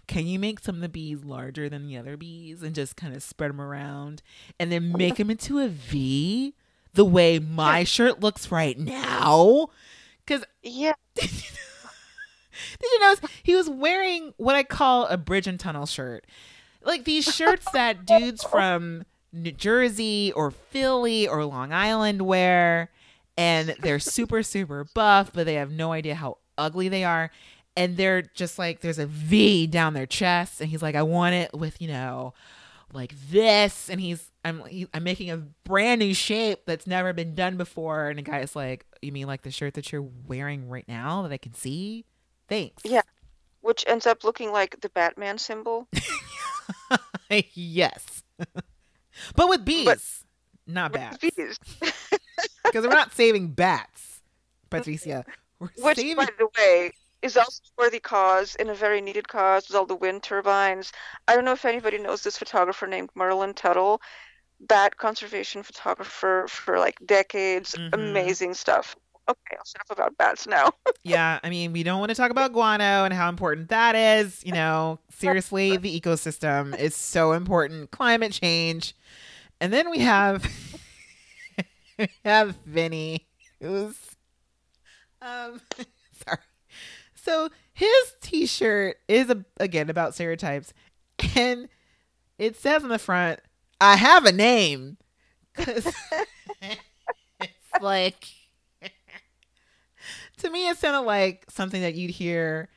Can 0.07 0.27
you 0.27 0.39
make 0.39 0.61
some 0.61 0.77
of 0.77 0.81
the 0.81 0.89
bees 0.89 1.24
larger 1.24 1.69
than 1.69 1.87
the 1.87 1.97
other 1.99 2.16
bees 2.16 2.62
and 2.62 2.74
just 2.74 2.97
kind 2.97 3.15
of 3.15 3.23
spread 3.23 3.51
them 3.51 3.61
around 3.61 4.23
and 4.59 4.70
then 4.73 4.93
make 4.97 5.16
them 5.16 5.31
into 5.31 5.59
a 5.59 5.69
V 5.69 6.55
the 6.95 7.05
way 7.05 7.39
my 7.39 7.85
shirt 7.85 8.20
looks 8.20 8.51
right 8.51 8.78
now? 8.78 9.69
Cuz 10.27 10.45
Yeah. 10.62 10.95
did 12.81 12.91
you 12.93 13.01
notice 13.01 13.31
he 13.43 13.55
was 13.55 13.69
wearing 13.69 14.35
what 14.37 14.55
I 14.55 14.62
call 14.62 15.07
a 15.07 15.16
bridge 15.16 15.47
and 15.47 15.59
tunnel 15.59 15.87
shirt? 15.87 16.27
Like 16.83 17.05
these 17.05 17.24
shirts 17.24 17.66
that 17.73 18.07
dudes 18.07 18.45
from 18.45 19.05
New 19.33 19.53
Jersey 19.53 20.33
or 20.35 20.51
Philly 20.51 21.27
or 21.28 21.45
Long 21.45 21.73
Island 21.73 22.23
wear. 22.23 22.91
and 23.37 23.74
they're 23.81 23.99
super 23.99 24.43
super 24.43 24.85
buff, 24.95 25.31
but 25.33 25.45
they 25.47 25.55
have 25.55 25.70
no 25.70 25.93
idea 25.93 26.15
how 26.15 26.39
ugly 26.57 26.89
they 26.89 27.05
are. 27.05 27.31
And 27.77 27.97
they're 27.99 28.23
just 28.23 28.59
like 28.59 28.81
there's 28.81 28.99
a 28.99 29.07
V 29.07 29.66
down 29.66 29.93
their 29.93 30.07
chest, 30.07 30.61
and 30.61 30.70
he's 30.70 30.81
like, 30.83 30.95
I 30.95 31.03
want 31.03 31.35
it 31.35 31.53
with 31.53 31.81
you 31.83 31.89
know, 31.89 32.33
like 32.93 33.12
this, 33.31 33.91
and 33.91 34.01
he's 34.01 34.31
I'm 34.45 34.65
he, 34.66 34.87
I'm 34.95 35.05
making 35.05 35.31
a 35.31 35.37
brand 35.65 35.99
new 35.99 36.15
shape 36.15 36.61
that's 36.66 36.87
never 36.87 37.12
been 37.12 37.35
done 37.35 37.57
before, 37.59 38.09
and 38.09 38.19
the 38.19 38.23
guy's 38.23 38.57
like, 38.57 38.87
you 39.03 39.12
mean 39.12 39.27
like 39.27 39.43
the 39.43 39.51
shirt 39.51 39.74
that 39.74 39.93
you're 39.93 40.09
wearing 40.27 40.70
right 40.70 40.87
now 40.89 41.20
that 41.23 41.33
I 41.33 41.37
can 41.37 41.53
see? 41.53 42.07
Thanks. 42.48 42.82
Yeah. 42.85 43.02
Which 43.60 43.85
ends 43.86 44.06
up 44.06 44.23
looking 44.24 44.52
like 44.52 44.81
the 44.81 44.89
Batman 44.90 45.39
symbol. 45.39 45.89
yes. 47.55 48.23
but 49.35 49.48
with 49.48 49.64
bees, 49.64 49.85
But- 49.86 49.98
not 50.66 50.93
with 50.93 51.01
bats. 51.01 51.18
bees. 51.18 51.59
Because 52.64 52.85
we're 52.85 52.93
not 52.93 53.14
saving 53.14 53.52
bats, 53.52 54.20
Patricia. 54.68 55.24
We're 55.59 55.68
Which, 55.78 55.97
saving. 55.97 56.16
by 56.16 56.27
the 56.39 56.48
way, 56.59 56.90
is 57.23 57.36
also 57.36 57.62
a 57.78 57.82
worthy 57.82 58.01
cause 58.01 58.56
and 58.56 58.68
a 58.68 58.74
very 58.74 59.01
needed 59.01 59.27
cause 59.28 59.68
with 59.68 59.77
all 59.77 59.86
the 59.86 59.94
wind 59.97 60.23
turbines. 60.24 60.93
I 61.28 61.35
don't 61.35 61.44
know 61.47 61.52
if 61.52 61.64
anybody 61.64 61.97
knows 61.98 62.23
this 62.23 62.36
photographer 62.36 62.86
named 62.86 63.09
Merlin 63.14 63.55
Tuttle, 63.55 64.02
bat 64.60 64.97
conservation 64.98 65.62
photographer 65.62 66.47
for 66.48 66.78
like 66.78 66.98
decades. 67.06 67.74
Mhm. 67.74 67.94
Amazing 67.94 68.55
stuff. 68.55 68.97
Okay, 69.28 69.57
I'll 69.59 69.65
shut 69.65 69.81
up 69.82 69.90
about 69.90 70.16
bats 70.19 70.47
now. 70.47 70.70
yeah, 71.03 71.40
I 71.43 71.51
mean, 71.51 71.73
we 71.73 71.82
don't 71.82 71.98
want 71.98 72.11
to 72.11 72.15
talk 72.15 72.31
about 72.31 72.53
guano 72.53 73.05
and 73.05 73.12
how 73.12 73.28
important 73.28 73.69
that 73.70 73.97
is. 73.97 74.44
You 74.44 74.53
know, 74.53 75.01
seriously, 75.11 75.77
the 75.77 76.01
ecosystem 76.01 76.78
is 76.78 76.94
so 76.94 77.32
important. 77.32 77.90
Climate 77.90 78.32
change. 78.32 78.94
And 79.61 79.73
then 79.73 79.90
we 79.90 79.98
have 80.01 80.47
we 81.98 82.09
have 82.24 82.57
Venny, 82.69 83.20
who's 83.61 83.97
um 85.23 85.61
sorry. 86.27 86.39
So 87.15 87.48
his 87.74 88.15
t-shirt 88.23 88.98
is 89.09 89.31
a, 89.31 89.44
again 89.59 89.90
about 89.90 90.15
stereotypes 90.15 90.73
and 91.36 91.69
it 92.39 92.57
says 92.57 92.82
on 92.85 92.90
the 92.90 92.98
front, 92.98 93.40
I 93.81 93.97
have 93.97 94.24
a 94.27 94.32
name. 94.32 94.98
'Cause 95.55 95.86
it's 97.40 97.82
like 97.82 98.27
to 100.38 100.50
me 100.50 100.68
it 100.68 100.76
sounded 100.78 101.00
like 101.02 101.44
something 101.48 101.80
that 101.82 101.94
you'd 101.94 102.10
hear 102.10 102.68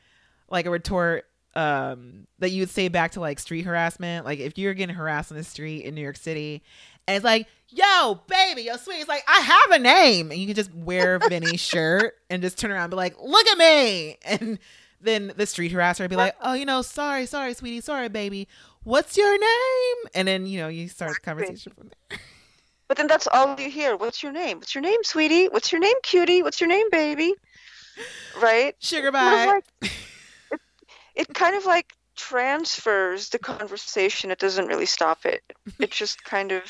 like 0.48 0.66
a 0.66 0.70
retort 0.70 1.26
um 1.56 2.26
that 2.38 2.50
you 2.50 2.62
would 2.62 2.70
say 2.70 2.88
back 2.88 3.10
to 3.12 3.20
like 3.20 3.38
street 3.38 3.64
harassment 3.64 4.24
like 4.24 4.38
if 4.38 4.56
you're 4.56 4.74
getting 4.74 4.94
harassed 4.94 5.32
on 5.32 5.38
the 5.38 5.44
street 5.44 5.84
in 5.84 5.94
new 5.94 6.00
york 6.00 6.16
city 6.16 6.62
and 7.08 7.16
it's 7.16 7.24
like 7.24 7.48
yo 7.68 8.20
baby 8.28 8.62
yo 8.62 8.76
sweet 8.76 8.96
it's 9.00 9.08
like 9.08 9.24
i 9.28 9.40
have 9.40 9.70
a 9.72 9.78
name 9.82 10.30
and 10.30 10.40
you 10.40 10.46
can 10.46 10.54
just 10.54 10.72
wear 10.74 11.18
venny's 11.28 11.60
shirt 11.60 12.14
and 12.28 12.40
just 12.40 12.56
turn 12.56 12.70
around 12.70 12.84
and 12.84 12.90
be 12.92 12.96
like 12.96 13.16
look 13.20 13.46
at 13.48 13.58
me 13.58 14.16
and 14.24 14.58
then 15.00 15.32
the 15.36 15.46
street 15.46 15.72
harasser 15.72 16.00
would 16.00 16.10
be 16.10 16.16
like 16.16 16.36
oh 16.40 16.54
you 16.54 16.64
know 16.64 16.82
sorry 16.82 17.26
sorry 17.26 17.52
sweetie 17.52 17.80
sorry 17.80 18.08
baby 18.08 18.46
what's 18.84 19.16
your 19.16 19.32
name 19.38 20.10
and 20.14 20.28
then 20.28 20.46
you 20.46 20.60
know 20.60 20.68
you 20.68 20.88
start 20.88 21.14
the 21.14 21.20
conversation 21.20 21.72
from 21.76 21.90
there 22.08 22.18
But 22.86 22.96
then 22.96 23.06
that's 23.06 23.28
all 23.28 23.54
you 23.60 23.70
hear. 23.70 23.94
What's 23.96 24.20
your 24.20 24.32
name? 24.32 24.58
What's 24.58 24.74
your 24.74 24.82
name, 24.82 25.04
sweetie? 25.04 25.46
What's 25.48 25.70
your 25.70 25.80
name, 25.80 25.94
cutie? 26.02 26.42
What's 26.42 26.60
your 26.60 26.66
name, 26.66 26.90
baby? 26.90 27.34
Right? 28.40 28.74
sugar 28.78 29.12
bye 29.12 29.46
like- 29.46 29.92
it, 30.52 30.60
it 31.14 31.34
kind 31.34 31.56
of 31.56 31.64
like 31.66 31.92
transfers 32.16 33.30
the 33.30 33.38
conversation. 33.38 34.30
It 34.30 34.38
doesn't 34.38 34.66
really 34.66 34.86
stop 34.86 35.24
it. 35.24 35.42
It 35.78 35.90
just 35.90 36.22
kind 36.24 36.52
of, 36.52 36.62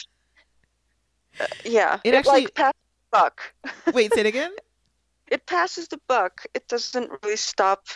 uh, 1.40 1.47
yeah. 1.64 1.98
It 2.05 2.14
actually- 2.14 2.44
like 2.44 2.55
passes 2.55 2.80
the 2.80 3.18
buck. 3.18 3.52
wait 3.94 4.12
say 4.14 4.20
it 4.20 4.26
again 4.26 4.52
It 5.28 5.47
passes 5.47 5.88
the 5.88 6.01
buck. 6.09 6.47
It 6.55 6.68
doesn't 6.68 7.10
really 7.22 7.36
stop 7.36 7.86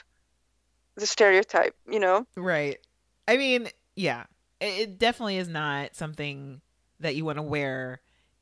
the 0.96 1.06
stereotype. 1.06 1.74
You 1.90 2.00
know? 2.00 2.26
Right. 2.36 2.78
I 3.26 3.36
mean, 3.36 3.68
yeah, 3.96 4.24
it, 4.60 4.80
it 4.80 4.98
definitely 4.98 5.38
is 5.38 5.48
not 5.48 5.94
something 5.96 6.60
that 7.00 7.14
you 7.16 7.24
want 7.24 7.38
to 7.38 7.42
wear 7.42 8.00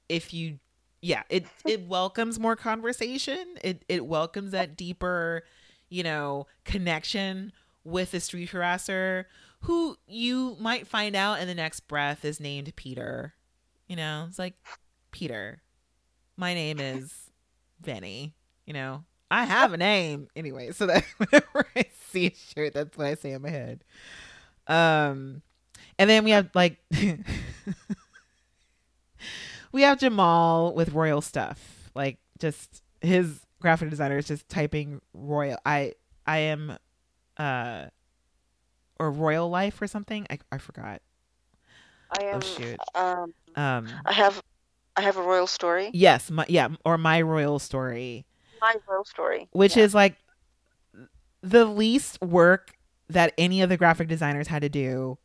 if 0.09 0.35
you 0.35 0.59
yeah, 1.03 1.25
it 1.29 1.47
it 1.67 1.87
welcomes 1.87 2.39
more 2.39 2.57
conversation. 2.57 3.59
It 3.63 3.85
it 3.89 4.07
welcomes 4.07 4.53
that 4.53 4.77
deeper, 4.77 5.43
you 5.91 6.03
know, 6.03 6.47
connection 6.65 7.53
with 7.85 8.13
the 8.13 8.21
street 8.21 8.51
harasser 8.51 9.25
who 9.63 9.97
you 10.07 10.57
might 10.61 10.87
find 10.87 11.15
out 11.15 11.41
in 11.41 11.47
the 11.49 11.55
next 11.55 11.81
breath 11.81 12.25
is 12.25 12.41
named 12.41 12.75
Peter. 12.77 13.35
You 13.89 13.97
know, 13.97 14.27
it's 14.29 14.39
like 14.39 14.55
Peter. 15.11 15.63
My 16.37 16.55
name 16.55 16.81
is 16.81 17.31
Benny, 17.81 18.35
you 18.65 18.73
know. 18.73 19.05
I 19.31 19.45
have 19.45 19.73
a 19.73 19.77
name 19.77 20.29
anyway, 20.37 20.73
so 20.73 20.87
that 20.87 21.05
whenever 21.17 21.67
I 21.77 21.87
see 22.11 22.27
a 22.27 22.35
shirt, 22.35 22.75
that's 22.75 22.97
what 22.97 23.07
I 23.07 23.15
say 23.15 23.33
in 23.33 23.43
my 23.43 23.51
head. 23.51 23.85
Um, 24.67 25.43
and 25.99 26.11
then 26.11 26.25
we 26.25 26.31
have 26.31 26.51
like 26.55 26.79
we 29.73 29.83
have 29.83 29.99
Jamall 29.99 30.75
with 30.75 30.91
royal 30.93 31.21
stuff, 31.21 31.91
like 31.95 32.19
just 32.39 32.83
his 33.01 33.41
graphic 33.61 33.91
designer 33.91 34.19
is 34.19 34.27
just 34.27 34.49
typing 34.49 35.01
royal. 35.15 35.59
I 35.67 35.95
I 36.27 36.39
am, 36.39 36.77
uh, 37.37 37.87
or 38.99 39.11
royal 39.11 39.49
life 39.51 39.81
or 39.83 39.87
something. 39.87 40.27
I 40.31 40.39
I 40.51 40.59
forgot. 40.59 41.03
I 42.19 42.25
am. 42.25 42.37
Oh 42.37 42.41
shoot. 42.41 42.79
Um, 42.95 43.35
Um. 43.57 43.89
I 44.05 44.13
have, 44.13 44.43
I 44.97 45.03
have 45.03 45.17
a 45.17 45.23
royal 45.23 45.47
story. 45.47 45.91
Yes. 45.95 46.31
My 46.31 46.45
yeah. 46.49 46.69
Or 46.85 46.99
my 46.99 47.21
royal 47.23 47.59
story. 47.59 48.27
My 48.61 48.75
royal 48.89 49.05
story. 49.05 49.49
which 49.53 49.77
Yeah. 49.77 49.85
is 49.85 49.95
like 49.95 50.17
the 51.43 51.65
least 51.65 52.21
work 52.23 52.73
that 53.09 53.33
any 53.37 53.63
of 53.63 53.69
the 53.69 53.77
graphic 53.77 54.09
designers 54.09 54.49
had 54.49 54.63
to 54.63 54.69
do. 54.69 55.19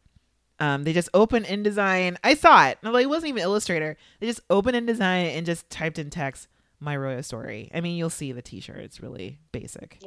Um, 0.60 0.84
they 0.84 0.94
just 0.94 1.10
opened 1.14 1.46
InDesign. 1.46 2.18
I 2.24 2.34
saw 2.34 2.68
it. 2.68 2.80
No, 2.82 2.96
it 2.96 3.08
wasn't 3.08 3.30
even 3.30 3.44
Illustrator. 3.44 3.96
They 4.20 4.28
just 4.28 4.42
opened 4.50 4.76
InDesign 4.76 5.36
and 5.38 5.46
just 5.46 5.70
typed 5.70 6.00
in 6.00 6.10
text 6.10 6.48
my 6.80 6.96
royal 6.98 7.22
story. 7.24 7.70
I 7.74 7.82
mean, 7.82 7.96
you'll 7.96 8.10
see 8.10 8.32
the 8.32 8.42
T-shirt. 8.42 8.78
It's 8.78 9.02
really 9.02 9.40
basic. 9.52 10.00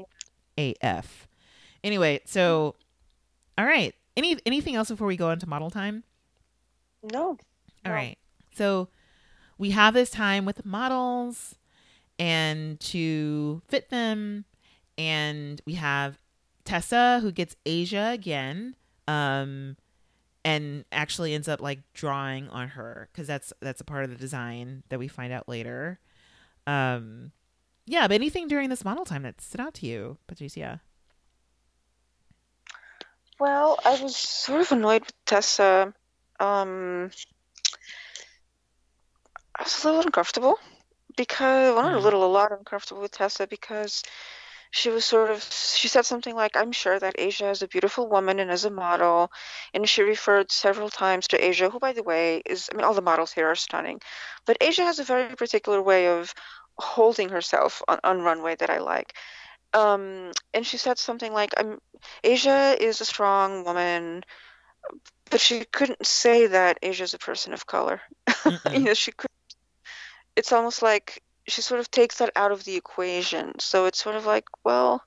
AF. 0.58 1.28
Anyway, 1.84 2.20
so 2.24 2.74
all 3.56 3.64
right. 3.64 3.94
Any 4.16 4.38
anything 4.44 4.74
else 4.74 4.88
before 4.90 5.06
we 5.06 5.16
go 5.16 5.30
into 5.30 5.48
model 5.48 5.70
time? 5.70 6.02
no. 7.02 7.28
All 7.28 7.38
No. 7.86 7.92
right. 7.92 8.18
So 8.56 8.88
we 9.56 9.70
have 9.70 9.94
this 9.94 10.10
time 10.10 10.44
with 10.44 10.66
models 10.66 11.54
and 12.18 12.78
to 12.80 13.62
fit 13.68 13.88
them. 13.90 14.44
And 14.98 15.60
we 15.64 15.74
have 15.74 16.18
Tessa 16.64 17.20
who 17.22 17.32
gets 17.32 17.56
Asia 17.64 18.10
again. 18.12 18.74
Um 19.08 19.76
and 20.44 20.84
actually 20.92 21.34
ends 21.34 21.48
up 21.48 21.60
like 21.60 21.80
drawing 21.94 22.48
on 22.48 22.68
her 22.70 23.08
because 23.12 23.26
that's 23.26 23.52
that's 23.60 23.80
a 23.80 23.84
part 23.84 24.04
of 24.04 24.10
the 24.10 24.16
design 24.16 24.82
that 24.88 24.98
we 24.98 25.08
find 25.08 25.32
out 25.32 25.48
later. 25.48 26.00
Um 26.66 27.32
yeah, 27.86 28.08
but 28.08 28.14
anything 28.16 28.48
during 28.48 28.70
this 28.70 28.84
model 28.84 29.04
time 29.04 29.22
that 29.24 29.40
stood 29.40 29.60
out 29.60 29.74
to 29.74 29.86
you, 29.86 30.18
Patricia? 30.28 30.82
Well, 33.40 33.78
I 33.84 34.00
was 34.00 34.16
sort 34.16 34.60
of 34.60 34.70
annoyed 34.72 35.02
with 35.02 35.24
Tessa. 35.24 35.92
Um, 36.38 37.10
I 39.56 39.62
was 39.62 39.84
a 39.84 39.86
little 39.88 40.02
uncomfortable 40.02 40.58
because, 41.16 41.74
well, 41.74 41.82
not 41.82 41.94
a 41.94 41.98
Mm. 41.98 42.00
little, 42.00 42.24
a 42.24 42.26
lot 42.26 42.52
uncomfortable 42.52 43.02
with 43.02 43.12
Tessa 43.12 43.46
because 43.46 44.02
she 44.70 44.88
was 44.88 45.04
sort 45.04 45.30
of, 45.30 45.42
she 45.42 45.88
said 45.88 46.06
something 46.06 46.34
like, 46.34 46.56
I'm 46.56 46.72
sure 46.72 46.98
that 46.98 47.16
Asia 47.18 47.50
is 47.50 47.62
a 47.62 47.68
beautiful 47.68 48.08
woman 48.08 48.38
and 48.38 48.50
is 48.50 48.64
a 48.64 48.70
model. 48.70 49.32
And 49.74 49.88
she 49.88 50.02
referred 50.02 50.52
several 50.52 50.88
times 50.88 51.26
to 51.28 51.44
Asia, 51.44 51.70
who, 51.70 51.80
by 51.80 51.92
the 51.92 52.04
way, 52.04 52.42
is, 52.46 52.70
I 52.72 52.76
mean, 52.76 52.84
all 52.84 52.94
the 52.94 53.02
models 53.02 53.32
here 53.32 53.48
are 53.48 53.56
stunning. 53.56 54.00
But 54.46 54.58
Asia 54.60 54.82
has 54.82 55.00
a 55.00 55.04
very 55.04 55.34
particular 55.34 55.82
way 55.82 56.06
of 56.08 56.34
holding 56.78 57.30
herself 57.30 57.82
on, 57.88 57.98
on 58.04 58.22
runway 58.22 58.54
that 58.56 58.70
I 58.70 58.78
like. 58.78 59.14
Um, 59.72 60.30
and 60.54 60.64
she 60.64 60.76
said 60.76 60.98
something 60.98 61.32
like, 61.32 61.52
I'm, 61.56 61.78
Asia 62.22 62.76
is 62.80 63.00
a 63.00 63.04
strong 63.04 63.64
woman, 63.64 64.22
but 65.30 65.40
she 65.40 65.64
couldn't 65.64 66.06
say 66.06 66.46
that 66.46 66.78
Asia 66.82 67.04
is 67.04 67.14
a 67.14 67.18
person 67.18 67.52
of 67.52 67.66
color. 67.66 68.00
you 68.72 68.80
know, 68.80 68.94
she 68.94 69.12
could. 69.12 69.30
It's 70.36 70.52
almost 70.52 70.80
like 70.80 71.22
she 71.50 71.62
sort 71.62 71.80
of 71.80 71.90
takes 71.90 72.18
that 72.18 72.32
out 72.36 72.52
of 72.52 72.64
the 72.64 72.76
equation. 72.76 73.58
So 73.60 73.86
it's 73.86 74.02
sort 74.02 74.16
of 74.16 74.26
like, 74.26 74.44
well, 74.64 75.02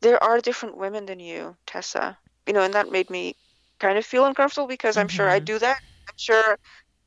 there 0.00 0.22
are 0.22 0.40
different 0.40 0.76
women 0.76 1.06
than 1.06 1.20
you, 1.20 1.56
Tessa. 1.66 2.18
You 2.46 2.52
know, 2.54 2.62
and 2.62 2.74
that 2.74 2.90
made 2.90 3.10
me 3.10 3.36
kind 3.78 3.98
of 3.98 4.04
feel 4.04 4.26
uncomfortable 4.26 4.66
because 4.68 4.96
I'm 4.96 5.08
sure 5.08 5.28
I 5.28 5.40
Mhm. 5.40 5.44
do 5.44 5.58
that. 5.58 5.78
I'm 6.08 6.14
sure 6.16 6.58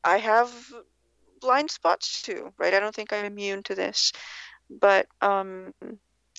I 0.04 0.18
have 0.20 0.52
blind 1.42 1.72
spots 1.72 2.22
too, 2.22 2.54
right? 2.58 2.74
I 2.74 2.80
don't 2.80 2.96
think 2.96 3.14
I'm 3.14 3.26
immune 3.26 3.64
to 3.64 3.76
this. 3.76 4.12
But 4.70 5.08
um 5.22 5.74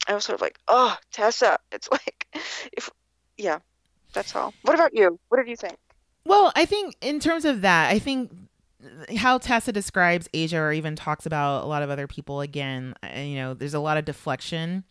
I 0.09 0.15
was 0.15 0.25
sort 0.25 0.37
of 0.37 0.41
like, 0.41 0.59
oh, 0.69 0.97
Tessa. 1.13 1.59
It's 1.73 1.89
like, 1.93 2.27
if, 2.73 2.91
yeah, 3.37 3.59
that's 4.15 4.35
all. 4.37 4.55
What 4.63 4.75
about 4.75 4.95
you? 4.95 5.19
What 5.29 5.39
did 5.39 5.49
you 5.49 5.57
think? 5.57 5.79
Well, 6.25 6.53
I 6.57 6.65
think 6.65 6.97
in 7.01 7.21
terms 7.21 7.45
of 7.45 7.61
that, 7.63 7.91
I 7.91 7.99
think 7.99 8.33
how 9.17 9.39
Tessa 9.39 9.73
describes 9.73 10.29
Asia 10.35 10.59
or 10.59 10.73
even 10.73 10.97
talks 10.97 11.27
about 11.27 11.65
a 11.65 11.67
lot 11.67 11.83
of 11.83 11.91
other 11.91 12.07
people 12.07 12.41
again, 12.41 12.95
uh, 13.03 13.19
you 13.21 13.37
know, 13.37 13.55
there's 13.55 13.75
a 13.75 13.81
lot 13.81 13.97
of 13.97 14.05
deflection 14.05 14.85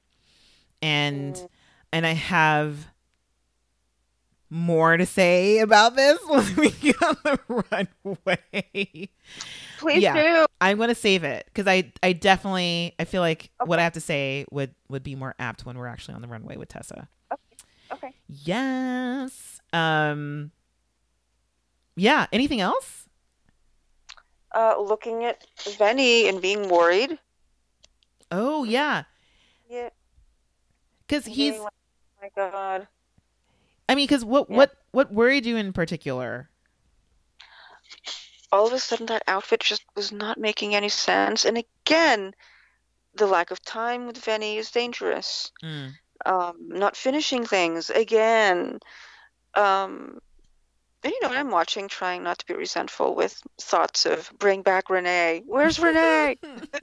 and 0.81 1.35
Mm. 1.35 1.49
and 1.93 2.05
I 2.07 2.11
have 2.13 2.87
more 4.49 4.95
to 4.95 5.05
say 5.05 5.59
about 5.59 5.95
this 5.95 6.19
when 6.27 6.55
we 6.57 6.69
get 6.71 7.01
on 7.01 7.17
the 7.23 7.39
runway. 7.71 9.09
Please 9.79 10.03
Yeah. 10.03 10.13
do. 10.13 10.45
I'm 10.61 10.77
going 10.77 10.89
to 10.89 10.95
save 10.95 11.23
it 11.23 11.49
cuz 11.53 11.67
I 11.67 11.91
I 12.03 12.13
definitely 12.13 12.93
I 12.99 13.05
feel 13.05 13.21
like 13.21 13.49
what 13.65 13.79
I 13.79 13.83
have 13.83 13.93
to 13.93 14.01
say 14.01 14.45
would 14.51 14.73
would 14.89 15.03
be 15.03 15.15
more 15.15 15.35
apt 15.39 15.65
when 15.65 15.77
we're 15.77 15.87
actually 15.87 16.15
on 16.15 16.21
the 16.21 16.27
runway 16.27 16.57
with 16.57 16.69
Tessa. 16.69 17.07
Okay. 17.91 18.13
Yes. 18.27 19.59
Um 19.73 20.51
Yeah, 21.95 22.27
anything 22.31 22.61
else? 22.61 23.04
Uh, 24.55 24.79
looking 24.79 25.25
at 25.25 25.45
Venny 25.57 26.29
and 26.29 26.41
being 26.41 26.69
worried. 26.69 27.19
Oh, 28.31 28.63
yeah. 28.63 29.03
Yeah. 29.69 29.89
Cuz 31.09 31.25
he's 31.25 31.55
oh 31.55 31.69
my 32.21 32.29
God. 32.35 32.87
I 33.89 33.95
mean, 33.95 34.07
cuz 34.07 34.23
what 34.23 34.49
Yeah. 34.49 34.55
what 34.55 34.71
what 34.91 35.11
worried 35.11 35.45
you 35.45 35.57
in 35.57 35.73
particular? 35.73 36.49
all 38.55 38.67
of 38.67 38.73
a 38.73 38.79
sudden 38.79 39.07
that 39.07 39.23
outfit 39.27 39.59
just 39.59 39.83
was 39.95 40.11
not 40.13 40.37
making 40.37 40.73
any 40.75 40.87
sense. 40.87 41.43
And 41.43 41.57
again, 41.57 42.33
the 43.15 43.27
lack 43.27 43.51
of 43.51 43.61
time 43.61 44.07
with 44.07 44.23
Venny 44.23 44.55
is 44.55 44.71
dangerous. 44.71 45.51
Mm. 45.61 45.91
Um, 46.25 46.55
not 46.69 46.95
finishing 46.95 47.45
things 47.45 47.89
again. 47.89 48.79
Um, 49.55 50.19
and 51.05 51.13
you 51.13 51.19
know, 51.21 51.29
I'm 51.29 51.51
watching, 51.51 51.87
trying 51.87 52.23
not 52.23 52.39
to 52.39 52.45
be 52.47 52.55
resentful 52.55 53.13
with 53.13 53.39
thoughts 53.61 54.07
of 54.07 54.31
bring 54.39 54.63
back 54.63 54.89
Renee. 54.89 55.43
Where's 55.45 55.79
Renee? 55.79 56.37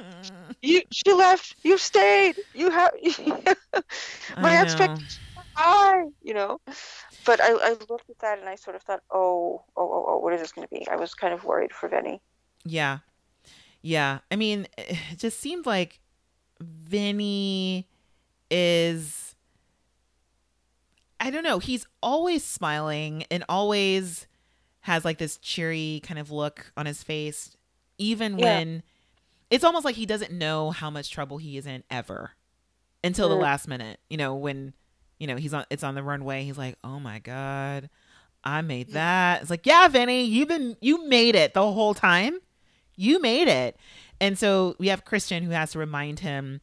you, 0.63 0.83
she 0.93 1.13
left. 1.13 1.57
You 1.65 1.77
stayed. 1.77 2.37
You 2.55 2.71
have 2.71 2.93
my 4.39 4.59
expectations 4.59 5.19
high. 5.55 6.05
You 6.23 6.35
know, 6.35 6.61
but 7.25 7.41
I, 7.43 7.53
I 7.53 7.71
looked 7.89 8.11
at 8.11 8.19
that 8.21 8.39
and 8.39 8.49
I 8.49 8.55
sort 8.55 8.77
of 8.77 8.83
thought, 8.83 9.03
oh, 9.11 9.65
oh, 9.77 9.83
oh, 9.83 10.05
oh, 10.09 10.19
what 10.19 10.33
is 10.35 10.41
this 10.41 10.53
going 10.53 10.67
to 10.67 10.75
be? 10.75 10.87
I 10.89 10.97
was 10.97 11.15
kind 11.15 11.35
of 11.35 11.45
worried 11.45 11.73
for 11.73 11.89
Venny. 11.89 12.21
Yeah. 12.65 12.99
Yeah. 13.83 14.21
I 14.31 14.37
mean, 14.37 14.67
it 14.79 15.19
just 15.19 15.41
seemed 15.41 15.67
like 15.67 16.01
Venny 16.63 17.87
is 18.51 19.32
I 21.23 21.31
don't 21.31 21.45
know, 21.45 21.59
he's 21.61 21.87
always 22.03 22.45
smiling 22.45 23.25
and 23.31 23.45
always 23.49 24.27
has 24.81 25.05
like 25.05 25.19
this 25.19 25.39
cheery 25.39 26.01
kind 26.03 26.19
of 26.19 26.31
look 26.33 26.73
on 26.77 26.85
his 26.87 27.03
face 27.03 27.57
even 27.97 28.37
Yeah. 28.39 28.45
when 28.45 28.83
it's 29.49 29.63
almost 29.65 29.85
like 29.85 29.95
he 29.95 30.05
doesn't 30.07 30.33
know 30.33 30.71
how 30.73 30.91
much 30.91 31.11
trouble 31.11 31.39
he 31.39 31.57
is 31.57 31.65
in 31.67 31.85
ever 31.91 32.33
until 33.05 33.29
the 33.29 33.37
Mm. 33.37 33.43
last 33.43 33.69
minute. 33.69 34.01
You 34.11 34.17
know, 34.17 34.35
when 34.35 34.75
you 35.19 35.29
know, 35.29 35.37
he's 35.37 35.55
on 35.55 35.65
it's 35.71 35.85
on 35.85 35.95
the 35.95 36.03
runway, 36.03 36.43
he's 36.43 36.59
like, 36.59 36.77
"Oh 36.83 36.99
my 36.99 37.21
god, 37.21 37.89
I 38.43 38.61
made 38.63 38.91
that." 38.93 39.43
It's 39.43 39.51
like, 39.51 39.65
"Yeah, 39.67 39.87
Venny, 39.89 40.29
you've 40.29 40.49
been 40.49 40.77
you 40.81 41.07
made 41.07 41.37
it 41.37 41.55
the 41.55 41.71
whole 41.73 41.95
time. 41.95 42.39
You 42.97 43.21
made 43.21 43.47
it." 43.47 43.77
And 44.21 44.37
so 44.37 44.75
we 44.81 44.89
have 44.89 45.05
Christian 45.05 45.45
who 45.45 45.51
has 45.53 45.73
to 45.73 45.79
remind 45.79 46.21
him 46.21 46.61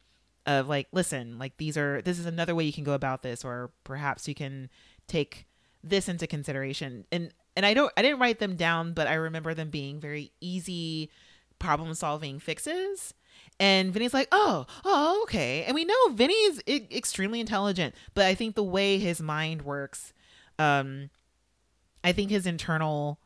of 0.50 0.68
like, 0.68 0.88
"Listen, 0.92 1.40
like 1.40 1.58
these 1.58 1.78
are 1.78 2.02
this 2.02 2.20
is 2.20 2.26
another 2.26 2.56
way 2.56 2.64
you 2.64 2.74
can 2.74 2.84
go 2.84 2.94
about 2.94 3.22
this 3.22 3.46
or 3.46 3.72
perhaps 3.84 4.28
you 4.28 4.36
can 4.36 4.70
take 5.08 5.48
this 5.84 6.10
into 6.10 6.28
consideration." 6.28 7.06
And 7.12 7.32
and 7.56 7.66
I 7.66 7.74
don't 7.74 7.92
I 7.96 8.02
didn't 8.02 8.20
write 8.20 8.40
them 8.40 8.56
down, 8.56 8.94
but 8.94 9.08
I 9.08 9.14
remember 9.14 9.54
them 9.54 9.70
being 9.70 10.00
very 10.00 10.32
easy 10.42 11.10
problem 11.60 11.94
solving 11.94 12.40
fixes. 12.40 13.14
And 13.60 13.94
Venny's 13.94 14.14
like, 14.14 14.30
oh, 14.32 14.66
oh, 14.86 15.22
okay. 15.24 15.64
And 15.66 15.76
we 15.76 15.86
know 15.86 16.10
Venny's 16.12 16.62
I- 16.68 16.88
extremely 16.92 17.40
intelligent, 17.40 17.94
but 18.14 18.26
I 18.26 18.34
think 18.34 18.56
the 18.56 18.64
way 18.64 18.98
his 18.98 19.22
mind 19.22 19.64
works, 19.64 20.14
um, 20.58 21.10
I 22.04 22.14
think 22.14 22.30
his 22.32 22.46
internal, 22.46 23.20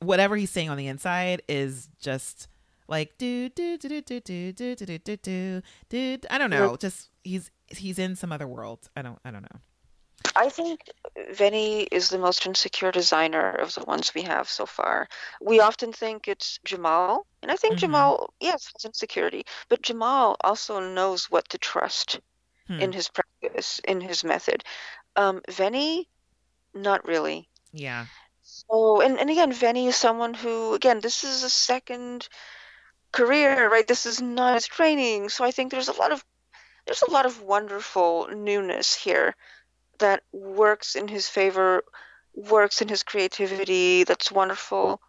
whatever 0.00 0.36
he's 0.36 0.50
saying 0.50 0.68
on 0.68 0.76
the 0.76 0.86
inside 0.86 1.42
is 1.48 1.88
just 1.98 2.48
like 2.90 3.16
do 3.16 3.48
do 3.48 3.78
do 3.78 3.88
do 3.88 4.00
do 4.02 4.20
do 4.20 4.52
do 4.52 4.74
do 4.74 4.98
do 4.98 5.16
do 5.16 5.62
do. 5.88 6.18
I 6.30 6.36
don't 6.38 6.50
know. 6.50 6.76
Just 6.76 7.08
he's 7.24 7.50
he's 7.68 7.98
in 7.98 8.16
some 8.16 8.32
other 8.32 8.46
world. 8.46 8.80
I 8.96 9.02
don't 9.02 9.18
I 9.24 9.30
don't 9.30 9.42
know. 9.42 9.60
I 10.36 10.48
think 10.50 10.80
Venny 11.32 11.86
is 11.90 12.08
the 12.10 12.18
most 12.18 12.46
insecure 12.46 12.92
designer 12.92 13.50
of 13.50 13.74
the 13.74 13.84
ones 13.84 14.12
we 14.14 14.22
have 14.22 14.48
so 14.48 14.66
far. 14.66 15.08
We 15.40 15.60
often 15.60 15.92
think 15.92 16.28
it's 16.28 16.58
Jamall, 16.66 17.20
and 17.42 17.50
I 17.50 17.56
think 17.56 17.78
Mhm. 17.78 17.88
Jamall, 17.88 18.28
yes, 18.40 18.70
has 18.74 18.84
insecurity, 18.84 19.44
but 19.68 19.82
Jamall 19.82 20.36
also 20.42 20.78
knows 20.80 21.30
what 21.30 21.48
to 21.48 21.58
trust 21.58 22.20
Hmm. 22.68 22.80
in 22.80 22.92
his 22.92 23.08
practice, 23.08 23.80
in 23.88 24.00
his 24.00 24.22
method. 24.22 24.62
Um, 25.16 25.40
Venny, 25.48 26.06
not 26.74 27.04
really. 27.06 27.48
Yeah. 27.72 28.06
So, 28.42 29.00
and, 29.00 29.18
and 29.18 29.30
again, 29.30 29.52
Venny 29.52 29.86
is 29.88 29.96
someone 29.96 30.34
who, 30.34 30.74
again, 30.74 31.00
this 31.00 31.24
is 31.24 31.42
a 31.42 31.50
second 31.50 32.28
career, 33.12 33.68
right? 33.70 33.86
This 33.86 34.06
is 34.06 34.20
not 34.20 34.54
his 34.54 34.66
training. 34.66 35.28
So 35.28 35.44
I 35.44 35.50
think 35.50 35.70
there's 35.70 35.88
a 35.88 35.92
lot 35.92 36.12
of 36.12 36.24
there's 36.86 37.02
a 37.02 37.10
lot 37.10 37.26
of 37.26 37.42
wonderful 37.42 38.28
newness 38.28 38.94
here 38.94 39.34
that 39.98 40.22
works 40.32 40.96
in 40.96 41.08
his 41.08 41.28
favor, 41.28 41.84
works 42.34 42.80
in 42.82 42.88
his 42.88 43.02
creativity. 43.02 44.04
That's 44.04 44.32
wonderful. 44.32 45.00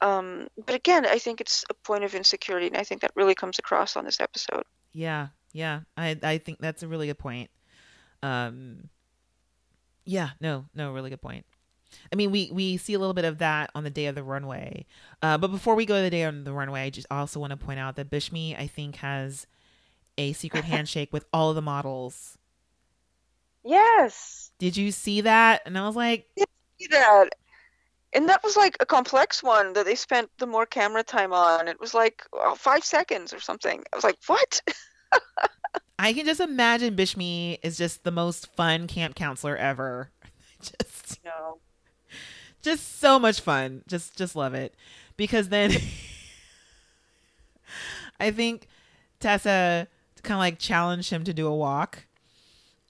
Um, 0.00 0.48
but 0.66 0.74
again, 0.74 1.06
I 1.06 1.18
think 1.18 1.40
it's 1.40 1.64
a 1.70 1.74
point 1.74 2.02
of 2.04 2.14
insecurity, 2.14 2.66
and 2.66 2.76
I 2.76 2.82
think 2.82 3.02
that 3.02 3.12
really 3.14 3.36
comes 3.36 3.58
across 3.58 3.96
on 3.96 4.04
this 4.04 4.20
episode. 4.20 4.64
Yeah, 4.92 5.28
yeah. 5.52 5.80
I 5.96 6.18
I 6.22 6.38
think 6.38 6.58
that's 6.60 6.82
a 6.82 6.88
really 6.88 7.06
good 7.06 7.18
point. 7.18 7.50
Um 8.22 8.88
yeah, 10.04 10.30
no, 10.40 10.66
no, 10.74 10.92
really 10.92 11.10
good 11.10 11.22
point. 11.22 11.46
I 12.12 12.16
mean, 12.16 12.30
we 12.30 12.50
we 12.52 12.76
see 12.76 12.94
a 12.94 12.98
little 12.98 13.14
bit 13.14 13.24
of 13.24 13.38
that 13.38 13.70
on 13.74 13.84
the 13.84 13.90
day 13.90 14.06
of 14.06 14.14
the 14.14 14.22
runway. 14.22 14.86
Uh, 15.22 15.38
but 15.38 15.48
before 15.48 15.74
we 15.74 15.86
go 15.86 15.96
to 15.96 16.02
the 16.02 16.10
day 16.10 16.24
on 16.24 16.44
the 16.44 16.52
runway, 16.52 16.82
I 16.82 16.90
just 16.90 17.06
also 17.10 17.40
want 17.40 17.50
to 17.50 17.56
point 17.56 17.80
out 17.80 17.96
that 17.96 18.10
Bishme, 18.10 18.58
I 18.58 18.66
think, 18.66 18.96
has 18.96 19.46
a 20.18 20.32
secret 20.32 20.64
handshake 20.66 21.12
with 21.12 21.24
all 21.32 21.50
of 21.50 21.56
the 21.56 21.62
models. 21.62 22.38
Yes, 23.64 24.50
Did 24.58 24.76
you 24.76 24.90
see 24.90 25.20
that? 25.20 25.62
And 25.66 25.78
I 25.78 25.86
was 25.86 25.94
like, 25.94 26.26
see 26.36 26.88
that. 26.90 27.30
And 28.14 28.28
that 28.28 28.42
was 28.42 28.56
like 28.56 28.76
a 28.80 28.86
complex 28.86 29.42
one 29.42 29.72
that 29.72 29.86
they 29.86 29.94
spent 29.94 30.30
the 30.38 30.46
more 30.46 30.66
camera 30.66 31.02
time 31.02 31.32
on. 31.32 31.68
It 31.68 31.80
was 31.80 31.94
like 31.94 32.24
oh, 32.32 32.54
five 32.56 32.84
seconds 32.84 33.32
or 33.32 33.40
something. 33.40 33.82
I 33.92 33.96
was 33.96 34.04
like, 34.04 34.18
what? 34.26 34.60
I 35.98 36.12
can 36.12 36.26
just 36.26 36.40
imagine 36.40 36.96
Bishme 36.96 37.58
is 37.62 37.78
just 37.78 38.02
the 38.02 38.10
most 38.10 38.54
fun 38.54 38.86
camp 38.86 39.14
counselor 39.14 39.56
ever. 39.56 40.10
just 40.60 41.20
No. 41.24 41.58
Just 42.62 43.00
so 43.00 43.18
much 43.18 43.40
fun. 43.40 43.82
Just 43.86 44.16
just 44.16 44.36
love 44.36 44.54
it. 44.54 44.74
Because 45.16 45.48
then 45.48 45.72
I 48.20 48.30
think 48.30 48.68
Tessa 49.20 49.88
kind 50.22 50.36
of 50.36 50.40
like 50.40 50.58
challenged 50.58 51.10
him 51.10 51.24
to 51.24 51.34
do 51.34 51.46
a 51.46 51.54
walk 51.54 52.04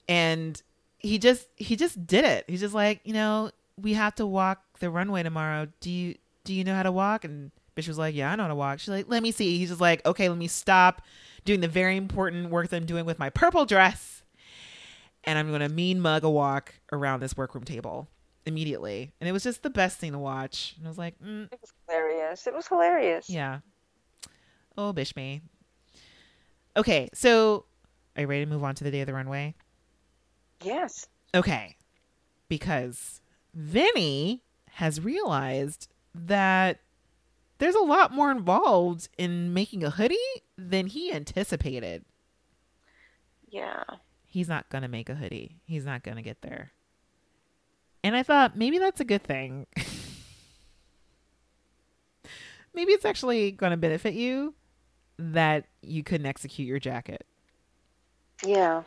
and 0.07 0.61
he 0.99 1.17
just 1.17 1.47
he 1.55 1.75
just 1.75 2.05
did 2.05 2.25
it. 2.25 2.45
He's 2.47 2.61
just 2.61 2.73
like, 2.73 3.01
you 3.03 3.13
know, 3.13 3.51
we 3.81 3.93
have 3.93 4.15
to 4.15 4.25
walk 4.25 4.61
the 4.79 4.89
runway 4.89 5.23
tomorrow. 5.23 5.67
Do 5.79 5.89
you 5.89 6.15
do 6.43 6.53
you 6.53 6.63
know 6.63 6.75
how 6.75 6.83
to 6.83 6.91
walk? 6.91 7.23
And 7.23 7.51
Bish 7.75 7.87
was 7.87 7.97
like, 7.97 8.15
Yeah, 8.15 8.31
I 8.31 8.35
know 8.35 8.43
how 8.43 8.49
to 8.49 8.55
walk. 8.55 8.79
She's 8.79 8.89
like, 8.89 9.05
Let 9.07 9.23
me 9.23 9.31
see. 9.31 9.57
He's 9.57 9.69
just 9.69 9.81
like, 9.81 10.05
Okay, 10.05 10.29
let 10.29 10.37
me 10.37 10.47
stop 10.47 11.01
doing 11.45 11.59
the 11.59 11.67
very 11.67 11.97
important 11.97 12.49
work 12.49 12.69
that 12.69 12.77
I'm 12.77 12.85
doing 12.85 13.05
with 13.05 13.19
my 13.19 13.29
purple 13.29 13.65
dress. 13.65 14.21
And 15.23 15.39
I'm 15.39 15.51
gonna 15.51 15.69
mean 15.69 15.99
mug 15.99 16.23
a 16.23 16.29
walk 16.29 16.75
around 16.91 17.21
this 17.21 17.35
workroom 17.35 17.63
table 17.63 18.07
immediately. 18.45 19.11
And 19.19 19.27
it 19.27 19.31
was 19.31 19.43
just 19.43 19.63
the 19.63 19.69
best 19.69 19.99
thing 19.99 20.11
to 20.13 20.19
watch. 20.19 20.75
And 20.77 20.85
I 20.85 20.89
was 20.89 20.97
like, 20.97 21.15
mm, 21.21 21.45
It 21.51 21.59
was 21.61 21.71
hilarious. 21.87 22.47
It 22.47 22.53
was 22.53 22.67
hilarious. 22.67 23.29
yeah. 23.29 23.59
Oh, 24.77 24.91
Bishme. 24.93 25.41
Okay, 26.75 27.07
so 27.13 27.65
are 28.15 28.21
you 28.21 28.27
ready 28.27 28.43
to 28.45 28.49
move 28.49 28.63
on 28.63 28.73
to 28.75 28.83
the 28.83 28.89
day 28.91 29.01
of 29.01 29.07
the 29.07 29.13
runway? 29.13 29.53
Yes. 30.63 31.07
Okay. 31.35 31.75
Because 32.49 33.21
Venny 33.57 34.41
has 34.71 34.99
realized 34.99 35.87
that 36.15 36.79
there's 37.59 37.75
a 37.75 37.79
lot 37.83 38.11
more 38.11 38.31
involved 38.31 39.09
in 39.17 39.53
making 39.53 39.83
a 39.83 39.91
hoodie 39.91 40.17
than 40.57 40.87
he 40.87 41.11
anticipated. 41.13 42.03
Yeah. 43.49 43.83
He's 44.27 44.49
not 44.49 44.69
going 44.69 44.81
to 44.81 44.87
make 44.87 45.09
a 45.09 45.15
hoodie. 45.15 45.57
He's 45.65 45.85
not 45.85 46.01
going 46.03 46.17
to 46.17 46.23
get 46.23 46.41
there. 46.41 46.71
And 48.03 48.15
I 48.15 48.23
thought 48.23 48.57
maybe 48.57 48.79
that's 48.79 48.99
a 48.99 49.05
good 49.05 49.23
thing. 49.23 49.65
maybe 52.73 52.91
it's 52.91 53.05
actually 53.05 53.51
going 53.51 53.71
to 53.71 53.77
benefit 53.77 54.13
you 54.13 54.53
that 55.17 55.65
you 55.81 56.03
couldn't 56.03 56.25
execute 56.25 56.67
your 56.67 56.79
jacket. 56.79 57.25
Yeah. 58.45 58.83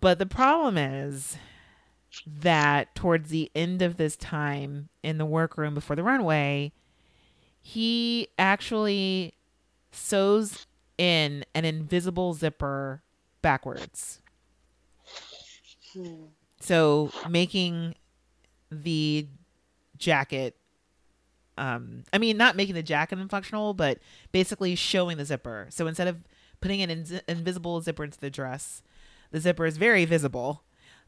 But 0.00 0.18
the 0.18 0.26
problem 0.26 0.76
is 0.78 1.36
that 2.26 2.94
towards 2.94 3.30
the 3.30 3.50
end 3.54 3.82
of 3.82 3.96
this 3.96 4.16
time 4.16 4.88
in 5.02 5.18
the 5.18 5.24
workroom 5.24 5.74
before 5.74 5.96
the 5.96 6.02
runway, 6.02 6.72
he 7.60 8.28
actually 8.38 9.34
sews 9.90 10.66
in 10.98 11.44
an 11.54 11.64
invisible 11.64 12.34
zipper 12.34 13.02
backwards. 13.40 14.20
Hmm. 15.92 16.24
So 16.62 17.10
making 17.28 17.94
the 18.70 19.26
jacket 19.98 20.56
um 21.58 22.02
I 22.12 22.18
mean 22.18 22.36
not 22.36 22.56
making 22.56 22.74
the 22.74 22.82
jacket 22.82 23.18
unfunctional, 23.18 23.76
but 23.76 23.98
basically 24.32 24.74
showing 24.74 25.16
the 25.18 25.24
zipper. 25.24 25.66
So 25.70 25.86
instead 25.86 26.08
of 26.08 26.24
putting 26.60 26.80
an 26.82 26.90
in- 26.90 27.20
invisible 27.28 27.80
zipper 27.80 28.04
into 28.04 28.18
the 28.18 28.30
dress, 28.30 28.82
the 29.30 29.40
zipper 29.40 29.66
is 29.66 29.76
very 29.76 30.04
visible. 30.04 30.62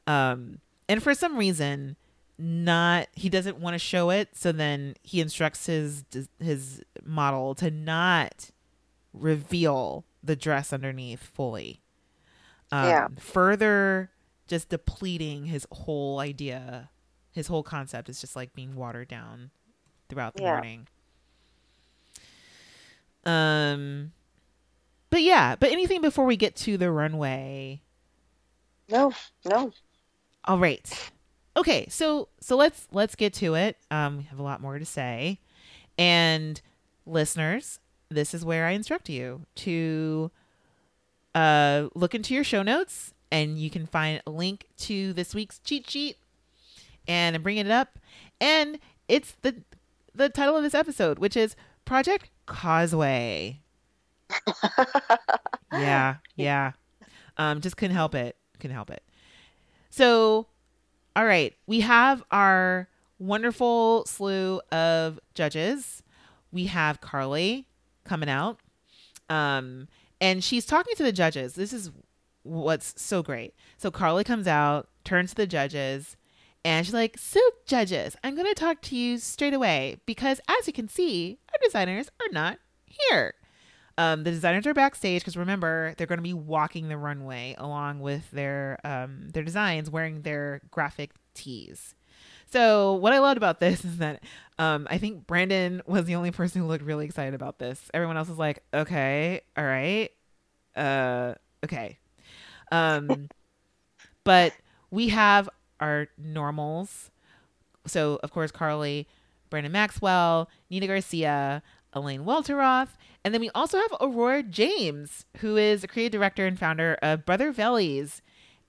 Um 0.07 0.59
and 0.89 1.03
for 1.03 1.15
some 1.15 1.37
reason 1.39 1.97
not 2.39 3.09
he 3.15 3.29
doesn't 3.29 3.59
want 3.59 3.75
to 3.75 3.79
show 3.79 4.11
it, 4.11 4.31
so 4.37 4.53
then 4.53 4.95
he 5.03 5.21
instructs 5.21 5.67
his 5.67 6.05
his 6.41 6.83
model 7.05 7.55
to 7.57 7.71
not 7.71 8.51
reveal 9.13 10.05
the 10.23 10.37
dress 10.37 10.73
underneath 10.73 11.23
fully. 11.23 11.81
Um, 12.73 12.85
Yeah. 12.89 13.09
Further, 13.19 14.11
just 14.47 14.69
depleting 14.69 15.47
his 15.47 15.67
whole 15.73 16.19
idea, 16.21 16.91
his 17.33 17.47
whole 17.49 17.63
concept 17.63 18.09
is 18.09 18.21
just 18.21 18.37
like 18.37 18.55
being 18.55 18.77
watered 18.77 19.09
down 19.09 19.51
throughout 20.09 20.35
the 20.35 20.43
Yeah. 20.43 20.51
morning. 20.53 20.89
Um, 23.25 24.13
but 25.11 25.23
yeah, 25.23 25.57
but 25.57 25.71
anything 25.73 26.01
before 26.03 26.25
we 26.27 26.37
get 26.37 26.57
to 26.57 26.77
the 26.77 26.91
runway. 26.91 27.83
No, 28.89 29.13
no. 29.45 29.73
All 30.45 30.59
right. 30.59 31.11
Okay, 31.57 31.87
so 31.89 32.29
so 32.41 32.57
let's 32.57 32.89
let's 32.93 33.15
get 33.15 33.33
to 33.35 33.55
it. 33.55 33.77
Um, 33.91 34.19
we 34.19 34.23
have 34.25 34.39
a 34.39 34.43
lot 34.43 34.61
more 34.61 34.79
to 34.79 34.85
say, 34.85 35.39
and 35.99 36.61
listeners, 37.07 37.81
this 38.11 38.35
is 38.35 38.45
where 38.45 38.67
I 38.67 38.73
instruct 38.73 39.09
you 39.09 39.47
to 39.57 40.31
uh 41.35 41.89
look 41.95 42.15
into 42.15 42.35
your 42.35 42.45
show 42.45 42.63
notes, 42.63 43.14
and 43.31 43.59
you 43.59 43.71
can 43.71 43.87
find 43.87 44.23
a 44.27 44.31
link 44.31 44.67
to 44.79 45.13
this 45.13 45.35
week's 45.35 45.59
cheat 45.61 45.89
sheet, 45.89 46.17
and 47.07 47.37
I'm 47.37 47.43
bringing 47.43 47.67
it 47.67 47.73
up, 47.73 47.99
and 48.41 48.79
it's 49.09 49.37
the 49.43 49.57
the 50.15 50.29
title 50.29 50.57
of 50.57 50.63
this 50.63 50.75
episode, 50.75 51.19
which 51.19 51.37
is 51.37 51.57
Project 51.85 52.31
Causeway. 52.47 53.61
yeah, 55.73 56.17
yeah. 56.37 56.73
Um, 57.37 57.61
just 57.61 57.77
couldn't 57.77 57.97
help 57.97 58.15
it. 58.15 58.37
Couldn't 58.61 58.77
help 58.77 58.91
it. 58.91 59.03
So, 59.91 60.47
all 61.17 61.25
right, 61.25 61.55
we 61.67 61.81
have 61.81 62.23
our 62.31 62.89
wonderful 63.19 64.05
slew 64.07 64.61
of 64.73 65.19
judges. 65.35 66.03
We 66.53 66.67
have 66.67 67.01
Karlie 67.01 67.65
coming 68.05 68.29
out, 68.29 68.61
um, 69.29 69.89
and 70.21 70.43
she's 70.43 70.67
talking 70.67 70.95
to 70.97 71.03
the 71.03 71.13
judges. 71.13 71.55
This 71.55 71.73
is 71.73 71.91
what's 72.45 72.95
so 73.01 73.23
great. 73.23 73.55
So 73.77 73.91
Karlie 73.91 74.25
comes 74.25 74.47
out, 74.47 74.89
turns 75.05 75.31
to 75.31 75.37
the 75.37 75.47
judges, 75.47 76.17
and 76.65 76.87
she's 76.87 76.95
like, 76.95 77.19
"So, 77.19 77.41
judges, 77.67 78.17
I'm 78.25 78.35
going 78.35 78.47
to 78.47 78.55
talk 78.55 78.81
to 78.83 78.97
you 78.97 79.19
straight 79.19 79.55
away 79.55 80.01
because, 80.07 80.41
as 80.49 80.67
you 80.67 80.73
can 80.73 80.89
see, 80.89 81.39
our 81.53 81.59
designers 81.63 82.09
are 82.21 82.33
not 82.33 82.59
here." 82.87 83.35
Um, 83.97 84.25
the 84.25 84.31
designers 84.31 84.67
are 84.67 84.75
backstage 84.75 85.23
because 85.23 85.37
remember 85.37 85.95
they're 85.97 86.07
going 86.07 86.19
to 86.19 86.23
be 86.23 86.35
walking 86.35 86.89
the 86.89 86.97
runway 86.97 87.55
along 87.59 88.01
with 88.01 88.31
their 88.31 88.79
um, 88.85 89.29
their 89.33 89.45
designs, 89.45 89.91
wearing 89.91 90.23
their 90.23 90.63
graphic 90.71 91.11
tees. 91.35 91.95
So 92.51 92.95
what 92.95 93.13
I 93.13 93.19
loved 93.19 93.37
about 93.37 93.61
this 93.61 93.85
is 93.85 93.99
that 93.99 94.23
um, 94.59 94.87
I 94.91 94.99
think 94.99 95.27
Brandon 95.27 95.83
was 95.87 96.07
the 96.07 96.15
only 96.15 96.31
person 96.31 96.63
who 96.63 96.69
looked 96.69 96.85
really 96.85 97.05
excited 97.05 97.35
about 97.35 97.59
this. 97.59 97.91
Everyone 97.93 98.17
else 98.17 98.29
was 98.29 98.39
like, 98.39 98.65
"Okay, 98.73 99.43
all 99.57 99.65
right, 99.65 100.11
uh, 100.77 101.35
okay," 101.65 101.99
um, 102.75 103.29
but 104.25 104.53
we 104.91 105.09
have 105.09 105.49
our 105.81 106.09
normals. 106.19 107.11
So 107.87 108.19
of 108.23 108.31
course 108.33 108.51
Karlie, 108.51 109.07
Brandon 109.51 109.73
Maxwell, 109.73 110.49
Nina 110.71 110.87
Garcia, 110.87 111.63
Elaine 111.93 112.25
Welteroth, 112.25 112.89
and 113.25 113.33
then 113.33 113.41
we 113.41 113.51
also 113.55 113.79
have 113.79 113.93
Aurora 114.01 114.43
James, 114.43 115.25
who 115.39 115.57
is 115.57 115.85
a 115.85 115.89
creative 115.89 116.19
director 116.19 116.47
and 116.47 116.59
founder 116.59 116.99
of 117.03 117.25
Brother 117.25 117.53
Vellies. 117.53 118.21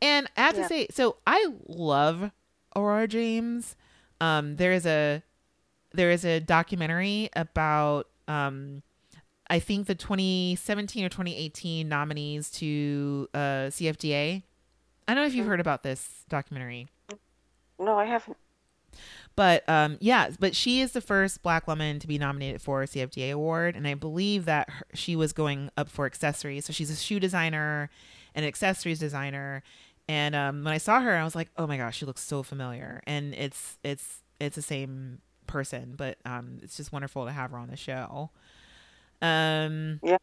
And 0.02 0.30
I 0.38 0.41
have 0.41 0.56
Yeah. 0.56 0.61
to 0.64 0.68
say, 0.68 0.88
so 0.91 1.18
I 1.26 1.53
love 1.68 2.32
Aurora 2.76 3.07
James. 3.07 3.76
Um, 4.22 4.57
there 4.57 4.72
is 4.73 4.86
a 4.86 5.23
there 5.94 6.11
is 6.11 6.26
a 6.26 6.40
documentary 6.41 7.30
about 7.36 8.07
um, 8.27 8.82
I 9.49 9.59
think 9.59 9.88
the 9.88 9.95
2017 9.95 11.05
or 11.05 11.09
2018 11.09 11.88
nominees 11.88 12.49
to 12.51 13.30
uh, 13.34 13.69
CFDA. 13.69 14.43
I 15.07 15.13
don't 15.13 15.23
know 15.23 15.27
if 15.27 15.35
you've 15.35 15.45
heard 15.45 15.59
about 15.59 15.84
this 15.84 16.23
documentary. 16.30 16.88
No, 17.77 17.97
I 17.97 18.05
haven't. 18.05 18.38
But 19.35 19.67
um, 19.67 19.97
yeah, 19.99 20.30
but 20.39 20.55
she 20.55 20.80
is 20.80 20.93
the 20.93 21.01
first 21.01 21.43
black 21.43 21.67
woman 21.67 21.99
to 21.99 22.07
be 22.07 22.17
nominated 22.17 22.61
for 22.61 22.81
a 22.81 22.88
CFDA 22.88 23.34
award, 23.34 23.76
and 23.76 23.88
I 23.88 23.93
believe 23.93 24.45
that 24.45 24.69
her, 24.69 24.85
she 24.93 25.15
was 25.15 25.34
going 25.34 25.69
up 25.76 25.89
for 25.89 26.05
accessories. 26.05 26.65
So 26.65 26.73
she's 26.73 26.89
a 26.89 26.95
shoe 26.95 27.19
designer 27.19 27.89
and 28.34 28.45
accessories 28.45 28.99
designer. 28.99 29.61
And 30.07 30.35
um, 30.35 30.63
when 30.63 30.73
I 30.73 30.77
saw 30.77 31.01
her, 31.01 31.15
I 31.15 31.23
was 31.23 31.35
like, 31.35 31.49
oh 31.57 31.67
my 31.67 31.77
gosh, 31.77 31.97
she 31.97 32.05
looks 32.05 32.22
so 32.22 32.43
familiar. 32.43 33.01
And 33.05 33.34
it's 33.34 33.77
it's 33.84 34.22
it's 34.39 34.55
the 34.55 34.61
same 34.61 35.19
person, 35.47 35.95
but 35.97 36.17
um, 36.26 36.59
it's 36.61 36.77
just 36.77 36.93
wonderful 36.93 37.26
to 37.26 37.31
have 37.31 37.51
her 37.51 37.57
on 37.57 37.67
the 37.67 37.77
show. 37.77 38.31
Um, 39.21 39.99
Yeah. 40.03 40.17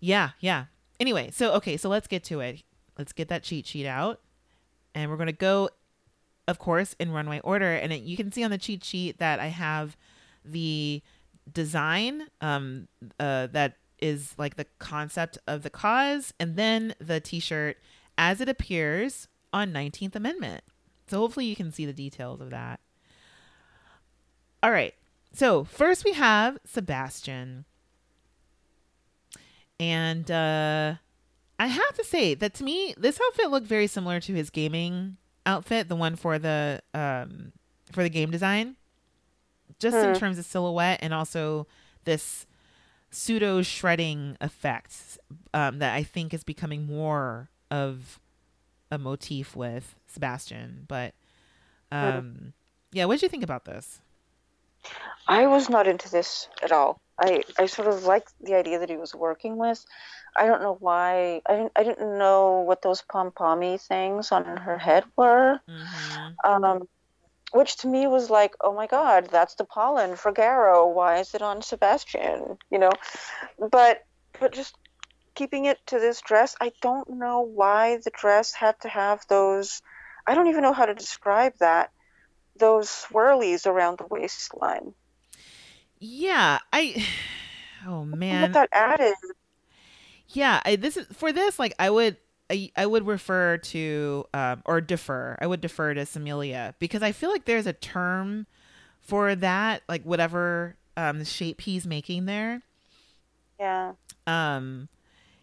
yeah, 0.00 0.30
yeah. 0.40 0.64
Anyway, 1.00 1.30
so 1.32 1.52
okay, 1.54 1.76
so 1.76 1.88
let's 1.88 2.06
get 2.06 2.24
to 2.24 2.40
it. 2.40 2.62
Let's 2.98 3.12
get 3.12 3.28
that 3.28 3.42
cheat 3.42 3.66
sheet 3.66 3.86
out, 3.86 4.20
and 4.94 5.10
we're 5.10 5.16
gonna 5.16 5.32
go 5.32 5.70
of 6.46 6.58
course, 6.58 6.94
in 6.98 7.10
runway 7.10 7.40
order. 7.40 7.72
And 7.72 7.92
it, 7.92 8.02
you 8.02 8.16
can 8.16 8.30
see 8.30 8.44
on 8.44 8.50
the 8.50 8.58
cheat 8.58 8.84
sheet 8.84 9.18
that 9.18 9.40
I 9.40 9.46
have 9.46 9.96
the 10.44 11.02
design 11.50 12.24
um, 12.40 12.88
uh, 13.18 13.48
that 13.48 13.76
is 14.00 14.34
like 14.36 14.56
the 14.56 14.66
concept 14.78 15.38
of 15.46 15.62
the 15.62 15.70
cause, 15.70 16.34
and 16.38 16.56
then 16.56 16.94
the 16.98 17.20
t 17.20 17.40
shirt 17.40 17.78
as 18.18 18.40
it 18.40 18.48
appears 18.48 19.28
on 19.52 19.72
19th 19.72 20.14
Amendment. 20.14 20.62
So 21.06 21.18
hopefully 21.18 21.46
you 21.46 21.56
can 21.56 21.72
see 21.72 21.86
the 21.86 21.92
details 21.92 22.40
of 22.40 22.50
that. 22.50 22.80
All 24.62 24.70
right. 24.70 24.94
So 25.32 25.64
first 25.64 26.04
we 26.04 26.12
have 26.12 26.58
Sebastian. 26.64 27.64
And 29.80 30.30
uh, 30.30 30.94
I 31.58 31.66
have 31.66 31.94
to 31.94 32.04
say 32.04 32.34
that 32.34 32.54
to 32.54 32.64
me, 32.64 32.94
this 32.96 33.20
outfit 33.24 33.50
looked 33.50 33.66
very 33.66 33.86
similar 33.86 34.20
to 34.20 34.34
his 34.34 34.50
gaming 34.50 35.16
outfit, 35.46 35.88
the 35.88 35.96
one 35.96 36.16
for 36.16 36.38
the 36.38 36.80
um 36.94 37.52
for 37.92 38.02
the 38.02 38.08
game 38.10 38.30
design. 38.30 38.76
Just 39.78 39.96
in 39.96 40.12
Hmm. 40.12 40.18
terms 40.18 40.38
of 40.38 40.44
silhouette 40.44 41.00
and 41.02 41.12
also 41.12 41.66
this 42.04 42.46
pseudo 43.10 43.62
shredding 43.62 44.36
effect 44.40 45.18
um, 45.52 45.78
that 45.80 45.94
I 45.94 46.02
think 46.02 46.32
is 46.32 46.44
becoming 46.44 46.86
more 46.86 47.50
of 47.70 48.20
a 48.90 48.98
motif 48.98 49.56
with 49.56 49.96
Sebastian. 50.06 50.84
But 50.88 51.14
um, 51.92 52.52
yeah, 52.92 53.04
what 53.04 53.14
did 53.14 53.22
you 53.22 53.28
think 53.28 53.44
about 53.44 53.64
this? 53.64 54.00
I 55.26 55.46
was 55.46 55.68
not 55.68 55.86
into 55.86 56.10
this 56.10 56.48
at 56.62 56.72
all. 56.72 56.98
I, 57.20 57.42
I 57.58 57.66
sort 57.66 57.88
of 57.88 58.04
liked 58.04 58.32
the 58.40 58.54
idea 58.54 58.80
that 58.80 58.90
he 58.90 58.96
was 58.96 59.14
working 59.14 59.56
with. 59.56 59.84
I 60.36 60.46
don't 60.46 60.62
know 60.62 60.76
why. 60.80 61.42
I 61.46 61.56
didn't 61.56 61.72
I 61.76 61.84
didn't 61.84 62.18
know 62.18 62.60
what 62.60 62.82
those 62.82 63.02
pom 63.02 63.30
pommy 63.30 63.78
things 63.78 64.32
on 64.32 64.44
her 64.44 64.78
head 64.78 65.04
were. 65.16 65.60
Mm-hmm. 65.68 66.50
Um, 66.64 66.88
which 67.52 67.76
to 67.76 67.86
me 67.86 68.08
was 68.08 68.30
like, 68.30 68.54
oh 68.60 68.74
my 68.74 68.88
god, 68.88 69.28
that's 69.30 69.54
the 69.54 69.64
pollen 69.64 70.16
for 70.16 70.32
Garo. 70.32 70.92
Why 70.92 71.18
is 71.18 71.34
it 71.34 71.42
on 71.42 71.62
Sebastian? 71.62 72.58
You 72.70 72.80
know, 72.80 72.90
but 73.70 74.02
but 74.40 74.52
just 74.52 74.76
keeping 75.36 75.66
it 75.66 75.78
to 75.86 76.00
this 76.00 76.20
dress, 76.20 76.56
I 76.60 76.72
don't 76.82 77.08
know 77.10 77.40
why 77.40 77.98
the 77.98 78.10
dress 78.10 78.52
had 78.52 78.80
to 78.80 78.88
have 78.88 79.24
those. 79.28 79.82
I 80.26 80.34
don't 80.34 80.48
even 80.48 80.62
know 80.62 80.72
how 80.72 80.86
to 80.86 80.94
describe 80.94 81.54
that. 81.60 81.90
Those 82.58 82.88
swirlies 82.88 83.66
around 83.66 83.98
the 83.98 84.06
waistline. 84.06 84.94
Yeah, 85.98 86.58
I. 86.72 87.06
Oh 87.86 88.02
What 88.28 88.52
man, 88.52 88.52
that 88.52 88.68
added? 88.72 89.14
yeah. 90.28 90.60
I, 90.64 90.76
this 90.76 90.96
is 90.96 91.06
for 91.12 91.32
this. 91.32 91.58
Like, 91.58 91.74
I 91.78 91.90
would, 91.90 92.16
I, 92.50 92.70
I 92.76 92.86
would 92.86 93.06
refer 93.06 93.58
to 93.58 94.24
um, 94.34 94.62
or 94.64 94.80
defer. 94.80 95.36
I 95.40 95.46
would 95.46 95.60
defer 95.60 95.94
to 95.94 96.02
Samilia 96.02 96.74
because 96.78 97.02
I 97.02 97.12
feel 97.12 97.30
like 97.30 97.44
there's 97.44 97.66
a 97.66 97.72
term 97.72 98.46
for 99.00 99.34
that. 99.36 99.82
Like 99.88 100.02
whatever 100.04 100.76
um, 100.96 101.24
shape 101.24 101.60
he's 101.62 101.86
making 101.86 102.26
there. 102.26 102.62
Yeah. 103.58 103.94
um 104.26 104.88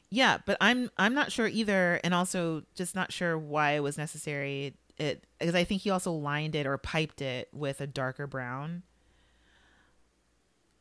yeah 0.09 0.37
but 0.45 0.57
i'm 0.61 0.89
i'm 0.97 1.13
not 1.13 1.31
sure 1.31 1.47
either 1.47 1.99
and 2.03 2.13
also 2.13 2.63
just 2.75 2.95
not 2.95 3.11
sure 3.11 3.37
why 3.37 3.71
it 3.71 3.81
was 3.81 3.97
necessary 3.97 4.73
it 4.97 5.25
because 5.39 5.55
i 5.55 5.63
think 5.63 5.81
he 5.81 5.89
also 5.89 6.11
lined 6.11 6.55
it 6.55 6.65
or 6.67 6.77
piped 6.77 7.21
it 7.21 7.49
with 7.53 7.81
a 7.81 7.87
darker 7.87 8.27
brown 8.27 8.83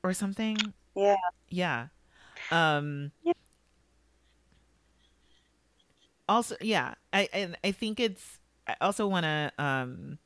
or 0.02 0.12
something. 0.12 0.56
Yeah. 0.94 1.16
Yeah. 1.48 1.88
Um 2.50 3.12
Yeah. 3.22 3.32
Also, 6.28 6.56
yeah. 6.60 6.94
I 7.12 7.28
I, 7.32 7.54
I 7.64 7.72
think 7.72 8.00
it's 8.00 8.38
I 8.66 8.76
also 8.80 9.06
want 9.06 9.24
to 9.24 9.52
um 9.58 10.18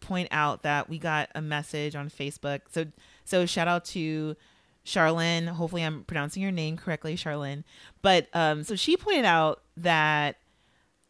point 0.00 0.28
out 0.30 0.62
that 0.62 0.88
we 0.88 0.98
got 0.98 1.28
a 1.34 1.42
message 1.42 1.94
on 1.94 2.08
Facebook. 2.10 2.62
So 2.70 2.86
so 3.24 3.46
shout 3.46 3.68
out 3.68 3.84
to 3.86 4.36
Charlene. 4.84 5.48
Hopefully 5.48 5.82
I'm 5.84 6.04
pronouncing 6.04 6.42
your 6.42 6.52
name 6.52 6.76
correctly, 6.76 7.16
Charlene. 7.16 7.64
But 8.02 8.28
um 8.34 8.64
so 8.64 8.76
she 8.76 8.96
pointed 8.96 9.24
out 9.24 9.62
that 9.76 10.36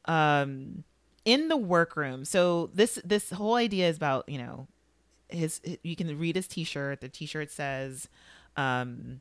um 0.07 0.85
in 1.25 1.49
the 1.49 1.57
workroom. 1.57 2.25
So 2.25 2.71
this 2.75 2.99
this 3.05 3.31
whole 3.31 3.55
idea 3.55 3.89
is 3.89 3.97
about, 3.97 4.29
you 4.29 4.39
know, 4.39 4.67
his 5.33 5.61
you 5.83 5.97
can 5.97 6.19
read 6.19 6.37
his 6.37 6.47
t-shirt. 6.47 7.01
The 7.01 7.09
t-shirt 7.09 7.51
says 7.51 8.09
um 8.57 9.21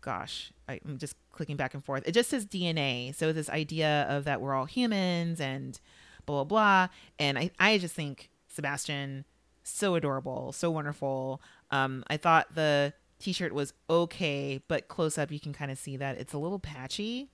gosh, 0.00 0.52
I, 0.68 0.80
I'm 0.86 0.98
just 0.98 1.16
clicking 1.32 1.56
back 1.56 1.72
and 1.72 1.82
forth. 1.82 2.02
It 2.06 2.12
just 2.12 2.28
says 2.28 2.44
DNA. 2.44 3.14
So 3.14 3.32
this 3.32 3.48
idea 3.48 4.06
of 4.08 4.24
that 4.24 4.40
we're 4.40 4.54
all 4.54 4.66
humans 4.66 5.40
and 5.40 5.80
blah 6.26 6.44
blah 6.44 6.44
blah. 6.44 6.88
And 7.18 7.38
I, 7.38 7.50
I 7.58 7.78
just 7.78 7.94
think 7.94 8.30
Sebastian 8.48 9.24
so 9.62 9.94
adorable, 9.94 10.52
so 10.52 10.70
wonderful. 10.70 11.40
Um, 11.70 12.04
I 12.08 12.16
thought 12.18 12.54
the 12.54 12.92
t-shirt 13.18 13.52
was 13.52 13.72
okay, 13.88 14.60
but 14.68 14.88
close 14.88 15.16
up 15.16 15.32
you 15.32 15.40
can 15.40 15.52
kind 15.52 15.70
of 15.70 15.78
see 15.78 15.96
that 15.96 16.18
it's 16.18 16.32
a 16.32 16.38
little 16.38 16.58
patchy. 16.58 17.30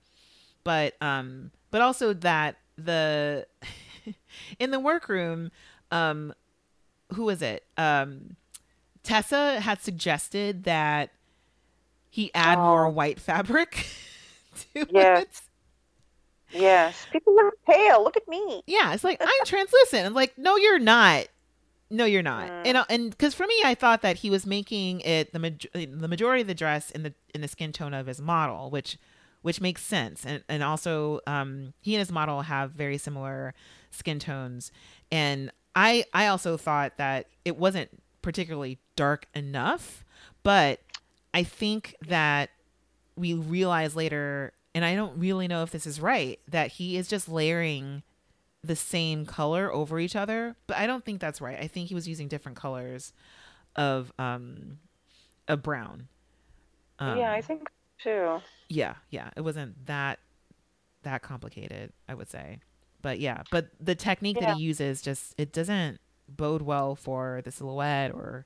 But 0.63 0.95
um, 1.01 1.51
but 1.69 1.81
also 1.81 2.13
that 2.13 2.57
the 2.77 3.45
in 4.59 4.71
the 4.71 4.79
workroom, 4.79 5.51
um, 5.91 6.33
who 7.13 7.23
was 7.23 7.41
it? 7.41 7.63
Um, 7.77 8.35
Tessa 9.03 9.59
had 9.59 9.81
suggested 9.81 10.63
that 10.65 11.11
he 12.09 12.31
add 12.33 12.57
more 12.57 12.85
Oh. 12.87 12.89
white 12.89 13.19
fabric 13.19 13.87
to 14.73 14.85
Yes. 14.91 15.23
it. 15.23 15.41
Yes. 16.59 17.07
People 17.11 17.33
look 17.35 17.53
pale. 17.65 18.03
Look 18.03 18.17
at 18.17 18.27
me. 18.27 18.61
Yeah, 18.67 18.93
it's 18.93 19.03
like 19.03 19.17
I'm 19.21 19.45
translucent. 19.45 20.05
I'm 20.05 20.13
like, 20.13 20.37
no, 20.37 20.57
you're 20.57 20.79
not. 20.79 21.27
No, 21.89 22.05
you're 22.05 22.21
not. 22.23 22.49
Mm. 22.49 22.61
And 22.67 22.77
uh, 22.77 22.85
and 22.89 23.09
because 23.11 23.33
for 23.33 23.45
me, 23.47 23.55
I 23.63 23.73
thought 23.75 24.01
that 24.01 24.17
he 24.17 24.29
was 24.29 24.45
making 24.45 25.01
it 25.01 25.31
the 25.33 25.39
maj- 25.39 25.67
the 25.73 26.07
majority 26.07 26.41
of 26.41 26.47
the 26.47 26.53
dress 26.53 26.91
in 26.91 27.03
the 27.03 27.13
in 27.33 27.41
the 27.41 27.47
skin 27.47 27.71
tone 27.71 27.93
of 27.93 28.07
his 28.07 28.21
model, 28.21 28.69
which 28.69 28.97
which 29.41 29.59
makes 29.61 29.81
sense. 29.81 30.25
And 30.25 30.43
and 30.49 30.61
also, 30.63 31.21
um, 31.25 31.73
he 31.81 31.95
and 31.95 31.99
his 31.99 32.11
model 32.11 32.41
have 32.43 32.71
very 32.71 32.97
similar 32.97 33.53
skin 33.89 34.19
tones. 34.19 34.71
And 35.11 35.51
I 35.75 36.05
I 36.13 36.27
also 36.27 36.57
thought 36.57 36.97
that 36.97 37.27
it 37.45 37.57
wasn't 37.57 37.89
particularly 38.21 38.79
dark 38.95 39.27
enough, 39.33 40.05
but 40.43 40.79
I 41.33 41.43
think 41.43 41.95
that 42.07 42.49
we 43.15 43.33
realize 43.33 43.95
later, 43.95 44.53
and 44.75 44.83
I 44.83 44.95
don't 44.95 45.17
really 45.17 45.47
know 45.47 45.63
if 45.63 45.71
this 45.71 45.85
is 45.87 45.99
right, 45.99 46.39
that 46.47 46.73
he 46.73 46.97
is 46.97 47.07
just 47.07 47.29
layering 47.29 48.03
the 48.63 48.75
same 48.75 49.25
color 49.25 49.71
over 49.71 49.99
each 49.99 50.15
other. 50.15 50.55
But 50.67 50.77
I 50.77 50.87
don't 50.87 51.03
think 51.03 51.19
that's 51.19 51.41
right. 51.41 51.59
I 51.59 51.67
think 51.67 51.89
he 51.89 51.95
was 51.95 52.07
using 52.07 52.27
different 52.27 52.57
colors 52.57 53.13
of 53.75 54.11
um 54.19 54.79
of 55.47 55.63
brown. 55.63 56.07
Um, 56.99 57.17
yeah, 57.17 57.31
I 57.31 57.41
think 57.41 57.69
too. 57.97 58.39
yeah, 58.69 58.95
yeah. 59.09 59.29
It 59.35 59.41
wasn't 59.41 59.85
that 59.87 60.19
that 61.03 61.21
complicated, 61.21 61.93
I 62.07 62.13
would 62.13 62.29
say. 62.29 62.59
But 63.01 63.19
yeah, 63.19 63.43
but 63.51 63.69
the 63.79 63.95
technique 63.95 64.39
that 64.39 64.55
he 64.57 64.63
uses 64.63 65.01
just 65.01 65.33
it 65.37 65.51
doesn't 65.51 65.99
bode 66.27 66.61
well 66.61 66.95
for 66.95 67.41
the 67.43 67.51
silhouette 67.51 68.11
or 68.11 68.45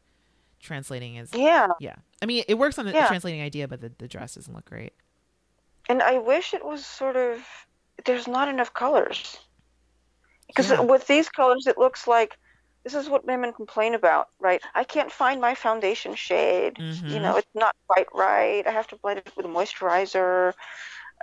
translating 0.60 1.16
his 1.16 1.32
Yeah. 1.34 1.68
yeah. 1.80 1.96
I 2.22 2.26
mean, 2.26 2.44
it 2.48 2.56
works 2.56 2.80
on 2.80 2.86
the 2.86 2.92
Yeah. 2.92 3.08
translating 3.08 3.42
idea, 3.42 3.68
but 3.68 3.82
the, 3.82 3.92
the 3.98 4.08
dress 4.08 4.36
doesn't 4.36 4.54
look 4.54 4.66
great. 4.66 4.94
And 5.88 6.02
I 6.02 6.18
wish 6.18 6.54
it 6.54 6.66
was 6.66 6.86
sort 6.86 7.16
of 7.16 7.46
there's 8.06 8.28
not 8.28 8.48
enough 8.48 8.74
colors. 8.74 9.38
Because 10.48 10.72
Yeah. 10.72 10.80
with 10.82 11.06
these 11.08 11.30
colors 11.30 11.68
it 11.68 11.78
looks 11.78 12.08
like 12.08 12.38
this 12.84 12.94
is 12.94 13.10
what 13.10 13.26
women 13.26 13.52
complain 13.52 13.96
about, 13.96 14.30
right? 14.40 14.62
I 14.76 14.84
can't 14.84 15.12
find 15.12 15.42
my 15.42 15.56
foundation 15.56 16.14
shade. 16.16 16.78
You 16.78 16.86
Mhm. 16.86 17.22
know, 17.22 17.38
it's 17.38 17.48
not 17.56 17.76
quite 17.88 18.08
right. 18.14 18.66
I 18.66 18.72
have 18.72 18.88
to 18.88 18.96
blend 18.98 19.20
it 19.20 19.32
with 19.36 19.46
a 19.46 19.50
moisturizer. 19.50 20.54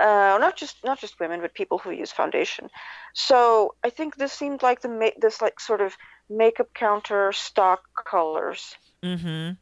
Uh, 0.00 0.38
not 0.40 0.56
just 0.56 0.76
not 0.84 0.98
just 0.98 1.20
women, 1.20 1.40
but 1.40 1.54
people 1.54 1.78
who 1.78 1.90
use 1.90 2.10
foundation. 2.10 2.68
So 3.14 3.74
I 3.84 3.90
think 3.90 4.16
this 4.16 4.32
seemed 4.32 4.62
like 4.62 4.80
the 4.80 4.88
ma- 4.88 5.18
this 5.20 5.42
like 5.42 5.60
sort 5.60 5.80
of 5.80 5.96
makeup 6.30 6.72
counter 6.74 7.32
stock 7.32 7.82
colors, 8.04 8.74
Mm-hmm. 9.04 9.54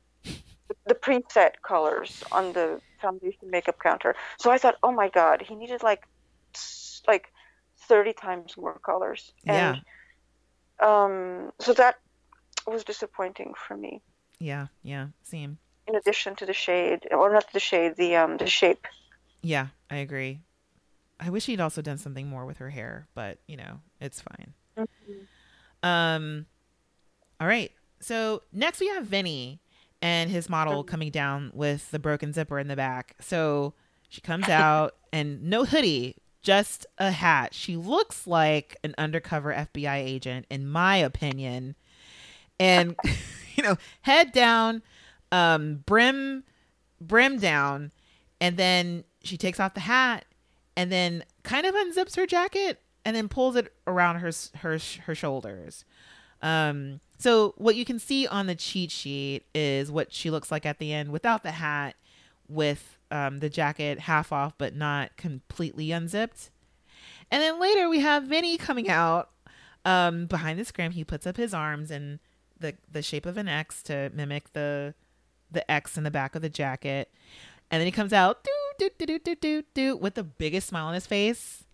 the 0.86 0.94
preset 0.94 1.52
colors 1.66 2.23
on 2.31 2.52
the 2.52 2.81
foundation 3.02 3.51
makeup 3.51 3.78
counter. 3.82 4.15
So 4.39 4.51
I 4.51 4.59
thought, 4.59 4.77
oh 4.82 4.93
my 4.93 5.09
god, 5.09 5.43
he 5.43 5.57
needed 5.57 5.82
like 5.82 6.07
like 7.09 7.32
thirty 7.89 8.12
times 8.12 8.57
more 8.57 8.78
colors. 8.78 9.32
Yeah. 9.44 9.81
And 10.81 10.89
um, 10.89 11.52
so 11.59 11.73
that 11.74 11.97
was 12.66 12.85
disappointing 12.85 13.55
for 13.66 13.77
me. 13.77 14.01
Yeah, 14.39 14.69
yeah. 14.82 15.09
Same. 15.23 15.59
In 15.89 15.97
addition 15.97 16.36
to 16.36 16.47
the 16.47 16.52
shade, 16.52 17.09
or 17.11 17.32
not 17.32 17.52
the 17.52 17.61
shade, 17.61 17.97
the 17.97 18.15
um 18.16 18.36
the 18.36 18.47
shape. 18.47 18.86
Yeah, 19.42 19.68
I 19.90 19.96
agree. 19.96 20.40
I 21.18 21.30
wish 21.30 21.46
he'd 21.46 21.60
also 21.60 21.82
done 21.82 21.98
something 21.98 22.28
more 22.28 22.46
with 22.46 22.58
her 22.58 22.70
hair, 22.70 23.06
but 23.14 23.38
you 23.46 23.56
know, 23.56 23.80
it's 24.00 24.22
fine. 24.22 24.86
Um 25.82 26.46
all 27.40 27.46
right. 27.46 27.72
So 28.00 28.42
next 28.52 28.80
we 28.80 28.88
have 28.88 29.06
Venny 29.06 29.58
and 30.02 30.30
his 30.30 30.48
model 30.48 30.82
coming 30.82 31.10
down 31.10 31.50
with 31.54 31.90
the 31.90 31.98
broken 31.98 32.32
zipper 32.32 32.58
in 32.58 32.68
the 32.68 32.76
back. 32.76 33.16
So 33.20 33.74
she 34.08 34.20
comes 34.20 34.48
out 34.48 34.96
and 35.12 35.42
no 35.42 35.64
hoodie, 35.64 36.16
just 36.42 36.86
a 36.98 37.10
hat. 37.10 37.54
She 37.54 37.76
looks 37.76 38.26
like 38.26 38.76
an 38.82 38.94
undercover 38.96 39.52
FBI 39.52 39.96
agent 39.96 40.46
in 40.50 40.66
my 40.68 40.96
opinion. 40.96 41.76
And 42.58 42.96
you 43.56 43.62
know, 43.62 43.76
head 44.02 44.32
down, 44.32 44.82
um 45.32 45.82
brim 45.86 46.44
brim 47.00 47.38
down, 47.38 47.92
and 48.40 48.56
then 48.56 49.04
she 49.22 49.36
takes 49.36 49.60
off 49.60 49.74
the 49.74 49.80
hat 49.80 50.24
and 50.76 50.90
then 50.90 51.24
kind 51.42 51.66
of 51.66 51.74
unzips 51.74 52.16
her 52.16 52.26
jacket 52.26 52.80
and 53.05 53.16
then 53.16 53.28
pulls 53.28 53.56
it 53.56 53.72
around 53.86 54.16
her 54.16 54.30
her 54.56 54.78
her 55.06 55.14
shoulders. 55.14 55.84
Um, 56.42 57.01
so 57.18 57.55
what 57.59 57.76
you 57.76 57.84
can 57.84 57.98
see 57.98 58.26
on 58.26 58.47
the 58.47 58.55
cheat 58.55 58.90
sheet 58.90 59.44
is 59.55 59.90
what 59.90 60.12
she 60.12 60.30
looks 60.30 60.51
like 60.51 60.64
at 60.64 60.78
the 60.78 60.92
end 60.92 61.10
without 61.10 61.42
the 61.42 61.52
hat, 61.52 61.97
with 62.48 62.98
um, 63.10 63.38
the 63.38 63.51
jacket 63.51 64.01
half 64.01 64.32
off 64.32 64.55
but 64.56 64.74
not 64.74 65.16
completely 65.16 65.92
unzipped. 65.92 66.51
And 67.30 67.42
then 67.42 67.60
later 67.60 67.88
we 67.88 68.01
have 68.01 68.24
Venny 68.24 68.59
coming 68.59 68.88
out 68.88 69.30
um, 69.84 70.26
behind 70.26 70.59
the 70.59 70.64
scrim. 70.64 70.92
He 70.92 71.05
puts 71.05 71.26
up 71.26 71.36
his 71.36 71.55
arms 71.55 71.90
in 71.90 72.20
the 72.59 72.74
the 72.90 73.02
shape 73.02 73.26
of 73.26 73.36
an 73.36 73.48
X 73.48 73.82
to 73.84 74.10
mimic 74.14 74.52
the 74.52 74.94
the 75.51 75.68
X 75.70 75.97
in 75.97 76.05
the 76.05 76.10
back 76.10 76.34
of 76.34 76.42
the 76.42 76.48
jacket. 76.48 77.10
And 77.70 77.80
then 77.80 77.86
he 77.86 77.92
comes 77.92 78.12
out 78.12 78.42
do 78.44 78.51
do 78.89 79.07
do 79.07 79.19
do 79.19 79.19
do 79.19 79.35
do 79.36 79.62
do 79.74 79.97
with 79.97 80.15
the 80.15 80.24
biggest 80.24 80.69
smile 80.69 80.86
on 80.86 80.94
his 80.94 81.07
face. 81.07 81.65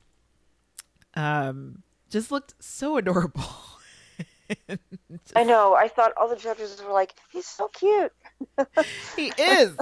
Um, 1.14 1.82
just 2.10 2.30
looked 2.30 2.54
so 2.60 2.96
adorable. 2.96 3.42
I 5.36 5.44
know. 5.44 5.74
I 5.74 5.88
thought 5.88 6.12
all 6.16 6.28
the 6.28 6.36
judges 6.36 6.82
were 6.82 6.92
like, 6.92 7.14
"He's 7.32 7.46
so 7.46 7.68
cute." 7.68 8.12
he 9.16 9.32
is 9.38 9.76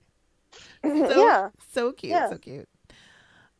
so, 0.82 1.24
yeah. 1.26 1.48
so 1.72 1.92
cute, 1.92 2.10
Yeah. 2.12 2.30
so 2.30 2.38
cute. 2.38 2.68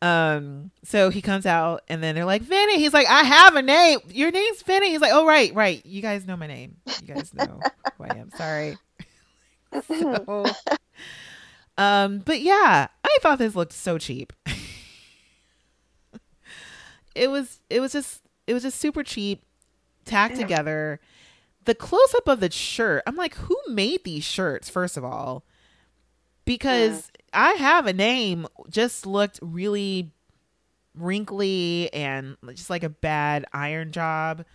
Um, 0.01 0.69
so 0.83 1.09
he 1.09 1.21
comes 1.21 1.45
out 1.47 1.81
and 1.87 2.03
then 2.03 2.13
they're 2.15 2.25
like, 2.25 2.43
Venny. 2.43 2.75
He's 2.75 2.93
like, 2.93 3.07
I 3.07 3.23
have 3.23 3.55
a 3.55 3.63
name. 3.63 3.99
Your 4.09 4.29
name's 4.29 4.61
Venny. 4.61 4.89
He's 4.89 5.01
like, 5.01 5.11
Oh, 5.13 5.25
right, 5.25 5.53
right. 5.55 5.83
You 5.85 6.01
guys 6.03 6.25
know 6.27 6.37
my 6.37 6.45
name. 6.47 6.77
You 7.01 7.15
guys 7.15 7.33
know 7.33 7.59
who 7.97 8.03
I 8.03 8.15
am. 8.15 8.29
Sorry. 8.37 8.77
so, 9.87 10.45
um, 11.77 12.19
but 12.19 12.41
yeah, 12.41 12.87
I 13.03 13.17
thought 13.21 13.39
this 13.39 13.55
looked 13.55 13.73
so 13.73 13.97
cheap. 13.97 14.33
it 17.15 17.29
was 17.29 17.59
it 17.69 17.79
was 17.79 17.91
just 17.91 18.21
it 18.47 18.53
was 18.53 18.63
just 18.63 18.79
super 18.79 19.03
cheap, 19.03 19.43
tacked 20.05 20.37
together. 20.37 20.99
The 21.65 21.75
close 21.75 22.15
up 22.15 22.27
of 22.29 22.39
the 22.39 22.49
shirt, 22.49 23.03
I'm 23.05 23.17
like, 23.17 23.35
who 23.35 23.57
made 23.67 24.05
these 24.05 24.23
shirts, 24.23 24.69
first 24.69 24.95
of 24.95 25.03
all? 25.03 25.43
Because 26.45 27.11
I 27.33 27.51
have 27.53 27.87
a 27.87 27.93
name, 27.93 28.47
just 28.69 29.05
looked 29.05 29.37
really 29.41 30.11
wrinkly 30.95 31.93
and 31.93 32.37
just 32.49 32.69
like 32.69 32.83
a 32.83 32.89
bad 32.89 33.45
iron 33.51 33.91
job. 33.91 34.45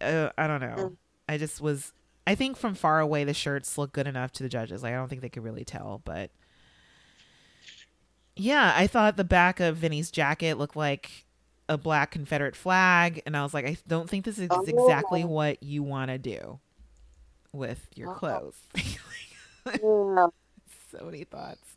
Uh, 0.00 0.30
I 0.36 0.46
don't 0.48 0.60
know. 0.60 0.74
Mm. 0.76 0.96
I 1.28 1.38
just 1.38 1.60
was. 1.60 1.92
I 2.26 2.34
think 2.34 2.56
from 2.56 2.74
far 2.74 3.00
away 3.00 3.24
the 3.24 3.34
shirts 3.34 3.78
look 3.78 3.92
good 3.92 4.06
enough 4.06 4.32
to 4.32 4.42
the 4.42 4.48
judges. 4.48 4.82
Like 4.82 4.92
I 4.92 4.96
don't 4.96 5.08
think 5.08 5.22
they 5.22 5.28
could 5.28 5.44
really 5.44 5.64
tell, 5.64 6.02
but 6.04 6.30
yeah, 8.36 8.72
I 8.76 8.86
thought 8.86 9.16
the 9.16 9.24
back 9.24 9.60
of 9.60 9.76
Venny's 9.76 10.10
jacket 10.10 10.58
looked 10.58 10.76
like 10.76 11.26
a 11.68 11.76
black 11.78 12.10
Confederate 12.10 12.56
flag, 12.56 13.22
and 13.26 13.36
I 13.36 13.42
was 13.42 13.54
like, 13.54 13.66
I 13.66 13.76
don't 13.88 14.08
think 14.10 14.24
this 14.24 14.38
is 14.38 14.50
Oh. 14.50 14.64
exactly 14.66 15.24
what 15.24 15.62
you 15.62 15.82
want 15.82 16.10
to 16.10 16.18
do. 16.18 16.60
with 17.52 17.88
your 17.96 18.08
Uh-huh. 18.08 18.18
clothes. 18.18 18.58
Yeah. 19.82 20.28
so 20.90 21.04
many 21.04 21.24
thoughts. 21.24 21.76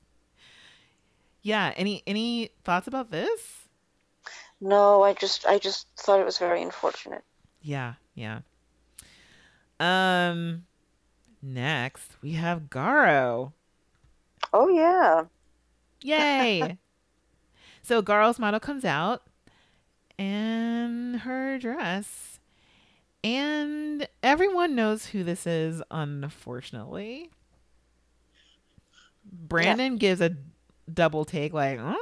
Yeah, 1.43 1.73
any 1.75 2.01
any 2.07 2.49
thoughts 2.63 2.87
about 2.87 3.11
this? 3.11 3.67
No, 4.59 5.03
I 5.03 5.13
just 5.13 5.45
I 5.45 5.59
just 5.59 5.87
thought 5.95 6.19
it 6.19 6.25
was 6.25 6.39
very 6.39 6.63
unfortunate. 6.63 7.23
Yeah, 7.61 7.95
yeah. 8.15 8.41
Um 9.79 10.65
next 11.41 12.17
we 12.21 12.33
have 12.33 12.69
Garo. 12.69 13.53
Oh 14.53 14.69
yeah. 14.69 15.25
Yay. 16.03 16.77
so 17.81 18.01
Garo's 18.01 18.39
model 18.39 18.59
comes 18.59 18.85
out 18.85 19.23
and 20.17 21.17
her 21.21 21.57
dress. 21.57 22.39
And 23.23 24.07
everyone 24.21 24.75
knows 24.75 25.07
who 25.07 25.23
this 25.23 25.47
is, 25.47 25.81
unfortunately. 25.89 27.29
Brandon 29.25 29.95
gives 29.97 30.19
a 30.19 30.35
double 30.93 31.23
take, 31.23 31.53
like, 31.53 31.79
huh? 31.79 31.95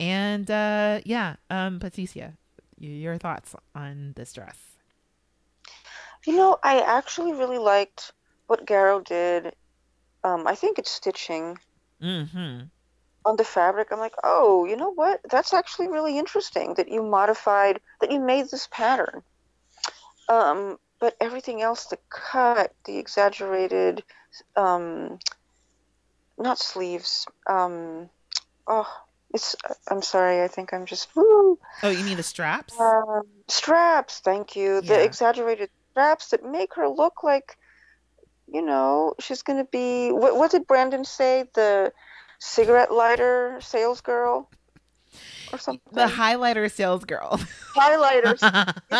And 0.00 0.50
uh 0.50 1.00
yeah, 1.04 1.36
um, 1.50 1.80
Patricia, 1.80 2.34
your 2.78 3.18
thoughts 3.18 3.54
on 3.74 4.12
this 4.16 4.32
dress. 4.32 4.58
You 6.26 6.36
know, 6.36 6.58
I 6.62 6.80
actually 6.80 7.32
really 7.32 7.58
liked 7.58 8.12
what 8.48 8.66
Garo 8.66 9.04
did. 9.04 9.54
Um, 10.24 10.46
I 10.46 10.54
think 10.54 10.78
it's 10.78 10.90
stitching 10.90 11.58
Mm-hmm. 12.02 12.64
on 13.24 13.36
the 13.36 13.44
fabric. 13.44 13.88
I'm 13.90 13.98
like, 13.98 14.14
oh, 14.22 14.64
you 14.64 14.76
know 14.76 14.92
what? 14.92 15.20
That's 15.30 15.52
actually 15.52 15.88
really 15.88 16.18
interesting 16.18 16.74
that 16.74 16.88
you 16.88 17.02
modified, 17.02 17.80
that 18.00 18.10
you 18.12 18.20
made 18.20 18.50
this 18.50 18.68
pattern. 18.70 19.22
Um, 20.28 20.78
but 21.00 21.16
everything 21.20 21.62
else, 21.62 21.86
the 21.86 21.98
cut, 22.10 22.72
the 22.84 22.98
exaggerated, 22.98 24.02
um, 24.56 25.18
not 26.38 26.58
sleeves. 26.58 27.26
Um, 27.48 28.10
oh, 28.66 28.88
it's. 29.32 29.56
I'm 29.90 30.02
sorry. 30.02 30.42
I 30.42 30.48
think 30.48 30.72
I'm 30.72 30.86
just. 30.86 31.14
Woo, 31.14 31.58
Oh, 31.82 31.90
you 31.90 32.04
mean 32.04 32.16
the 32.16 32.22
straps? 32.22 32.78
um, 32.80 33.22
straps. 33.48 34.20
Thank 34.20 34.56
you. 34.56 34.74
Yeah. 34.76 34.80
The 34.80 35.04
exaggerated 35.04 35.70
straps 35.92 36.28
that 36.28 36.44
make 36.44 36.74
her 36.74 36.88
look 36.88 37.22
like, 37.22 37.56
you 38.52 38.62
know, 38.62 39.14
she's 39.20 39.42
gonna 39.42 39.64
be. 39.64 40.10
What, 40.10 40.36
what 40.36 40.50
did 40.50 40.66
Brandon 40.66 41.04
say? 41.04 41.44
The 41.54 41.92
cigarette 42.38 42.92
lighter 42.92 43.58
sales 43.60 44.00
girl, 44.00 44.50
or 45.52 45.58
something. 45.58 45.92
the 45.92 46.06
highlighter 46.06 46.70
sales 46.70 47.04
girl. 47.04 47.38
highlighters. 47.74 48.40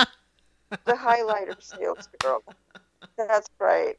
the 0.71 0.93
highlighter 0.93 1.61
sales 1.63 2.09
girl. 2.21 2.43
That's 3.17 3.49
right. 3.59 3.97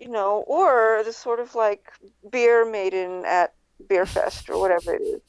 You 0.00 0.08
know, 0.08 0.44
or 0.46 1.02
the 1.04 1.12
sort 1.12 1.40
of 1.40 1.54
like 1.54 1.92
beer 2.30 2.64
maiden 2.68 3.24
at 3.24 3.54
Beer 3.88 4.06
Fest 4.06 4.48
or 4.48 4.58
whatever 4.58 4.94
it 4.94 5.02
is. 5.02 5.20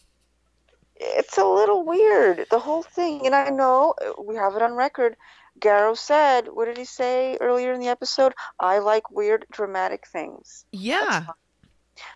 It's 0.96 1.38
a 1.38 1.46
little 1.46 1.84
weird, 1.84 2.46
the 2.50 2.60
whole 2.60 2.84
thing. 2.84 3.26
And 3.26 3.36
I 3.36 3.50
know 3.50 3.94
uh, 4.02 4.22
we 4.22 4.36
have 4.36 4.56
it 4.56 4.62
on 4.62 4.74
record. 4.74 5.16
Garo 5.60 5.98
said, 5.98 6.48
what 6.52 6.66
did 6.66 6.78
he 6.78 6.86
say 6.86 7.38
earlier 7.40 7.74
in 7.74 7.80
the 7.80 7.88
episode? 7.88 8.34
I 8.60 8.80
like 8.80 9.12
weird, 9.12 9.46
dramatic 9.52 10.08
things. 10.08 10.66
yeah. 10.72 11.26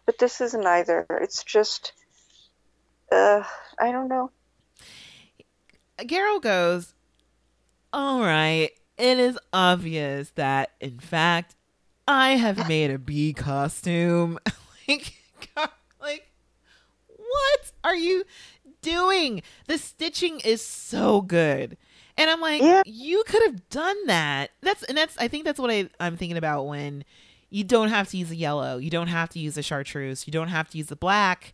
But 0.05 0.17
this 0.17 0.41
is 0.41 0.55
neither. 0.55 1.05
It's 1.21 1.43
just, 1.43 1.93
uh, 3.11 3.43
I 3.79 3.91
don't 3.91 4.07
know. 4.07 4.31
Garo 5.99 6.41
goes, 6.41 6.95
All 7.93 8.21
right, 8.21 8.71
it 8.97 9.19
is 9.19 9.37
obvious 9.53 10.31
that, 10.31 10.71
in 10.81 10.99
fact, 10.99 11.55
I 12.07 12.31
have 12.31 12.67
made 12.67 12.89
a 12.89 12.97
bee 12.97 13.33
costume. 13.33 14.39
like, 14.87 15.13
like, 16.01 16.31
what 17.07 17.71
are 17.83 17.95
you 17.95 18.23
doing? 18.81 19.43
The 19.67 19.77
stitching 19.77 20.39
is 20.39 20.65
so 20.65 21.21
good. 21.21 21.77
And 22.17 22.29
I'm 22.29 22.41
like, 22.41 22.61
Yeah. 22.61 22.81
you 22.85 23.23
could 23.27 23.43
have 23.43 23.69
done 23.69 24.07
that. 24.07 24.51
That's 24.61 24.83
and 24.83 24.97
that's 24.97 25.17
I 25.17 25.27
think 25.27 25.45
that's 25.45 25.59
what 25.59 25.69
I, 25.71 25.89
I'm 25.99 26.17
thinking 26.17 26.37
about 26.37 26.63
when 26.67 27.03
you 27.49 27.63
don't 27.63 27.89
have 27.89 28.09
to 28.09 28.17
use 28.17 28.31
a 28.31 28.35
yellow, 28.35 28.77
you 28.77 28.89
don't 28.89 29.07
have 29.07 29.29
to 29.29 29.39
use 29.39 29.57
a 29.57 29.61
chartreuse, 29.63 30.27
you 30.27 30.31
don't 30.33 30.49
have 30.49 30.69
to 30.71 30.77
use 30.77 30.87
the 30.87 30.95
black. 30.95 31.53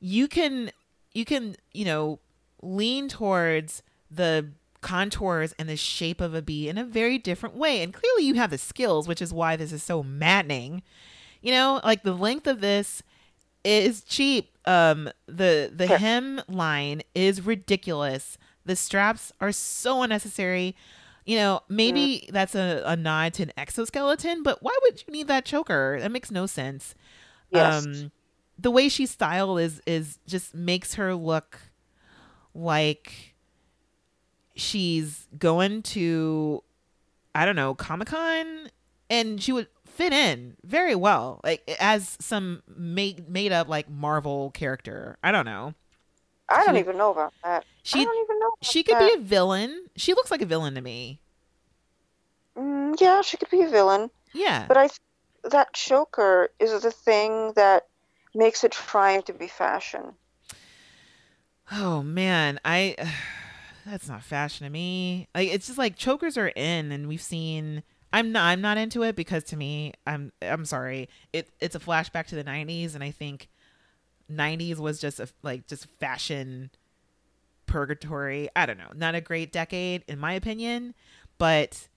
You 0.00 0.28
can 0.28 0.70
you 1.12 1.24
can, 1.24 1.56
you 1.72 1.84
know, 1.84 2.18
lean 2.62 3.08
towards 3.08 3.82
the 4.10 4.48
contours 4.82 5.54
and 5.58 5.68
the 5.68 5.76
shape 5.76 6.20
of 6.20 6.34
a 6.34 6.42
bee 6.42 6.68
in 6.68 6.76
a 6.78 6.84
very 6.84 7.16
different 7.18 7.56
way. 7.56 7.82
And 7.82 7.92
clearly 7.94 8.24
you 8.24 8.34
have 8.34 8.50
the 8.50 8.58
skills, 8.58 9.08
which 9.08 9.22
is 9.22 9.32
why 9.32 9.56
this 9.56 9.72
is 9.72 9.82
so 9.82 10.02
maddening. 10.02 10.82
You 11.40 11.52
know, 11.52 11.80
like 11.82 12.02
the 12.02 12.12
length 12.12 12.46
of 12.46 12.60
this 12.60 13.02
is 13.64 14.02
cheap. 14.02 14.56
Um 14.66 15.08
the 15.26 15.72
the 15.74 15.86
Sure. 15.86 15.98
hem 15.98 16.42
line 16.48 17.02
is 17.14 17.40
ridiculous. 17.46 18.36
The 18.66 18.76
straps 18.76 19.32
are 19.40 19.52
so 19.52 20.02
unnecessary. 20.02 20.76
You 21.24 21.36
know, 21.36 21.60
maybe 21.68 22.28
that's 22.32 22.54
a, 22.54 22.82
a 22.84 22.94
nod 22.94 23.34
to 23.34 23.44
an 23.44 23.52
exoskeleton, 23.56 24.42
but 24.42 24.62
why 24.62 24.76
would 24.82 25.02
you 25.06 25.12
need 25.12 25.26
that 25.28 25.44
choker? 25.44 25.98
That 26.00 26.12
makes 26.12 26.30
no 26.30 26.46
sense. 26.46 26.94
Yes. 27.50 27.84
Um 27.86 28.12
the 28.58 28.70
way 28.70 28.88
she's 28.88 29.10
styled 29.10 29.60
is 29.60 29.80
is 29.86 30.18
just 30.26 30.54
makes 30.54 30.94
her 30.94 31.14
look 31.14 31.58
like 32.54 33.34
she's 34.54 35.26
going 35.38 35.82
to 35.82 36.62
I 37.34 37.44
don't 37.44 37.56
know, 37.56 37.74
Comic-Con 37.74 38.70
and 39.10 39.42
she 39.42 39.52
would 39.52 39.68
fit 39.84 40.12
in 40.12 40.56
very 40.64 40.94
well 40.94 41.40
like 41.44 41.62
as 41.80 42.16
some 42.20 42.62
made 42.76 43.28
made 43.28 43.52
up 43.52 43.68
like 43.68 43.90
Marvel 43.90 44.50
character. 44.52 45.18
I 45.22 45.32
don't 45.32 45.44
know. 45.44 45.74
I 46.48 46.64
don't 46.64 46.74
she- 46.74 46.80
even 46.80 46.96
know 46.96 47.10
about 47.10 47.32
that. 47.44 47.64
She 47.86 48.00
I 48.00 48.04
don't 48.04 48.24
even 48.24 48.40
know. 48.40 48.50
she 48.62 48.82
could 48.82 48.96
that. 48.96 49.14
be 49.14 49.14
a 49.14 49.22
villain. 49.24 49.86
She 49.94 50.12
looks 50.12 50.32
like 50.32 50.42
a 50.42 50.46
villain 50.46 50.74
to 50.74 50.80
me. 50.80 51.20
Mm, 52.56 53.00
yeah, 53.00 53.22
she 53.22 53.36
could 53.36 53.48
be 53.48 53.62
a 53.62 53.68
villain, 53.68 54.10
Yeah. 54.32 54.64
but 54.66 54.76
I 54.76 54.88
th- 54.88 54.98
that 55.44 55.72
choker 55.72 56.48
is 56.58 56.82
the 56.82 56.90
thing 56.90 57.52
that 57.52 57.86
makes 58.34 58.64
it 58.64 58.72
trying 58.72 59.22
to 59.22 59.32
be 59.32 59.46
fashion. 59.46 60.16
Oh 61.70 62.02
man, 62.02 62.58
I 62.64 62.96
that's 63.86 64.08
not 64.08 64.24
fashion 64.24 64.64
to 64.66 64.70
me. 64.70 65.28
Like 65.32 65.48
it's 65.50 65.66
just 65.68 65.78
like 65.78 65.94
chokers 65.94 66.36
are 66.36 66.48
in 66.48 66.90
and 66.90 67.06
we've 67.06 67.22
seen 67.22 67.84
I'm 68.12 68.32
not 68.32 68.46
I'm 68.46 68.60
not 68.60 68.78
into 68.78 69.04
it 69.04 69.14
because 69.14 69.44
to 69.44 69.56
me 69.56 69.92
I'm 70.08 70.32
I'm 70.42 70.64
sorry. 70.64 71.08
It 71.32 71.50
it's 71.60 71.76
a 71.76 71.80
flashback 71.80 72.26
to 72.28 72.34
the 72.34 72.42
90s 72.44 72.96
and 72.96 73.04
I 73.04 73.12
think 73.12 73.48
90s 74.28 74.78
was 74.78 75.00
just 75.00 75.20
a 75.20 75.28
like 75.44 75.68
just 75.68 75.86
fashion 76.00 76.70
purgatory. 77.66 78.48
I 78.56 78.66
don't 78.66 78.78
know. 78.78 78.92
Not 78.94 79.14
a 79.14 79.20
great 79.20 79.52
decade 79.52 80.04
in 80.08 80.18
my 80.18 80.32
opinion, 80.32 80.94
but 81.38 81.88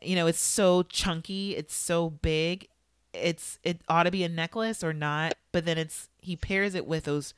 you 0.00 0.16
know, 0.16 0.26
it's 0.26 0.40
so 0.40 0.82
chunky, 0.82 1.56
it's 1.56 1.74
so 1.74 2.10
big. 2.10 2.68
It's 3.12 3.58
it 3.62 3.80
ought 3.88 4.04
to 4.04 4.10
be 4.10 4.24
a 4.24 4.28
necklace 4.28 4.82
or 4.82 4.92
not, 4.92 5.34
but 5.52 5.64
then 5.64 5.78
it's 5.78 6.08
he 6.20 6.36
pairs 6.36 6.74
it 6.74 6.86
with 6.86 7.04
those 7.04 7.34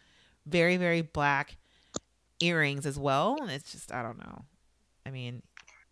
very 0.46 0.76
very 0.76 1.02
black 1.02 1.56
earrings 2.40 2.86
as 2.86 2.98
well 2.98 3.36
and 3.40 3.50
it's 3.50 3.72
just 3.72 3.92
i 3.92 4.02
don't 4.02 4.18
know 4.18 4.44
i 5.04 5.10
mean 5.10 5.42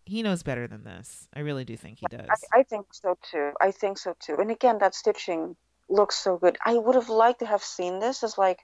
he 0.05 0.21
knows 0.21 0.43
better 0.43 0.67
than 0.67 0.83
this 0.83 1.27
i 1.33 1.39
really 1.39 1.65
do 1.65 1.75
think 1.75 1.99
he 1.99 2.05
does 2.09 2.27
I, 2.53 2.59
I 2.59 2.63
think 2.63 2.93
so 2.93 3.17
too. 3.31 3.51
I 3.59 3.71
think 3.71 3.97
so 3.97 4.15
too. 4.19 4.35
And 4.39 4.51
again, 4.51 4.77
that 4.79 4.95
stitching 4.95 5.55
looks 5.89 6.15
so 6.15 6.37
good. 6.37 6.57
I 6.63 6.75
would 6.75 6.95
have 6.95 7.09
liked 7.09 7.39
to 7.39 7.45
have 7.45 7.63
seen 7.63 7.99
this 7.99 8.23
as 8.23 8.37
like 8.37 8.59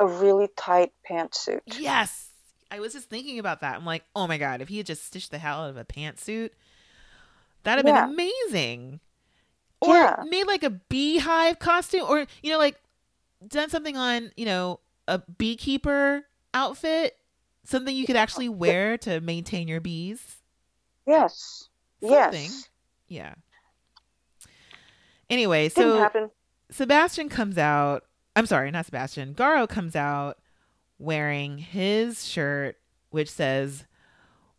a 0.00 0.06
really 0.06 0.48
tight 0.56 0.92
pantsuit. 1.08 1.60
yes 1.78 2.30
i 2.70 2.80
was 2.80 2.92
just 2.94 3.08
thinking 3.10 3.38
about 3.38 3.60
that 3.60 3.76
i'm 3.76 3.84
like 3.84 4.02
oh 4.16 4.26
my 4.26 4.38
god 4.38 4.60
if 4.62 4.68
he 4.68 4.78
had 4.78 4.86
just 4.86 5.04
stitched 5.04 5.30
the 5.30 5.38
hell 5.38 5.64
out 5.64 5.70
of 5.70 5.76
a 5.76 5.84
pantsuit 5.84 6.50
that'd 7.62 7.84
have 7.84 7.94
Yeah. 7.94 8.06
been 8.06 8.14
amazing 8.14 9.00
or 9.80 9.94
Yeah. 9.94 10.16
made 10.26 10.44
like 10.46 10.62
a 10.62 10.70
beehive 10.70 11.58
costume 11.58 12.06
or 12.08 12.26
you 12.42 12.50
know 12.50 12.58
like 12.58 12.80
done 13.46 13.68
something 13.70 13.96
on 13.96 14.30
you 14.36 14.46
know 14.46 14.80
a 15.06 15.18
beekeeper 15.18 16.24
outfit 16.54 17.16
something 17.64 17.94
you 17.94 18.06
could 18.06 18.16
actually 18.16 18.48
wear 18.48 18.96
to 18.98 19.20
maintain 19.20 19.68
your 19.68 19.80
bees 19.80 20.36
Yes. 21.06 21.68
Something. 22.02 22.42
Yes. 22.42 22.68
yeah 23.08 23.34
anyway 25.28 25.68
so. 25.68 26.10
Sebastian 26.72 27.28
comes 27.28 27.58
out. 27.58 28.04
I'm 28.36 28.46
sorry, 28.46 28.70
not 28.70 28.86
Sebastian. 28.86 29.34
Garo 29.34 29.68
comes 29.68 29.96
out 29.96 30.38
wearing 30.98 31.58
his 31.58 32.26
shirt, 32.26 32.76
which 33.10 33.30
says 33.30 33.86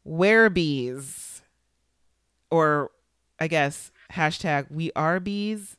"Wear 0.03 0.49
bees," 0.49 1.41
or 2.49 2.91
I 3.39 3.47
guess 3.47 3.91
hashtag 4.13 4.69
We 4.71 4.91
Are 4.95 5.19
Bees. 5.19 5.77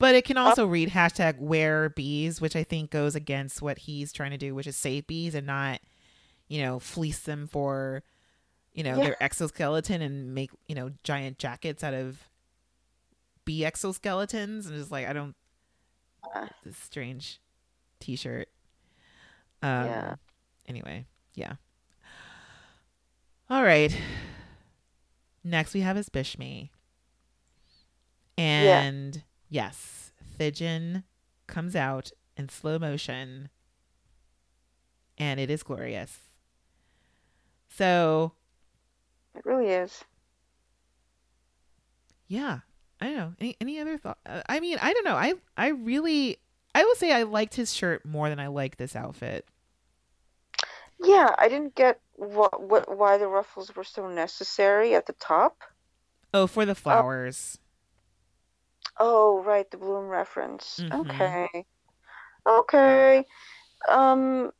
But 0.00 0.14
it 0.14 0.24
can 0.24 0.36
also 0.36 0.64
read 0.66 0.90
hashtag 0.90 1.38
Wear 1.38 1.88
Bees, 1.88 2.40
which 2.40 2.54
I 2.54 2.62
think 2.62 2.90
goes 2.90 3.14
against 3.16 3.60
what 3.62 3.78
he's 3.78 4.12
trying 4.12 4.30
to 4.30 4.36
do, 4.38 4.54
which 4.54 4.66
is 4.68 4.76
save 4.76 5.06
bees 5.08 5.34
and 5.34 5.46
not, 5.46 5.80
you 6.48 6.62
know, 6.62 6.78
fleece 6.78 7.20
them 7.20 7.46
for 7.48 8.02
you 8.74 8.84
know, 8.84 8.96
Yeah. 8.98 9.04
their 9.04 9.22
exoskeleton 9.22 10.00
and 10.02 10.34
make, 10.36 10.50
you 10.68 10.74
know, 10.76 10.92
giant 11.02 11.38
jackets 11.38 11.82
out 11.82 11.94
of 11.94 12.28
bee 13.44 13.62
exoskeletons 13.62 14.66
and 14.68 14.76
just 14.76 14.92
like 14.92 15.06
I 15.08 15.12
don't 15.12 15.34
Uh, 16.34 16.46
this 16.64 16.76
strange 16.76 17.40
t-shirt. 18.00 18.48
Um 19.62 19.84
Yeah. 19.86 20.14
anyway, 20.66 21.06
yeah. 21.34 21.54
All 23.50 23.62
right. 23.62 23.96
Next 25.42 25.72
we 25.74 25.80
have 25.80 25.96
is 25.96 26.08
Bishme. 26.08 26.70
And 28.36 29.22
yes, 29.48 30.12
Thijin 30.38 31.04
comes 31.46 31.74
out 31.74 32.10
in 32.36 32.48
slow 32.48 32.78
motion 32.78 33.48
and 35.16 35.40
it 35.40 35.50
is 35.50 35.62
glorious. 35.62 36.18
So, 37.68 38.32
it 39.34 39.44
really 39.44 39.68
is. 39.68 40.04
yeah, 42.28 42.60
I 43.00 43.06
don't 43.06 43.16
know. 43.16 43.34
Any 43.40 43.56
any 43.60 43.80
other 43.80 43.96
thought? 43.98 44.18
Uh, 44.26 44.42
I 44.48 44.60
mean, 44.60 44.78
I 44.80 44.92
don't 44.92 45.04
know. 45.04 45.14
I 45.16 45.34
I 45.56 45.68
really 45.68 46.38
I 46.74 46.84
will 46.84 46.94
say 46.94 47.12
I 47.12 47.22
liked 47.22 47.54
his 47.54 47.72
shirt 47.72 48.04
more 48.04 48.28
than 48.28 48.40
I 48.40 48.48
like 48.48 48.76
this 48.76 48.96
outfit. 48.96 49.46
Yeah, 51.00 51.34
I 51.38 51.48
didn't 51.48 51.74
get 51.74 52.00
what 52.14 52.60
what 52.60 52.96
why 52.96 53.18
the 53.18 53.28
ruffles 53.28 53.74
were 53.74 53.84
so 53.84 54.08
necessary 54.08 54.94
at 54.94 55.06
the 55.06 55.12
top. 55.14 55.62
Oh, 56.34 56.46
for 56.46 56.66
the 56.66 56.74
flowers. 56.74 57.58
Oh, 59.00 59.42
right, 59.42 59.70
the 59.70 59.76
bloom 59.78 60.08
reference. 60.08 60.78
Mhm. 60.78 61.00
Okay. 61.00 61.66
Okay. 62.46 63.24
Um, 63.88 64.52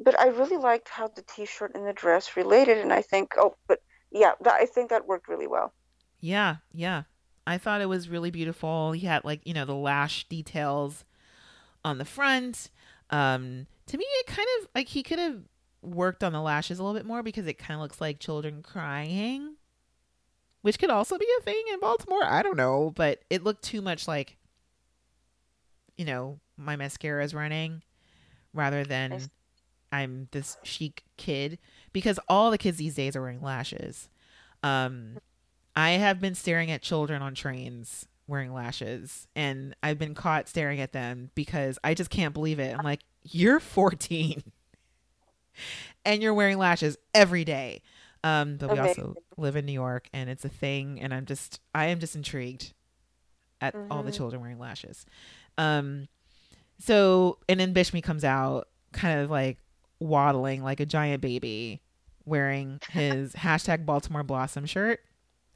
but 0.00 0.18
I 0.20 0.28
really 0.28 0.56
liked 0.58 0.88
how 0.88 1.08
the 1.08 1.22
t-shirt 1.22 1.74
and 1.74 1.86
the 1.86 1.92
dress 1.92 2.36
related, 2.36 2.78
and 2.78 2.92
I 2.92 3.02
think, 3.02 3.34
oh, 3.38 3.56
but 3.68 3.80
yeah, 4.10 4.34
that, 4.42 4.54
I 4.54 4.66
think 4.66 4.90
that 4.90 5.06
worked 5.06 5.28
really 5.28 5.46
well. 5.46 5.72
Yeah, 6.20 6.56
yeah. 6.72 7.04
I 7.46 7.58
thought 7.58 7.80
it 7.80 7.88
was 7.88 8.08
really 8.08 8.30
beautiful. 8.30 8.92
He 8.92 9.06
had 9.06 9.24
like, 9.24 9.40
you 9.44 9.54
know, 9.54 9.64
the 9.64 9.74
lash 9.74 10.28
details 10.28 11.04
on 11.84 11.98
the 11.98 12.04
front. 12.04 12.70
Um 13.10 13.66
to 13.86 13.96
me 13.96 14.04
it 14.04 14.26
kind 14.26 14.48
of 14.60 14.68
like 14.74 14.88
he 14.88 15.02
could 15.02 15.18
have 15.20 15.38
worked 15.82 16.24
on 16.24 16.32
the 16.32 16.40
lashes 16.40 16.78
a 16.78 16.82
little 16.82 16.98
bit 16.98 17.06
more 17.06 17.22
because 17.22 17.46
it 17.46 17.58
kind 17.58 17.74
of 17.76 17.80
looks 17.82 18.00
like 18.00 18.18
children 18.18 18.62
crying, 18.62 19.54
which 20.62 20.78
could 20.78 20.90
also 20.90 21.16
be 21.16 21.28
a 21.38 21.42
thing 21.42 21.62
in 21.72 21.78
Baltimore. 21.78 22.24
I 22.24 22.42
don't 22.42 22.56
know, 22.56 22.92
but 22.96 23.22
it 23.30 23.44
looked 23.44 23.62
too 23.62 23.80
much 23.80 24.08
like 24.08 24.36
you 25.96 26.04
know, 26.04 26.40
my 26.56 26.76
mascara 26.76 27.24
is 27.24 27.32
running 27.34 27.82
rather 28.52 28.84
than 28.84 29.12
I'm 29.92 30.28
this 30.32 30.56
chic 30.62 31.04
kid 31.16 31.58
because 31.92 32.18
all 32.28 32.50
the 32.50 32.58
kids 32.58 32.76
these 32.78 32.94
days 32.96 33.14
are 33.16 33.22
wearing 33.22 33.40
lashes. 33.40 34.08
Um 34.62 35.18
I 35.76 35.90
have 35.90 36.20
been 36.20 36.34
staring 36.34 36.70
at 36.70 36.80
children 36.82 37.20
on 37.22 37.34
trains 37.34 38.06
wearing 38.26 38.52
lashes 38.52 39.28
and 39.36 39.76
I've 39.82 39.98
been 39.98 40.14
caught 40.14 40.48
staring 40.48 40.80
at 40.80 40.92
them 40.92 41.30
because 41.34 41.78
I 41.84 41.94
just 41.94 42.10
can't 42.10 42.32
believe 42.34 42.58
it. 42.58 42.74
I'm 42.76 42.84
like, 42.84 43.02
you're 43.22 43.60
14 43.60 44.42
and 46.04 46.22
you're 46.22 46.34
wearing 46.34 46.58
lashes 46.58 46.96
every 47.14 47.44
day. 47.44 47.82
Um, 48.24 48.56
but 48.56 48.70
we 48.72 48.78
also 48.88 49.14
live 49.36 49.54
in 49.56 49.66
New 49.66 49.72
York 49.72 50.08
and 50.12 50.28
it's 50.28 50.44
a 50.44 50.48
thing. 50.48 51.00
And 51.00 51.14
I'm 51.14 51.26
just, 51.26 51.60
I 51.74 51.86
am 51.86 52.00
just 52.00 52.16
intrigued 52.16 52.72
at 53.60 53.74
all 53.90 54.02
the 54.02 54.10
Mhm. 54.10 54.16
children 54.16 54.40
wearing 54.42 54.58
lashes. 54.58 55.06
Um, 55.58 56.08
so, 56.78 57.38
and 57.48 57.60
then 57.60 57.72
Bishme 57.72 58.02
comes 58.02 58.24
out 58.24 58.68
kind 58.92 59.20
of 59.20 59.30
like 59.30 59.58
waddling 60.00 60.62
like 60.62 60.80
a 60.80 60.86
giant 60.86 61.20
baby 61.22 61.80
wearing 62.24 62.80
his 62.90 63.34
hashtag 63.34 63.86
Baltimore 63.86 64.22
Blossom 64.24 64.66
shirt. 64.66 65.00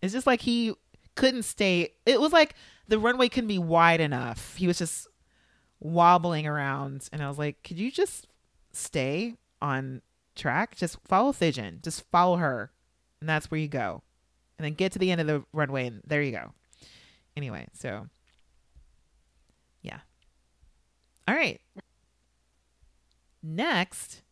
It's 0.02 0.12
just 0.12 0.26
like 0.26 0.40
he 0.42 0.74
couldn't 1.14 1.42
stay. 1.42 1.94
It 2.06 2.20
was 2.20 2.32
like 2.32 2.54
the 2.88 2.98
runway 2.98 3.28
couldn't 3.28 3.48
be 3.48 3.58
wide 3.58 4.00
enough. 4.00 4.56
He 4.56 4.66
was 4.66 4.78
just 4.78 5.06
wobbling 5.78 6.46
around. 6.46 7.08
And 7.12 7.22
I 7.22 7.28
was 7.28 7.38
like, 7.38 7.62
could 7.62 7.78
you 7.78 7.90
just 7.90 8.26
stay 8.72 9.34
on 9.60 10.02
track? 10.34 10.76
Just 10.76 10.98
follow 11.06 11.32
Thijin. 11.32 11.82
Just 11.82 12.08
follow 12.10 12.36
her. 12.36 12.72
And 13.20 13.28
that's 13.28 13.50
where 13.50 13.60
you 13.60 13.68
go. 13.68 14.02
And 14.58 14.64
then 14.64 14.74
get 14.74 14.92
to 14.92 14.98
the 14.98 15.10
end 15.10 15.20
of 15.20 15.26
the 15.26 15.44
runway 15.52 15.86
and 15.86 16.02
there 16.06 16.22
you 16.22 16.32
go. 16.32 16.52
Anyway, 17.36 17.66
so 17.72 18.06
yeah. 19.82 20.00
All 21.26 21.34
right. 21.34 21.60
Next, 23.42 24.22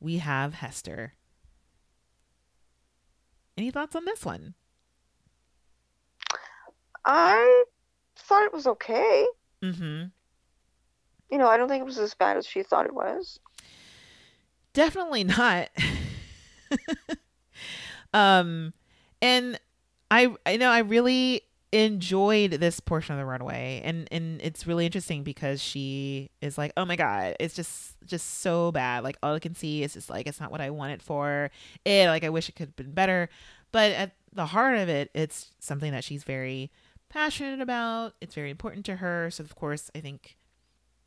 we 0.00 0.18
have 0.18 0.54
Hester. 0.54 1.14
Any 3.56 3.70
thoughts 3.70 3.96
on 3.96 4.04
this 4.04 4.24
one? 4.24 4.54
I 7.04 7.64
thought 8.16 8.44
it 8.44 8.52
was 8.52 8.66
okay. 8.66 9.26
Mm-hmm. 9.62 10.04
You 11.30 11.38
know, 11.38 11.48
I 11.48 11.56
don't 11.56 11.68
think 11.68 11.82
it 11.82 11.86
was 11.86 11.98
as 11.98 12.14
bad 12.14 12.36
as 12.36 12.46
she 12.46 12.62
thought 12.62 12.86
it 12.86 12.94
was. 12.94 13.38
Definitely 14.72 15.24
not. 15.24 15.68
um, 18.14 18.72
and 19.22 19.58
I, 20.10 20.34
I 20.46 20.56
know 20.56 20.70
I 20.70 20.80
really 20.80 21.42
enjoyed 21.72 22.52
this 22.52 22.78
portion 22.78 23.14
of 23.14 23.18
the 23.18 23.24
runway, 23.24 23.82
and 23.84 24.06
and 24.12 24.40
it's 24.42 24.66
really 24.66 24.86
interesting 24.86 25.24
because 25.24 25.60
she 25.60 26.30
is 26.40 26.56
like, 26.56 26.72
oh 26.76 26.84
my 26.84 26.94
god, 26.94 27.36
it's 27.40 27.54
just 27.54 27.96
just 28.06 28.40
so 28.40 28.70
bad. 28.70 29.02
Like 29.02 29.16
all 29.22 29.34
I 29.34 29.40
can 29.40 29.54
see 29.54 29.82
is 29.82 29.94
just 29.94 30.08
like 30.08 30.26
it's 30.26 30.40
not 30.40 30.52
what 30.52 30.60
I 30.60 30.70
wanted 30.70 31.02
for 31.02 31.50
it. 31.84 32.06
Like 32.06 32.22
I 32.22 32.28
wish 32.28 32.48
it 32.48 32.54
could 32.54 32.68
have 32.68 32.76
been 32.76 32.92
better, 32.92 33.28
but 33.72 33.90
at 33.92 34.12
the 34.32 34.46
heart 34.46 34.76
of 34.76 34.88
it, 34.88 35.10
it's 35.14 35.50
something 35.58 35.92
that 35.92 36.04
she's 36.04 36.22
very 36.22 36.70
passionate 37.14 37.60
about. 37.60 38.14
It's 38.20 38.34
very 38.34 38.50
important 38.50 38.84
to 38.86 38.96
her. 38.96 39.30
So 39.30 39.44
of 39.44 39.54
course, 39.54 39.90
I 39.94 40.00
think 40.00 40.36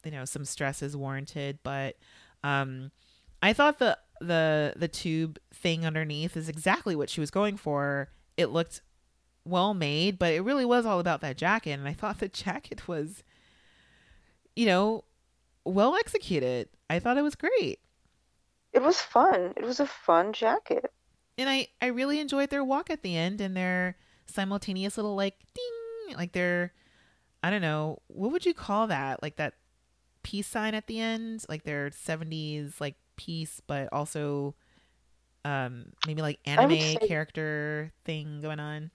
you 0.06 0.12
know 0.12 0.26
some 0.26 0.46
stress 0.46 0.82
is 0.82 0.96
warranted, 0.96 1.60
but 1.64 1.98
um 2.44 2.92
I 3.44 3.54
thought 3.54 3.80
the 3.80 3.98
the 4.22 4.74
the 4.78 4.88
tube 4.88 5.38
thing 5.54 5.86
underneath 5.86 6.38
is 6.38 6.48
exactly 6.48 6.96
what 6.96 7.10
she 7.10 7.20
was 7.20 7.30
going 7.30 7.58
for. 7.58 8.10
It 8.38 8.48
looked 8.48 8.82
well 9.44 9.74
made, 9.74 10.18
but 10.18 10.34
it 10.34 10.42
really 10.42 10.66
was 10.66 10.86
all 10.86 11.00
about 11.00 11.22
that 11.22 11.38
jacket 11.38 11.72
and 11.72 11.88
I 11.88 11.94
thought 11.94 12.20
the 12.20 12.28
jacket 12.46 12.88
was 12.88 13.24
you 14.56 14.66
know 14.66 15.04
well 15.66 15.96
executed. 15.96 16.70
I 16.90 17.00
thought 17.00 17.18
it 17.18 17.22
was 17.22 17.36
great. 17.36 17.80
It 18.72 18.82
was 18.82 19.02
fun. 19.02 19.54
It 19.58 19.64
was 19.64 19.82
a 19.82 19.88
fun 19.88 20.32
jacket. 20.32 20.90
And 21.38 21.50
I 21.50 21.68
I 21.82 21.88
really 21.88 22.22
enjoyed 22.22 22.50
their 22.50 22.64
walk 22.64 22.90
at 22.90 23.04
the 23.04 23.18
end 23.18 23.42
and 23.42 23.58
their 23.58 23.98
simultaneous 24.26 24.98
little 24.98 25.16
like 25.16 25.36
ding 25.54 25.77
like 26.16 26.32
they're, 26.32 26.74
I 27.44 27.50
don't 27.50 27.62
know, 27.62 28.02
what 28.08 28.32
would 28.32 28.46
you 28.46 28.54
call 28.54 28.88
that? 28.88 29.22
Like 29.22 29.36
that 29.38 29.56
peace 30.24 30.48
sign 30.48 30.74
at 30.76 30.88
the 30.88 31.00
end, 31.00 31.46
like 31.50 31.64
their 31.64 31.90
70s 31.90 32.80
like 32.80 32.96
peace 33.16 33.62
but 33.66 33.90
also 33.92 34.54
um 35.44 35.86
maybe 36.06 36.22
like 36.22 36.40
anime 36.46 36.78
say- 36.80 36.96
character 37.08 37.92
thing 38.06 38.42
going 38.42 38.60
on. 38.60 38.92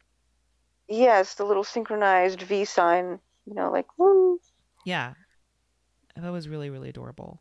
Yes, 0.89 1.35
the 1.35 1.45
little 1.45 1.65
synchronized 1.65 2.43
V 2.43 2.65
sign, 2.65 3.19
you 3.47 3.55
know, 3.55 3.71
like 3.71 3.87
woo. 3.99 4.39
Yeah. 4.85 5.15
That 6.17 6.31
was 6.31 6.49
really 6.49 6.69
really 6.71 6.91
adorable. 6.91 7.41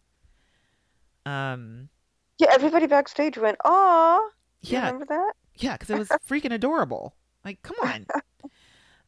Um 1.25 1.89
Yeah, 2.37 2.47
everybody 2.51 2.87
backstage 2.87 3.37
went, 3.37 3.57
"Aw." 3.65 4.29
Yeah, 4.61 4.85
remember 4.85 5.05
that? 5.05 5.33
Yeah, 5.57 5.73
because 5.73 5.89
it 5.89 5.97
was 5.97 6.09
freaking 6.29 6.53
adorable. 6.53 7.15
Like, 7.43 7.61
come 7.63 7.75
on. 7.83 8.05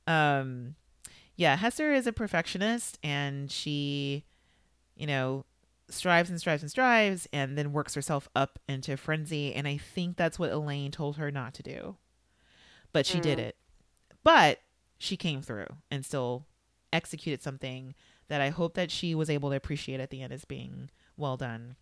Um, 0.07 0.75
yeah, 1.35 1.55
Hester 1.55 1.93
is 1.93 2.07
a 2.07 2.13
perfectionist, 2.13 2.99
and 3.03 3.49
she, 3.51 4.25
you 4.95 5.07
know, 5.07 5.45
strives 5.89 6.29
and 6.29 6.39
strives 6.39 6.61
and 6.63 6.71
strives, 6.71 7.27
and 7.33 7.57
then 7.57 7.73
works 7.73 7.93
herself 7.95 8.27
up 8.35 8.59
into 8.67 8.97
frenzy. 8.97 9.53
And 9.53 9.67
I 9.67 9.77
think 9.77 10.17
that's 10.17 10.37
what 10.39 10.51
Elaine 10.51 10.91
told 10.91 11.17
her 11.17 11.31
not 11.31 11.53
to 11.55 11.63
do, 11.63 11.97
but 12.91 13.05
she 13.05 13.19
did 13.19 13.37
Mm. 13.37 13.41
it. 13.43 13.55
But 14.23 14.59
she 14.97 15.17
came 15.17 15.41
through 15.41 15.67
and 15.91 16.05
still 16.05 16.45
executed 16.93 17.41
something 17.41 17.93
that 18.29 18.39
I 18.39 18.49
hope 18.49 18.75
that 18.75 18.89
she 18.91 19.13
was 19.15 19.29
able 19.29 19.49
to 19.49 19.55
appreciate 19.55 19.99
at 19.99 20.09
the 20.11 20.21
end 20.21 20.31
as 20.31 20.45
being 20.45 20.89
well 21.17 21.35
done. 21.37 21.75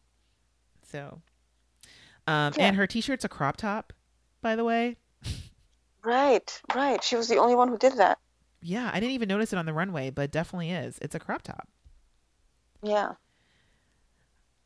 So, 0.83 1.21
um, 2.27 2.53
Yeah. 2.57 2.67
and 2.67 2.75
her 2.75 2.87
t-shirt's 2.87 3.23
a 3.25 3.29
crop 3.29 3.57
top, 3.57 3.93
by 4.41 4.55
the 4.55 4.63
way. 4.63 4.97
Right, 6.03 6.61
right. 6.75 7.03
She 7.03 7.15
was 7.15 7.27
the 7.27 7.37
only 7.37 7.55
one 7.55 7.67
who 7.69 7.77
did 7.77 7.97
that. 7.97 8.19
Yeah, 8.61 8.89
I 8.93 8.99
didn't 8.99 9.13
even 9.13 9.27
notice 9.29 9.53
it 9.53 9.57
on 9.57 9.65
the 9.65 9.73
runway, 9.73 10.09
but 10.09 10.31
definitely 10.31 10.71
is. 10.71 10.97
It's 10.99 11.15
a 11.15 11.19
crop 11.19 11.41
top. 11.43 11.67
Yeah. 12.83 13.15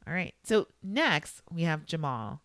All 0.07 0.13
right. 0.13 0.33
So 0.43 0.67
next 0.83 1.41
we 1.51 1.63
have 1.63 1.85
Jamall 1.85 2.39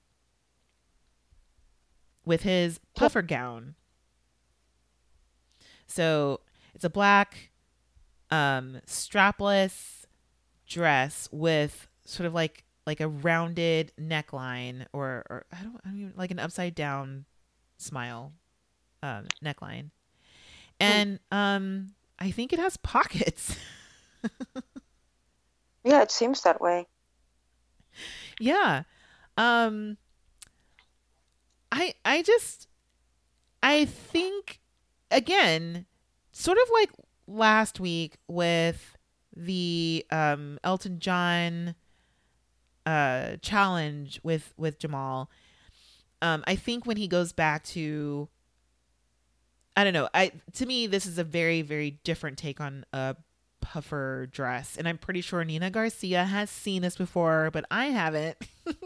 with 2.25 2.43
his 2.43 2.81
puffer 2.95 3.23
gown. 3.23 3.75
So 5.87 6.41
it's 6.75 6.85
a 6.85 6.91
black 6.91 7.51
um 8.31 8.81
strapless 8.87 10.05
dress 10.67 11.29
with 11.33 11.89
sort 12.05 12.27
of 12.27 12.35
like 12.35 12.65
like 12.87 13.01
a 13.01 13.09
rounded 13.09 13.93
neckline 14.01 14.87
or 14.93 15.25
or 15.29 15.47
I 15.53 15.62
don't 15.62 15.81
I 15.85 15.89
don't 15.89 15.99
even 15.99 16.12
like 16.17 16.31
an 16.31 16.39
upside 16.39 16.75
down 16.75 17.27
smile 17.77 18.33
um, 19.02 19.27
neckline, 19.44 19.90
and 20.78 21.18
um, 21.31 21.94
I 22.18 22.31
think 22.31 22.52
it 22.52 22.59
has 22.59 22.77
pockets. 22.77 23.56
Yeah, 25.85 26.02
it 26.02 26.10
seems 26.10 26.43
that 26.43 26.60
way. 26.60 26.86
yeah, 28.39 28.82
um, 29.36 29.97
I 31.72 31.94
I 32.05 32.22
just 32.22 32.68
I 33.62 33.85
think 33.85 34.60
again, 35.10 35.86
sort 36.32 36.59
of 36.62 36.68
like 36.72 36.90
last 37.27 37.81
week 37.81 38.16
with 38.28 38.97
the 39.36 40.05
um 40.10 40.59
Elton 40.64 40.98
John 40.98 41.74
uh 42.86 43.36
challenge 43.43 44.20
with 44.22 44.52
with 44.56 44.78
Jamall. 44.78 45.28
Um 46.22 46.43
I 46.47 46.56
think 46.56 46.86
when 46.86 46.97
he 46.97 47.09
goes 47.09 47.32
back 47.32 47.64
to 47.64 48.28
I 49.76 49.84
don't 49.84 49.92
know, 49.94 50.09
I 50.12 50.32
to 50.55 50.66
me 50.66 50.86
this 50.86 51.06
is 51.06 51.18
a 51.18 51.24
very 51.24 51.62
very 51.62 51.92
different 52.05 52.38
take 52.38 52.60
on 52.60 52.84
a 52.92 53.16
puffer 53.60 54.28
dress 54.30 54.76
and 54.76 54.88
I'm 54.88 54.98
pretty 54.98 55.20
sure 55.20 55.44
Nina 55.44 55.70
Garcia 55.70 56.24
has 56.24 56.51
seen 56.51 56.82
this 56.82 56.97
before, 56.97 57.51
but 57.52 57.64
I 57.70 57.86
haven't. 57.86 58.36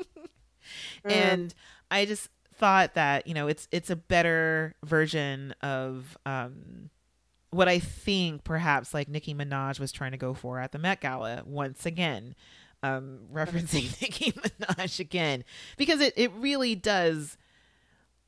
And 1.05 1.55
I 1.91 2.07
just 2.07 2.29
thought 2.55 2.95
that, 2.95 3.27
you 3.27 3.35
know, 3.35 3.49
it's 3.49 3.69
it's 3.71 3.91
a 3.91 3.97
better 3.97 4.75
version 4.85 5.55
of 5.61 6.17
um 6.25 6.91
what 7.51 7.69
I 7.69 7.79
think 7.79 8.43
perhaps 8.45 8.93
like 8.93 9.09
Nicki 9.09 9.35
Minaj 9.35 9.79
was 9.79 9.93
trying 9.93 10.13
to 10.13 10.17
go 10.19 10.35
for 10.35 10.59
at 10.59 10.73
the 10.73 10.79
Met 10.79 11.01
Gala 11.01 11.43
once 11.47 11.87
again, 11.87 12.35
um, 12.83 13.21
referencing 13.33 14.01
Nicki 14.03 14.33
Minaj 14.33 14.99
again, 15.01 15.45
because 15.77 16.01
it, 16.01 16.15
it 16.17 16.33
really 16.33 16.75
does. 16.75 17.37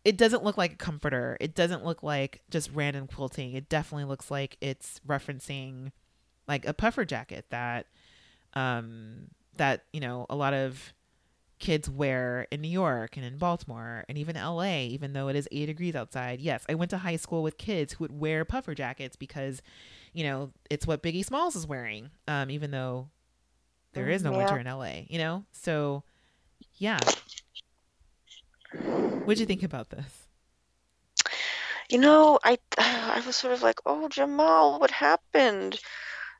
It 0.07 0.17
doesn't 0.17 0.45
look 0.45 0.57
like 0.57 0.75
a 0.75 0.77
comforter. 0.77 1.37
It 1.41 1.57
doesn't 1.57 1.85
look 1.85 2.05
like 2.05 2.41
just 2.49 2.71
random 2.73 3.09
quilting. 3.09 3.55
It 3.55 3.69
definitely 3.69 4.05
looks 4.05 4.31
like 4.31 4.57
it's 4.61 5.01
referencing 5.07 5.91
like 6.47 6.65
a 6.65 6.73
puffer 6.73 7.05
jacket 7.05 7.47
that, 7.51 7.87
um, 8.55 9.29
that 9.57 9.83
you 9.93 9.99
know 10.01 10.27
a 10.31 10.37
lot 10.37 10.55
of 10.55 10.93
kids 11.59 11.89
wear 11.91 12.47
in 12.53 12.61
New 12.61 12.69
York 12.69 13.17
and 13.17 13.27
in 13.27 13.39
Baltimore 13.39 14.05
and 14.09 14.17
even 14.17 14.37
LA, 14.37 14.83
even 14.83 15.13
though 15.13 15.27
it 15.29 15.35
is 15.35 15.49
eight 15.51 15.67
degrees 15.67 15.97
outside. 15.97 16.41
Yes, 16.41 16.65
I 16.69 16.75
went 16.75 16.91
to 16.91 16.99
high 16.99 17.17
school 17.17 17.43
with 17.43 17.59
kids 17.59 17.95
who 17.95 18.05
would 18.05 18.13
wear 18.13 18.45
puffer 18.45 18.75
jackets 18.75 19.17
because, 19.17 19.61
you 20.13 20.23
know, 20.23 20.53
it's 20.71 20.87
what 20.87 21.03
Biggie 21.03 21.25
Smalls 21.25 21.57
is 21.57 21.67
wearing, 21.67 22.11
um, 22.29 22.51
even 22.51 22.71
though 22.71 23.09
there 23.95 24.09
is 24.11 24.23
no 24.23 24.31
Yeah. 24.33 24.37
winter 24.37 24.59
in 24.59 24.67
LA, 24.67 25.07
you 25.09 25.19
know? 25.19 25.45
So, 25.53 26.05
yeah. 26.75 27.09
What'd 28.73 29.41
you 29.41 29.47
think 29.47 29.63
about 29.63 29.91
this? 29.91 30.29
You 31.89 31.99
know, 31.99 32.39
I 32.43 32.59
I 32.79 33.23
was 33.27 33.37
sort 33.37 33.55
of 33.55 33.63
like, 33.63 33.81
"Oh, 33.87 34.09
Jamall, 34.11 34.81
what 34.81 34.91
happened?" 34.91 35.79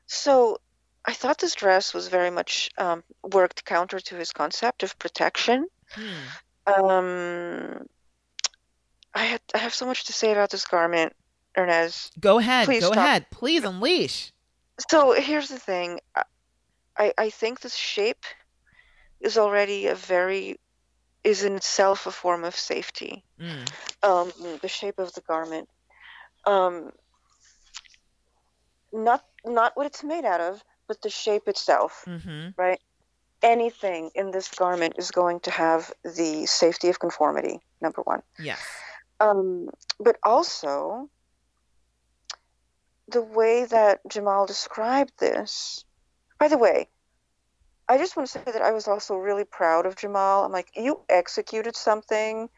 So, 0.07 0.57
I 1.05 1.13
thought 1.13 1.39
this 1.39 1.55
dress 1.55 1.93
was 1.93 2.07
very 2.07 2.29
much 2.29 2.69
um, 2.77 3.03
worked 3.23 3.65
counter 3.65 3.99
to 3.99 4.15
his 4.15 4.31
concept 4.31 4.83
of 4.83 4.97
protection. 4.99 5.67
Hmm. 5.91 6.81
Um, 6.81 7.85
I 9.13 9.23
had 9.23 9.41
I 9.53 9.59
have 9.59 9.73
so 9.73 9.85
much 9.85 10.05
to 10.05 10.13
say 10.13 10.31
about 10.31 10.49
this 10.49 10.65
garment, 10.65 11.13
Hernease. 11.55 12.11
Go 12.19 12.39
ahead. 12.39 12.65
Please 12.65 12.83
go 12.83 12.91
stop. 12.91 13.05
ahead. 13.05 13.25
Please 13.31 13.63
unleash. 13.63 14.31
So 14.89 15.13
here's 15.13 15.49
the 15.49 15.59
thing. 15.59 15.99
I 16.15 16.23
I 16.97 17.13
I 17.17 17.29
think 17.29 17.61
this 17.61 17.75
shape 17.75 18.25
is 19.19 19.37
already 19.37 19.87
a 19.87 19.95
very 19.95 20.59
is 21.27 21.43
in 21.43 21.55
itself 21.55 22.07
a 22.07 22.11
form 22.11 22.45
of 22.45 22.55
safety. 22.55 23.23
Mm. 23.39 23.67
um, 24.01 24.31
the 24.61 24.69
shape 24.69 24.97
of 24.97 25.13
the 25.13 25.21
garment. 25.21 25.67
Um, 26.45 26.91
not 28.93 29.21
not 29.45 29.75
what 29.75 29.85
it's 29.85 30.03
made 30.03 30.23
out 30.23 30.39
of, 30.39 30.63
but 30.87 31.01
the 31.01 31.09
shape 31.09 31.47
itself. 31.47 32.05
Mm-hmm. 32.07 32.73
Anything 33.43 34.09
in 34.15 34.31
this 34.31 34.47
garment 34.49 34.93
is 34.97 35.11
going 35.11 35.41
to 35.41 35.51
have 35.51 35.91
the 36.03 36.45
safety 36.47 36.87
of 36.89 36.99
conformity. 36.99 37.59
Number 37.81 38.01
one, 38.01 38.21
Yes. 38.39 38.59
um, 39.19 39.69
but 39.99 40.15
also 40.23 41.09
the 43.09 43.21
way 43.21 43.65
that 43.65 43.99
Jamall 44.09 44.47
described 44.47 45.13
this. 45.19 45.83
By 46.39 46.47
the 46.47 46.57
way. 46.57 46.87
I 47.89 47.97
just 47.97 48.15
want 48.15 48.29
to 48.29 48.39
say 48.39 48.43
that 48.51 48.61
I 48.61 48.71
was 48.71 48.87
also 48.87 49.15
really 49.15 49.43
proud 49.45 49.85
of 49.85 49.95
Jamall. 49.95 50.45
I'm 50.45 50.51
like, 50.51 50.71
you 50.75 51.01
executed 51.09 51.75
something 51.75 52.49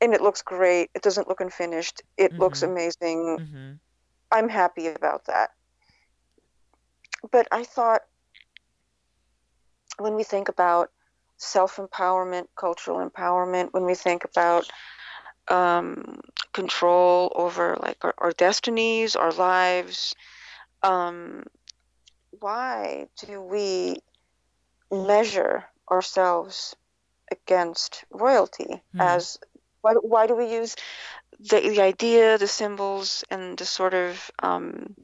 and 0.00 0.14
it 0.14 0.20
looks 0.20 0.42
great. 0.42 0.90
It 0.94 1.02
doesn't 1.02 1.28
look 1.28 1.40
unfinished. 1.40 2.02
It 2.16 2.32
looks 2.38 2.62
Mhm. 2.62 2.62
amazing. 2.62 3.38
Mm-hmm. 3.38 3.72
I'm 4.30 4.48
happy 4.48 4.88
about 4.88 5.26
that. 5.26 5.50
But 7.30 7.48
I 7.50 7.64
thought 7.64 8.02
when 9.98 10.14
we 10.14 10.22
think 10.24 10.48
about 10.48 10.90
self 11.36 11.76
empowerment, 11.76 12.46
cultural 12.56 13.06
empowerment, 13.08 13.72
when 13.72 13.84
we 13.84 13.94
think 13.94 14.24
about 14.24 14.70
um, 15.48 16.20
control 16.52 17.32
over 17.34 17.76
like 17.80 17.98
our, 18.02 18.14
our 18.18 18.32
destinies, 18.32 19.16
our 19.16 19.32
lives, 19.32 20.14
um, 20.82 21.44
why 22.40 23.06
do 23.26 23.40
we 23.40 23.96
measure 24.92 25.64
ourselves 25.90 26.76
against 27.30 28.04
royalty 28.10 28.82
Hmm. 28.92 29.00
as 29.00 29.38
why, 29.80 29.94
why 29.94 30.26
do 30.26 30.36
we 30.36 30.52
use 30.52 30.76
the, 31.40 31.60
the 31.60 31.80
idea, 31.80 32.38
the 32.38 32.46
symbols, 32.46 33.24
and 33.30 33.58
the 33.58 33.64
sort 33.66 33.94
of 33.94 34.30
um, 34.42 34.94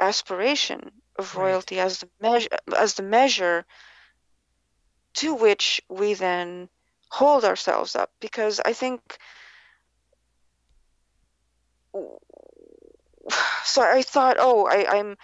aspiration 0.00 0.90
of 1.18 1.34
Right. 1.34 1.42
royalty 1.44 1.78
as 1.80 2.00
the 2.00 2.08
measure 2.20 2.48
as 2.76 2.94
the 2.94 3.02
measure 3.02 3.64
to 5.14 5.34
which 5.34 5.80
we 5.88 6.14
then 6.14 6.68
hold 7.10 7.44
ourselves 7.44 7.96
up? 7.96 8.10
Because 8.20 8.60
I 8.64 8.72
think 8.74 9.18
so. 13.64 13.82
I 13.82 14.02
thought, 14.02 14.36
oh, 14.38 14.66
I, 14.66 14.98
I'm 14.98 15.16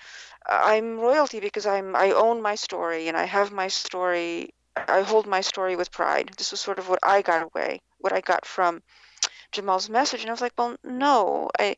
I'm 0.49 0.99
royalty 0.99 1.41
because 1.41 1.67
I'm 1.67 1.97
I 1.97 2.13
own 2.13 2.41
my 2.41 2.55
story 2.55 3.09
and 3.09 3.17
I 3.17 3.25
have 3.25 3.53
my 3.53 3.69
story. 3.69 4.51
I 4.77 5.03
hold 5.03 5.27
my 5.27 5.41
story 5.41 5.75
with 5.77 5.91
pride. 5.91 6.31
This 6.37 6.51
was 6.51 6.61
sort 6.61 6.79
of 6.79 6.89
what 6.89 6.99
I 7.03 7.23
got 7.23 7.43
away, 7.43 7.81
what 7.99 8.13
I 8.13 8.21
got 8.21 8.45
from 8.45 8.83
Jamall's 9.53 9.89
message, 9.89 10.21
and 10.21 10.31
I 10.31 10.33
was 10.33 10.41
like, 10.41 10.53
well, 10.59 10.77
no, 10.85 11.51
I. 11.59 11.77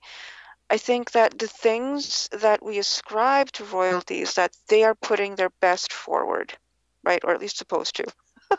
I 0.70 0.76
think 0.76 1.12
that 1.12 1.38
the 1.38 1.48
things 1.48 2.28
that 2.30 2.62
we 2.62 2.78
ascribe 2.78 3.50
to 3.52 3.64
royalty 3.64 4.20
is 4.20 4.34
that 4.34 4.54
they 4.68 4.84
are 4.84 4.94
putting 4.94 5.34
their 5.34 5.48
best 5.62 5.94
forward, 5.94 6.52
right? 7.02 7.24
Or 7.24 7.32
at 7.32 7.40
least 7.40 7.56
supposed 7.56 7.96
to. 7.96 8.04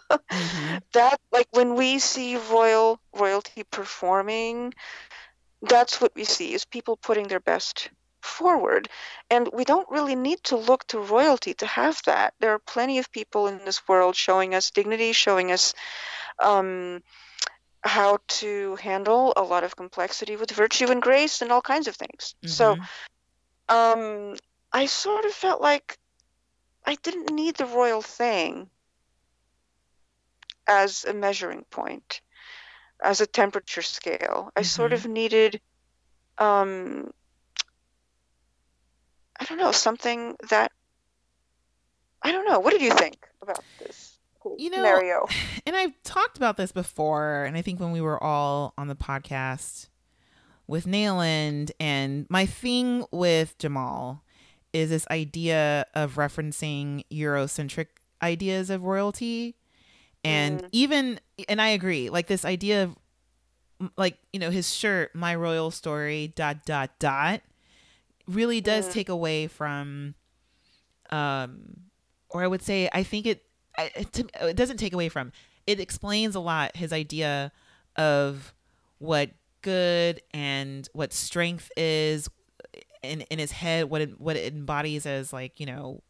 Mm-hmm. 0.09 0.77
That, 0.93 1.19
like, 1.31 1.47
when 1.51 1.75
we 1.75 1.99
see 1.99 2.37
royal 2.37 2.99
royalty 3.13 3.63
performing, 3.63 4.73
that's 5.61 6.01
what 6.01 6.15
we 6.15 6.23
see 6.23 6.53
is 6.55 6.65
people 6.65 6.97
putting 6.97 7.27
their 7.27 7.39
best 7.39 7.91
forward. 8.21 8.89
And 9.29 9.49
we 9.53 9.63
don't 9.63 9.89
really 9.89 10.15
need 10.15 10.43
to 10.45 10.57
look 10.57 10.85
to 10.87 10.99
royalty 10.99 11.53
to 11.55 11.65
have 11.65 12.01
that. 12.05 12.33
There 12.39 12.53
are 12.53 12.59
plenty 12.59 12.97
of 12.97 13.11
people 13.11 13.47
in 13.47 13.63
this 13.65 13.87
world 13.87 14.15
showing 14.15 14.55
us 14.55 14.71
dignity, 14.71 15.13
showing 15.13 15.51
us 15.51 15.73
um, 16.41 17.01
how 17.83 18.19
to 18.27 18.75
handle 18.75 19.33
a 19.35 19.43
lot 19.43 19.63
of 19.63 19.75
complexity 19.75 20.35
with 20.35 20.51
virtue 20.51 20.87
and 20.87 21.01
grace 21.01 21.41
and 21.41 21.51
all 21.51 21.61
kinds 21.61 21.87
of 21.87 21.95
things. 21.95 22.35
So 22.45 22.75
Mhm. 22.75 22.87
um, 23.69 24.35
I 24.71 24.85
sort 24.87 25.25
of 25.25 25.31
felt 25.31 25.61
like 25.61 25.97
I 26.85 26.95
didn't 26.95 27.33
need 27.33 27.55
the 27.55 27.65
royal 27.65 28.01
thing 28.01 28.69
as 30.67 31.05
a 31.05 31.13
measuring 31.13 31.65
point, 31.69 32.21
as 33.01 33.21
a 33.21 33.27
temperature 33.27 33.81
scale. 33.81 34.51
I 34.55 34.61
sort 34.63 34.91
Mhm. 34.91 34.95
of 34.95 35.05
needed, 35.05 35.61
um, 36.37 37.11
I 39.39 39.45
don't 39.45 39.57
know, 39.57 39.71
something 39.71 40.35
that 40.49 40.71
I 42.21 42.31
don't 42.31 42.45
know. 42.47 42.59
What 42.59 42.71
did 42.71 42.81
you 42.81 42.91
think 42.91 43.27
about 43.41 43.63
this 43.79 44.19
You 44.57 44.69
know, 44.69 44.77
scenario? 44.77 45.25
and 45.65 45.75
I've 45.75 46.01
talked 46.03 46.37
about 46.37 46.57
this 46.57 46.71
before, 46.71 47.45
and 47.45 47.57
I 47.57 47.61
think 47.61 47.79
when 47.79 47.91
we 47.91 48.01
were 48.01 48.21
all 48.21 48.73
on 48.77 48.87
the 48.87 48.95
podcast 48.95 49.87
with 50.67 50.85
Nayland, 50.85 51.71
and 51.79 52.27
my 52.29 52.45
thing 52.45 53.05
with 53.11 53.57
Jamall 53.57 54.21
is 54.73 54.89
this 54.89 55.07
idea 55.09 55.85
of 55.95 56.15
referencing 56.15 57.03
Eurocentric 57.11 57.87
ideas 58.21 58.69
of 58.69 58.83
royalty. 58.83 59.55
And 60.23 60.61
Mhm. 60.61 60.69
even, 60.71 61.19
and 61.47 61.61
I 61.61 61.69
agree, 61.69 62.09
like 62.09 62.27
this 62.27 62.45
idea 62.45 62.83
of, 62.83 62.97
like, 63.97 64.17
you 64.33 64.39
know, 64.39 64.51
his 64.51 64.73
shirt, 64.73 65.15
my 65.15 65.33
royal 65.35 65.71
story, 65.71 66.33
dot, 66.35 66.65
dot, 66.65 66.91
dot, 66.99 67.41
really 68.29 68.61
does 68.61 68.87
Mhm. 68.87 68.93
take 68.93 69.09
away 69.09 69.47
from, 69.47 70.15
um, 71.09 71.89
or 72.29 72.43
I 72.43 72.47
would 72.47 72.61
say, 72.61 72.89
I 72.93 73.03
think 73.03 73.25
it, 73.25 73.43
it, 73.77 74.19
it 74.41 74.55
doesn't 74.55 74.77
take 74.77 74.93
away 74.93 75.09
from, 75.09 75.31
it 75.65 75.79
explains 75.79 76.35
a 76.35 76.39
lot 76.39 76.75
his 76.75 76.93
idea 76.93 77.51
of 77.95 78.53
what 78.99 79.31
good 79.61 80.21
and 80.33 80.87
what 80.93 81.11
strength 81.13 81.71
is 81.75 82.29
in 83.01 83.21
in 83.23 83.39
his 83.39 83.51
head 83.51 83.89
what 83.89 84.01
it, 84.01 84.19
what 84.19 84.35
it 84.37 84.53
embodies 84.53 85.05
as 85.05 85.31
like 85.33 85.59
you 85.59 85.65
know 85.65 86.01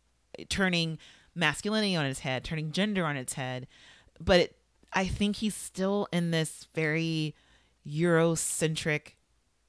turning 0.49 0.97
masculinity 1.35 1.95
on 1.95 2.05
its 2.05 2.19
head 2.19 2.43
turning 2.43 2.71
gender 2.71 3.05
on 3.05 3.15
its 3.17 3.33
head 3.33 3.67
but 4.19 4.39
it, 4.39 4.55
i 4.93 5.05
think 5.05 5.37
he's 5.37 5.55
still 5.55 6.07
in 6.11 6.29
this 6.31 6.67
very 6.75 7.35
eurocentric 7.87 9.13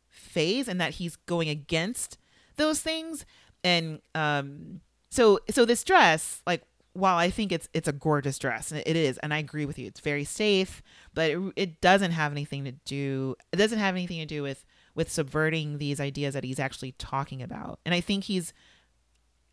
phase 0.09 0.69
and 0.69 0.81
that 0.81 0.95
he's 0.95 1.17
going 1.17 1.49
against 1.49 2.19
those 2.61 2.81
things 2.81 3.27
and 3.65 4.01
um 4.15 4.81
so 5.11 5.41
so 5.51 5.65
this 5.65 5.83
dress 5.83 6.43
like 6.47 6.63
while 6.93 7.17
I 7.17 7.31
think 7.31 7.53
it's 7.53 7.69
it's 7.73 7.89
a 7.89 7.93
gorgeous 7.93 8.39
dress, 8.39 8.71
and 8.71 8.83
it 8.85 8.97
is, 8.97 9.19
and 9.19 9.33
I 9.33 9.39
agree 9.39 9.65
with 9.65 9.79
you, 9.79 9.87
it's 9.87 10.01
very 10.01 10.25
safe, 10.25 10.83
but 11.15 11.31
it, 11.31 11.53
it 11.57 11.81
doesn't 11.81 12.11
have 12.11 12.33
anything 12.33 12.65
to 12.65 12.73
do. 12.73 13.37
It 13.53 13.57
doesn't 13.57 13.79
have 13.79 13.95
anything 13.95 14.19
to 14.19 14.27
do 14.27 14.43
with 14.43 14.65
with 14.95 15.11
subverting 15.11 15.79
these 15.79 16.01
ideas 16.01 16.35
that 16.35 16.45
he's 16.45 16.59
actually 16.59 16.93
talking 16.93 17.43
about. 17.43 17.79
And 17.87 17.95
I 17.95 18.01
think 18.01 18.25
he's, 18.25 18.53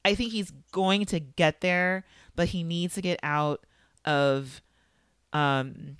I 0.04 0.16
think 0.16 0.32
he's 0.32 0.52
going 0.72 1.06
to 1.06 1.20
get 1.20 1.62
there, 1.62 2.06
but 2.36 2.50
he 2.50 2.64
needs 2.64 2.96
to 2.96 3.02
get 3.02 3.20
out 3.22 3.66
of, 4.04 4.62
um, 5.32 5.98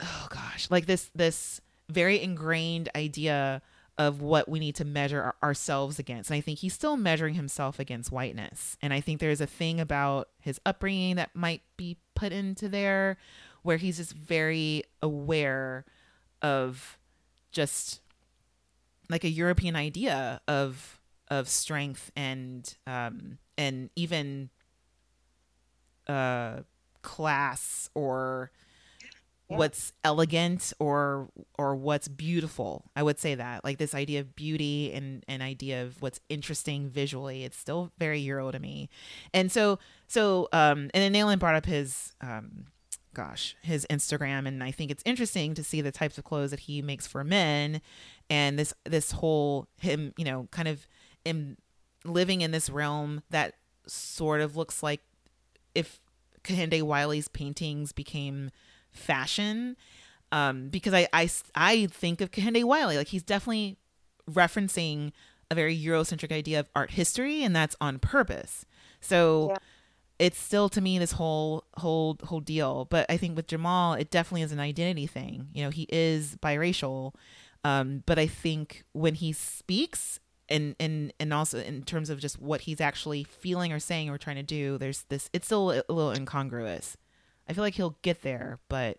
oh 0.00 0.26
gosh, 0.28 0.68
like 0.70 0.86
this 0.86 1.10
this 1.14 1.60
very 1.88 2.20
ingrained 2.20 2.88
idea 2.96 3.62
of 3.98 4.22
what 4.22 4.48
we 4.48 4.58
need 4.58 4.74
to 4.76 4.84
measure 4.84 5.34
ourselves 5.42 5.98
against. 5.98 6.30
And 6.30 6.36
I 6.36 6.40
think 6.40 6.60
he's 6.60 6.72
still 6.72 6.96
measuring 6.96 7.34
himself 7.34 7.78
against 7.78 8.10
whiteness. 8.10 8.76
And 8.80 8.92
I 8.92 9.00
think 9.00 9.20
there's 9.20 9.40
a 9.40 9.46
thing 9.46 9.80
about 9.80 10.28
his 10.40 10.60
upbringing 10.64 11.16
that 11.16 11.34
might 11.34 11.62
be 11.76 11.98
put 12.14 12.32
into 12.32 12.68
there 12.68 13.18
where 13.62 13.76
he's 13.76 13.98
just 13.98 14.12
very 14.12 14.84
aware 15.02 15.84
of 16.40 16.98
just 17.52 18.00
like 19.08 19.24
a 19.24 19.28
European 19.28 19.76
idea 19.76 20.40
of 20.48 20.98
of 21.28 21.48
strength 21.48 22.10
and 22.14 22.74
um 22.86 23.38
and 23.56 23.90
even 23.96 24.50
uh 26.06 26.60
class 27.02 27.88
or 27.94 28.50
yeah. 29.52 29.58
what's 29.58 29.92
elegant 30.04 30.72
or 30.78 31.28
or 31.58 31.74
what's 31.76 32.08
beautiful. 32.08 32.90
I 32.96 33.02
would 33.02 33.18
say 33.18 33.34
that. 33.34 33.64
Like 33.64 33.78
this 33.78 33.94
idea 33.94 34.20
of 34.20 34.34
beauty 34.34 34.92
and 34.92 35.24
an 35.28 35.42
idea 35.42 35.82
of 35.82 36.00
what's 36.00 36.20
interesting 36.28 36.88
visually, 36.90 37.44
it's 37.44 37.56
still 37.56 37.92
very 37.98 38.20
Euro 38.20 38.50
to 38.50 38.58
me. 38.58 38.88
And 39.32 39.50
so 39.50 39.78
so 40.08 40.48
um 40.52 40.90
and 40.94 41.02
then 41.02 41.12
Nayland 41.12 41.38
brought 41.38 41.54
up 41.54 41.66
his 41.66 42.14
um 42.20 42.66
gosh, 43.14 43.56
his 43.62 43.86
Instagram 43.90 44.46
and 44.48 44.64
I 44.64 44.70
think 44.70 44.90
it's 44.90 45.02
interesting 45.04 45.54
to 45.54 45.64
see 45.64 45.80
the 45.80 45.92
types 45.92 46.18
of 46.18 46.24
clothes 46.24 46.50
that 46.50 46.60
he 46.60 46.82
makes 46.82 47.06
for 47.06 47.22
men 47.22 47.80
and 48.30 48.58
this 48.58 48.74
this 48.84 49.12
whole 49.12 49.68
him, 49.78 50.14
you 50.16 50.24
know, 50.24 50.48
kind 50.50 50.68
of 50.68 50.86
in 51.24 51.56
living 52.04 52.40
in 52.40 52.50
this 52.50 52.68
realm 52.70 53.22
that 53.30 53.54
sort 53.86 54.40
of 54.40 54.56
looks 54.56 54.82
like 54.82 55.00
if 55.74 56.00
Kehinde 56.44 56.82
Wiley's 56.82 57.28
paintings 57.28 57.92
became 57.92 58.50
fashion 58.92 59.76
um, 60.32 60.68
because 60.68 60.94
I, 60.94 61.08
I, 61.12 61.28
I 61.54 61.86
think 61.86 62.20
of 62.20 62.30
Kehinde 62.30 62.64
Wiley 62.64 62.96
like 62.96 63.08
he's 63.08 63.22
definitely 63.22 63.76
referencing 64.30 65.12
a 65.50 65.54
very 65.54 65.78
Eurocentric 65.78 66.32
idea 66.32 66.58
of 66.60 66.68
art 66.74 66.92
history, 66.92 67.44
and 67.44 67.54
that's 67.54 67.76
on 67.80 67.98
purpose. 67.98 68.64
So 69.00 69.48
yeah. 69.50 69.58
it's 70.18 70.40
still 70.40 70.68
to 70.70 70.80
me 70.80 70.98
this 70.98 71.12
whole 71.12 71.64
whole 71.76 72.18
whole 72.24 72.40
deal. 72.40 72.86
But 72.86 73.06
I 73.08 73.16
think 73.16 73.36
with 73.36 73.46
Jamall, 73.46 74.00
it 74.00 74.10
definitely 74.10 74.42
is 74.42 74.52
an 74.52 74.60
identity 74.60 75.06
thing. 75.06 75.48
You 75.52 75.64
know, 75.64 75.70
he 75.70 75.86
is 75.90 76.36
biracial, 76.42 77.14
um, 77.62 78.02
but 78.06 78.18
I 78.18 78.26
think 78.26 78.84
when 78.92 79.14
he 79.14 79.32
speaks. 79.32 80.18
And, 80.48 80.76
and 80.78 81.14
and 81.18 81.32
also 81.32 81.60
in 81.60 81.82
terms 81.82 82.10
of 82.10 82.20
just 82.20 82.38
what 82.38 82.62
he's 82.62 82.78
actually 82.78 83.24
feeling 83.24 83.72
or 83.72 83.78
saying 83.78 84.10
or 84.10 84.18
trying 84.18 84.36
to 84.36 84.42
do, 84.42 84.76
there's 84.76 85.04
this. 85.08 85.30
It's 85.32 85.46
still 85.46 85.70
a 85.70 85.82
little 85.88 86.10
incongruous. 86.10 86.98
I 87.48 87.52
feel 87.52 87.64
like 87.64 87.74
he'll 87.74 87.96
get 88.02 88.22
there, 88.22 88.58
but 88.68 88.98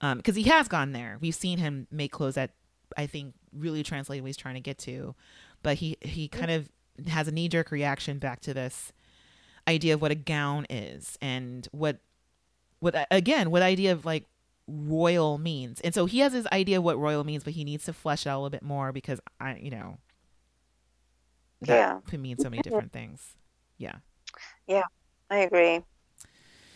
um, 0.00 0.18
because 0.18 0.36
he 0.36 0.44
has 0.44 0.68
gone 0.68 0.92
there. 0.92 1.18
We've 1.20 1.34
seen 1.34 1.58
him 1.58 1.86
make 1.90 2.12
clothes 2.12 2.34
that 2.34 2.50
I 2.96 3.06
think 3.06 3.34
really 3.52 3.82
translate 3.82 4.22
what 4.22 4.26
he's 4.26 4.36
trying 4.36 4.54
to 4.54 4.60
get 4.60 4.78
to, 4.80 5.14
but 5.62 5.76
he 5.76 5.96
he 6.00 6.28
kind 6.28 6.50
of 6.50 6.68
has 7.08 7.28
a 7.28 7.32
knee 7.32 7.48
jerk 7.48 7.70
reaction 7.70 8.18
back 8.18 8.40
to 8.40 8.54
this 8.54 8.92
idea 9.66 9.94
of 9.94 10.02
what 10.02 10.10
a 10.10 10.14
gown 10.14 10.66
is 10.68 11.18
and 11.20 11.66
what 11.72 11.98
what 12.80 13.06
again 13.10 13.50
what 13.50 13.62
idea 13.62 13.92
of 13.92 14.04
like 14.04 14.26
royal 14.66 15.38
means. 15.38 15.80
And 15.80 15.94
so 15.94 16.06
he 16.06 16.18
has 16.20 16.32
his 16.32 16.46
idea 16.48 16.78
of 16.78 16.84
what 16.84 16.98
royal 16.98 17.24
means, 17.24 17.44
but 17.44 17.54
he 17.54 17.64
needs 17.64 17.84
to 17.84 17.92
flesh 17.92 18.26
it 18.26 18.28
out 18.28 18.36
a 18.36 18.40
little 18.40 18.50
bit 18.50 18.62
more 18.62 18.92
because 18.92 19.20
I 19.40 19.56
you 19.56 19.70
know 19.70 19.98
yeah. 21.62 22.00
could 22.06 22.20
mean 22.20 22.38
so 22.38 22.50
many 22.50 22.62
different 22.62 22.92
things. 22.92 23.36
Yeah. 23.78 23.96
Yeah, 24.66 24.82
I 25.30 25.38
agree. 25.38 25.80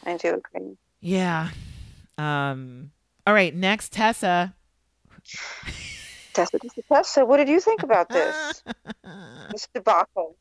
I 0.05 0.16
do 0.16 0.35
agree. 0.35 0.77
Yeah. 1.01 1.51
Um, 2.16 2.91
all 3.27 3.35
right. 3.35 3.55
Next, 3.55 3.93
Tessa. 3.93 4.55
Tessa, 6.33 6.59
Tessa, 6.59 6.83
Tessa. 6.89 7.27
What 7.27 7.39
did 7.39 7.49
you 7.49 7.61
think 7.61 7.83
about 7.83 8.09
this? 8.11 8.62
this 9.53 9.69
debacle. 9.75 10.37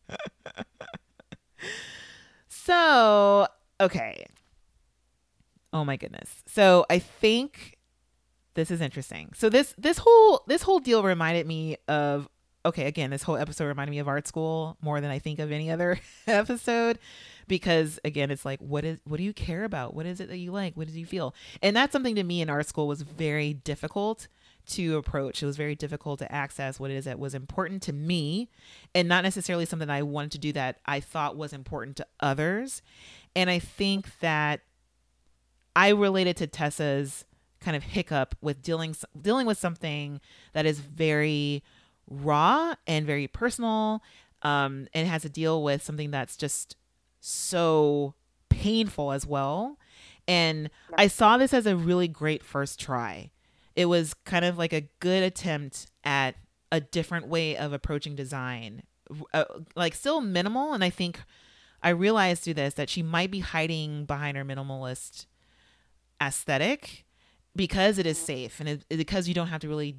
So, 2.47 3.47
okay. 3.79 4.25
Oh 5.73 5.85
my 5.85 5.95
goodness. 5.95 6.43
So 6.47 6.85
I 6.89 6.99
think 6.99 7.77
this 8.55 8.71
is 8.71 8.81
interesting. 8.81 9.31
So 9.35 9.49
this 9.49 9.73
this 9.77 9.99
whole 9.99 10.43
this 10.47 10.63
whole 10.63 10.79
deal 10.79 11.03
reminded 11.03 11.45
me 11.45 11.77
of 11.87 12.27
okay, 12.65 12.85
again, 12.85 13.09
this 13.09 13.23
whole 13.23 13.37
episode 13.37 13.65
reminded 13.65 13.91
me 13.91 13.99
of 13.99 14.07
art 14.07 14.27
school 14.27 14.77
more 14.81 14.99
than 14.99 15.09
I 15.11 15.19
think 15.19 15.39
of 15.39 15.51
any 15.51 15.71
other 15.71 15.99
episode 16.27 16.99
because 17.47 17.99
again 18.03 18.31
it's 18.31 18.45
like 18.45 18.59
what 18.59 18.83
is 18.83 18.99
what 19.05 19.17
do 19.17 19.23
you 19.23 19.33
care 19.33 19.63
about? 19.63 19.93
What 19.93 20.05
is 20.05 20.19
it 20.19 20.29
that 20.29 20.37
you 20.37 20.51
like? 20.51 20.75
What 20.75 20.87
do 20.87 20.99
you 20.99 21.05
feel? 21.05 21.33
And 21.61 21.75
that's 21.75 21.91
something 21.91 22.15
to 22.15 22.23
me 22.23 22.41
in 22.41 22.49
art 22.49 22.67
school 22.67 22.87
was 22.87 23.01
very 23.01 23.53
difficult 23.53 24.27
to 24.67 24.97
approach. 24.97 25.41
It 25.41 25.45
was 25.45 25.57
very 25.57 25.75
difficult 25.75 26.19
to 26.19 26.31
access 26.31 26.79
what 26.79 26.91
it 26.91 26.95
is 26.95 27.05
that 27.05 27.19
was 27.19 27.33
important 27.33 27.81
to 27.83 27.93
me 27.93 28.49
and 28.93 29.07
not 29.07 29.23
necessarily 29.23 29.65
something 29.65 29.89
i 29.89 30.01
wanted 30.01 30.31
to 30.31 30.39
do 30.39 30.51
that 30.53 30.79
i 30.85 30.99
thought 30.99 31.37
was 31.37 31.53
important 31.53 31.97
to 31.97 32.07
others. 32.19 32.81
And 33.35 33.49
i 33.49 33.59
think 33.59 34.19
that 34.19 34.61
i 35.75 35.89
related 35.89 36.37
to 36.37 36.47
tessa's 36.47 37.25
kind 37.59 37.75
of 37.75 37.83
hiccup 37.83 38.35
with 38.41 38.61
dealing 38.61 38.95
dealing 39.19 39.47
with 39.47 39.57
something 39.57 40.21
that 40.53 40.65
is 40.65 40.79
very 40.79 41.63
raw 42.09 42.75
and 42.85 43.05
very 43.05 43.27
personal 43.27 44.01
um, 44.43 44.87
and 44.93 45.07
has 45.07 45.23
to 45.23 45.29
deal 45.29 45.63
with 45.63 45.83
something 45.83 46.11
that's 46.11 46.37
just 46.37 46.75
so 47.27 48.13
painful 48.49 49.11
as 49.11 49.25
well. 49.25 49.77
And 50.27 50.69
I 50.97 51.07
saw 51.07 51.37
this 51.37 51.53
as 51.53 51.65
a 51.65 51.75
really 51.75 52.07
great 52.07 52.43
first 52.43 52.79
try. 52.79 53.31
It 53.75 53.85
was 53.85 54.13
kind 54.13 54.43
of 54.43 54.57
like 54.57 54.73
a 54.73 54.89
good 54.99 55.23
attempt 55.23 55.87
at 56.03 56.35
a 56.71 56.81
different 56.81 57.27
way 57.27 57.55
of 57.55 57.71
approaching 57.71 58.15
design, 58.15 58.83
uh, 59.33 59.45
like 59.75 59.95
still 59.95 60.19
minimal. 60.19 60.73
And 60.73 60.83
I 60.83 60.89
think 60.89 61.21
I 61.81 61.89
realized 61.89 62.43
through 62.43 62.55
this 62.55 62.73
that 62.73 62.89
she 62.89 63.03
might 63.03 63.31
be 63.31 63.39
hiding 63.39 64.05
behind 64.05 64.35
her 64.35 64.43
minimalist 64.43 65.27
aesthetic 66.21 67.05
because 67.55 67.97
it 67.97 68.05
is 68.05 68.17
safe 68.17 68.59
and 68.59 68.67
it, 68.67 68.85
because 68.89 69.27
you 69.27 69.33
don't 69.33 69.47
have 69.47 69.61
to 69.61 69.69
really 69.69 69.97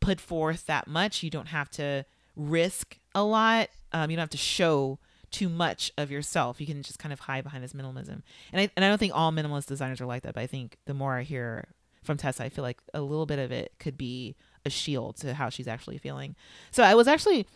put 0.00 0.20
forth 0.20 0.66
that 0.66 0.86
much. 0.86 1.22
You 1.22 1.30
don't 1.30 1.48
have 1.48 1.70
to 1.70 2.04
risk 2.36 2.98
a 3.14 3.24
lot. 3.24 3.70
Um, 3.92 4.10
you 4.10 4.16
don't 4.16 4.22
have 4.22 4.30
to 4.30 4.36
show 4.36 4.98
too 5.30 5.48
much 5.48 5.92
of 5.98 6.10
yourself. 6.10 6.60
You 6.60 6.66
can 6.66 6.82
just 6.82 6.98
kind 6.98 7.12
of 7.12 7.20
hide 7.20 7.44
behind 7.44 7.62
this 7.62 7.72
minimalism. 7.72 8.22
And 8.52 8.60
I 8.60 8.70
and 8.76 8.84
I 8.84 8.88
don't 8.88 8.98
think 8.98 9.14
all 9.14 9.32
minimalist 9.32 9.66
designers 9.66 10.00
are 10.00 10.06
like 10.06 10.22
that, 10.22 10.34
but 10.34 10.42
I 10.42 10.46
think 10.46 10.76
the 10.86 10.94
more 10.94 11.14
I 11.16 11.22
hear 11.22 11.68
from 12.02 12.16
Tessa, 12.16 12.44
I 12.44 12.48
feel 12.48 12.62
like 12.62 12.78
a 12.94 13.00
little 13.00 13.26
bit 13.26 13.38
of 13.38 13.50
it 13.50 13.72
could 13.78 13.98
be 13.98 14.36
a 14.64 14.70
shield 14.70 15.16
to 15.16 15.34
how 15.34 15.48
she's 15.48 15.68
actually 15.68 15.98
feeling. 15.98 16.36
So 16.70 16.82
I 16.82 16.94
was 16.94 17.08
actually 17.08 17.46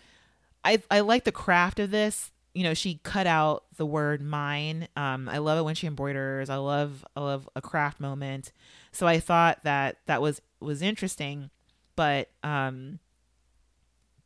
I 0.65 0.83
I 0.91 1.01
like 1.01 1.25
the 1.25 1.33
craft 1.33 1.79
of 1.79 1.91
this. 1.91 2.31
You 2.53 2.65
know, 2.65 2.75
she 2.75 3.01
cut 3.05 3.29
out 3.29 3.65
the 3.77 3.87
word 3.87 4.21
mine. 4.21 4.89
Um, 4.97 5.29
I 5.29 5.39
love 5.39 5.57
it 5.59 5.63
when 5.63 5.77
she 5.77 5.87
embroiders. 5.87 6.51
I 6.51 6.57
love 6.57 7.05
I 7.17 7.21
love 7.21 7.49
a 7.55 7.63
craft 7.63 8.01
moment. 8.01 8.53
So 8.93 9.07
I 9.07 9.21
thought 9.21 9.63
that 9.63 9.99
that 10.07 10.21
was 10.21 10.43
was 10.61 10.83
interesting, 10.83 11.51
but 11.97 12.29
um 12.43 12.99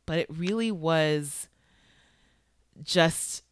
but 0.05 0.19
it 0.19 0.27
really 0.29 0.71
was 0.71 1.47
just 2.83 3.43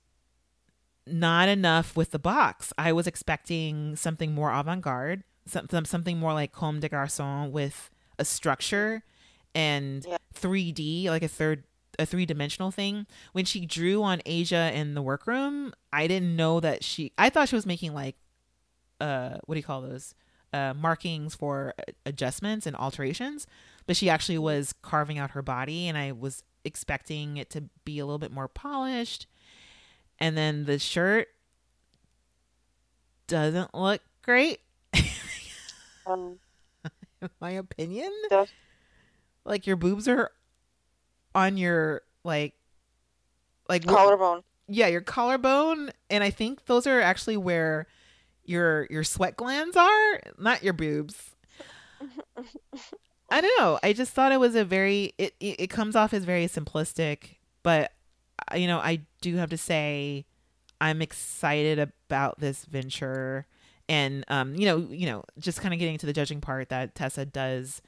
not 1.06 1.50
enough 1.50 1.96
with 1.96 2.12
the 2.12 2.20
box. 2.20 2.72
I 2.78 2.92
was 2.94 3.08
expecting 3.08 3.96
something 3.96 4.34
more 4.34 4.52
avant-garde, 4.52 5.24
something 5.46 5.86
something 5.86 6.18
more 6.18 6.34
like 6.34 6.52
Comme 6.52 6.80
des 6.80 6.90
Garçons 6.90 7.52
with 7.52 7.90
a 8.18 8.26
structure 8.26 9.04
and 9.54 10.06
yeah. 10.08 10.18
3D, 10.36 11.06
like 11.06 11.24
a 11.24 11.28
third 11.28 11.64
a 12.00 12.06
three-dimensional 12.08 12.72
thing. 12.72 13.06
When 13.34 13.46
she 13.46 13.68
drew 13.68 14.02
on 14.02 14.22
Asia 14.26 14.72
in 14.74 14.96
the 14.96 15.02
workroom, 15.02 15.74
I 15.92 16.08
didn't 16.08 16.36
know 16.36 16.60
that 16.60 16.84
she 16.84 17.12
I 17.18 17.30
thought 17.30 17.50
she 17.50 17.56
was 17.56 17.66
making 17.66 17.94
like 17.94 18.16
uh 19.02 19.38
what 19.46 19.56
do 19.56 19.60
you 19.60 19.66
call 19.66 19.82
those? 19.82 20.16
Uh 20.54 20.74
markings 20.76 21.36
for 21.36 21.74
adjustments 22.06 22.66
and 22.66 22.76
alterations, 22.76 23.46
but 23.86 23.98
she 23.98 24.10
actually 24.10 24.38
was 24.38 24.74
carving 24.82 25.18
out 25.18 25.32
her 25.32 25.42
body, 25.42 25.88
and 25.88 25.98
I 25.98 26.14
was 26.14 26.44
expecting 26.66 27.38
it 27.38 27.50
to 27.52 27.64
be 27.86 28.00
a 28.00 28.06
little 28.06 28.20
bit 28.20 28.32
more 28.32 28.48
polished. 28.48 29.28
And 30.20 30.38
then 30.38 30.66
the 30.66 30.80
shirt 30.80 31.28
doesn't 33.28 33.74
look 33.74 34.02
great. 34.22 34.60
Um, 36.06 36.40
my 37.42 37.52
opinion. 37.52 38.12
Does- 38.30 38.52
Like 39.46 39.66
your 39.68 39.76
boobs 39.76 40.08
are 40.08 40.32
on 41.36 41.58
your 41.58 42.02
like 42.24 42.54
like 43.70 43.86
collarbone. 43.86 44.44
yeah, 44.68 44.88
your 44.88 45.02
collarbone 45.02 45.92
and 46.10 46.24
I 46.24 46.30
think 46.30 46.66
those 46.66 46.86
are 46.86 47.02
actually 47.02 47.38
where 47.38 47.88
your 48.46 48.88
your 48.90 49.04
sweat 49.04 49.36
glands 49.38 49.76
are, 49.78 50.20
not 50.38 50.64
your 50.64 50.74
boobs. 50.74 51.32
I 53.34 53.42
don't 53.42 53.60
know. 53.60 53.80
I 53.82 53.94
just 53.94 54.14
thought 54.14 54.32
it 54.32 54.40
was 54.40 54.54
a 54.54 54.64
very 54.64 55.16
it 55.18 55.34
it, 55.40 55.68
comes 55.72 55.96
off 55.96 56.14
as 56.14 56.24
very 56.24 56.46
simplistic, 56.46 57.38
but 57.64 57.92
uh, 58.52 58.58
you 58.58 58.68
know, 58.68 58.78
I 58.78 59.02
do 59.22 59.38
have 59.38 59.50
to 59.50 59.58
say 59.58 60.26
I'm 60.80 61.02
excited 61.02 61.80
about 61.80 62.40
this 62.40 62.64
venture 62.66 63.48
and 63.90 64.24
um 64.28 64.54
you 64.54 64.68
know, 64.68 64.88
you 64.92 65.08
know, 65.08 65.24
just 65.40 65.62
kind 65.62 65.74
of 65.74 65.80
getting 65.80 65.98
to 65.98 66.06
the 66.06 66.14
judging 66.14 66.42
part 66.42 66.70
that 66.70 66.94
Tessa 66.94 67.26
does 67.26 67.82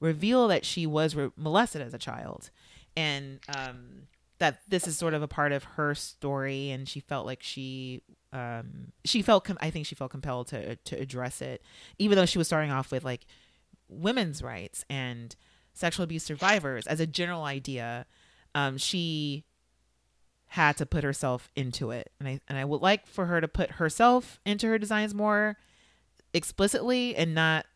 reveal 0.00 0.48
that 0.48 0.66
she 0.66 0.86
was 0.86 1.14
re- 1.14 1.30
molested 1.34 1.80
as 1.80 1.94
a 1.94 1.98
child 1.98 2.50
and 2.94 3.40
um 3.56 4.02
that 4.36 4.60
this 4.68 4.86
is 4.86 4.98
sort 4.98 5.14
of 5.14 5.22
a 5.22 5.28
part 5.28 5.52
of 5.52 5.64
her 5.64 5.94
story 5.94 6.68
and 6.70 6.90
she 6.90 7.00
felt 7.00 7.24
like 7.24 7.42
she 7.42 8.02
um 8.34 8.92
she 9.06 9.22
felt 9.22 9.44
com- 9.44 9.56
I 9.62 9.70
think 9.70 9.86
she 9.86 9.94
felt 9.94 10.10
compelled 10.10 10.48
to 10.48 10.76
to 10.76 11.00
address 11.00 11.40
it 11.40 11.62
even 11.98 12.16
though 12.16 12.26
she 12.26 12.36
was 12.36 12.46
starting 12.46 12.70
off 12.70 12.92
with 12.92 13.02
like 13.02 13.24
women's 13.94 14.42
rights 14.42 14.84
and 14.90 15.34
sexual 15.72 16.04
abuse 16.04 16.22
survivors 16.22 16.86
as 16.86 17.00
a 17.00 17.06
general 17.06 17.44
idea 17.44 18.06
um 18.54 18.76
she 18.78 19.44
had 20.48 20.76
to 20.76 20.86
put 20.86 21.02
herself 21.02 21.50
into 21.56 21.90
it 21.90 22.12
and 22.20 22.28
I 22.28 22.40
and 22.48 22.56
I 22.56 22.64
would 22.64 22.80
like 22.80 23.06
for 23.06 23.26
her 23.26 23.40
to 23.40 23.48
put 23.48 23.72
herself 23.72 24.38
into 24.46 24.66
her 24.68 24.78
designs 24.78 25.14
more 25.14 25.56
explicitly 26.32 27.16
and 27.16 27.34
not 27.34 27.66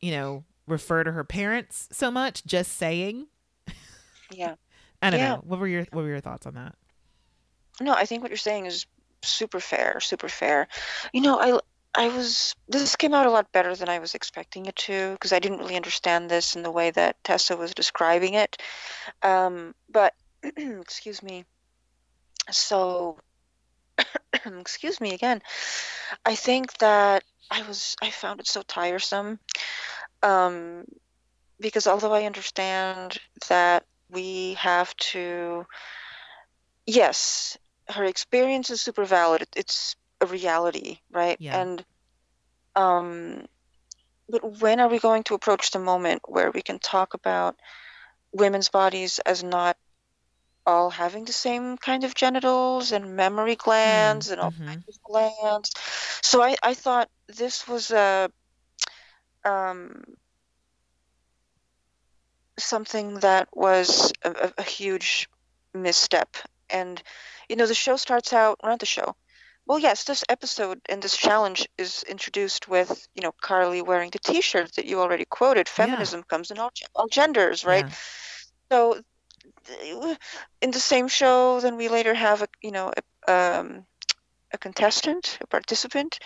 you 0.00 0.10
know 0.10 0.44
refer 0.66 1.04
to 1.04 1.12
her 1.12 1.24
parents 1.24 1.88
so 1.92 2.10
much 2.10 2.44
just 2.44 2.72
saying 2.76 3.28
Yeah. 4.30 4.56
I 5.02 5.10
don't 5.10 5.20
Yeah. 5.20 5.34
know 5.36 5.42
what 5.44 5.58
were 5.60 5.68
your 5.68 5.86
what 5.92 6.02
were 6.02 6.08
your 6.08 6.20
thoughts 6.20 6.46
on 6.46 6.54
that 6.54 6.74
No, 7.80 7.92
I 7.92 8.04
think 8.04 8.22
what 8.22 8.30
you're 8.30 8.36
saying 8.38 8.66
is 8.66 8.86
super 9.22 9.60
fair, 9.60 10.00
super 10.00 10.28
fair. 10.28 10.68
You 11.12 11.20
know, 11.20 11.38
I 11.40 11.58
I 11.96 12.08
was 12.08 12.54
this 12.68 12.94
came 12.94 13.14
out 13.14 13.26
a 13.26 13.30
lot 13.30 13.50
better 13.52 13.74
than 13.74 13.88
I 13.88 13.98
was 13.98 14.14
expecting 14.14 14.66
it 14.66 14.76
to 14.76 15.12
because 15.12 15.32
I 15.32 15.38
didn't 15.38 15.58
really 15.58 15.76
understand 15.76 16.30
this 16.30 16.54
in 16.54 16.62
the 16.62 16.70
way 16.70 16.90
that 16.90 17.16
Tessa 17.24 17.56
was 17.56 17.72
describing 17.72 18.34
it. 18.34 18.56
Um, 19.22 19.74
but 19.88 20.12
excuse 20.42 21.22
me. 21.22 21.46
So 22.50 23.18
excuse 24.44 25.00
me 25.00 25.14
again. 25.14 25.40
I 26.24 26.34
think 26.34 26.76
that 26.78 27.24
I 27.50 27.62
was 27.62 27.96
I 28.02 28.10
found 28.10 28.40
it 28.40 28.46
so 28.46 28.60
tiresome. 28.62 29.38
Um, 30.22 30.84
because 31.58 31.86
although 31.86 32.12
I 32.12 32.24
understand 32.24 33.18
that 33.48 33.84
we 34.10 34.54
have 34.54 34.94
to 34.96 35.64
yes 36.86 37.56
her 37.88 38.04
experience 38.04 38.70
is 38.70 38.80
super 38.80 39.04
valid 39.04 39.46
it's 39.56 39.96
a 40.20 40.26
reality 40.26 40.98
right 41.10 41.36
Yeah. 41.40 41.60
and 41.60 41.84
um 42.74 43.46
but 44.28 44.60
when 44.60 44.80
are 44.80 44.88
we 44.88 44.98
going 44.98 45.22
to 45.24 45.34
approach 45.34 45.70
the 45.70 45.78
moment 45.78 46.22
where 46.26 46.50
we 46.50 46.62
can 46.62 46.78
talk 46.78 47.14
about 47.14 47.56
women's 48.32 48.68
bodies 48.68 49.18
as 49.20 49.42
not 49.42 49.76
all 50.66 50.90
having 50.90 51.24
the 51.24 51.32
same 51.32 51.78
kind 51.78 52.02
of 52.02 52.14
genitals 52.14 52.90
and 52.90 53.14
mammary 53.14 53.54
glands 53.56 54.30
and 54.30 54.40
all 54.40 54.50
mhm. 54.50 54.66
kinds 54.66 54.88
of 54.88 55.02
glands 55.02 55.70
so 56.22 56.42
i 56.42 56.56
i 56.62 56.74
thought 56.74 57.08
this 57.28 57.68
was 57.68 57.90
a 57.90 58.30
um 59.44 60.16
something 62.58 63.20
that 63.20 63.48
was 63.52 64.12
a, 64.22 64.52
a, 64.58 64.62
huge 64.62 65.28
misstep. 65.74 66.36
And, 66.70 67.02
you 67.48 67.56
know, 67.56 67.66
the 67.66 67.74
show 67.74 67.96
starts 67.96 68.32
out, 68.32 68.58
not 68.62 68.80
the 68.80 68.86
show. 68.86 69.14
Well, 69.66 69.80
yes, 69.80 70.04
this 70.04 70.22
episode 70.28 70.80
and 70.88 71.02
this 71.02 71.16
challenge 71.16 71.68
is 71.76 72.04
introduced 72.04 72.68
with, 72.68 73.08
you 73.16 73.22
know, 73.22 73.32
Karlie 73.42 73.82
wearing 73.82 74.10
the 74.10 74.20
t 74.20 74.40
shirt 74.40 74.72
that 74.76 74.86
you 74.86 75.00
already 75.00 75.24
quoted. 75.24 75.68
Feminism 75.68 76.22
comes 76.22 76.52
in 76.52 76.58
all, 76.58 76.70
all 76.94 77.08
genders, 77.08 77.64
right? 77.64 77.84
Yeah. 77.84 77.94
So, 78.70 79.00
in 80.60 80.70
the 80.70 80.78
same 80.78 81.08
show, 81.08 81.60
then 81.60 81.76
we 81.76 81.88
later 81.88 82.14
have 82.14 82.42
a, 82.42 82.48
you 82.62 82.70
know, 82.70 82.92
a, 83.26 83.32
um, 83.32 83.84
a 84.52 84.58
contestant, 84.58 85.38
a 85.40 85.46
participant, 85.48 86.20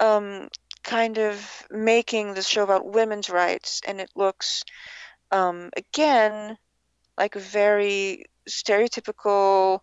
um, 0.00 0.48
kind 0.82 1.18
of 1.18 1.66
making 1.70 2.34
the 2.34 2.42
show 2.42 2.64
about 2.64 2.92
women's 2.92 3.30
rights, 3.30 3.80
and 3.86 4.00
it 4.00 4.10
looks, 4.16 4.64
um, 5.30 5.70
again, 5.76 6.58
like 7.16 7.36
a 7.36 7.40
very 7.40 8.24
stereotypical, 8.48 9.80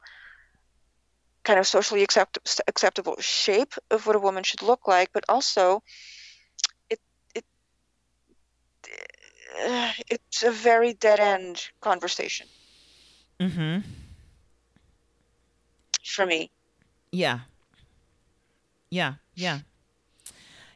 kind 1.44 1.60
of 1.60 1.68
socially 1.68 2.04
accept- 2.04 2.62
acceptable 2.68 3.16
shape 3.20 3.74
of 3.92 4.06
what 4.06 4.16
a 4.16 4.20
woman 4.20 4.44
should 4.44 4.62
look 4.62 4.88
like, 4.88 5.12
but 5.14 5.26
also, 5.30 5.84
it 6.90 7.00
it 7.36 7.46
uh, 9.68 9.92
it's 10.10 10.44
a 10.44 10.52
very 10.52 10.94
dead 10.94 11.20
end 11.20 11.70
conversation 11.82 12.48
Mm-hmm. 13.40 13.82
for 16.06 16.26
me. 16.26 16.52
Yeah. 17.12 17.40
Yeah. 18.92 19.16
Yeah. 19.36 19.60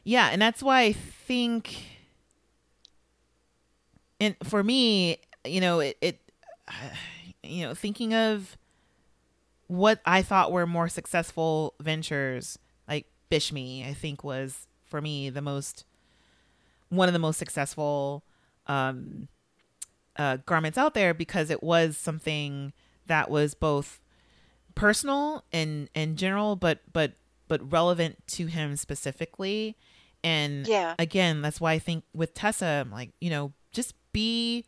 Yeah, 0.04 0.28
and 0.30 0.40
that's 0.40 0.62
why 0.62 0.82
I 0.82 0.92
think 0.92 1.76
and 4.20 4.36
for 4.42 4.62
me, 4.62 5.18
you 5.44 5.60
know, 5.60 5.80
it, 5.80 5.96
it 6.00 6.20
you 7.42 7.66
know, 7.66 7.74
thinking 7.74 8.14
of 8.14 8.56
what 9.68 10.00
I 10.04 10.22
thought 10.22 10.52
were 10.52 10.66
more 10.66 10.88
successful 10.88 11.74
ventures, 11.80 12.58
like 12.88 13.06
Bishme, 13.30 13.88
I 13.88 13.94
think 13.94 14.22
was 14.24 14.66
for 14.84 15.00
me 15.00 15.30
the 15.30 15.42
most 15.42 15.84
one 16.90 17.08
of 17.08 17.12
the 17.12 17.18
most 17.18 17.38
successful 17.38 18.22
um 18.66 19.26
uh 20.16 20.36
garments 20.46 20.78
out 20.78 20.94
there 20.94 21.12
because 21.12 21.50
it 21.50 21.62
was 21.62 21.96
something 21.96 22.72
that 23.06 23.28
was 23.30 23.54
both 23.54 24.00
personal 24.74 25.44
and 25.52 25.88
and 25.94 26.16
general 26.16 26.54
but 26.56 26.80
but 26.92 27.12
but 27.48 27.72
relevant 27.72 28.16
to 28.26 28.46
him 28.46 28.76
specifically 28.76 29.76
and 30.22 30.66
Yeah. 30.68 30.94
again 30.98 31.42
that's 31.42 31.60
why 31.60 31.72
i 31.72 31.78
think 31.78 32.04
with 32.14 32.32
tessa 32.34 32.82
i'm 32.84 32.90
like 32.92 33.10
you 33.20 33.30
know 33.30 33.52
just 33.72 33.94
be 34.12 34.64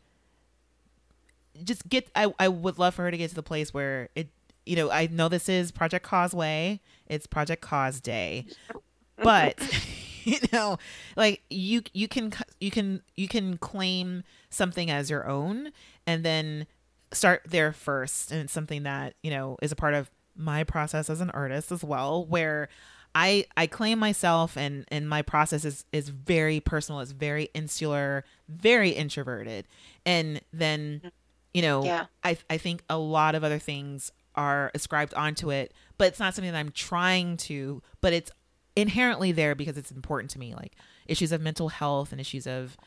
just 1.63 1.87
get 1.89 2.09
i 2.15 2.31
i 2.39 2.47
would 2.47 2.77
love 2.77 2.95
for 2.95 3.03
her 3.03 3.11
to 3.11 3.17
get 3.17 3.29
to 3.29 3.35
the 3.35 3.43
place 3.43 3.73
where 3.73 4.09
it 4.15 4.27
you 4.67 4.75
know 4.75 4.91
i 4.91 5.07
know 5.07 5.29
this 5.29 5.49
is 5.49 5.71
project 5.71 6.05
causeway. 6.05 6.79
It's 7.07 7.25
project 7.25 7.61
cause 7.61 8.01
day. 8.01 8.45
Mm-hmm. 8.47 9.23
But 9.23 9.59
you 10.23 10.37
know 10.51 10.77
like 11.15 11.41
you 11.49 11.81
you 11.93 12.07
can 12.07 12.33
you 12.59 12.69
can 12.69 13.01
you 13.15 13.27
can 13.27 13.57
claim 13.57 14.23
something 14.49 14.91
as 14.91 15.09
your 15.09 15.27
own 15.27 15.71
and 16.05 16.23
then 16.23 16.67
start 17.13 17.43
there 17.47 17.71
first. 17.71 18.31
And 18.31 18.41
it's 18.41 18.53
something 18.53 18.83
that 18.83 19.15
you 19.23 19.31
know 19.31 19.57
is 19.61 19.71
a 19.71 19.75
part 19.75 19.93
of 19.93 20.11
my 20.35 20.63
process 20.63 21.09
as 21.09 21.21
an 21.21 21.29
artist 21.31 21.71
as 21.71 21.83
well 21.83 22.23
where 22.25 22.69
i 23.15 23.43
i 23.55 23.65
claim 23.65 23.97
myself 23.97 24.55
and 24.55 24.85
and 24.89 25.09
my 25.09 25.21
process 25.21 25.65
is 25.65 25.85
is 25.91 26.09
very 26.09 26.59
personal. 26.59 26.99
It's 26.99 27.11
very 27.11 27.49
insular 27.53 28.23
very 28.49 28.89
introverted. 28.91 29.65
And 30.05 30.41
then 30.53 31.11
you 31.53 31.61
know 31.61 31.83
Yeah. 31.85 32.05
i 32.23 32.37
i 32.49 32.57
think 32.57 32.83
a 32.89 32.97
lot 32.99 33.33
of 33.33 33.43
other 33.43 33.57
things 33.59 34.11
are 34.37 34.71
ascribed 34.75 35.13
onto 35.15 35.49
it 35.51 35.73
but 35.97 36.07
it's 36.07 36.19
not 36.19 36.33
something 36.33 36.51
that 36.53 36.59
i'm 36.59 36.71
trying 36.71 37.35
to 37.35 37.81
but 38.01 38.13
it's 38.13 38.31
inherently 38.75 39.31
there 39.31 39.55
because 39.55 39.77
it's 39.77 39.89
important 39.91 40.29
to 40.29 40.37
me 40.39 40.53
like 40.53 40.75
issues 41.07 41.31
of 41.31 41.41
mental 41.41 41.69
health 41.69 42.11
and 42.11 42.21
issues 42.21 42.45
of 42.47 42.77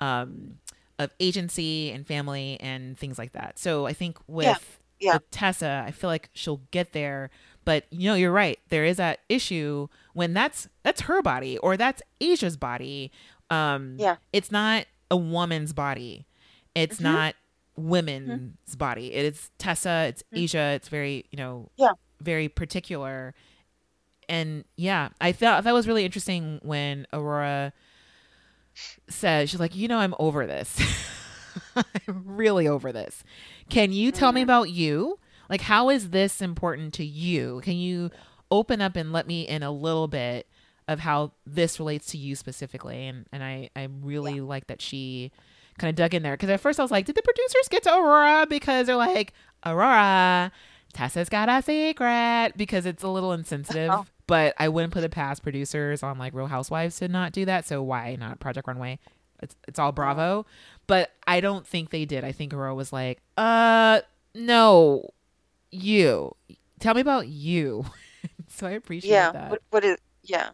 um 0.00 0.56
of 0.98 1.10
agency 1.20 1.90
and 1.92 2.06
family 2.06 2.58
and 2.60 2.98
things 2.98 3.18
like 3.18 3.32
that 3.32 3.58
so 3.58 3.86
i 3.86 3.92
think 3.92 4.18
with 4.26 4.80
yeah. 4.98 5.14
with 5.14 5.30
tessa 5.30 5.84
i 5.86 5.90
feel 5.90 6.08
like 6.10 6.28
she'll 6.34 6.60
get 6.72 6.92
there 6.92 7.30
but 7.64 7.84
you 7.90 8.08
know 8.10 8.14
you're 8.14 8.32
right 8.32 8.58
there 8.70 8.84
is 8.84 8.96
that 8.96 9.20
issue 9.28 9.86
when 10.14 10.32
that's 10.34 10.68
that's 10.82 11.02
her 11.02 11.22
body 11.22 11.58
or 11.58 11.76
that's 11.76 12.02
asia's 12.20 12.56
body 12.56 13.12
um 13.50 13.96
Yeah. 13.98 14.16
it's 14.32 14.50
not 14.50 14.86
a 15.10 15.16
woman's 15.16 15.72
body 15.72 16.26
it's 16.74 16.96
Mhm. 16.98 17.02
not 17.02 17.34
women's 17.76 18.74
body 18.76 19.12
it 19.12 19.24
is 19.34 19.50
tessa 19.58 20.06
it's 20.08 20.22
asia 20.32 20.72
it's 20.74 20.88
very 20.88 21.24
you 21.30 21.36
know 21.36 21.68
Yeah. 21.76 21.92
very 22.20 22.48
particular 22.48 23.34
and 24.28 24.64
yeah 24.76 25.10
i 25.20 25.32
thought 25.32 25.64
that 25.64 25.74
was 25.74 25.86
really 25.86 26.04
interesting 26.04 26.58
when 26.62 27.06
aurora 27.12 27.72
said 29.08 29.48
she's 29.48 29.60
like 29.60 29.74
you 29.76 29.88
know 29.88 29.98
i'm 29.98 30.14
over 30.18 30.46
this 30.46 30.76
I'm 32.06 32.22
really 32.26 32.68
over 32.68 32.92
this. 32.92 33.24
Can 33.70 33.90
you 33.90 34.12
tell 34.12 34.30
me 34.32 34.40
Mhm. 34.40 34.44
about 34.44 34.70
you? 34.70 35.18
Like, 35.48 35.62
how 35.62 35.88
is 35.88 36.10
this 36.10 36.42
important 36.42 36.92
to 36.94 37.04
you? 37.04 37.62
Can 37.64 37.76
you 37.76 38.10
open 38.50 38.82
up 38.82 38.94
and 38.94 39.10
let 39.10 39.26
me 39.26 39.48
in 39.48 39.62
a 39.62 39.70
little 39.70 40.06
bit 40.06 40.46
of 40.86 41.00
how 41.00 41.32
this 41.46 41.78
relates 41.80 42.08
to 42.08 42.18
you 42.18 42.36
specifically? 42.36 43.06
And 43.06 43.26
and 43.32 43.42
I 43.42 43.70
I 43.74 43.88
really 44.02 44.40
like 44.42 44.66
that 44.66 44.82
she 44.82 45.32
kind 45.78 45.90
of 45.90 45.96
dug 45.96 46.14
in 46.14 46.22
there 46.22 46.34
because 46.34 46.50
at 46.50 46.60
first 46.60 46.78
I 46.78 46.82
was 46.82 46.90
like, 46.90 47.06
did 47.06 47.14
the 47.14 47.22
producers 47.22 47.68
get 47.68 47.82
to 47.84 47.94
Aurora 47.94 48.46
because 48.48 48.86
they're 48.86 48.96
like, 48.96 49.32
Aurora, 49.64 50.52
Tessa's 50.92 51.28
got 51.28 51.48
a 51.48 51.62
secret 51.62 52.52
because 52.56 52.86
it's 52.86 53.02
a 53.02 53.08
little 53.08 53.32
insensitive. 53.32 53.90
Oh. 53.90 54.06
But 54.26 54.54
I 54.58 54.68
wouldn't 54.68 54.92
put 54.92 55.04
it 55.04 55.10
past 55.10 55.42
producers 55.42 56.02
on 56.02 56.18
like 56.18 56.34
Real 56.34 56.46
Housewives 56.46 56.96
to 56.98 57.08
not 57.08 57.32
do 57.32 57.44
that. 57.44 57.66
So 57.66 57.82
why 57.82 58.16
not 58.16 58.40
Project 58.40 58.66
Runway? 58.66 58.98
It's 59.42 59.54
it's 59.68 59.78
all 59.78 59.92
Bravo. 59.92 60.46
But 60.86 61.12
I 61.26 61.40
don't 61.40 61.66
think 61.66 61.90
they 61.90 62.04
did. 62.04 62.24
I 62.24 62.32
think 62.32 62.52
Aurora 62.52 62.74
was 62.74 62.92
like, 62.92 63.20
uh, 63.36 64.00
no, 64.34 65.10
you. 65.70 66.34
Tell 66.80 66.94
me 66.94 67.00
about 67.00 67.28
you. 67.28 67.86
so 68.48 68.66
I 68.66 68.70
appreciate 68.70 69.10
yeah 69.10 69.32
that. 69.32 69.50
what, 69.50 69.62
what 69.70 69.84
is 69.84 69.98
yeah 70.22 70.50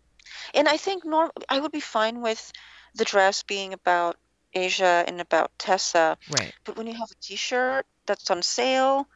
and 0.54 0.68
i 0.68 0.76
think 0.76 1.04
norm 1.04 1.30
i 1.48 1.58
would 1.58 1.72
be 1.72 1.80
fine 1.80 2.20
with 2.20 2.52
the 2.94 3.04
dress 3.04 3.42
being 3.42 3.72
about 3.72 4.16
asia 4.54 5.04
and 5.06 5.20
about 5.20 5.50
tessa 5.58 6.16
right. 6.30 6.52
but 6.64 6.76
when 6.76 6.86
you 6.86 6.94
have 6.94 7.10
a 7.10 7.14
t-shirt 7.22 7.86
that's 8.06 8.30
on 8.30 8.42
sale 8.42 9.06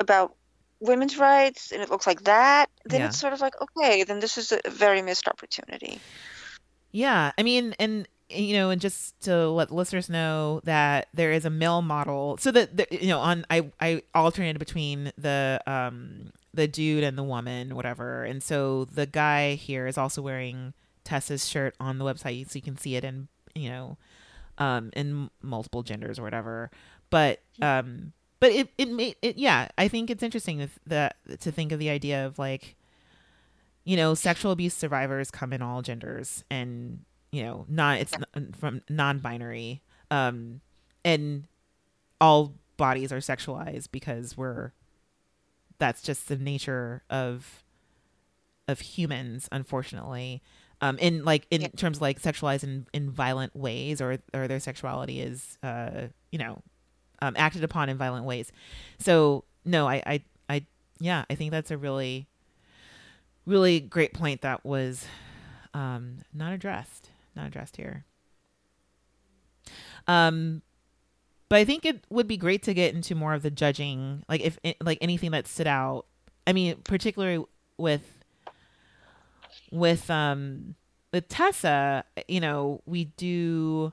about 0.00 0.34
women's 0.80 1.16
rights 1.18 1.72
and 1.72 1.82
it 1.82 1.90
looks 1.90 2.06
like 2.06 2.22
that 2.24 2.68
then 2.84 3.00
Yeah. 3.00 3.06
it's 3.06 3.18
sort 3.18 3.32
of 3.32 3.40
like 3.40 3.54
okay 3.60 4.04
then 4.04 4.20
this 4.20 4.36
is 4.38 4.52
a 4.52 4.60
very 4.68 5.02
missed 5.02 5.28
opportunity 5.28 6.00
Yeah, 6.92 7.32
I 7.36 7.42
mean, 7.42 7.74
and 7.78 8.08
you 8.30 8.54
know, 8.56 8.70
and 8.70 8.80
just 8.80 9.20
to 9.22 9.48
let 9.50 9.70
listeners 9.70 10.08
know 10.08 10.60
that 10.64 11.08
there 11.14 11.30
is 11.30 11.44
a 11.44 11.50
male 11.50 11.82
model, 11.82 12.38
so 12.38 12.50
that 12.52 12.76
the, 12.76 12.86
you 12.90 13.08
know, 13.08 13.20
on 13.20 13.44
I 13.50 13.70
I 13.80 14.02
alternated 14.14 14.58
between 14.58 15.12
the 15.18 15.60
um 15.66 16.32
the 16.54 16.66
dude 16.66 17.04
and 17.04 17.18
the 17.18 17.22
woman, 17.22 17.74
whatever, 17.76 18.24
and 18.24 18.42
so 18.42 18.86
the 18.86 19.04
guy 19.06 19.54
here 19.54 19.86
is 19.86 19.98
also 19.98 20.22
wearing 20.22 20.72
Tessa's 21.04 21.46
shirt 21.46 21.74
on 21.78 21.98
the 21.98 22.04
website, 22.04 22.48
so 22.50 22.56
you 22.56 22.62
can 22.62 22.78
see 22.78 22.96
it 22.96 23.04
in 23.04 23.28
you 23.54 23.68
know, 23.68 23.96
um, 24.58 24.90
in 24.94 25.30
multiple 25.42 25.82
genders 25.82 26.18
or 26.18 26.22
whatever, 26.22 26.70
but 27.10 27.40
um. 27.62 28.12
But 28.38 28.52
it 28.52 28.68
it 28.76 28.90
made 28.90 29.16
it 29.22 29.38
yeah 29.38 29.68
I 29.78 29.88
think 29.88 30.10
it's 30.10 30.22
interesting 30.22 30.58
that, 30.58 30.70
that 30.86 31.40
to 31.40 31.50
think 31.50 31.72
of 31.72 31.78
the 31.78 31.88
idea 31.88 32.26
of 32.26 32.38
like 32.38 32.76
you 33.86 33.96
know, 33.96 34.14
sexual 34.14 34.50
abuse 34.50 34.74
survivors 34.74 35.30
come 35.30 35.52
in 35.52 35.62
all 35.62 35.80
genders 35.80 36.42
and, 36.50 37.04
you 37.30 37.44
know, 37.44 37.64
not, 37.68 38.00
it's 38.00 38.12
n- 38.34 38.52
from 38.58 38.82
non 38.90 39.20
binary. 39.20 39.80
Um, 40.10 40.60
and 41.04 41.46
all 42.20 42.54
bodies 42.76 43.12
are 43.12 43.18
sexualized 43.18 43.92
because 43.92 44.36
we're, 44.36 44.72
that's 45.78 46.02
just 46.02 46.26
the 46.26 46.36
nature 46.36 47.04
of, 47.08 47.62
of 48.66 48.80
humans, 48.80 49.48
unfortunately. 49.52 50.42
Um, 50.82 50.98
in 50.98 51.24
like, 51.24 51.46
in 51.50 51.62
Yeah. 51.62 51.68
terms 51.68 51.98
of 51.98 52.02
like 52.02 52.20
sexualized 52.20 52.62
in, 52.62 52.86
in 52.92 53.10
violent 53.10 53.56
ways 53.56 54.02
or, 54.02 54.18
or 54.34 54.46
their 54.46 54.60
sexuality 54.60 55.20
is, 55.20 55.56
uh, 55.62 56.08
you 56.30 56.38
know, 56.38 56.62
um, 57.22 57.34
acted 57.38 57.64
upon 57.64 57.88
in 57.88 57.96
violent 57.96 58.26
ways. 58.26 58.52
So 58.98 59.44
no, 59.64 59.88
I, 59.88 60.02
I, 60.06 60.22
I, 60.50 60.66
yeah, 61.00 61.24
I 61.30 61.34
think 61.34 61.50
that's 61.50 61.70
a 61.70 61.78
really, 61.78 62.26
really 63.46 63.80
great 63.80 64.12
point 64.12 64.42
that 64.42 64.66
was 64.66 65.06
um, 65.72 66.18
not 66.34 66.52
addressed, 66.52 67.10
not 67.34 67.46
addressed 67.46 67.76
here. 67.78 68.04
Um, 70.06 70.62
but 71.48 71.58
I 71.58 71.64
think 71.64 71.84
it 71.86 72.04
would 72.10 72.26
be 72.28 72.36
great 72.36 72.62
to 72.64 72.74
get 72.74 72.94
into 72.94 73.14
more 73.14 73.34
of 73.34 73.42
the 73.42 73.50
judging, 73.50 74.24
like 74.28 74.40
if 74.40 74.58
like 74.80 74.98
anything 75.00 75.30
that 75.30 75.46
stood 75.46 75.66
out. 75.66 76.06
I 76.46 76.52
mean, 76.52 76.76
particularly 76.84 77.44
with 77.78 78.15
with 79.76 80.10
um 80.10 80.74
with 81.12 81.28
Tessa, 81.28 82.04
you 82.28 82.40
know, 82.40 82.82
we 82.86 83.04
do 83.04 83.92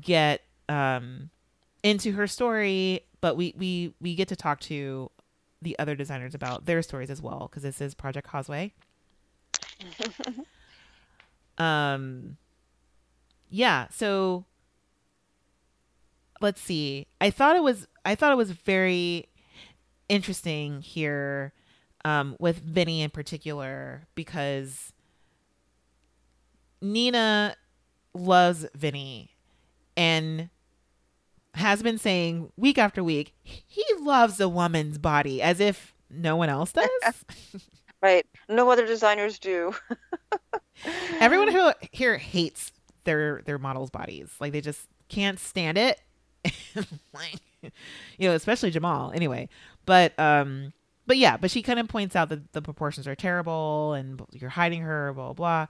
get 0.00 0.42
um 0.68 1.30
into 1.82 2.12
her 2.12 2.26
story, 2.26 3.00
but 3.20 3.36
we 3.36 3.54
we 3.56 3.94
we 4.00 4.14
get 4.14 4.28
to 4.28 4.36
talk 4.36 4.60
to 4.60 5.10
the 5.60 5.78
other 5.78 5.94
designers 5.94 6.34
about 6.34 6.66
their 6.66 6.82
stories 6.82 7.10
as 7.10 7.20
well 7.20 7.48
because 7.50 7.62
this 7.62 7.80
is 7.80 7.94
Project 7.94 8.26
Causeway. 8.26 8.72
um 11.58 12.36
yeah, 13.50 13.86
so 13.90 14.44
let's 16.40 16.60
see. 16.60 17.06
I 17.20 17.30
thought 17.30 17.56
it 17.56 17.62
was 17.62 17.86
I 18.04 18.14
thought 18.14 18.32
it 18.32 18.36
was 18.36 18.50
very 18.50 19.28
interesting 20.08 20.80
here 20.82 21.52
um 22.04 22.36
with 22.38 22.64
Venny 22.66 23.00
in 23.00 23.10
particular 23.10 24.06
because 24.14 24.92
Nina 26.80 27.56
loves 28.14 28.66
Venny 28.76 29.28
and 29.96 30.48
has 31.54 31.82
been 31.82 31.98
saying 31.98 32.52
week 32.56 32.78
after 32.78 33.02
week 33.02 33.34
he 33.42 33.84
loves 34.00 34.40
a 34.40 34.48
woman's 34.48 34.98
body 34.98 35.40
as 35.40 35.60
if 35.60 35.94
no 36.10 36.36
one 36.36 36.48
else 36.48 36.72
does. 36.72 37.24
right 38.02 38.26
no 38.48 38.70
other 38.70 38.86
designers 38.86 39.38
do 39.38 39.74
Everyone 41.20 41.48
who 41.48 41.72
here 41.92 42.16
hates 42.16 42.72
their 43.04 43.42
their 43.44 43.58
models' 43.58 43.90
bodies. 43.90 44.30
Like 44.40 44.52
they 44.52 44.60
just 44.60 44.88
can't 45.08 45.38
stand 45.38 45.78
it. 45.78 46.00
like, 47.14 47.40
you 48.18 48.28
know, 48.28 48.34
especially 48.34 48.70
Jamall. 48.70 49.14
Anyway, 49.14 49.48
but 49.86 50.18
um, 50.18 50.72
but 51.06 51.16
yeah, 51.16 51.36
but 51.36 51.50
she 51.50 51.62
kind 51.62 51.78
of 51.78 51.88
points 51.88 52.16
out 52.16 52.28
that 52.30 52.52
the 52.52 52.62
proportions 52.62 53.06
are 53.06 53.14
terrible 53.14 53.92
and 53.92 54.22
you're 54.32 54.50
hiding 54.50 54.82
her, 54.82 55.12
blah 55.12 55.32
blah. 55.32 55.34
blah. 55.34 55.66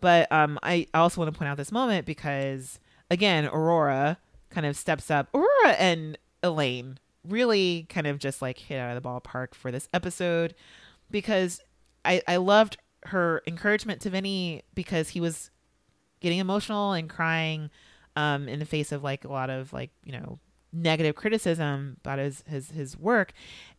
But 0.00 0.32
um, 0.32 0.58
I 0.62 0.88
also 0.94 1.20
want 1.20 1.32
to 1.32 1.38
point 1.38 1.48
out 1.48 1.56
this 1.56 1.70
moment 1.70 2.06
because 2.06 2.80
again, 3.10 3.46
Aurora 3.46 4.18
kind 4.50 4.66
of 4.66 4.76
steps 4.76 5.10
up. 5.10 5.28
Aurora 5.34 5.72
and 5.78 6.18
Elaine 6.42 6.98
really 7.26 7.86
kind 7.88 8.06
of 8.06 8.18
just 8.18 8.42
like 8.42 8.58
hit 8.58 8.78
out 8.78 8.96
of 8.96 9.02
the 9.02 9.08
ballpark 9.08 9.54
for 9.54 9.70
this 9.70 9.88
episode 9.94 10.54
because 11.10 11.60
I 12.04 12.22
I 12.26 12.36
loved 12.36 12.78
her 13.04 13.42
encouragement 13.46 14.00
to 14.02 14.10
Venny 14.10 14.62
because 14.74 15.10
he 15.10 15.20
was 15.20 15.50
getting 16.20 16.38
emotional 16.38 16.92
and 16.92 17.08
crying 17.08 17.70
um, 18.16 18.48
in 18.48 18.58
the 18.58 18.64
face 18.64 18.92
of 18.92 19.02
like 19.02 19.24
a 19.24 19.32
lot 19.32 19.50
of 19.50 19.72
like 19.72 19.90
you 20.04 20.12
know 20.12 20.38
negative 20.72 21.14
criticism 21.14 21.96
about 22.00 22.18
his 22.18 22.44
his 22.46 22.70
his 22.70 22.98
work, 22.98 23.32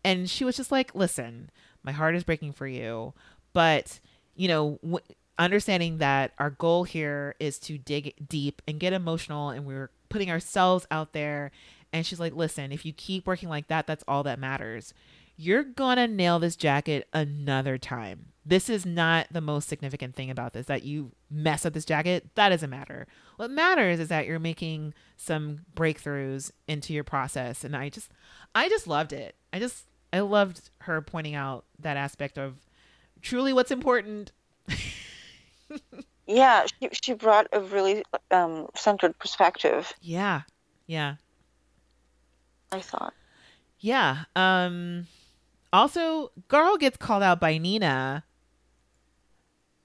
and 0.04 0.30
she 0.30 0.46
was 0.46 0.58
just 0.58 0.72
like, 0.72 0.94
"Listen, 0.96 1.50
my 1.84 1.92
heart 1.92 2.16
is 2.16 2.24
breaking 2.24 2.54
for 2.54 2.68
you, 2.68 3.14
but 3.54 4.00
you 4.36 4.48
know." 4.48 4.80
W- 4.84 5.00
understanding 5.40 5.98
that 5.98 6.32
our 6.38 6.52
goal 6.52 6.84
here 6.84 7.34
is 7.40 7.58
to 7.58 7.76
dig 7.76 8.14
deep 8.30 8.62
and 8.68 8.80
get 8.80 8.94
emotional 8.94 9.50
and 9.50 9.66
we're 9.66 9.90
putting 10.08 10.30
ourselves 10.30 10.86
out 10.92 11.12
there 11.14 11.50
and 11.92 12.06
she's 12.06 12.20
like 12.20 12.36
listen 12.36 12.72
if 12.72 12.86
you 12.86 12.94
keep 12.94 13.26
working 13.26 13.50
like 13.50 13.68
that 13.68 13.88
that's 13.88 14.04
all 14.08 14.22
that 14.22 14.38
matters 14.38 14.94
you're 15.36 15.64
gonna 15.64 16.08
nail 16.08 16.40
this 16.40 16.56
jacket 16.56 17.08
another 17.14 17.78
time. 17.78 18.28
This 18.46 18.70
is 18.70 18.86
not 18.86 19.28
the 19.32 19.42
most 19.42 19.68
significant 19.68 20.16
thing 20.16 20.30
about 20.30 20.54
this 20.54 20.68
that 20.68 20.84
you 20.84 21.12
mess 21.30 21.66
up 21.66 21.74
this 21.74 21.86
jacket. 21.86 22.30
That 22.36 22.50
doesn't 22.50 22.70
matter. 22.70 23.08
What 23.44 23.52
matters 23.52 24.00
is 24.00 24.08
that 24.08 24.26
you're 24.26 24.40
making 24.40 24.94
some 25.18 25.66
breakthroughs 25.76 26.52
into 26.66 26.94
your 26.94 27.04
process. 27.04 27.66
And 27.66 27.76
I 27.76 27.90
just, 27.90 28.10
I 28.56 28.70
just 28.70 28.88
loved 28.88 29.12
it. 29.12 29.36
I 29.52 29.60
just, 29.60 29.84
I 30.14 30.22
loved 30.22 30.70
her 30.80 31.02
pointing 31.02 31.36
out 31.36 31.66
that 31.80 31.98
aspect 31.98 32.38
of 32.38 32.56
truly 33.22 33.52
what's 33.52 33.70
important. 33.70 34.32
yeah 36.26 36.66
she, 36.80 36.88
she 36.94 37.12
brought 37.12 37.48
a 37.52 37.60
really 37.60 38.06
um, 38.32 38.70
centered 38.76 39.20
perspective 39.20 39.92
Yeah, 40.02 40.44
yeah, 40.88 41.16
i 42.72 42.80
thought 42.80 43.14
yeah. 43.82 44.24
Um, 44.38 45.08
also, 45.74 46.32
Garo 46.48 46.80
gets 46.80 46.96
called 46.96 47.24
out 47.24 47.42
by 47.42 47.58
Nina. 47.58 48.24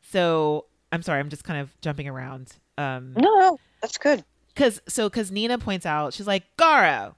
So 0.03 0.67
I'm 0.93 1.03
sorry, 1.03 1.19
I'm 1.19 1.29
just 1.29 1.43
kind 1.43 1.61
of 1.61 1.73
jumping 1.81 2.07
around. 2.07 2.53
Um, 2.79 3.13
no 3.15 3.35
no 3.35 3.59
that's 3.81 3.99
good 3.99 4.25
Cause 4.59 4.83
so 4.89 5.09
cause 5.09 5.31
Nina 5.31 5.57
points 5.57 5.87
out, 5.87 6.13
she's 6.13 6.27
like, 6.27 6.43
Garo, 6.57 7.15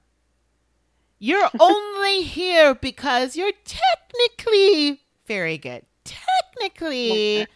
you're 1.17 1.49
only 1.59 2.21
here 2.21 2.75
because 2.75 3.35
you're 3.35 3.51
technically 3.65 5.01
very 5.25 5.57
good. 5.57 5.83
Technically. 6.03 7.47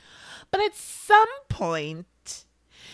But 0.50 0.62
at 0.62 0.76
some 0.76 1.28
point, 1.50 2.46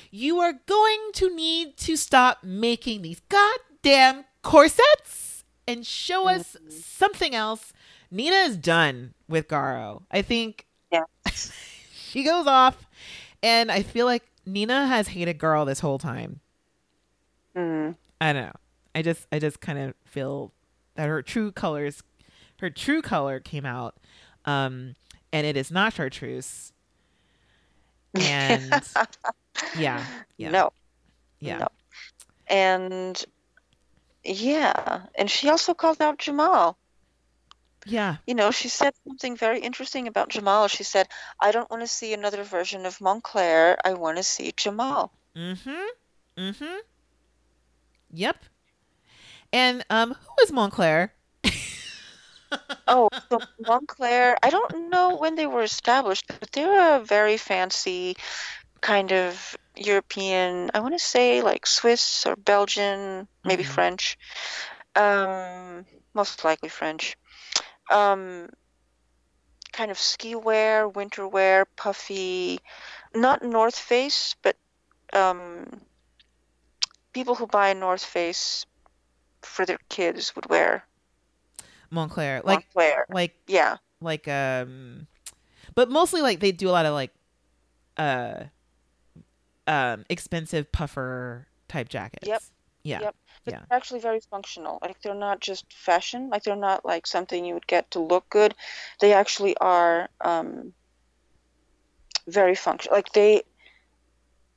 you 0.10 0.40
are 0.40 0.54
going 0.66 1.00
to 1.14 1.34
need 1.34 1.78
to 1.78 1.96
stop 1.96 2.44
making 2.44 3.04
these 3.04 3.22
goddamn 3.30 4.26
corsets 4.42 5.46
and 5.66 5.88
show 5.88 6.28
us 6.28 6.58
something 6.68 7.34
else. 7.34 7.72
Nina 8.12 8.36
is 8.36 8.58
done 8.58 9.14
with 9.30 9.48
Garo. 9.48 10.04
I 10.12 10.24
think 10.24 10.66
Yeah. 10.92 11.04
she 11.94 12.26
goes 12.26 12.48
off 12.48 12.86
and 13.42 13.72
I 13.72 13.82
feel 13.84 14.06
like 14.06 14.24
Nina 14.46 14.88
has 14.88 15.10
hated 15.10 15.38
Garo 15.38 15.66
this 15.66 15.80
whole 15.80 15.98
time. 15.98 16.40
Mm. 17.56 17.96
I 18.20 18.34
don't 18.34 18.46
know. 18.46 18.52
I 18.96 19.02
just 19.02 19.28
I 19.32 19.40
just 19.40 19.60
kind 19.62 19.80
of 19.80 19.94
feel 20.06 20.52
that 20.96 21.08
her 21.08 21.22
true 21.22 21.52
colors 21.52 22.04
her 22.60 22.70
true 22.70 23.02
color 23.02 23.40
came 23.40 23.66
out 23.66 23.96
um 24.46 24.96
and 25.34 25.48
it 25.48 25.58
is 25.58 25.72
not 25.72 25.94
chartreuse. 25.94 26.74
And 28.16 28.72
yeah. 29.78 30.06
Yeah. 30.38 30.52
No. 30.52 30.74
Yeah. 31.40 31.58
No. 31.60 31.68
And 32.48 33.24
yeah, 34.24 35.02
and 35.16 35.30
she 35.32 35.50
also 35.50 35.74
called 35.74 36.02
out 36.02 36.20
Jamall. 36.20 36.76
Yeah. 37.86 38.18
You 38.26 38.36
know, 38.36 38.52
she 38.52 38.70
said 38.70 38.94
something 39.08 39.36
very 39.36 39.60
interesting 39.60 40.08
about 40.08 40.30
Jamall. 40.30 40.70
She 40.70 40.84
said, 40.84 41.08
"I 41.40 41.52
don't 41.52 41.70
want 41.70 41.82
to 41.84 41.88
see 41.88 42.14
another 42.14 42.44
version 42.44 42.86
of 42.86 42.98
Moncler. 43.00 43.78
I 43.84 43.94
want 43.94 44.18
to 44.18 44.24
see 44.24 44.52
Jamall." 44.52 45.12
Mm 45.36 45.58
hmm. 45.64 46.42
Mm 46.42 46.56
hmm. 46.58 46.78
Yep. 48.12 48.46
And 49.54 49.86
um 49.90 50.14
who 50.14 50.44
is 50.44 50.52
Moncler? 50.52 51.12
Oh, 52.88 53.10
so 53.30 53.42
Moncler, 53.62 54.36
I 54.44 54.50
don't 54.50 54.90
know 54.90 55.16
when 55.16 55.36
they 55.36 55.48
were 55.48 55.64
established, 55.64 56.28
but 56.28 56.52
they're 56.52 56.96
a 56.98 57.04
very 57.04 57.38
fancy 57.38 58.16
kind 58.82 59.12
of 59.14 59.58
European, 59.76 60.72
I 60.74 60.80
want 60.82 60.96
to 60.96 61.00
say 61.00 61.42
like 61.42 61.66
Swiss 61.68 62.26
or 62.26 62.36
Belgian, 62.36 63.28
maybe 63.46 63.64
Mhm. 63.64 63.68
French. 63.68 64.18
Um, 64.96 65.86
most 66.14 66.44
likely 66.44 66.70
French. 66.70 67.18
Um, 67.92 68.50
kind 69.72 69.92
of 69.92 69.98
ski 69.98 70.36
wear, 70.36 70.88
winter 70.88 71.28
wear, 71.28 71.66
puffy, 71.66 72.60
not 73.14 73.44
North 73.44 73.78
Face, 73.78 74.36
but 74.42 74.56
um, 75.14 75.82
people 77.14 77.36
who 77.36 77.48
buy 77.48 77.74
North 77.74 78.04
Face 78.04 78.66
for 79.42 79.66
their 79.66 79.80
kids 79.90 80.36
would 80.36 80.50
wear 80.50 80.86
Moncler. 81.92 82.44
Like 82.44 82.68
Moncler. 82.74 83.04
like 83.10 83.36
Yeah. 83.48 83.78
like 84.00 84.28
um 84.28 85.08
but 85.76 85.90
mostly 85.90 86.22
like 86.22 86.40
they 86.40 86.52
do 86.52 86.70
a 86.70 86.72
lot 86.72 86.86
of 86.86 86.94
like 86.94 87.12
uh 87.98 88.46
um 89.68 90.06
expensive 90.10 90.72
puffer 90.72 91.48
type 91.68 91.90
jackets. 91.90 92.28
Yep. 92.28 92.42
Yeah. 92.84 93.00
Yep. 93.02 93.16
But 93.46 93.54
Yeah. 93.54 93.60
they're 93.70 93.78
actually 93.78 94.00
very 94.02 94.20
functional. 94.20 94.80
Like 94.82 95.02
they're 95.02 95.14
not 95.16 95.40
just 95.40 95.72
fashion. 95.74 96.30
Like 96.30 96.44
they're 96.44 96.56
not 96.56 96.86
like 96.86 97.08
something 97.08 97.44
you 97.44 97.54
would 97.56 97.68
get 97.68 97.92
to 97.92 98.00
look 98.00 98.30
good. 98.30 98.54
They 99.00 99.14
actually 99.14 99.58
are 99.58 100.10
um, 100.22 100.74
very 102.28 102.56
functional. 102.56 102.96
Like 102.96 103.12
they, 103.14 103.38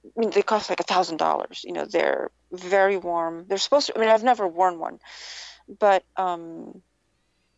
I 0.05 0.21
mean, 0.21 0.31
they 0.31 0.43
cost 0.43 0.69
like 0.69 0.81
a 0.81 0.85
thousand 0.85 1.17
dollars. 1.17 1.63
You 1.65 1.73
know, 1.73 1.87
they're 1.87 2.31
very 2.53 2.97
warm. 2.97 3.47
They're 3.49 3.59
supposed 3.59 3.87
to. 3.89 3.97
I 3.97 4.01
mean, 4.01 4.11
I've 4.11 4.23
never 4.23 4.47
worn 4.47 4.79
one, 4.79 5.01
but 5.79 6.05
um, 6.17 6.83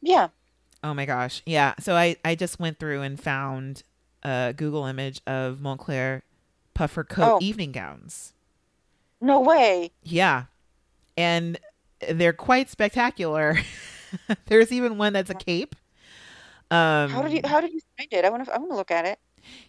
yeah. 0.00 0.28
Oh 0.84 0.94
my 0.94 1.06
gosh. 1.06 1.42
Yeah. 1.44 1.74
So 1.80 1.96
I 1.96 2.16
I 2.24 2.34
just 2.36 2.60
went 2.60 2.78
through 2.78 3.02
and 3.02 3.18
found 3.20 3.82
a 4.22 4.54
Google 4.56 4.84
image 4.86 5.20
of 5.26 5.56
Moncler 5.58 6.22
puffer 6.74 7.02
coat 7.02 7.24
Oh. 7.34 7.38
evening 7.42 7.72
gowns. 7.72 8.32
No 9.20 9.40
way. 9.40 9.90
Yeah. 10.02 10.44
And 11.16 11.59
they're 12.10 12.32
quite 12.32 12.68
spectacular. 12.70 13.59
There's 14.47 14.72
even 14.72 14.98
one 14.98 15.12
that's 15.12 15.30
a 15.30 15.34
cape. 15.34 15.74
Um 16.70 17.10
How 17.10 17.22
did 17.22 17.32
you 17.32 17.40
How 17.44 17.60
did 17.60 17.72
you 17.72 17.80
find 17.97 18.09
it? 18.12 18.24
I 18.24 18.30
want 18.30 18.44
to. 18.44 18.55
I 18.55 18.59
want 18.59 18.70
to 18.72 18.76
look 18.76 18.90
at 18.90 19.05
it. 19.06 19.18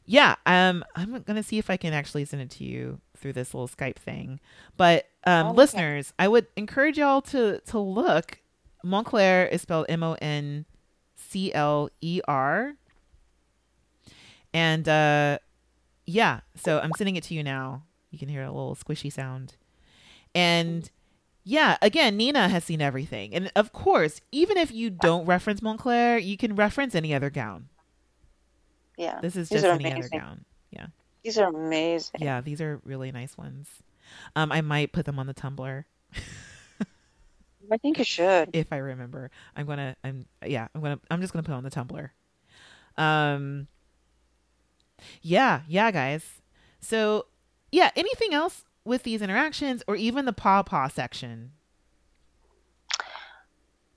Yeah, 0.05 0.35
um, 0.47 0.83
I'm 0.95 1.21
gonna 1.21 1.43
see 1.43 1.59
if 1.59 1.69
I 1.69 1.77
can 1.77 1.93
actually 1.93 2.25
send 2.25 2.41
it 2.41 2.49
to 2.51 2.63
you 2.63 2.99
through 3.15 3.33
this 3.33 3.53
little 3.53 3.67
Skype 3.67 3.97
thing. 3.97 4.39
But 4.75 5.05
um, 5.25 5.47
Oh, 5.47 5.49
okay. 5.49 5.57
listeners, 5.57 6.13
I 6.17 6.27
would 6.27 6.47
encourage 6.55 6.97
y'all 6.97 7.21
to 7.23 7.59
to 7.67 7.79
look. 7.79 8.39
Moncler 8.83 9.47
is 9.51 9.61
spelled 9.61 9.85
M 9.89 10.01
O 10.01 10.13
N 10.19 10.65
C 11.15 11.53
L 11.53 11.89
E 12.01 12.21
R, 12.27 12.73
and 14.53 14.87
uh, 14.89 15.37
yeah. 16.05 16.39
So 16.55 16.79
I'm 16.79 16.91
sending 16.97 17.15
it 17.15 17.23
to 17.25 17.33
you 17.33 17.43
now. 17.43 17.83
You 18.09 18.17
can 18.17 18.29
hear 18.29 18.41
a 18.43 18.51
little 18.51 18.75
squishy 18.75 19.11
sound, 19.11 19.55
and 20.33 20.89
yeah, 21.47 21.77
again, 21.81 22.17
Nina 22.17 22.49
has 22.49 22.65
seen 22.65 22.81
everything, 22.81 23.33
and 23.33 23.49
of 23.55 23.71
course, 23.71 24.19
even 24.33 24.57
if 24.57 24.69
you 24.69 24.89
don't 24.89 25.25
reference 25.25 25.61
Moncler, 25.61 26.21
you 26.21 26.35
can 26.35 26.55
reference 26.55 26.93
any 26.93 27.13
other 27.13 27.29
gown. 27.29 27.69
Yeah. 28.97 29.19
This 29.21 29.37
is 29.37 29.47
These 29.47 29.61
just 29.61 29.73
any 29.73 29.93
other 29.93 30.09
gown. 30.09 30.43
Yeah. 30.71 30.87
These 31.23 31.37
are 31.37 31.47
amazing. 31.47 32.19
Yeah, 32.21 32.41
these 32.41 32.59
are 32.59 32.81
really 32.83 33.13
nice 33.13 33.37
ones. 33.37 33.69
Um, 34.35 34.51
I 34.51 34.59
might 34.59 34.91
put 34.91 35.05
them 35.05 35.19
on 35.19 35.27
the 35.27 35.33
Tumblr 35.33 35.85
I 37.71 37.77
think 37.77 37.97
you 37.97 38.03
should. 38.03 38.49
if 38.53 38.73
I 38.73 38.77
remember. 38.77 39.31
I'm 39.55 39.65
gonna. 39.65 39.95
I'm 40.03 40.25
yeah. 40.45 40.67
I'm 40.75 40.81
gonna. 40.81 40.99
I'm 41.09 41.21
just 41.21 41.33
gonna 41.33 41.43
put 41.43 41.53
on 41.53 41.63
the 41.63 41.71
Tumblr. 41.71 42.09
Um. 42.97 43.67
Yeah, 45.21 45.61
yeah, 45.67 45.91
guys. 45.91 46.25
So, 46.81 47.27
yeah. 47.71 47.91
Anything 47.95 48.33
else 48.33 48.63
with 48.87 49.03
these 49.03 49.21
interactions, 49.21 49.83
or 49.87 49.95
even 49.95 50.25
the 50.25 50.33
paw 50.33 50.63
paw 50.63 50.87
section? 50.87 51.51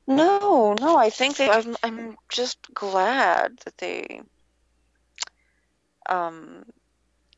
No, 0.07 0.75
no, 0.81 0.97
I 0.97 1.09
think 1.09 1.37
they, 1.37 1.49
I'm, 1.49 1.77
I'm 1.85 2.17
just 2.29 2.59
glad 2.75 3.59
that 3.65 3.79
they 3.79 4.23
um, 6.09 6.65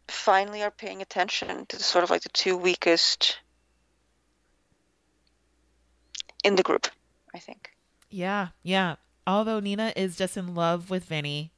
finally 0.08 0.62
are 0.62 0.70
paying 0.70 1.02
attention 1.02 1.66
to 1.66 1.76
the 1.76 1.82
sort 1.82 2.02
of 2.02 2.10
like 2.10 2.22
the 2.22 2.30
two 2.30 2.56
weakest 2.56 3.38
in 6.42 6.56
the 6.56 6.62
group, 6.62 6.88
I 7.34 7.38
think. 7.38 7.70
Yeah, 8.10 8.48
yeah. 8.62 8.96
Although 9.26 9.60
Nina 9.60 9.92
is 9.94 10.16
just 10.16 10.36
in 10.36 10.54
love 10.54 10.90
with 10.90 11.08
Venny. 11.08 11.50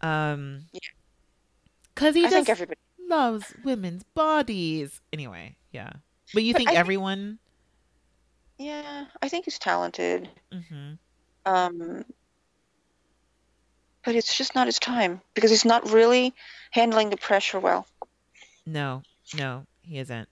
Um. 0.00 0.66
Yeah. 0.72 0.80
Cause 1.94 2.14
he 2.14 2.20
I 2.20 2.24
just 2.24 2.34
think 2.34 2.48
everybody, 2.50 2.78
loves 3.08 3.54
women's 3.64 4.02
bodies. 4.14 5.00
Anyway, 5.12 5.56
yeah. 5.72 5.90
But 6.34 6.42
you 6.42 6.52
But 6.52 6.58
think 6.58 6.68
I 6.68 6.72
think- 6.72 6.80
everyone? 6.80 7.38
yeah, 8.58 9.06
I 9.22 9.28
think 9.28 9.44
he's 9.44 9.58
talented. 9.58 10.28
hmm 10.52 10.92
Um, 11.44 12.04
but 14.04 14.14
it's 14.14 14.36
just 14.36 14.54
not 14.54 14.66
his 14.66 14.78
time 14.78 15.20
because 15.34 15.50
he's 15.50 15.64
not 15.64 15.90
really 15.90 16.34
handling 16.70 17.10
the 17.10 17.16
pressure 17.16 17.58
well. 17.60 17.86
No, 18.64 19.02
no, 19.36 19.66
he 19.82 19.98
isn't. 19.98 20.28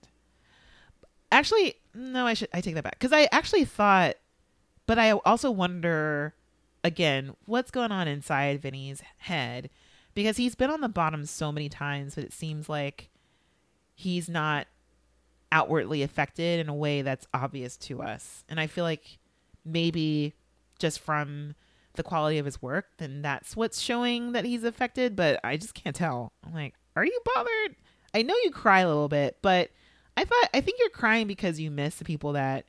Actually, 1.31 1.75
no, 1.93 2.25
I 2.27 2.33
should 2.33 2.49
I 2.53 2.61
take 2.61 2.75
that 2.75 2.83
back 2.83 2.97
because 2.99 3.13
I 3.13 3.27
actually 3.31 3.65
thought, 3.65 4.15
but 4.85 4.97
I 4.99 5.11
also 5.11 5.51
wonder 5.51 6.33
again 6.83 7.35
what's 7.45 7.71
going 7.71 7.91
on 7.91 8.07
inside 8.07 8.61
Venny's 8.61 9.01
head 9.17 9.69
because 10.15 10.37
he's 10.37 10.55
been 10.55 10.71
on 10.71 10.81
the 10.81 10.89
bottom 10.89 11.25
so 11.25 11.51
many 11.51 11.69
times, 11.69 12.15
but 12.15 12.23
it 12.23 12.33
seems 12.33 12.67
like 12.67 13.09
he's 13.93 14.27
not 14.27 14.67
outwardly 15.51 16.01
affected 16.01 16.59
in 16.59 16.67
a 16.67 16.73
way 16.73 17.01
that's 17.03 17.27
obvious 17.33 17.77
to 17.77 18.01
us, 18.01 18.43
and 18.49 18.59
I 18.59 18.67
feel 18.67 18.83
like 18.83 19.19
maybe 19.63 20.33
just 20.79 20.99
from 20.99 21.55
the 21.93 22.03
quality 22.03 22.37
of 22.37 22.45
his 22.45 22.61
work, 22.61 22.87
then 22.97 23.21
that's 23.21 23.55
what's 23.55 23.79
showing 23.79 24.33
that 24.33 24.45
he's 24.45 24.63
affected. 24.63 25.15
But 25.15 25.39
I 25.43 25.57
just 25.57 25.73
can't 25.73 25.95
tell. 25.95 26.31
I'm 26.45 26.53
like, 26.53 26.73
are 26.95 27.05
you 27.05 27.19
bothered? 27.35 27.75
I 28.13 28.21
know 28.21 28.35
you 28.43 28.51
cry 28.51 28.81
a 28.81 28.87
little 28.87 29.07
bit, 29.07 29.37
but 29.41 29.71
I 30.17 30.25
thought 30.25 30.49
I 30.53 30.61
think 30.61 30.79
you're 30.79 30.89
crying 30.89 31.27
because 31.27 31.59
you 31.59 31.71
miss 31.71 31.95
the 31.95 32.05
people 32.05 32.33
that 32.33 32.65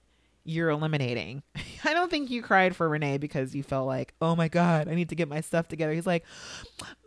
you're 0.47 0.71
eliminating. 0.71 1.43
I 1.85 1.93
don't 1.93 2.11
think 2.11 2.31
you 2.31 2.43
cried 2.43 2.75
for 2.77 2.89
Renee 2.89 3.19
because 3.19 3.55
you 3.55 3.63
felt 3.63 3.87
like, 3.87 4.15
oh 4.21 4.35
my 4.37 4.49
god, 4.49 4.89
I 4.89 4.95
need 4.95 5.09
to 5.11 5.15
get 5.15 5.29
my 5.29 5.41
stuff 5.41 5.69
together. 5.69 5.93
He's 5.93 6.07
like, 6.07 6.25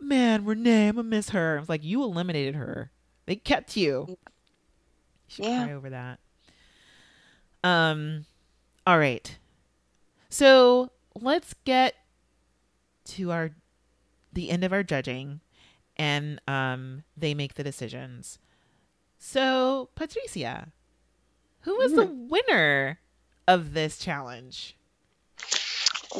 man, 0.00 0.44
Renee, 0.44 0.88
I'm 0.88 0.96
gonna 0.96 1.08
miss 1.08 1.30
her. 1.30 1.56
I 1.56 1.60
was 1.60 1.68
like, 1.68 1.84
you 1.84 2.02
eliminated 2.02 2.54
her. 2.54 2.90
They 3.26 3.36
kept 3.36 3.76
you. 3.76 4.06
You 4.08 4.16
should 5.28 5.44
Yeah. 5.44 5.64
cry 5.64 5.72
over 5.74 5.90
that. 5.90 6.20
Um, 7.62 8.24
all 8.86 8.98
right. 8.98 9.36
So 10.28 10.90
let's 11.20 11.54
get 11.64 11.94
to 13.06 13.30
our 13.32 13.50
the 14.32 14.50
end 14.50 14.62
of 14.64 14.72
our 14.72 14.82
judging, 14.82 15.40
and 15.96 16.40
um, 16.46 17.02
they 17.16 17.34
make 17.34 17.54
the 17.54 17.64
decisions. 17.64 18.38
So 19.18 19.90
Patricia, 19.96 20.68
who 21.62 21.76
was 21.76 21.92
the 21.92 22.06
winner 22.06 23.00
of 23.46 23.72
this 23.74 23.98
challenge? 23.98 24.76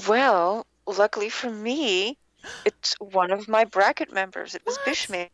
Well, 0.08 0.66
luckily 0.86 1.28
for 1.28 1.50
me, 1.50 2.18
it's 2.64 2.94
one 3.00 3.30
of 3.30 3.48
my 3.48 3.64
bracket 3.64 4.12
members. 4.12 4.54
It 4.54 4.62
was 4.66 4.78
What? 4.78 4.84
Bishme. 4.84 5.28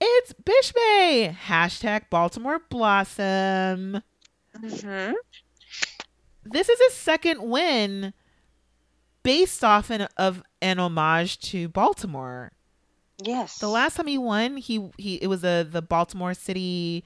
It's 0.00 0.32
Bishme. 0.34 1.34
Hashtag 1.36 2.10
Baltimore 2.10 2.60
Blossom. 2.68 4.02
hmm 4.60 5.12
This 6.44 6.68
is 6.68 6.78
his 6.80 6.94
second 6.94 7.42
win 7.42 8.12
based 9.22 9.64
off 9.64 9.90
an, 9.90 10.08
of 10.16 10.42
an 10.60 10.78
homage 10.78 11.38
to 11.50 11.68
Baltimore. 11.68 12.52
Yes. 13.22 13.58
The 13.58 13.68
last 13.68 13.96
time 13.96 14.06
he 14.06 14.18
won, 14.18 14.56
he 14.56 14.90
he 14.98 15.16
it 15.16 15.28
was 15.28 15.44
a 15.44 15.62
the 15.64 15.82
Baltimore 15.82 16.34
City 16.34 17.04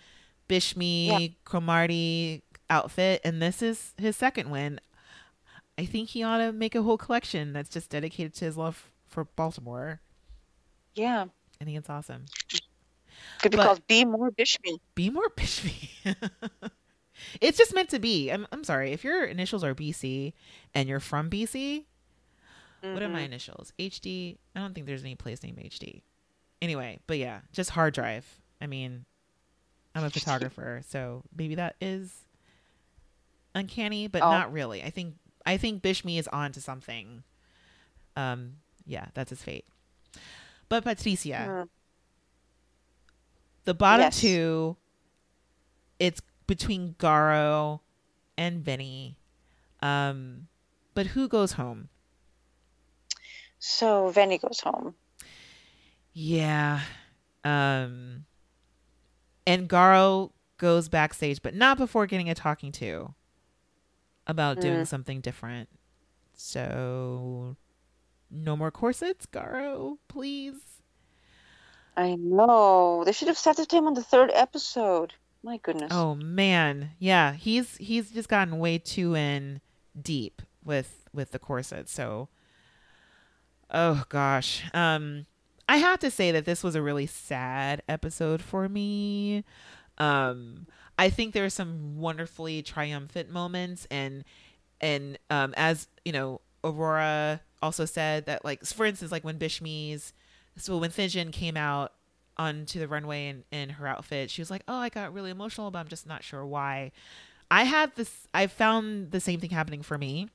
Bishme 0.48 1.06
Yeah. 1.06 1.18
Cromartie 1.44 2.42
outfit, 2.70 3.20
and 3.24 3.40
this 3.40 3.62
is 3.62 3.94
his 3.98 4.16
second 4.16 4.50
win. 4.50 4.80
I 5.78 5.84
think 5.84 6.10
he 6.10 6.22
ought 6.22 6.38
to 6.38 6.52
make 6.52 6.74
a 6.74 6.82
whole 6.82 6.98
collection 6.98 7.52
that's 7.52 7.68
just 7.70 7.90
dedicated 7.90 8.34
to 8.34 8.44
his 8.46 8.56
love 8.56 8.90
for 9.06 9.24
Baltimore. 9.24 10.00
Yeah. 10.94 11.26
I 11.60 11.64
think 11.64 11.78
it's 11.78 11.88
awesome. 11.90 12.26
Could 13.40 13.52
be 13.52 13.56
But- 13.56 13.64
called 13.66 13.86
Be 13.86 14.04
More 14.04 14.30
Bishme. 14.30 14.78
Be 14.94 15.10
more 15.10 15.28
Bishme. 15.30 15.88
it's 17.40 17.58
just 17.58 17.74
meant 17.74 17.90
to 17.90 17.98
be. 17.98 18.30
I'm, 18.30 18.46
I'm 18.52 18.64
sorry. 18.64 18.92
If 18.92 19.04
your 19.04 19.24
initials 19.24 19.62
are 19.64 19.74
BC 19.74 20.32
and 20.74 20.88
you're 20.88 21.00
from 21.00 21.30
BC, 21.30 21.84
what 22.80 23.02
are 23.02 23.08
my 23.08 23.22
Mhm. 23.22 23.26
initials? 23.26 23.72
HD. 23.78 24.36
I 24.54 24.60
don't 24.60 24.74
think 24.74 24.86
there's 24.86 25.02
any 25.02 25.14
place 25.16 25.42
named 25.42 25.58
HD. 25.58 26.02
Anyway, 26.62 26.98
but 27.06 27.18
yeah, 27.18 27.40
just 27.52 27.70
hard 27.70 27.94
drive. 27.94 28.24
I 28.60 28.66
mean, 28.66 29.04
I'm 29.94 30.04
a 30.04 30.10
photographer, 30.10 30.82
so 30.88 31.22
maybe 31.36 31.54
that 31.56 31.76
is 31.80 32.24
uncanny, 33.58 34.06
but 34.08 34.22
Oh. 34.22 34.30
not 34.30 34.52
really. 34.52 34.82
I 34.82 34.90
think 34.90 35.16
I 35.46 35.56
think 35.56 35.82
Bishme 35.82 36.18
is 36.18 36.28
on 36.28 36.52
to 36.52 36.60
something. 36.60 37.22
Um, 38.16 38.56
yeah, 38.86 39.06
that's 39.14 39.30
his 39.30 39.42
fate. 39.42 39.64
But 40.68 40.84
Patricia, 40.84 41.46
Mm. 41.48 41.68
the 43.64 43.74
bottom 43.74 44.04
Yes. 44.04 44.20
two, 44.20 44.76
it's 45.98 46.20
between 46.46 46.94
Garo 46.98 47.80
and 48.36 48.62
Venny. 48.64 49.14
Um, 49.80 50.48
but 50.94 51.06
who 51.08 51.28
goes 51.28 51.52
home? 51.52 51.88
So 53.58 54.12
Venny 54.12 54.40
goes 54.40 54.60
home. 54.60 54.94
Yeah. 56.12 56.80
Um 57.44 58.26
and 59.46 59.68
Garo 59.68 60.32
goes 60.58 60.88
backstage, 60.88 61.40
but 61.40 61.54
not 61.54 61.78
before 61.78 62.06
getting 62.06 62.28
a 62.28 62.34
talking 62.34 62.70
to 62.72 63.14
about 64.28 64.60
doing 64.60 64.82
Mm. 64.82 64.86
something 64.86 65.20
different. 65.20 65.68
So 66.34 67.56
no 68.30 68.56
more 68.56 68.70
corsets, 68.70 69.26
Garo, 69.26 69.98
please. 70.08 70.54
I 71.96 72.14
know. 72.14 73.02
They 73.04 73.12
should 73.12 73.28
have 73.28 73.38
set 73.38 73.58
it 73.58 73.68
to 73.70 73.76
him 73.76 73.86
on 73.88 73.94
the 73.94 74.02
third 74.04 74.30
episode. 74.32 75.14
My 75.42 75.56
goodness. 75.56 75.90
Oh 75.92 76.14
man. 76.14 76.90
Yeah, 76.98 77.32
he's 77.32 77.76
he's 77.78 78.10
just 78.10 78.28
gotten 78.28 78.58
way 78.58 78.78
too 78.78 79.14
in 79.16 79.60
deep 80.00 80.42
with 80.64 81.08
with 81.12 81.30
the 81.32 81.38
corset. 81.38 81.88
So 81.88 82.28
oh 83.70 84.04
gosh. 84.08 84.62
Um 84.74 85.26
I 85.68 85.76
have 85.78 85.98
to 86.00 86.10
say 86.10 86.30
that 86.32 86.44
this 86.44 86.62
was 86.62 86.74
a 86.74 86.82
really 86.82 87.06
sad 87.06 87.82
episode 87.88 88.42
for 88.42 88.68
me. 88.68 89.44
Um 89.98 90.66
I 90.98 91.10
think 91.10 91.32
there 91.32 91.44
are 91.44 91.50
some 91.50 91.98
wonderfully 91.98 92.62
triumphant 92.62 93.30
moments 93.30 93.86
and 93.90 94.24
and 94.80 95.18
um 95.30 95.54
as, 95.56 95.88
you 96.04 96.12
know, 96.12 96.40
Aurora 96.64 97.40
also 97.62 97.84
said 97.84 98.26
that 98.26 98.44
like 98.44 98.64
for 98.64 98.84
instance 98.84 99.12
like 99.12 99.24
when 99.24 99.38
Bishme's 99.38 100.12
so 100.56 100.76
when 100.78 100.90
Thijin 100.90 101.32
came 101.32 101.56
out 101.56 101.92
onto 102.36 102.78
the 102.78 102.88
runway 102.88 103.28
in, 103.28 103.44
in 103.50 103.70
her 103.70 103.86
outfit, 103.86 104.30
she 104.30 104.40
was 104.40 104.50
like, 104.50 104.62
"Oh, 104.68 104.76
I 104.76 104.88
got 104.88 105.12
really 105.12 105.30
emotional, 105.30 105.70
but 105.70 105.78
I'm 105.78 105.88
just 105.88 106.06
not 106.06 106.22
sure 106.24 106.44
why." 106.44 106.92
I 107.50 107.64
had 107.64 107.94
this. 107.96 108.26
I 108.34 108.46
found 108.46 109.10
the 109.10 109.20
same 109.20 109.40
thing 109.40 109.50
happening 109.50 109.82
for 109.82 109.96
me, 109.98 110.28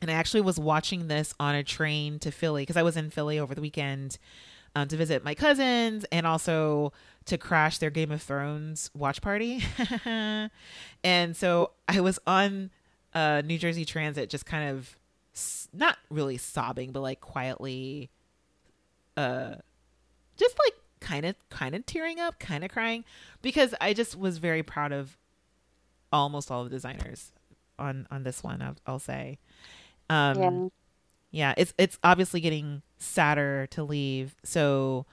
and 0.00 0.10
I 0.10 0.14
actually 0.14 0.42
was 0.42 0.58
watching 0.58 1.08
this 1.08 1.34
on 1.40 1.54
a 1.54 1.64
train 1.64 2.18
to 2.20 2.30
Philly 2.30 2.62
because 2.62 2.76
I 2.76 2.82
was 2.82 2.96
in 2.96 3.10
Philly 3.10 3.38
over 3.38 3.54
the 3.54 3.60
weekend 3.60 4.18
um, 4.74 4.88
to 4.88 4.96
visit 4.96 5.24
my 5.24 5.34
cousins 5.34 6.04
and 6.12 6.26
also 6.26 6.92
to 7.26 7.36
crash 7.38 7.78
their 7.78 7.90
Game 7.90 8.10
of 8.12 8.22
Thrones 8.22 8.90
watch 8.94 9.20
party. 9.20 9.62
and 11.04 11.36
so 11.36 11.72
I 11.88 12.00
was 12.00 12.18
on 12.26 12.70
uh, 13.14 13.42
New 13.44 13.58
Jersey 13.58 13.84
Transit, 13.84 14.30
just 14.30 14.46
kind 14.46 14.70
of 14.70 14.96
s- 15.34 15.68
not 15.72 15.98
really 16.10 16.36
sobbing, 16.38 16.92
but 16.92 17.00
like 17.00 17.20
quietly, 17.20 18.10
uh, 19.16 19.56
just 20.36 20.56
like 20.64 20.74
kind 21.00 21.26
of 21.26 21.34
kind 21.50 21.74
of 21.74 21.84
tearing 21.86 22.20
up, 22.20 22.38
kind 22.38 22.64
of 22.64 22.70
crying 22.70 23.04
because 23.42 23.74
I 23.80 23.92
just 23.92 24.16
was 24.18 24.38
very 24.38 24.62
proud 24.62 24.92
of 24.92 25.16
almost 26.12 26.50
all 26.50 26.64
the 26.64 26.70
designers 26.70 27.32
on 27.78 28.06
on 28.10 28.22
this 28.22 28.42
one. 28.42 28.62
I'll, 28.62 28.76
I'll 28.86 28.98
say, 28.98 29.38
um, 30.10 30.38
Yeah. 30.40 30.68
yeah, 31.30 31.54
it's 31.56 31.74
it's 31.78 31.98
obviously 32.04 32.40
getting 32.40 32.82
sadder 32.98 33.66
to 33.72 33.82
leave. 33.82 34.36
So 34.44 35.06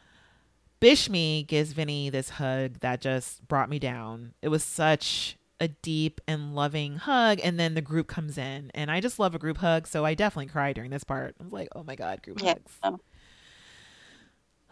Bishme 0.83 1.47
gives 1.47 1.73
Venny 1.73 2.11
this 2.11 2.29
hug 2.29 2.79
that 2.81 2.99
just 2.99 3.47
brought 3.47 3.69
me 3.69 3.79
down. 3.79 4.33
It 4.41 4.49
was 4.49 4.63
such 4.63 5.37
a 5.59 5.69
deep 5.69 6.19
and 6.27 6.53
loving 6.55 6.97
hug, 6.97 7.39
and 7.41 7.57
then 7.57 7.73
the 7.73 7.81
group 7.81 8.07
comes 8.07 8.37
in, 8.37 8.69
and 8.73 8.91
I 8.91 8.99
just 8.99 9.17
love 9.17 9.33
a 9.33 9.39
group 9.39 9.57
hug, 9.59 9.87
so 9.87 10.03
I 10.03 10.13
definitely 10.13 10.51
cried 10.51 10.75
during 10.75 10.91
this 10.91 11.05
part. 11.05 11.35
I 11.39 11.43
was 11.43 11.53
like, 11.53 11.69
oh 11.73 11.83
my 11.83 11.95
god, 11.95 12.21
group 12.21 12.41
Yeah. 12.41 12.55
hugs. 12.55 12.77
Um, 12.83 12.99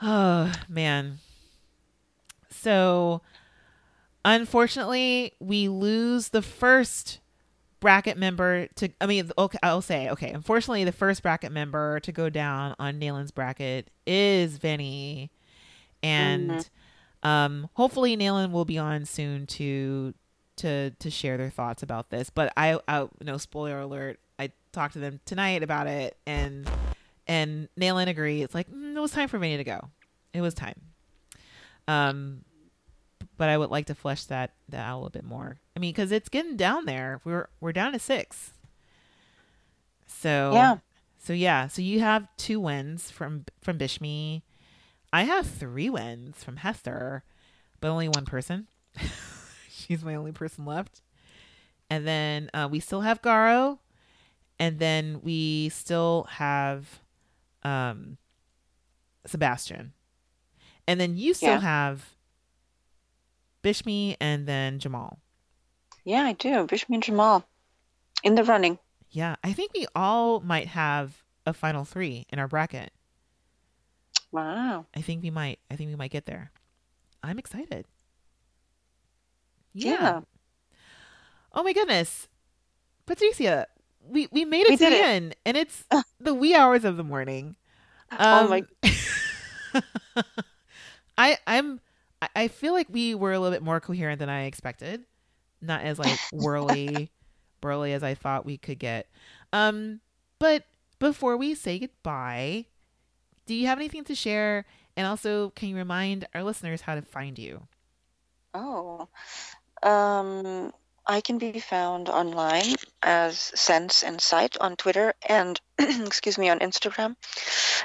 Oh 0.02 0.52
man. 0.68 1.20
So 2.50 3.22
unfortunately, 4.26 5.34
we 5.40 5.70
lose 5.70 6.30
the 6.30 6.42
first 6.42 7.20
bracket 7.80 8.18
member 8.18 8.68
to 8.76 8.90
I 9.00 9.06
mean, 9.06 9.32
okay, 9.38 9.60
I'll 9.64 9.82
say, 9.82 10.10
okay, 10.10 10.32
unfortunately 10.32 10.84
the 10.84 10.92
first 10.92 11.24
bracket 11.24 11.52
member 11.52 12.00
to 12.02 12.12
go 12.12 12.30
down 12.30 12.76
on 12.80 13.00
Nayland's 13.00 13.32
bracket 13.32 13.90
is 14.06 14.58
Venny. 14.60 15.30
And 16.04 16.70
um 17.24 17.70
hopefully 17.74 18.16
Nayland 18.18 18.52
will 18.52 18.66
be 18.66 18.78
on 18.78 19.06
soon 19.06 19.46
to 19.48 20.14
to 20.58 20.92
to 20.92 21.10
share 21.10 21.38
their 21.38 21.50
thoughts 21.50 21.84
about 21.84 22.10
this. 22.10 22.30
But 22.30 22.54
I 22.58 22.80
I 22.88 23.08
no 23.22 23.38
spoiler 23.38 23.80
alert, 23.80 24.20
I 24.40 24.52
talked 24.72 24.94
to 24.94 25.00
them 25.00 25.20
tonight 25.26 25.64
about 25.64 25.88
it 25.88 26.18
and 26.26 26.70
and 27.28 27.70
Nayland 27.78 28.10
agreed. 28.10 28.42
It's 28.44 28.56
like 28.56 28.70
mm, 28.70 28.96
it 28.96 29.00
was 29.00 29.12
time 29.12 29.28
for 29.28 29.40
Venny 29.40 29.58
to 29.58 29.64
go. 29.64 29.90
It 30.34 30.42
was 30.42 30.54
time. 30.54 30.80
Um, 31.88 32.44
but 33.38 33.50
I 33.50 33.58
would 33.58 33.70
like 33.70 33.88
to 33.88 33.96
flesh 33.96 34.26
that 34.26 34.52
that 34.70 34.86
out 34.86 34.96
a 34.96 34.98
little 34.98 35.10
bit 35.10 35.24
more. 35.24 35.58
I 35.76 35.80
mean, 35.80 35.92
because 35.92 36.12
it's 36.12 36.30
getting 36.30 36.58
down 36.58 36.86
there. 36.86 37.22
We're 37.24 37.50
we're 37.60 37.72
down 37.72 37.94
to 37.94 38.00
six. 38.00 38.52
So 40.08 40.52
Yeah. 40.54 40.78
So 41.18 41.34
yeah. 41.34 41.68
So 41.68 41.82
you 41.82 42.00
have 42.02 42.28
two 42.38 42.60
wins 42.60 43.10
from 43.10 43.46
from 43.62 43.78
Bishme. 43.78 44.42
I 45.14 45.24
have 45.24 45.46
three 45.48 45.90
wins 45.90 46.44
from 46.44 46.58
Hester, 46.58 47.24
but 47.80 47.90
only 47.90 48.08
one 48.08 48.26
person. 48.26 48.68
She's 49.70 50.04
my 50.04 50.16
only 50.16 50.32
person 50.32 50.66
left. 50.66 51.02
And 51.90 52.08
then 52.08 52.50
uh, 52.54 52.70
we 52.72 52.80
still 52.80 53.02
have 53.02 53.22
Garo, 53.22 53.80
and 54.60 54.80
then 54.80 55.20
we 55.22 55.70
still 55.70 56.28
have 56.32 57.02
um 57.64 58.18
Sebastian. 59.26 59.94
And 60.88 61.00
then 61.00 61.16
you 61.18 61.34
still 61.34 61.58
Yeah. 61.58 61.60
have 61.60 62.16
Bishme 63.64 64.16
and 64.20 64.48
then 64.48 64.80
Jamall. 64.80 65.18
yeah, 66.04 66.24
I 66.24 66.34
do. 66.34 66.66
Bishme 66.68 66.96
and 66.96 67.04
Jamall 67.04 67.44
in 68.24 68.36
the 68.36 68.44
running. 68.44 68.80
Yeah, 69.10 69.36
I 69.44 69.54
think 69.54 69.74
we 69.74 69.86
all 69.96 70.40
might 70.40 70.68
have 70.68 71.24
a 71.46 71.54
final 71.54 71.84
three 71.86 72.26
in 72.30 72.40
our 72.40 72.48
bracket. 72.48 72.92
Wow. 74.32 74.86
I 74.96 75.02
think 75.02 75.24
we 75.24 75.30
might. 75.30 75.60
I 75.70 75.76
think 75.76 75.90
we 75.90 75.96
might 75.96 76.12
get 76.12 76.26
there. 76.26 76.52
I'm 77.24 77.38
excited. 77.40 77.86
Yeah. 79.74 80.22
Oh 81.54 81.64
my 81.64 81.74
goodness. 81.74 82.28
Patricia, 83.06 83.68
we, 84.08 84.28
we 84.32 84.46
made 84.46 84.66
it 84.66 84.70
We 84.70 84.78
to 84.78 84.86
the 84.86 84.96
it. 84.96 85.06
end 85.06 85.36
and 85.46 85.58
it's 85.58 85.86
the 86.20 86.34
wee 86.34 86.56
hours 86.56 86.86
of 86.86 86.98
the 86.98 87.04
morning. 87.04 87.56
Oh 88.12 88.48
my- 88.48 88.64
Um, 89.74 89.84
I 91.18 91.38
I'm 91.48 91.80
I- 92.22 92.30
I 92.36 92.48
feel 92.48 92.74
like 92.74 92.88
we 92.90 93.16
were 93.16 93.34
a 93.34 93.40
little 93.40 93.54
bit 93.56 93.64
more 93.64 93.80
coherent 93.80 94.20
than 94.20 94.30
I 94.30 94.44
expected. 94.44 95.04
Not 95.62 95.82
as 95.82 96.00
like 96.00 96.20
whirly 96.32 97.12
burly 97.62 97.94
as 97.94 98.04
I 98.04 98.16
thought 98.16 98.46
we 98.46 98.58
could 98.58 98.80
get. 98.80 99.08
Um 99.54 100.00
but 100.40 100.66
before 101.00 101.38
we 101.38 101.56
say 101.56 101.80
goodbye, 101.80 102.66
do 103.46 103.56
you 103.56 103.68
have 103.68 103.78
anything 103.78 104.04
to 104.06 104.16
share? 104.16 104.66
And 104.96 105.08
also 105.08 105.52
can 105.52 105.70
you 105.70 105.76
remind 105.76 106.28
our 106.34 106.44
listeners 106.44 106.82
how 106.82 106.96
to 106.96 107.02
find 107.02 107.38
you? 107.40 107.62
Oh. 108.54 109.08
Um, 109.84 110.74
I 111.08 111.22
can 111.22 111.38
be 111.38 111.60
found 111.60 112.10
online 112.10 112.76
as 113.02 113.38
Sense 113.38 114.04
and 114.04 114.22
Sight 114.22 114.58
on 114.60 114.76
Twitter 114.76 115.14
and, 115.28 115.60
excuse 115.80 116.38
me, 116.38 116.50
on 116.50 116.60
Instagram. 116.60 117.16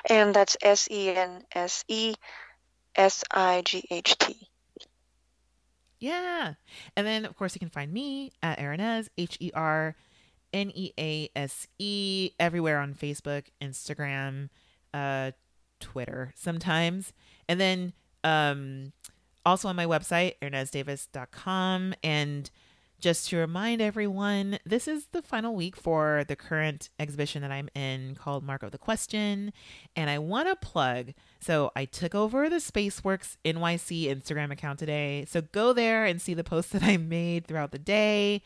And 0.09 0.35
that's 0.35 0.57
S 0.63 0.89
E 0.91 1.11
N 1.11 1.43
S 1.53 1.85
E 1.89 2.15
S 2.95 3.25
I 3.31 3.63
G 3.65 3.85
H 3.91 4.19
T. 4.19 4.49
Yeah. 5.99 6.55
And 6.95 7.07
then, 7.07 7.25
of 7.25 7.37
course, 7.37 7.55
you 7.55 7.59
can 7.59 7.71
find 7.71 7.93
me 7.93 8.33
at 8.43 8.59
Hernease, 8.59 9.09
H 9.17 9.39
E 9.41 9.51
R 9.55 9.97
N 10.53 10.71
E 10.75 10.93
A 10.99 11.31
S 11.35 11.67
E, 11.79 12.33
everywhere 12.39 12.79
on 12.79 12.95
Facebook, 12.95 13.45
Instagram, 13.63 14.51
uh, 14.93 15.33
Twitter 15.81 16.33
sometimes. 16.37 17.13
And 17.49 17.61
then 17.61 17.93
um, 18.25 18.93
also 19.45 19.69
on 19.69 19.77
my 19.77 19.87
website, 19.87 20.35
herneasedavis.com. 20.43 21.95
And 22.03 22.51
just 22.99 23.29
to 23.29 23.37
remind 23.37 23.83
everyone, 23.83 24.59
this 24.65 24.89
is 24.89 25.07
the 25.13 25.23
final 25.23 25.55
week 25.55 25.77
for 25.77 26.25
the 26.29 26.37
current 26.37 26.89
exhibition 26.99 27.43
that 27.43 27.53
I'm 27.53 27.69
in 27.75 28.15
called 28.15 28.43
Mark 28.43 28.63
of 28.63 28.73
the 28.73 28.79
Question. 28.79 29.53
And 29.95 30.09
I 30.09 30.19
want 30.19 30.49
to 30.49 30.57
plug. 30.57 31.13
So 31.39 31.71
I 31.77 31.85
took 31.85 32.15
over 32.15 32.49
the 32.49 32.57
Spaceworks 32.57 33.37
NYC 33.45 34.07
Instagram 34.07 34.51
account 34.51 34.79
today. 34.79 35.27
So 35.29 35.43
go 35.43 35.73
there 35.73 36.07
and 36.07 36.21
see 36.21 36.35
the 36.35 36.45
posts 36.45 36.73
that 36.73 36.83
I 36.85 36.97
made 36.97 37.47
throughout 37.47 37.71
the 37.71 37.79
day. 37.79 38.43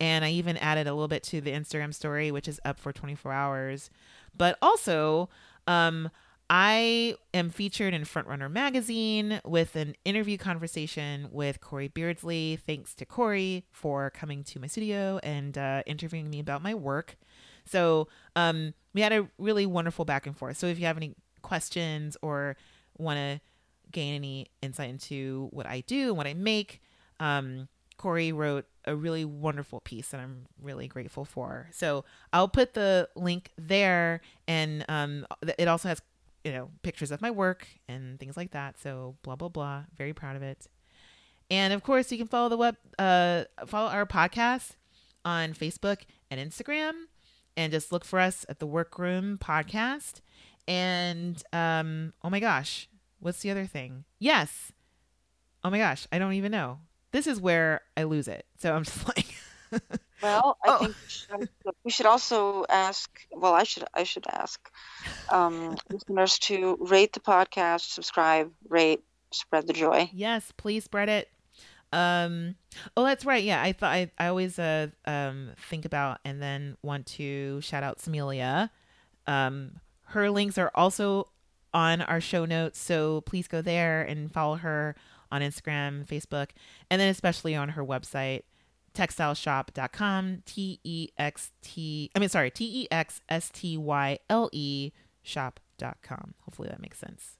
And 0.00 0.24
I 0.24 0.30
even 0.32 0.56
added 0.58 0.86
a 0.86 0.92
little 0.92 1.08
bit 1.08 1.22
to 1.24 1.40
the 1.40 1.52
Instagram 1.52 1.94
story, 1.94 2.30
which 2.30 2.48
is 2.48 2.60
up 2.64 2.78
for 2.78 2.92
24 2.92 3.32
hours. 3.32 3.90
But 4.36 4.58
also, 4.60 5.30
um, 5.66 6.10
I 6.50 7.16
am 7.32 7.50
featured 7.50 7.94
in 7.94 8.02
Frontrunner 8.02 8.50
magazine 8.50 9.40
with 9.44 9.76
an 9.76 9.94
interview 10.04 10.36
conversation 10.36 11.28
with 11.30 11.60
Corey 11.60 11.88
Beardsley. 11.88 12.58
Thanks 12.66 12.94
to 12.96 13.06
Corey 13.06 13.64
for 13.72 14.10
coming 14.10 14.44
to 14.44 14.60
my 14.60 14.66
studio 14.66 15.18
and 15.22 15.56
uh, 15.56 15.82
interviewing 15.86 16.28
me 16.28 16.40
about 16.40 16.62
my 16.62 16.74
work. 16.74 17.16
So 17.64 18.08
um, 18.36 18.74
we 18.92 19.00
had 19.00 19.12
a 19.12 19.28
really 19.38 19.64
wonderful 19.64 20.04
back 20.04 20.26
and 20.26 20.36
forth. 20.36 20.58
So 20.58 20.66
if 20.66 20.78
you 20.78 20.84
have 20.84 20.98
any 20.98 21.14
questions 21.40 22.16
or 22.20 22.56
want 22.98 23.18
to 23.18 23.40
gain 23.90 24.14
any 24.14 24.48
insight 24.60 24.90
into 24.90 25.48
what 25.50 25.66
I 25.66 25.80
do 25.80 26.08
and 26.08 26.16
what 26.16 26.26
I 26.26 26.34
make, 26.34 26.82
um, 27.20 27.68
Corey 27.96 28.32
wrote 28.32 28.66
a 28.84 28.94
really 28.94 29.24
wonderful 29.24 29.80
piece 29.80 30.08
that 30.08 30.20
I'm 30.20 30.46
really 30.60 30.88
grateful 30.88 31.24
for. 31.24 31.68
So 31.72 32.04
I'll 32.32 32.48
put 32.48 32.74
the 32.74 33.08
link 33.14 33.50
there, 33.56 34.20
and 34.46 34.84
um, 34.88 35.26
it 35.58 35.68
also 35.68 35.88
has 35.88 36.02
you 36.44 36.52
know 36.52 36.70
pictures 36.82 37.10
of 37.10 37.20
my 37.20 37.30
work 37.30 37.66
and 37.88 38.18
things 38.18 38.36
like 38.36 38.52
that. 38.52 38.78
So 38.78 39.16
blah 39.22 39.36
blah 39.36 39.48
blah. 39.48 39.84
Very 39.96 40.12
proud 40.12 40.36
of 40.36 40.42
it. 40.42 40.66
And 41.50 41.72
of 41.72 41.82
course, 41.82 42.10
you 42.10 42.18
can 42.18 42.26
follow 42.26 42.48
the 42.48 42.56
web, 42.56 42.76
uh, 42.98 43.44
follow 43.66 43.90
our 43.90 44.06
podcast 44.06 44.72
on 45.24 45.52
Facebook 45.52 46.02
and 46.30 46.40
Instagram, 46.40 46.92
and 47.56 47.72
just 47.72 47.92
look 47.92 48.04
for 48.04 48.18
us 48.18 48.46
at 48.48 48.58
the 48.58 48.66
Workroom 48.66 49.38
Podcast. 49.38 50.20
And 50.66 51.42
um, 51.52 52.14
oh 52.22 52.30
my 52.30 52.40
gosh, 52.40 52.88
what's 53.20 53.40
the 53.40 53.50
other 53.50 53.66
thing? 53.66 54.04
Yes. 54.18 54.72
Oh 55.62 55.70
my 55.70 55.78
gosh, 55.78 56.06
I 56.12 56.18
don't 56.18 56.34
even 56.34 56.52
know 56.52 56.78
this 57.14 57.28
is 57.28 57.40
where 57.40 57.80
I 57.96 58.02
lose 58.02 58.26
it. 58.26 58.44
So 58.58 58.74
I'm 58.74 58.82
just 58.82 59.06
like, 59.16 59.23
well, 60.22 60.58
I 60.64 60.68
oh. 60.68 60.78
think 60.78 60.96
we 60.96 61.08
should, 61.08 61.48
we 61.84 61.90
should, 61.90 62.06
also 62.06 62.64
ask. 62.68 63.10
Well, 63.32 63.54
I 63.54 63.64
should 63.64 63.84
I 63.94 64.04
should 64.04 64.26
ask 64.30 64.60
um, 65.30 65.76
listeners 65.90 66.38
to 66.40 66.76
rate 66.80 67.12
the 67.12 67.20
podcast, 67.20 67.92
subscribe, 67.92 68.50
rate, 68.68 69.02
spread 69.32 69.66
the 69.66 69.72
joy. 69.72 70.10
Yes, 70.12 70.52
please 70.56 70.84
spread 70.84 71.08
it. 71.08 71.28
Um, 71.92 72.56
oh, 72.96 73.04
that's 73.04 73.24
right. 73.24 73.44
Yeah, 73.44 73.62
I 73.62 73.72
thought 73.72 73.92
I, 73.92 74.10
I 74.18 74.26
always 74.26 74.58
uh, 74.58 74.88
um, 75.06 75.50
think 75.70 75.84
about 75.84 76.18
and 76.24 76.42
then 76.42 76.76
want 76.82 77.06
to 77.06 77.60
shout 77.60 77.84
out 77.84 77.98
Samilia. 77.98 78.70
Um, 79.26 79.80
her 80.06 80.28
links 80.30 80.58
are 80.58 80.72
also 80.74 81.28
on 81.72 82.00
our 82.02 82.20
show 82.20 82.44
notes, 82.44 82.80
so 82.80 83.20
please 83.22 83.46
go 83.46 83.62
there 83.62 84.02
and 84.02 84.32
follow 84.32 84.56
her 84.56 84.96
on 85.30 85.40
Instagram, 85.40 86.06
Facebook, 86.06 86.50
and 86.90 87.00
then 87.00 87.08
especially 87.08 87.54
on 87.54 87.70
her 87.70 87.84
website, 87.84 88.42
texstyleshop.com, 88.94 90.42
T 90.46 90.80
E 90.84 91.08
X 91.18 91.52
T, 91.62 92.10
I 92.14 92.18
mean, 92.18 92.28
sorry, 92.28 92.50
T 92.50 92.82
E 92.82 92.88
X 92.90 93.20
S 93.28 93.50
T 93.50 93.76
Y 93.76 94.18
L 94.30 94.48
E 94.52 94.92
shop.com. 95.22 96.34
Hopefully 96.44 96.68
that 96.68 96.80
makes 96.80 96.98
sense. 96.98 97.36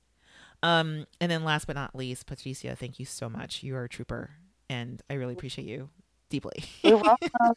Um, 0.62 1.06
and 1.20 1.30
then 1.30 1.44
last 1.44 1.66
but 1.66 1.76
not 1.76 1.94
least, 1.94 2.26
Patricia, 2.26 2.74
thank 2.74 2.98
you 2.98 3.04
so 3.04 3.28
much. 3.28 3.62
You 3.62 3.76
are 3.76 3.84
a 3.84 3.88
trooper, 3.88 4.30
and 4.70 5.02
I 5.10 5.14
really 5.14 5.34
appreciate 5.34 5.66
you 5.66 5.90
deeply. 6.30 6.64
You're 6.82 6.96
welcome. 6.96 7.54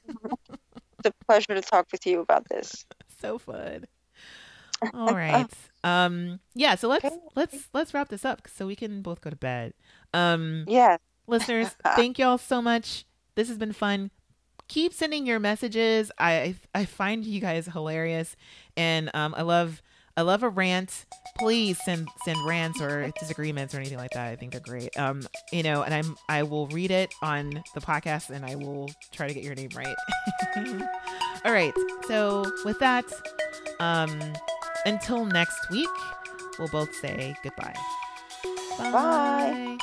it's 0.99 1.05
a 1.05 1.25
pleasure 1.25 1.55
to 1.55 1.61
talk 1.61 1.87
with 1.91 2.05
you 2.05 2.19
about 2.19 2.47
this. 2.49 2.85
so 3.21 3.37
fun. 3.37 3.85
All 4.93 5.07
right. 5.13 5.49
Um 5.83 6.39
yeah, 6.53 6.75
so 6.75 6.87
let's 6.87 7.05
okay. 7.05 7.15
let's 7.35 7.69
let's 7.73 7.93
wrap 7.93 8.09
this 8.09 8.25
up 8.25 8.47
so 8.53 8.67
we 8.67 8.75
can 8.75 9.01
both 9.01 9.21
go 9.21 9.29
to 9.29 9.35
bed. 9.35 9.73
Um 10.13 10.65
Yeah. 10.67 10.97
Listeners, 11.27 11.75
thank 11.95 12.19
y'all 12.19 12.37
so 12.37 12.61
much. 12.61 13.05
This 13.37 13.49
has 13.49 13.57
been 13.59 13.71
fun. 13.71 14.09
Keep 14.67 14.93
sending 14.93 15.25
your 15.27 15.39
messages. 15.39 16.11
I 16.17 16.55
I 16.73 16.85
find 16.85 17.23
you 17.23 17.39
guys 17.39 17.67
hilarious 17.67 18.35
and 18.75 19.09
um 19.13 19.33
I 19.37 19.43
love 19.43 19.81
I 20.17 20.21
love 20.23 20.41
a 20.41 20.49
rant. 20.49 21.05
Please 21.37 21.77
send 21.85 22.09
send 22.25 22.43
rants 22.47 22.81
or 22.81 23.11
disagreements 23.19 23.75
or 23.75 23.77
anything 23.77 23.99
like 23.99 24.09
that. 24.11 24.27
I 24.27 24.35
think 24.35 24.53
they're 24.53 24.59
great. 24.59 24.97
Um, 24.99 25.21
you 25.51 25.61
know, 25.61 25.83
and 25.83 25.93
I'm 25.93 26.17
I 26.27 26.41
will 26.41 26.65
read 26.67 26.89
it 26.89 27.13
on 27.21 27.63
the 27.75 27.79
podcast 27.79 28.31
and 28.31 28.43
I 28.43 28.55
will 28.55 28.89
try 29.11 29.27
to 29.27 29.33
get 29.35 29.43
your 29.43 29.53
name 29.53 29.69
right. 29.75 29.95
All 31.45 31.53
right. 31.53 31.73
So 32.07 32.43
with 32.65 32.79
that, 32.79 33.05
um, 33.79 34.19
until 34.87 35.25
next 35.25 35.69
week, 35.69 35.87
we'll 36.57 36.69
both 36.69 36.95
say 36.95 37.35
goodbye. 37.43 37.75
Bye. 38.79 38.91
Bye. 38.91 39.77